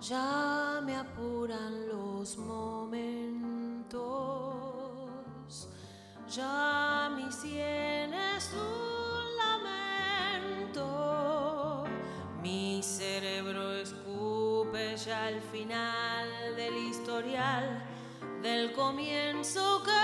Ya 0.02 0.82
me 0.84 0.96
apuran 0.96 1.88
los 1.88 2.36
momentos, 2.36 3.94
ya 6.28 7.12
mi 7.16 7.32
sien 7.32 8.12
es 8.12 8.52
un 8.52 9.38
lamento, 10.74 11.84
mi 12.42 12.82
cerebro 12.82 13.74
escupe 13.76 14.98
ya 14.98 15.30
el 15.30 15.40
final 15.40 16.56
del 16.56 16.76
historial, 16.78 17.86
del 18.42 18.74
comienzo 18.74 19.84
que 19.84 20.01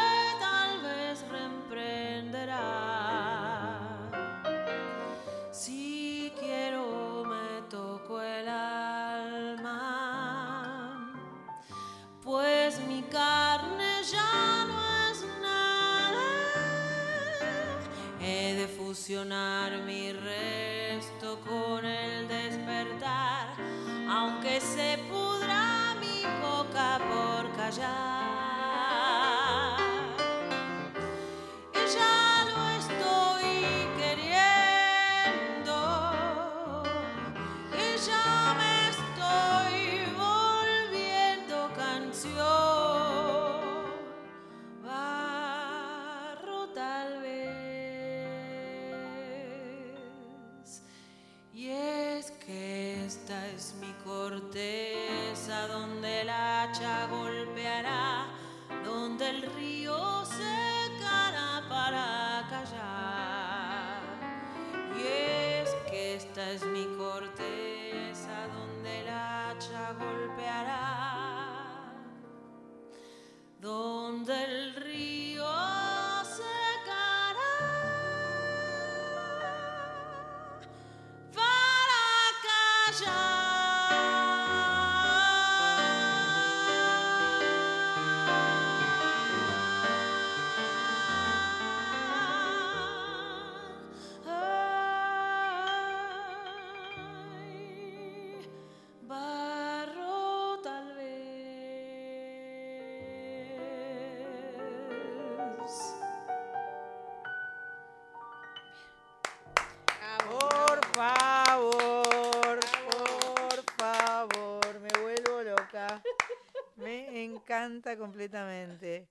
encanta 117.87 117.97
completamente. 117.97 119.09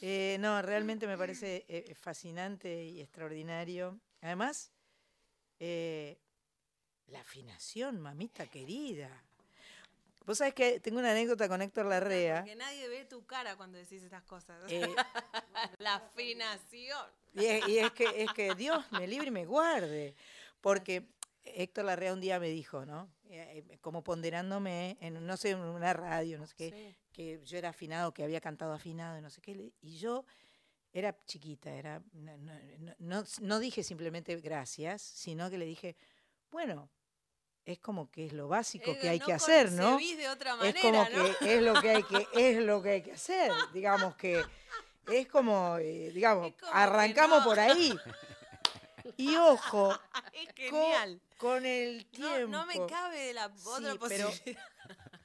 Eh, 0.00 0.36
no, 0.40 0.60
realmente 0.62 1.06
me 1.06 1.16
parece 1.16 1.64
eh, 1.68 1.94
fascinante 1.94 2.84
y 2.84 3.00
extraordinario. 3.00 4.00
Además, 4.20 4.72
eh, 5.60 6.18
la 7.06 7.20
afinación, 7.20 8.00
mamita 8.00 8.46
querida. 8.46 9.24
Vos 10.26 10.38
sabés 10.38 10.54
que 10.54 10.80
tengo 10.80 10.98
una 10.98 11.10
anécdota 11.10 11.48
con 11.48 11.60
Héctor 11.60 11.86
Larrea. 11.86 12.40
Porque 12.40 12.56
nadie 12.56 12.88
ve 12.88 13.04
tu 13.04 13.26
cara 13.26 13.56
cuando 13.56 13.76
decís 13.76 14.02
estas 14.02 14.22
cosas. 14.24 14.60
Eh, 14.68 14.80
la 15.78 15.96
afinación. 15.96 17.06
Y 17.34 17.44
es, 17.44 17.68
y 17.68 17.78
es 17.78 17.92
que, 17.92 18.22
es 18.22 18.32
que 18.32 18.54
Dios 18.54 18.84
me 18.92 19.06
libre 19.06 19.28
y 19.28 19.32
me 19.32 19.44
guarde. 19.44 20.14
Porque 20.60 21.06
Héctor 21.44 21.84
Larrea 21.84 22.14
un 22.14 22.20
día 22.20 22.40
me 22.40 22.48
dijo, 22.48 22.86
¿no? 22.86 23.10
Eh, 23.28 23.64
eh, 23.68 23.78
como 23.80 24.02
ponderándome 24.02 24.96
en, 25.00 25.26
no 25.26 25.36
sé, 25.36 25.50
en 25.50 25.60
una 25.60 25.92
radio, 25.92 26.38
no 26.38 26.46
sé 26.46 26.54
qué, 26.56 26.70
Sí. 26.70 26.96
Que 27.14 27.40
yo 27.44 27.56
era 27.56 27.70
afinado, 27.70 28.12
que 28.12 28.24
había 28.24 28.40
cantado 28.40 28.72
afinado 28.74 29.16
y 29.16 29.22
no 29.22 29.30
sé 29.30 29.40
qué. 29.40 29.72
Y 29.80 29.96
yo 29.98 30.24
era 30.92 31.16
chiquita, 31.24 31.70
era, 31.72 32.02
no, 32.12 32.36
no- 32.36 32.52
no- 32.78 32.94
no- 32.98 33.24
no 33.40 33.58
dije 33.60 33.82
simplemente 33.82 34.36
gracias, 34.36 35.00
sino 35.00 35.48
que 35.48 35.56
le 35.56 35.64
dije, 35.64 35.96
bueno, 36.50 36.90
es 37.64 37.78
como 37.78 38.10
que 38.10 38.26
es 38.26 38.32
lo 38.32 38.48
básico 38.48 38.90
Eh, 38.90 38.98
que 38.98 39.08
hay 39.08 39.20
que 39.20 39.32
hacer, 39.32 39.72
¿no? 39.72 39.96
de 39.96 40.28
otra 40.28 40.56
es 40.62 40.74
como 40.74 41.06
que 41.06 41.54
es 41.56 41.62
lo 41.62 41.80
que 41.80 41.90
hay 41.90 42.02
que 42.02 42.26
es 42.34 42.58
lo 42.64 42.82
que 42.82 42.90
hay 42.90 43.02
que 43.02 43.12
hacer, 43.12 43.50
digamos 43.72 44.16
que 44.16 44.44
es 45.06 45.26
como, 45.28 45.76
eh, 45.78 46.10
digamos, 46.12 46.52
como 46.60 46.72
arrancamos 46.72 47.44
por 47.44 47.58
ahí. 47.60 47.96
Y 49.16 49.36
ojo, 49.36 49.92
Es 50.32 50.46
con, 50.48 50.54
genial. 50.56 51.20
con 51.38 51.66
el 51.66 52.06
tiempo. 52.06 52.48
no 52.48 52.66
me 52.66 52.86
cabe 52.86 53.32
la 53.34 53.46
otra 53.64 53.92
Sí, 53.92 53.98
pero. 54.08 54.30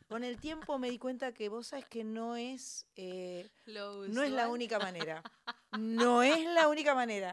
Con 0.10 0.23
el 0.23 0.40
tiempo 0.40 0.80
me 0.80 0.90
di 0.90 0.98
cuenta 0.98 1.34
que 1.34 1.49
vos 1.49 1.68
sabes 1.68 1.86
que 1.86 2.03
no 2.03 2.36
es 2.36 2.86
eh, 2.95 3.48
no 3.68 4.23
es 4.23 4.31
la 4.31 4.44
usual. 4.44 4.49
única 4.49 4.80
manera. 4.80 5.23
No 5.77 6.23
es 6.23 6.44
la 6.45 6.68
única 6.68 6.95
manera. 6.95 7.31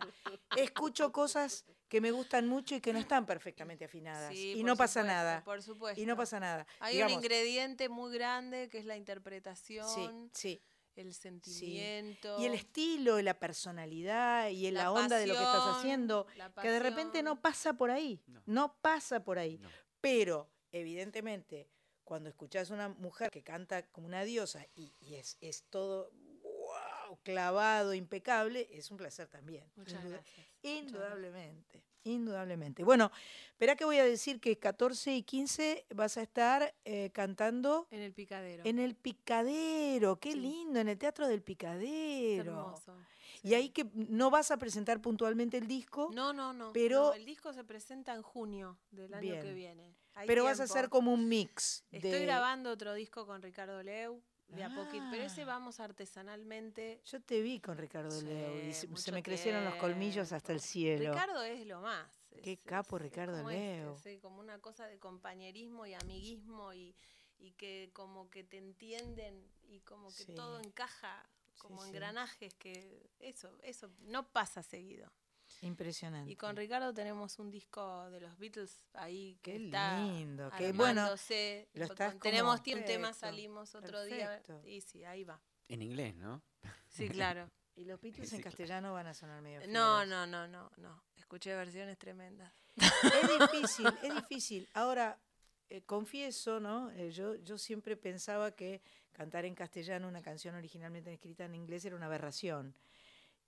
Escucho 0.57 1.11
cosas 1.11 1.65
que 1.89 2.03
me 2.03 2.11
gustan 2.11 2.47
mucho 2.47 2.74
y 2.74 2.81
que 2.82 2.93
no 2.93 2.98
están 2.98 3.24
perfectamente 3.24 3.86
afinadas. 3.86 4.35
Sí, 4.35 4.53
y 4.57 4.62
no 4.62 4.77
pasa 4.77 5.03
nada. 5.03 5.43
Por 5.43 5.62
supuesto. 5.62 5.98
Y 6.01 6.05
no 6.05 6.16
pasa 6.19 6.39
nada. 6.39 6.66
Hay 6.81 6.94
Digamos, 6.94 7.16
un 7.16 7.23
ingrediente 7.24 7.89
muy 7.89 8.12
grande 8.12 8.69
que 8.69 8.77
es 8.78 8.85
la 8.85 8.97
interpretación, 8.97 10.31
sí. 10.35 10.61
el 10.97 11.15
Sí. 11.15 11.20
sentimiento. 11.23 12.36
Y 12.39 12.44
el 12.44 12.53
estilo, 12.55 13.19
y 13.19 13.23
la 13.23 13.39
personalidad 13.39 14.48
y 14.48 14.70
la, 14.70 14.82
La 14.82 14.93
onda 14.93 15.16
de 15.16 15.27
lo 15.27 15.35
que 15.35 15.43
estás 15.43 15.77
haciendo, 15.78 16.27
que 16.61 16.70
de 16.70 16.78
repente 16.81 17.23
no 17.23 17.40
pasa 17.40 17.73
por 17.73 17.90
ahí, 17.90 18.20
no, 18.44 18.77
pasa 18.82 19.24
por 19.24 19.39
ahí. 19.39 19.59
Pero, 20.03 20.51
evidentemente, 20.73 21.70
cuando 22.07 22.28
escuchás 22.31 22.70
una 22.70 22.89
mujer 22.89 23.31
que 23.31 23.43
canta 23.43 23.83
como 23.89 24.07
una 24.07 24.23
diosa 24.24 24.65
y, 24.77 24.95
y 25.01 25.16
es, 25.16 25.37
es 25.43 25.65
todo 25.65 26.11
wow, 26.43 27.19
clavado, 27.24 27.93
impecable, 27.95 28.69
es 28.70 28.91
un 28.91 28.97
placer 28.97 29.27
también. 29.28 29.65
Muchas 29.77 30.03
gracias. 30.05 30.47
Indudablemente, 30.62 31.83
indudablemente. 32.05 32.85
Bueno, 32.85 33.11
espera 33.51 33.74
que 33.77 33.85
voy 33.85 33.99
a 33.99 34.05
decir 34.05 34.41
que 34.41 34.57
14 34.59 35.16
y 35.16 35.23
15 35.24 35.85
vas 35.95 36.16
a 36.16 36.23
estar 36.23 36.74
eh, 36.85 37.11
cantando 37.12 37.89
En 37.91 38.01
el 38.03 38.12
picadero. 38.12 38.62
en 38.65 38.78
el 38.78 38.95
Picadero, 38.95 40.19
qué 40.20 40.35
lindo, 40.37 40.78
en 40.81 40.89
el 40.89 40.99
Teatro 40.99 41.27
del 41.28 41.43
Picadero. 41.43 42.43
hermoso, 42.53 42.95
Y 43.43 43.55
ahí 43.55 43.70
que 43.70 43.85
no 43.95 44.31
vas 44.31 44.51
a 44.53 44.57
presentar 44.59 45.01
puntualmente 45.01 45.57
el 45.59 45.66
disco, 45.66 46.11
No, 46.12 46.33
no, 46.33 46.53
no. 46.53 46.73
Pero- 46.73 47.09
no, 47.09 47.15
el 47.15 47.24
disco 47.27 47.53
se 47.53 47.65
presenta 47.65 48.15
en 48.15 48.23
junio 48.23 48.78
del 48.93 49.12
año 49.12 49.43
que 49.43 49.53
viene. 49.53 49.95
Hay 50.16 50.26
pero 50.26 50.44
vas 50.44 50.60
a 50.60 50.64
hacer 50.64 50.88
como 50.88 51.12
un 51.12 51.28
mix. 51.28 51.84
Estoy 51.93 52.10
de- 52.10 52.24
grabando 52.24 52.70
otro 52.70 52.94
disco 52.94 53.26
con 53.26 53.43
Ricardo 53.43 53.82
Leu, 53.82 54.22
de 54.48 54.64
a 54.64 54.74
poquito, 54.74 55.05
pero 55.10 55.24
ese 55.24 55.43
Ah. 55.43 55.47
vamos 55.47 55.78
artesanalmente. 55.78 57.01
Yo 57.05 57.20
te 57.20 57.40
vi 57.43 57.60
con 57.60 57.76
Ricardo 57.76 58.20
Leo 58.22 58.66
y 58.68 58.72
se, 58.72 59.12
me 59.12 59.22
crecieron 59.22 59.64
los 59.64 59.74
colmillos 59.74 60.32
hasta 60.32 60.52
el 60.52 60.60
cielo. 60.60 61.10
Ricardo 61.12 61.43
es 61.43 61.66
lo 61.66 61.80
más. 61.80 62.09
Qué 62.43 62.52
es- 62.52 62.60
capo 62.64 62.97
es- 62.97 63.02
es 63.05 63.10
Ricardo 63.10 63.36
como 63.38 63.51
Leo. 63.51 63.94
este, 63.97 64.14
sí, 64.14 64.18
como 64.20 64.40
una 64.40 64.59
cosa 64.60 64.86
de 64.86 64.98
compañerismo 64.98 65.84
y 65.86 65.94
amiguismo 65.94 66.72
y, 66.72 66.94
y 67.38 67.52
que 67.52 67.90
como 67.93 68.30
que 68.30 68.43
te 68.44 68.56
entienden 68.59 69.47
y 69.64 69.80
como 69.80 70.09
que 70.09 70.24
Sí. 70.24 70.34
todo 70.34 70.60
encaja 70.60 71.28
como 71.59 71.82
sí. 71.82 71.88
engranajes 71.90 72.55
que 72.55 73.10
eso, 73.18 73.51
eso 73.62 73.90
no 74.02 74.30
pasa 74.32 74.62
seguido. 74.62 75.10
Impresionante. 75.62 76.31
Y 76.31 76.37
con 76.37 76.55
Ricardo 76.57 76.93
tenemos 76.93 77.39
un 77.39 77.51
disco 77.51 78.11
de 78.11 78.20
los 78.20 78.37
Beatles 78.39 78.85
ahí 78.95 79.39
que 79.43 79.53
Qué 79.53 79.65
está 79.66 79.99
lindo, 80.01 80.51
qué 80.57 80.73
bueno. 80.73 81.07
Lo 81.09 81.85
estás 81.85 82.19
tenemos 82.20 82.62
tiempo, 82.62 82.83
un 82.83 82.87
tema, 82.87 83.09
Perfecto, 83.09 83.27
salimos 83.27 83.74
otro 83.74 84.05
día. 84.05 84.28
perfecto. 84.28 84.62
Y 84.69 84.81
sí, 84.81 85.05
ahí 85.05 85.24
va. 85.24 85.41
En 85.69 85.83
inglés, 85.83 86.15
¿no? 86.16 86.43
Sí, 86.89 87.09
claro. 87.09 87.51
Y 87.78 87.85
los 87.85 88.01
Beatles 88.01 88.33
en 88.33 88.37
Sí, 88.39 88.43
claro. 88.43 88.57
castellano 88.57 88.93
van 88.95 89.07
a 89.07 89.12
sonar 89.12 89.43
medio 89.43 89.61
No, 89.69 89.99
feos. 89.99 90.09
no, 90.09 90.27
no, 90.27 90.49
no, 90.49 90.70
no. 90.78 91.03
Escuché 91.15 91.55
versiones 91.55 91.99
tremendas. 91.99 92.51
Es 92.74 93.39
difícil, 93.53 93.87
es 94.03 94.15
difícil. 94.15 94.66
Ahora, 94.73 95.19
eh, 95.69 95.83
confieso, 95.83 96.59
¿no? 96.59 96.91
Eh, 96.93 97.11
yo, 97.11 97.35
yo 97.35 97.59
siempre 97.59 97.95
pensaba 97.99 98.53
que 98.53 98.81
cantar 99.12 99.45
en 99.45 99.55
castellano 99.55 100.09
una 100.09 100.23
canción 100.23 100.55
originalmente 100.55 101.12
escrita 101.12 101.45
en 101.45 101.55
inglés 101.55 101.85
era 101.85 101.97
una 101.97 102.07
aberración. 102.07 102.74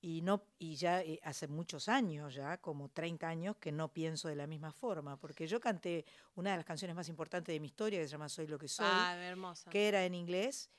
Y, 0.00 0.22
no, 0.22 0.44
y 0.58 0.76
ya 0.76 1.02
eh, 1.02 1.18
hace 1.24 1.48
muchos 1.48 1.88
años, 1.88 2.32
ya 2.34 2.58
como 2.58 2.88
30 2.88 3.28
años, 3.28 3.56
que 3.56 3.72
no 3.72 3.92
pienso 3.92 4.28
de 4.28 4.36
la 4.36 4.46
misma 4.46 4.72
forma, 4.72 5.16
porque 5.18 5.46
yo 5.48 5.58
canté 5.60 6.04
una 6.36 6.52
de 6.52 6.56
las 6.58 6.66
canciones 6.66 6.94
más 6.94 7.08
importantes 7.08 7.52
de 7.52 7.58
mi 7.58 7.66
historia, 7.66 7.98
que 7.98 8.06
se 8.06 8.12
llama 8.12 8.28
Soy 8.28 8.46
lo 8.46 8.58
que 8.58 8.68
soy, 8.68 8.86
Ah, 8.88 9.16
hermosa. 9.20 9.70
que 9.70 9.88
era 9.88 10.04
en 10.04 10.14
inglés 10.14 10.70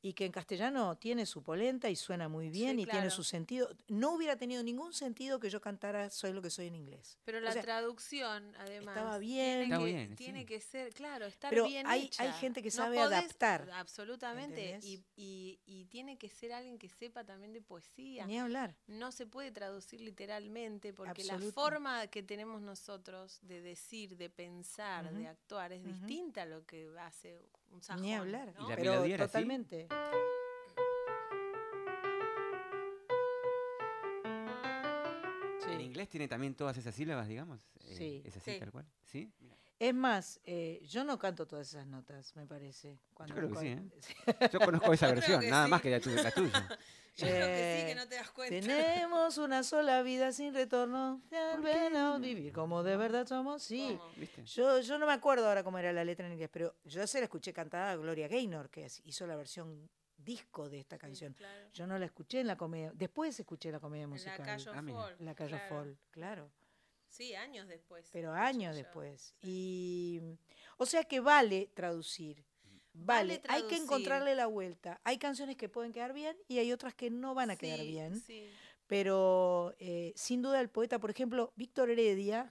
y 0.00 0.12
que 0.12 0.24
en 0.26 0.32
castellano 0.32 0.96
tiene 0.96 1.26
su 1.26 1.42
polenta 1.42 1.90
y 1.90 1.96
suena 1.96 2.28
muy 2.28 2.50
bien 2.50 2.76
Sí, 2.76 2.82
y 2.82 2.86
tiene 2.86 3.10
su 3.10 3.24
sentido. 3.24 3.68
No 3.88 4.12
hubiera 4.12 4.36
tenido 4.36 4.62
ningún 4.62 4.92
sentido 4.92 5.40
que 5.40 5.50
yo 5.50 5.60
cantara 5.60 6.08
Soy 6.10 6.32
lo 6.32 6.40
que 6.40 6.50
soy 6.50 6.68
en 6.68 6.76
inglés. 6.76 7.18
Pero 7.24 7.38
O 7.38 7.40
la 7.40 7.52
sea, 7.52 7.62
traducción, 7.62 8.54
además. 8.58 8.96
estaba 8.96 9.18
bien. 9.18 9.38
Tiene, 9.60 9.62
Está 9.64 9.78
que, 9.78 9.84
bien, 9.84 10.16
tiene 10.16 10.40
sí. 10.40 10.46
que 10.46 10.60
ser, 10.60 10.92
claro, 10.94 11.26
estar 11.26 11.50
Pero 11.50 11.66
bien 11.66 11.86
hay- 11.88 12.04
hecha. 12.06 12.22
hay 12.22 12.32
gente 12.34 12.62
que 12.62 12.68
No 12.68 12.74
sabe 12.74 12.96
podés- 12.98 13.06
adaptar, 13.18 13.68
Absolutamente. 13.72 14.78
Y, 14.82 15.02
y, 15.16 15.58
y 15.66 15.84
tiene 15.86 16.16
que 16.16 16.28
ser 16.28 16.52
alguien 16.52 16.78
que 16.78 16.88
sepa 16.88 17.24
también 17.24 17.52
de 17.52 17.60
poesía. 17.60 18.24
Ni 18.26 18.38
hablar. 18.38 18.76
No 18.86 19.10
se 19.12 19.26
puede 19.26 19.50
traducir 19.50 20.00
literalmente 20.00 20.92
porque 20.92 21.24
la 21.24 21.38
forma 21.52 22.06
que 22.06 22.22
tenemos 22.22 22.60
nosotros 22.62 23.38
de 23.42 23.60
decir, 23.60 24.16
de 24.16 24.30
pensar, 24.30 25.12
de 25.12 25.26
actuar 25.26 25.72
es 25.72 25.82
distinta 25.84 26.42
a 26.42 26.46
lo 26.46 26.64
que 26.64 26.88
hace 27.00 27.40
un 27.70 27.82
sajón. 27.82 28.02
Ni 28.02 28.14
hablar. 28.14 28.54
¿no? 28.58 28.66
¿Y 28.66 28.70
la 28.70 28.76
Pero 28.76 28.92
melodía 28.92 29.14
era 29.14 29.24
así? 29.24 29.32
totalmente. 29.32 29.88
¿En 35.70 35.80
inglés 35.82 36.08
tiene 36.08 36.28
también 36.28 36.54
todas 36.54 36.76
esas 36.76 36.94
sílabas, 36.94 37.28
digamos? 37.28 37.60
Eh, 37.80 37.94
Sí. 37.96 38.22
¿Es 38.24 38.36
así 38.36 38.52
Sí. 38.52 38.58
tal 38.58 38.72
cual? 38.72 38.86
¿Sí? 39.04 39.30
Mira. 39.40 39.56
Es 39.80 39.94
más, 39.94 40.40
eh, 40.44 40.80
yo 40.88 41.04
no 41.04 41.18
canto 41.18 41.46
todas 41.46 41.68
esas 41.68 41.86
notas, 41.86 42.34
me 42.34 42.46
parece. 42.46 42.98
Cuando- 43.14 43.34
creo 43.34 43.48
que 43.50 43.58
sí, 43.58 43.76
cuando- 44.24 44.50
Yo 44.52 44.58
conozco 44.60 44.92
esa 44.92 45.06
Yo 45.08 45.14
creo 45.14 45.20
versión, 45.38 45.50
nada 45.50 45.64
sí. 45.66 45.70
más 45.70 45.82
que 45.82 45.90
la 45.90 46.00
tuya. 46.00 46.22
La 46.22 46.30
tuya. 46.32 46.68
Yo 47.18 47.26
creo 47.26 47.46
que 47.48 47.76
sí, 47.76 47.82
Eh, 47.82 47.84
que 47.88 47.94
no 47.96 48.06
te 48.08 48.14
das 48.14 48.30
cuenta. 48.30 48.54
Tenemos 48.66 49.38
una 49.38 49.64
sola 49.64 50.02
vida 50.02 50.30
sin 50.30 50.54
retorno. 50.54 51.20
Tal 51.28 51.60
vez 51.60 51.90
no 51.90 52.20
vivir 52.20 52.52
como 52.52 52.84
de 52.84 52.96
verdad 52.96 53.26
somos. 53.26 53.64
Sí. 53.64 53.98
Yo, 54.46 54.78
yo 54.80 54.98
no 54.98 55.06
me 55.06 55.12
acuerdo 55.14 55.48
ahora 55.48 55.64
cómo 55.64 55.78
era 55.80 55.92
la 55.92 56.04
letra 56.04 56.26
en 56.28 56.34
inglés, 56.34 56.48
pero 56.52 56.76
yo 56.84 57.04
se 57.08 57.18
la 57.18 57.24
escuché 57.24 57.52
cantada 57.52 57.90
a 57.90 57.96
Gloria 57.96 58.28
Gaynor, 58.28 58.70
que 58.70 58.86
hizo 59.04 59.26
la 59.26 59.34
versión 59.34 59.90
disco 60.16 60.68
de 60.68 60.78
esta 60.78 60.96
canción. 60.96 61.32
claro. 61.32 61.68
Yo 61.72 61.88
no 61.88 61.98
la 61.98 62.06
escuché 62.06 62.38
en 62.40 62.46
la 62.46 62.56
comedia. 62.56 62.92
Después 62.94 63.38
escuché 63.40 63.72
la 63.72 63.80
comedia 63.80 64.04
En 64.04 64.10
la 64.10 64.14
musical. 64.14 64.44
Cayo 64.46 64.72
Ah, 64.72 65.10
La 65.18 65.34
Cayo 65.34 65.56
claro. 65.56 65.68
Folk, 65.74 65.98
claro. 66.12 66.50
Sí, 67.08 67.34
años 67.34 67.68
después. 67.68 68.08
Pero 68.12 68.32
años 68.32 68.76
después. 68.76 69.34
Y 69.42 70.20
o 70.76 70.86
sea 70.86 71.04
que 71.04 71.20
vale 71.20 71.70
traducir. 71.74 72.44
Vale, 72.92 73.38
Vale 73.38 73.42
hay 73.48 73.62
que 73.68 73.76
encontrarle 73.76 74.34
la 74.34 74.46
vuelta. 74.46 75.00
Hay 75.04 75.18
canciones 75.18 75.56
que 75.56 75.68
pueden 75.68 75.92
quedar 75.92 76.12
bien 76.12 76.36
y 76.48 76.58
hay 76.58 76.72
otras 76.72 76.94
que 76.94 77.10
no 77.10 77.34
van 77.34 77.50
a 77.50 77.56
quedar 77.56 77.80
bien. 77.80 78.20
sí. 78.20 78.48
Pero 78.86 79.74
eh, 79.78 80.14
sin 80.16 80.40
duda 80.40 80.60
el 80.62 80.70
poeta, 80.70 80.98
por 80.98 81.10
ejemplo, 81.10 81.52
Víctor 81.56 81.90
Heredia, 81.90 82.50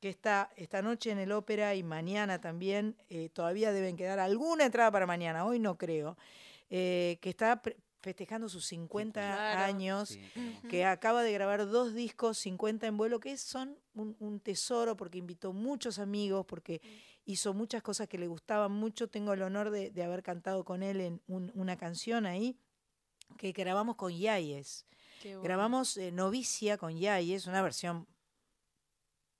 que 0.00 0.08
está 0.08 0.50
esta 0.56 0.82
noche 0.82 1.12
en 1.12 1.18
el 1.18 1.30
ópera 1.30 1.76
y 1.76 1.84
mañana 1.84 2.40
también, 2.40 2.96
eh, 3.08 3.28
todavía 3.28 3.70
deben 3.72 3.96
quedar 3.96 4.18
alguna 4.18 4.64
entrada 4.64 4.90
para 4.90 5.06
mañana, 5.06 5.46
hoy 5.46 5.60
no 5.60 5.78
creo, 5.78 6.18
eh, 6.70 7.18
que 7.22 7.30
está 7.30 7.62
pre- 7.62 7.76
festejando 8.00 8.48
sus 8.48 8.66
50 8.66 9.20
Claro. 9.20 9.60
años, 9.60 10.08
Sí, 10.10 10.20
que 10.68 10.84
acaba 10.84 11.22
de 11.22 11.32
grabar 11.32 11.66
dos 11.68 11.94
discos, 11.94 12.38
50 12.38 12.86
en 12.86 12.96
vuelo, 12.96 13.20
que 13.20 13.36
son 13.36 13.78
un, 13.94 14.16
un 14.20 14.40
tesoro 14.40 14.96
porque 14.96 15.18
invitó 15.18 15.52
muchos 15.52 15.98
amigos, 15.98 16.46
porque 16.46 16.80
hizo 17.26 17.52
muchas 17.54 17.82
cosas 17.82 18.08
que 18.08 18.18
le 18.18 18.26
gustaban 18.26 18.72
mucho. 18.72 19.08
Tengo 19.08 19.32
el 19.34 19.42
honor 19.42 19.70
de, 19.70 19.90
de 19.90 20.02
haber 20.02 20.22
cantado 20.22 20.64
con 20.64 20.82
él 20.82 21.00
en 21.00 21.22
un- 21.26 21.52
una 21.54 21.76
canción 21.76 22.26
ahí 22.26 22.56
que 23.36 23.52
grabamos 23.52 23.96
con 23.96 24.12
Yayes. 24.12 24.86
Bueno. 25.22 25.42
Grabamos 25.42 25.96
eh, 25.98 26.10
Novicia 26.10 26.78
con 26.78 26.96
Yayes, 26.98 27.46
una 27.46 27.62
versión 27.62 28.06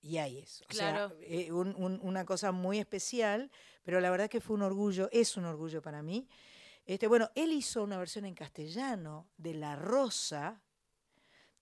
Yayes. 0.03 0.63
O 0.63 0.67
Claro. 0.69 1.09
sea, 1.11 1.19
eh, 1.23 1.53
un- 1.53 1.75
un- 1.77 1.99
una 2.03 2.25
cosa 2.25 2.53
muy 2.53 2.79
especial, 2.79 3.51
pero 3.83 4.01
la 4.01 4.11
verdad 4.11 4.31
que 4.31 4.41
fue 4.41 4.57
un 4.57 4.63
orgullo, 4.63 5.09
es 5.13 5.37
un 5.37 5.45
orgullo 5.45 5.83
para 5.83 6.03
mí. 6.03 6.29
Este, 6.85 7.07
bueno, 7.07 7.31
él 7.35 7.53
hizo 7.53 7.83
una 7.85 7.99
versión 7.99 8.25
en 8.25 8.35
castellano 8.35 9.29
de 9.37 9.55
La 9.55 9.77
Rosa, 9.77 10.61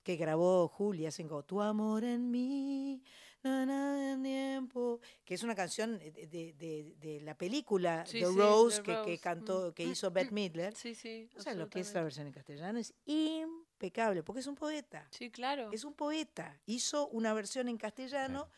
que 0.03 0.16
grabó 0.16 0.69
Julia, 0.69 1.09
hacen 1.09 1.28
como 1.28 1.45
Tu 1.45 1.61
amor 1.61 2.03
en 2.05 2.31
mí, 2.31 3.03
na, 3.43 3.66
na, 3.66 4.12
en 4.12 4.23
tiempo, 4.23 5.01
que 5.24 5.35
es 5.35 5.43
una 5.43 5.55
canción 5.55 5.99
de, 5.99 6.11
de- 6.27 6.53
de- 6.55 6.95
de 6.99 7.20
la 7.20 7.36
película 7.36 8.07
Sí, 8.07 8.20
The 8.20 8.27
sí, 8.27 8.36
Rose, 8.36 8.77
The 8.78 8.82
que, 8.82 9.03
que 9.05 9.19
cantó, 9.19 9.74
que 9.74 9.86
Mm. 9.86 9.90
hizo 9.90 10.11
Bette 10.11 10.32
Midler. 10.32 10.74
Sí, 10.74 10.95
sí. 10.95 11.28
O 11.36 11.43
sea, 11.43 11.55
lo 11.55 11.69
que 11.69 11.81
es 11.81 11.93
la 11.93 12.03
versión 12.03 12.27
en 12.27 12.32
castellano 12.32 12.78
es 12.78 12.95
impecable, 13.05 14.23
porque 14.23 14.40
es 14.40 14.47
un 14.47 14.55
poeta. 14.55 15.07
Sí, 15.11 15.31
claro. 15.31 15.70
Es 15.73 15.85
un 15.85 15.93
poeta. 15.95 16.59
Hizo 16.65 17.09
una 17.09 17.35
versión 17.35 17.69
en 17.69 17.77
castellano, 17.77 18.49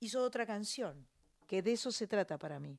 hizo 0.00 0.22
otra 0.22 0.44
canción, 0.46 1.06
que 1.46 1.62
de 1.62 1.72
eso 1.72 1.90
se 1.90 2.06
trata 2.06 2.38
para 2.38 2.60
mí. 2.60 2.78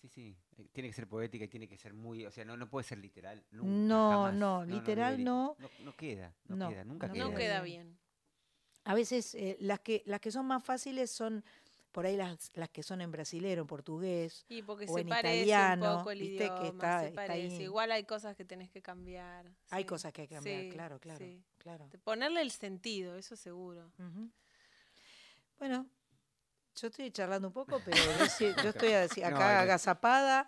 Sí, 0.00 0.08
sí. 0.08 0.36
Eh, 0.60 0.68
Tiene 0.72 0.88
que 0.88 0.94
ser 0.94 1.08
poética 1.08 1.44
y 1.44 1.48
tiene 1.48 1.68
que 1.68 1.76
ser 1.76 1.92
muy. 1.94 2.24
O 2.26 2.30
sea, 2.30 2.44
no, 2.44 2.56
no 2.56 2.68
puede 2.68 2.84
ser 2.84 2.98
literal. 2.98 3.44
nunca, 3.50 3.68
No, 3.70 4.10
jamás. 4.10 4.34
no, 4.34 4.64
literal 4.64 5.22
no. 5.24 5.56
no. 5.58 5.70
no 5.84 5.96
queda, 5.96 6.34
no, 6.44 6.56
No, 6.56 6.68
queda, 6.70 6.84
nunca 6.84 7.06
no 7.08 7.14
queda. 7.14 7.24
No 7.24 7.34
queda 7.34 7.62
bien. 7.62 7.98
A 8.84 8.94
veces 8.94 9.34
eh, 9.34 9.56
las, 9.60 9.80
que, 9.80 10.02
las 10.06 10.20
que 10.20 10.30
son 10.30 10.46
más 10.46 10.64
fáciles 10.64 11.10
son 11.10 11.44
por 11.92 12.06
ahí 12.06 12.16
las, 12.16 12.50
las 12.54 12.68
que 12.70 12.82
son 12.84 13.00
en 13.00 13.10
brasilero, 13.10 13.62
en 13.62 13.66
portugués 13.66 14.46
Y 14.48 14.62
porque 14.62 14.86
o 14.88 14.94
se 14.94 15.00
en 15.00 15.08
parece 15.08 15.42
italiano. 15.44 15.92
un 15.92 15.98
poco 15.98 16.10
el 16.12 16.20
viste 16.20 16.44
idioma, 16.44 16.60
que 16.60 16.66
está, 16.68 17.00
se 17.00 17.08
está 17.08 17.26
parece. 17.26 17.56
ahí. 17.56 17.62
Igual 17.64 17.92
hay 17.92 18.04
cosas 18.04 18.36
que 18.36 18.44
tenés 18.44 18.70
que 18.70 18.80
cambiar. 18.80 19.50
Hay 19.70 19.84
cosas 19.84 20.12
que 20.12 20.22
hay 20.22 20.28
que 20.28 20.34
cambiar, 20.36 20.62
Sí, 20.62 20.70
claro, 20.70 20.98
claro, 21.00 21.18
sí. 21.18 21.42
claro. 21.58 21.90
Ponerle 22.04 22.40
el 22.42 22.52
sentido, 22.52 23.16
eso 23.16 23.34
seguro. 23.36 23.90
Bueno, 25.58 25.86
yo 26.74 26.88
estoy 26.88 27.10
charlando 27.10 27.48
un 27.48 27.54
poco, 27.54 27.80
pero 27.84 27.96
yo, 28.62 28.68
estoy 28.70 28.92
así, 28.92 29.20
No, 29.20 29.28
acá 29.28 29.54
no. 29.54 29.60
agazapada. 29.60 30.46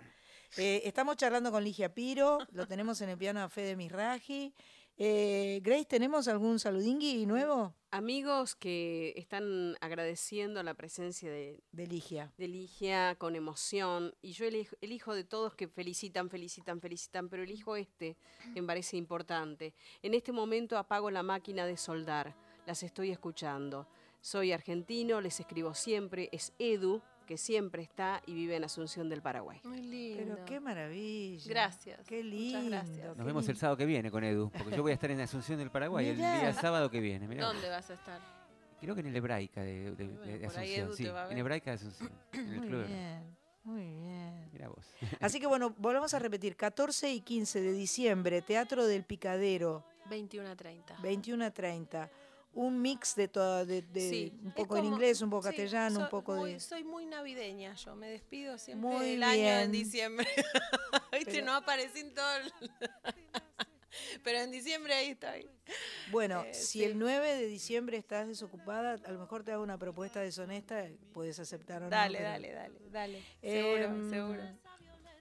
Eh, 0.57 0.83
estamos 0.85 1.17
charlando 1.17 1.51
con 1.51 1.65
Ligia 1.65 1.95
Piro, 1.95 2.39
lo 2.53 2.67
tenemos 2.67 3.01
en 3.01 3.09
el 3.11 3.19
piano 3.19 3.43
a 3.43 3.49
Fede 3.49 3.75
Misraji. 3.77 4.55
Eh, 4.99 5.61
Grace, 5.63 5.87
¿tenemos 5.87 6.29
algún 6.29 6.59
saludingui 6.59 7.25
nuevo? 7.25 7.75
Amigos 7.91 8.55
que 8.55 9.15
están 9.17 9.77
agradeciendo 9.81 10.63
la 10.63 10.75
presencia 10.75 11.31
de, 11.31 11.63
De 11.73 11.87
Ligia. 11.87 12.31
de 12.37 12.47
Ligia 12.49 13.15
con 13.17 13.35
emoción. 13.35 14.15
Y 14.21 14.33
yo 14.33 14.45
elijo, 14.45 14.77
elijo 14.83 15.15
de 15.15 15.25
todos 15.25 15.55
que 15.55 15.67
felicitan, 15.69 16.29
felicitan, 16.29 16.81
felicitan, 16.83 17.31
pero 17.31 17.43
elijo 17.43 17.75
este 17.77 18.19
que 18.53 18.61
me 18.61 18.67
parece 18.67 18.99
importante. 18.99 19.75
En 20.03 20.13
este 20.13 20.31
momento 20.33 20.77
apago 20.77 21.11
la 21.11 21.23
máquina 21.23 21.65
de 21.65 21.79
soldar. 21.79 22.35
Las 22.67 22.83
estoy 22.83 23.11
escuchando. 23.11 23.89
Soy 24.23 24.53
argentino, 24.53 25.21
les 25.21 25.41
escribo 25.41 25.75
siempre. 25.75 26.29
Es 26.31 26.53
Edu, 26.61 27.03
que 27.27 27.37
siempre 27.37 27.83
está 27.83 28.23
y 28.25 28.35
vive 28.35 28.55
en 28.55 28.63
Asunción 28.63 29.09
del 29.09 29.21
Paraguay. 29.21 29.61
Muy 29.65 29.83
lindo. 29.83 30.23
Pero 30.37 30.45
qué 30.45 30.61
maravilla. 30.61 31.45
Gracias. 31.49 32.07
Qué 32.07 32.23
Muchas 32.23 32.33
lindo. 32.33 32.71
gracias. 32.71 33.17
Nos 33.17 33.27
vemos 33.27 33.49
el 33.49 33.57
sábado 33.57 33.77
que 33.77 33.85
viene 33.85 34.13
con 34.13 34.23
Edu, 34.23 34.49
porque 34.57 34.77
yo 34.77 34.83
voy 34.83 34.93
a 34.93 34.95
estar 34.95 35.11
en 35.11 35.21
Asunción 35.21 35.59
del 35.59 35.71
Paraguay 35.71 36.07
el 36.09 36.17
día 36.19 36.53
sábado 36.55 36.89
que 36.89 37.01
viene. 37.01 37.27
mirá. 37.27 37.47
¿Dónde 37.47 37.69
vas 37.69 37.91
a 37.91 37.95
estar? 37.95 38.21
Creo 38.81 38.95
que 38.95 39.01
en 39.01 39.09
el 39.09 39.17
Hebraica 39.17 39.61
de, 39.63 39.91
Bueno, 39.91 40.47
Asunción. 40.47 40.95
Sí, 40.97 41.07
en. 41.31 41.39
Hebraica 41.39 41.71
de 41.73 41.75
Asunción. 41.77 42.11
En 42.33 42.49
el 42.49 42.59
Muy 42.61 42.69
club. 42.69 42.87
bien, 42.87 43.37
muy 43.65 43.81
bien. 43.83 44.51
Mira 44.53 44.69
vos. 44.69 44.87
Así 45.21 45.41
que 45.41 45.47
bueno, 45.49 45.75
volvemos 45.79 46.15
a 46.15 46.21
repetir, 46.21 46.57
14 46.57 47.13
y 47.13 47.21
15 47.23 47.61
de 47.61 47.73
diciembre, 47.73 48.41
Teatro 48.43 48.87
del 48.87 49.03
Picadero, 49.05 49.85
21 50.11 50.49
a 50.49 50.57
30. 50.57 50.97
21 51.01 51.45
a 51.45 51.51
30. 51.51 52.11
Un 52.55 52.83
mix 52.83 53.15
de 53.15 53.29
todo, 53.29 53.65
de, 53.65 53.81
de 53.81 54.01
Sí, 54.11 54.33
un 54.45 54.53
poco 54.53 54.77
en 54.77 54.85
inglés, 54.85 55.23
un 55.23 55.31
poco 55.31 55.43
sí, 55.45 55.49
castellano, 55.49 56.01
un 56.01 56.09
poco 56.11 56.35
muy- 56.35 56.53
de... 56.55 56.61
Soy 56.61 56.85
muy 56.85 57.07
navideña, 57.07 57.75
yo 57.75 57.97
me 57.97 58.09
despido 58.11 58.59
siempre 58.59 58.91
Muy 58.91 59.07
del 59.13 59.23
año 59.23 59.41
bien. 59.41 59.59
en 59.61 59.73
diciembre. 59.73 60.27
Viste, 61.13 61.33
Pero- 61.33 61.47
no 61.47 61.55
aparecí 61.55 62.01
en 62.01 62.15
todo 62.15 62.37
el- 62.37 62.53
Pero 64.25 64.39
en 64.39 64.51
diciembre 64.51 64.95
ahí 64.95 65.09
estoy. 65.11 65.49
Bueno, 66.11 66.45
Eh, 66.45 66.55
si 66.55 66.79
sí. 66.81 66.85
el 66.85 66.99
9 66.99 67.35
de 67.37 67.47
diciembre 67.47 67.97
estás 67.99 68.27
desocupada, 68.29 68.97
a 69.05 69.11
lo 69.13 69.19
mejor 69.19 69.43
te 69.45 69.53
hago 69.53 69.63
una 69.63 69.79
propuesta 69.79 70.21
deshonesta, 70.21 70.87
puedes 71.13 71.39
aceptar 71.39 71.83
o 71.83 71.85
no. 71.87 71.91
Dale, 71.91 72.21
dale, 72.23 72.53
dale, 72.53 72.79
dale. 72.91 73.23
Seguro, 73.41 73.85
Em, 73.85 74.11
seguro. 74.11 74.43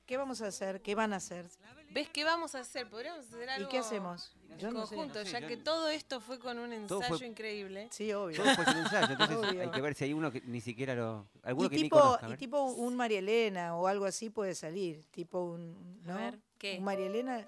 ¿Qué 0.06 0.18
vamos 0.18 0.41
a 0.41 0.48
hacer? 0.48 0.82
¿Qué 0.82 0.95
van 0.95 1.14
a 1.14 1.18
hacer? 1.18 1.45
¿Ves 1.91 2.10
qué 2.10 2.24
vamos 2.24 2.56
a 2.56 2.60
hacer? 2.60 2.90
Podríamos 2.90 3.26
hacer 3.28 3.49
algo 3.49 3.70
qué 3.70 3.78
hacemos? 3.80 4.36
Yo 4.57 4.72
no 4.72 4.86
sé. 4.86 4.95
conjunto, 4.95 5.19
No 5.19 5.26
sé, 5.26 5.32
ya 5.32 5.40
yo 5.40 5.48
que 5.48 5.57
todo 5.57 5.90
esto 5.90 6.22
fue 6.22 6.40
con 6.40 6.57
un 6.60 6.88
Todo 6.88 6.99
ensayo 7.02 7.18
fue- 7.18 7.28
increíble. 7.28 7.88
Sí, 7.91 8.11
obvio. 8.14 8.41
Todo 8.44 8.56
fue 8.56 8.65
sin 8.65 8.78
ensayo, 8.78 9.11
entonces 9.14 9.38
Obvio. 9.38 9.61
hay 9.61 9.72
que 9.72 9.82
ver 9.82 9.95
si 9.95 10.03
hay 10.06 10.14
uno 10.14 10.32
que 10.32 10.41
ni 10.41 10.61
siquiera 10.61 10.95
lo. 10.95 11.28
Alguno 11.44 11.68
Y 11.68 11.69
que 11.69 11.76
ni 11.78 11.82
tipo, 11.84 11.99
conozca. 11.99 12.28
a 12.28 12.34
y 12.34 12.38
tipo 12.38 12.64
un 12.64 12.95
María 12.95 13.19
Elena 13.19 13.76
o 13.76 13.88
algo 13.88 14.06
así 14.06 14.30
puede 14.30 14.56
salir. 14.56 15.03
Tipo 15.11 15.41
un. 15.44 16.02
¿no? 16.03 16.14
A 16.14 16.18
ver, 16.18 16.40
¿qué? 16.57 16.78
Un 16.78 16.84
María 16.86 17.07
Elena. 17.07 17.48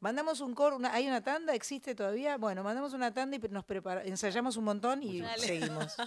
Mandamos 0.00 0.40
un 0.40 0.54
coro, 0.54 0.76
una- 0.76 0.92
¿hay 0.92 1.06
una 1.08 1.22
tanda? 1.22 1.54
¿Existe 1.54 1.94
todavía? 1.94 2.36
Bueno, 2.36 2.62
mandamos 2.62 2.92
una 2.92 3.14
tanda 3.14 3.36
y 3.36 3.40
nos 3.48 3.64
prepara, 3.64 4.04
ensayamos 4.04 4.56
un 4.58 4.64
montón 4.64 5.02
y 5.02 5.20
Dale. 5.22 5.46
seguimos. 5.46 5.96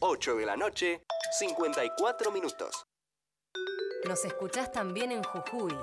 8 0.00 0.34
de 0.34 0.46
la 0.46 0.56
noche, 0.56 1.04
54 1.38 2.32
minutos. 2.32 2.88
Nos 4.08 4.24
escuchás 4.24 4.72
también 4.72 5.12
en 5.12 5.22
Jujuy. 5.22 5.76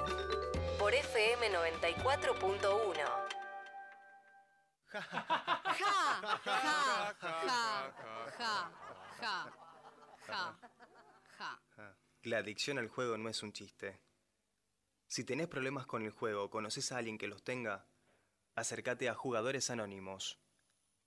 Por 0.77 0.93
FM 0.93 1.53
94.1. 1.53 3.28
Ja, 4.91 5.01
ja, 5.01 5.73
ja, 5.75 6.35
ja, 6.35 7.13
ja, 8.37 8.71
ja, 10.27 10.59
ja. 11.37 11.59
La 12.23 12.39
adicción 12.39 12.79
al 12.79 12.89
juego 12.89 13.17
no 13.17 13.29
es 13.29 13.41
un 13.43 13.53
chiste. 13.53 14.01
Si 15.07 15.23
tenés 15.23 15.47
problemas 15.47 15.85
con 15.85 16.03
el 16.03 16.11
juego 16.11 16.43
o 16.43 16.49
conoces 16.49 16.91
a 16.91 16.97
alguien 16.97 17.17
que 17.17 17.27
los 17.27 17.43
tenga, 17.43 17.85
acércate 18.55 19.07
a 19.09 19.15
Jugadores 19.15 19.69
Anónimos. 19.69 20.39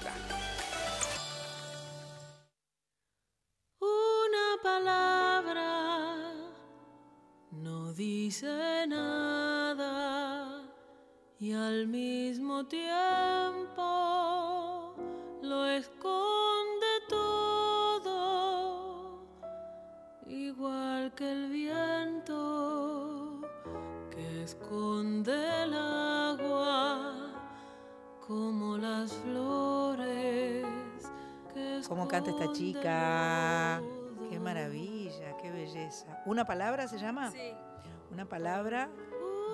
Una 3.82 4.58
palabra 4.64 6.34
no 7.52 7.94
dice 7.94 8.88
nada 8.88 10.64
y 11.40 11.54
al 11.54 11.86
mismo 11.86 12.66
tiempo 12.66 13.86
lo 15.44 15.68
esconde 15.68 16.27
igual 20.72 21.14
que 21.16 21.32
el 21.32 21.50
viento 21.50 23.42
que 24.12 24.44
esconde 24.44 25.64
el 25.64 25.74
agua, 25.74 27.14
como 28.26 28.78
las 28.78 29.14
flores 29.14 30.66
que 31.54 31.82
¿Cómo 31.88 32.08
canta 32.08 32.32
esta 32.32 32.52
chica? 32.52 33.82
Qué 34.30 34.40
maravilla, 34.40 35.38
qué 35.38 35.52
belleza. 35.52 36.22
¿Una 36.26 36.44
palabra 36.46 36.88
se 36.90 36.98
llama? 36.98 37.32
Sí. 37.32 37.54
Una 38.12 38.26
palabra 38.26 38.90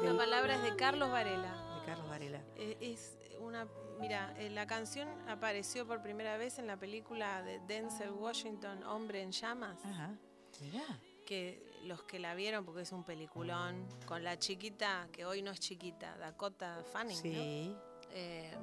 La 0.01 0.07
del- 0.09 0.17
palabra 0.17 0.55
es 0.55 0.63
de 0.63 0.75
Carlos 0.75 1.11
Varela. 1.11 1.53
de 1.79 1.85
Carlos 1.85 2.09
Varela. 2.09 2.41
Eh, 2.55 2.77
Es 2.81 3.17
una, 3.39 3.67
mira, 3.99 4.33
eh, 4.37 4.49
la 4.49 4.65
canción 4.65 5.07
apareció 5.29 5.85
por 5.85 6.01
primera 6.01 6.37
vez 6.37 6.57
en 6.57 6.65
la 6.67 6.77
película 6.77 7.43
de 7.43 7.59
Denzel 7.67 8.11
Washington, 8.11 8.83
Hombre 8.83 9.21
en 9.21 9.31
Llamas. 9.31 9.77
Ajá, 9.85 10.15
mirá. 10.61 10.83
Que 11.25 11.63
los 11.83 12.03
que 12.03 12.19
la 12.19 12.35
vieron, 12.35 12.65
porque 12.65 12.81
es 12.81 12.91
un 12.91 13.03
peliculón, 13.03 13.87
con 14.05 14.23
la 14.23 14.37
chiquita, 14.37 15.07
que 15.11 15.25
hoy 15.25 15.41
no 15.41 15.51
es 15.51 15.59
chiquita, 15.59 16.17
Dakota 16.17 16.83
Fanning, 16.91 17.15
¿no? 17.15 17.21
Sí. 17.21 17.75
Eh, 18.11 18.55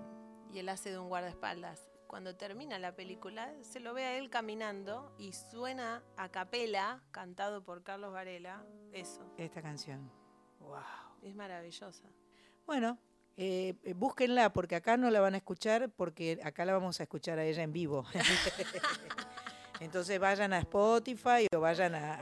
y 0.52 0.58
él 0.58 0.68
hace 0.68 0.90
de 0.90 0.98
un 0.98 1.08
guardaespaldas. 1.08 1.86
cuando 2.06 2.34
termina 2.34 2.76
la 2.80 2.96
película, 2.96 3.54
se 3.62 3.78
lo 3.78 3.94
ve 3.94 4.04
a 4.04 4.18
él 4.18 4.30
caminando 4.30 5.14
y 5.16 5.32
suena 5.32 6.02
a 6.16 6.28
capela, 6.28 7.04
cantado 7.12 7.62
por 7.62 7.84
Carlos 7.84 8.12
Varela, 8.12 8.66
eso. 8.92 9.32
Esta 9.36 9.62
canción. 9.62 10.10
Es 11.22 11.34
maravillosa. 11.34 12.08
Bueno, 12.66 12.98
eh, 13.36 13.74
búsquenla 13.94 14.52
porque 14.52 14.76
acá 14.76 14.96
no 14.96 15.10
la 15.10 15.20
van 15.20 15.34
a 15.34 15.38
escuchar 15.38 15.90
porque 15.90 16.40
acá 16.42 16.64
la 16.64 16.72
vamos 16.72 17.00
a 17.00 17.04
escuchar 17.04 17.38
a 17.38 17.44
ella 17.44 17.62
en 17.62 17.72
vivo. 17.72 18.04
Entonces 19.81 20.19
vayan 20.20 20.52
a 20.52 20.59
Spotify 20.61 21.47
o 21.55 21.61
vayan 21.61 21.94
a, 21.94 22.15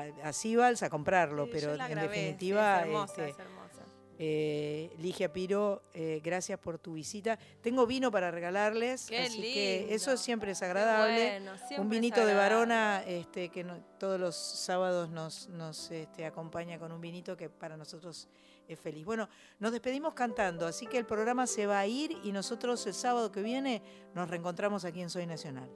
a, 0.00 0.28
a 0.28 0.32
Sibals 0.32 0.82
a 0.82 0.90
comprarlo, 0.90 1.46
Sí, 1.46 1.50
pero 1.54 1.72
en 1.72 1.78
grabé, 1.78 1.90
sí, 2.00 2.20
definitiva, 2.20 2.76
es 2.80 2.82
hermosa, 2.86 3.12
este, 3.26 3.30
es 3.30 3.38
hermosa. 3.38 3.82
eh, 4.18 4.90
Ligia 4.98 5.32
Piro, 5.32 5.82
eh, 5.94 6.20
gracias 6.22 6.58
por 6.58 6.78
tu 6.78 6.94
visita. 6.94 7.38
Tengo 7.62 7.86
vino 7.86 8.10
para 8.10 8.30
regalarles, 8.30 9.06
Qué 9.06 9.18
así 9.18 9.40
que 9.40 9.78
lindo, 9.80 9.94
eso 9.94 10.16
siempre 10.16 10.52
es 10.52 10.62
agradable. 10.62 11.30
bueno, 11.40 11.56
siempre 11.58 11.80
un 11.80 11.88
vinito 11.88 12.24
de 12.24 12.34
varona 12.34 13.02
este, 13.06 13.48
que 13.50 13.64
no- 13.64 13.78
todos 13.98 14.20
los 14.20 14.36
sábados 14.36 15.08
nos, 15.10 15.48
nos 15.48 15.90
este, 15.90 16.26
acompaña 16.26 16.78
con 16.78 16.92
un 16.92 17.00
vinito 17.00 17.36
que 17.36 17.48
para 17.50 17.76
nosotros 17.76 18.28
es 18.68 18.78
feliz. 18.80 19.04
Bueno, 19.04 19.28
nos 19.58 19.70
despedimos 19.72 20.12
cantando, 20.14 20.66
así 20.66 20.86
que 20.86 20.98
el 20.98 21.06
programa 21.06 21.46
se 21.46 21.66
va 21.66 21.78
a 21.78 21.86
ir 21.86 22.16
y 22.24 22.32
nosotros 22.32 22.84
el 22.86 22.94
sábado 22.94 23.30
que 23.32 23.40
viene 23.42 23.80
nos 24.14 24.28
reencontramos 24.28 24.84
aquí 24.84 25.00
en 25.02 25.08
Soy 25.10 25.24
Nacional. 25.26 25.70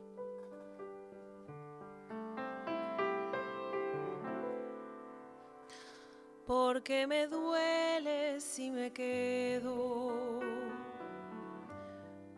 Porque 6.51 7.07
me 7.07 7.29
duele 7.29 8.41
si 8.41 8.73
me 8.73 8.93
quedo, 8.93 10.41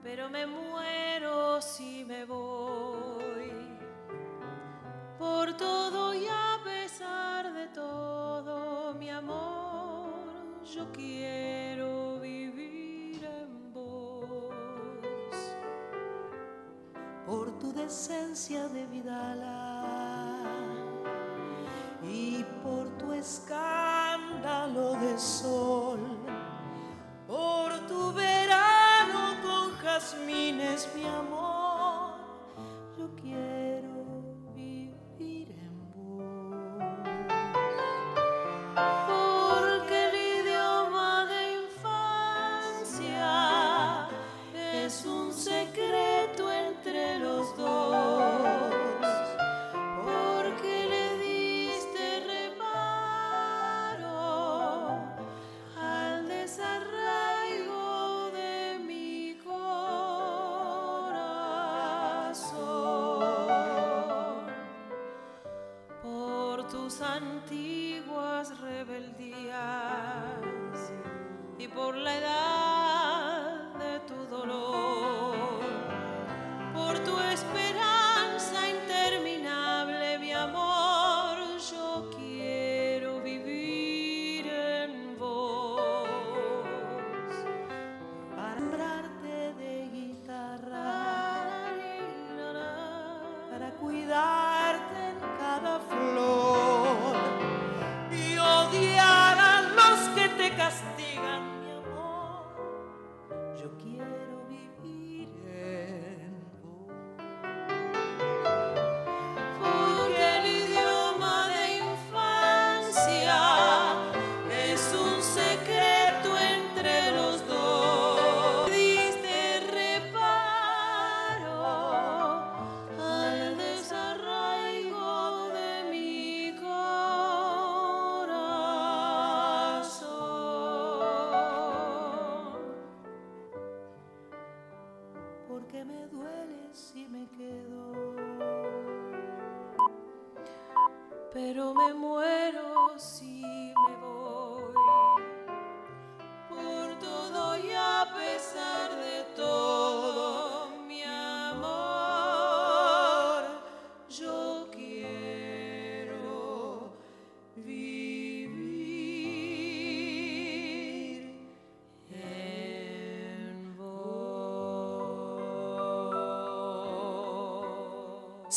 pero 0.03 0.29
me 0.29 0.47
muero 0.47 1.63
si 1.63 2.05
me 2.05 2.27
voy. 2.27 3.51
Por 5.19 5.57
todo 5.57 6.13
y 6.13 6.27
a 6.27 6.61
pesar 6.63 7.55
de 7.55 7.69
todo, 7.69 8.93
mi 8.97 9.09
amor, 9.09 10.63
yo 10.63 10.93
quiero 10.93 12.21
vivir 12.21 13.25
en 13.25 13.73
vos. 13.73 14.53
Por 17.25 17.59
tu 17.59 17.73
decencia 17.73 18.69
de 18.69 18.87
Vidala 18.89 19.62
y 22.13 22.45
por 22.63 22.87
tu 22.99 23.13
escándalo 23.13 24.93
de 25.01 25.19
sol, 25.19 25.99
por 27.27 27.73
tu 27.87 28.13
verano 28.13 29.37
con 29.43 29.73
jazmines, 29.79 30.89
mi 30.95 31.05
amor, 31.05 31.62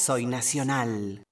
Soy 0.05 0.27
Nacional. 0.27 1.24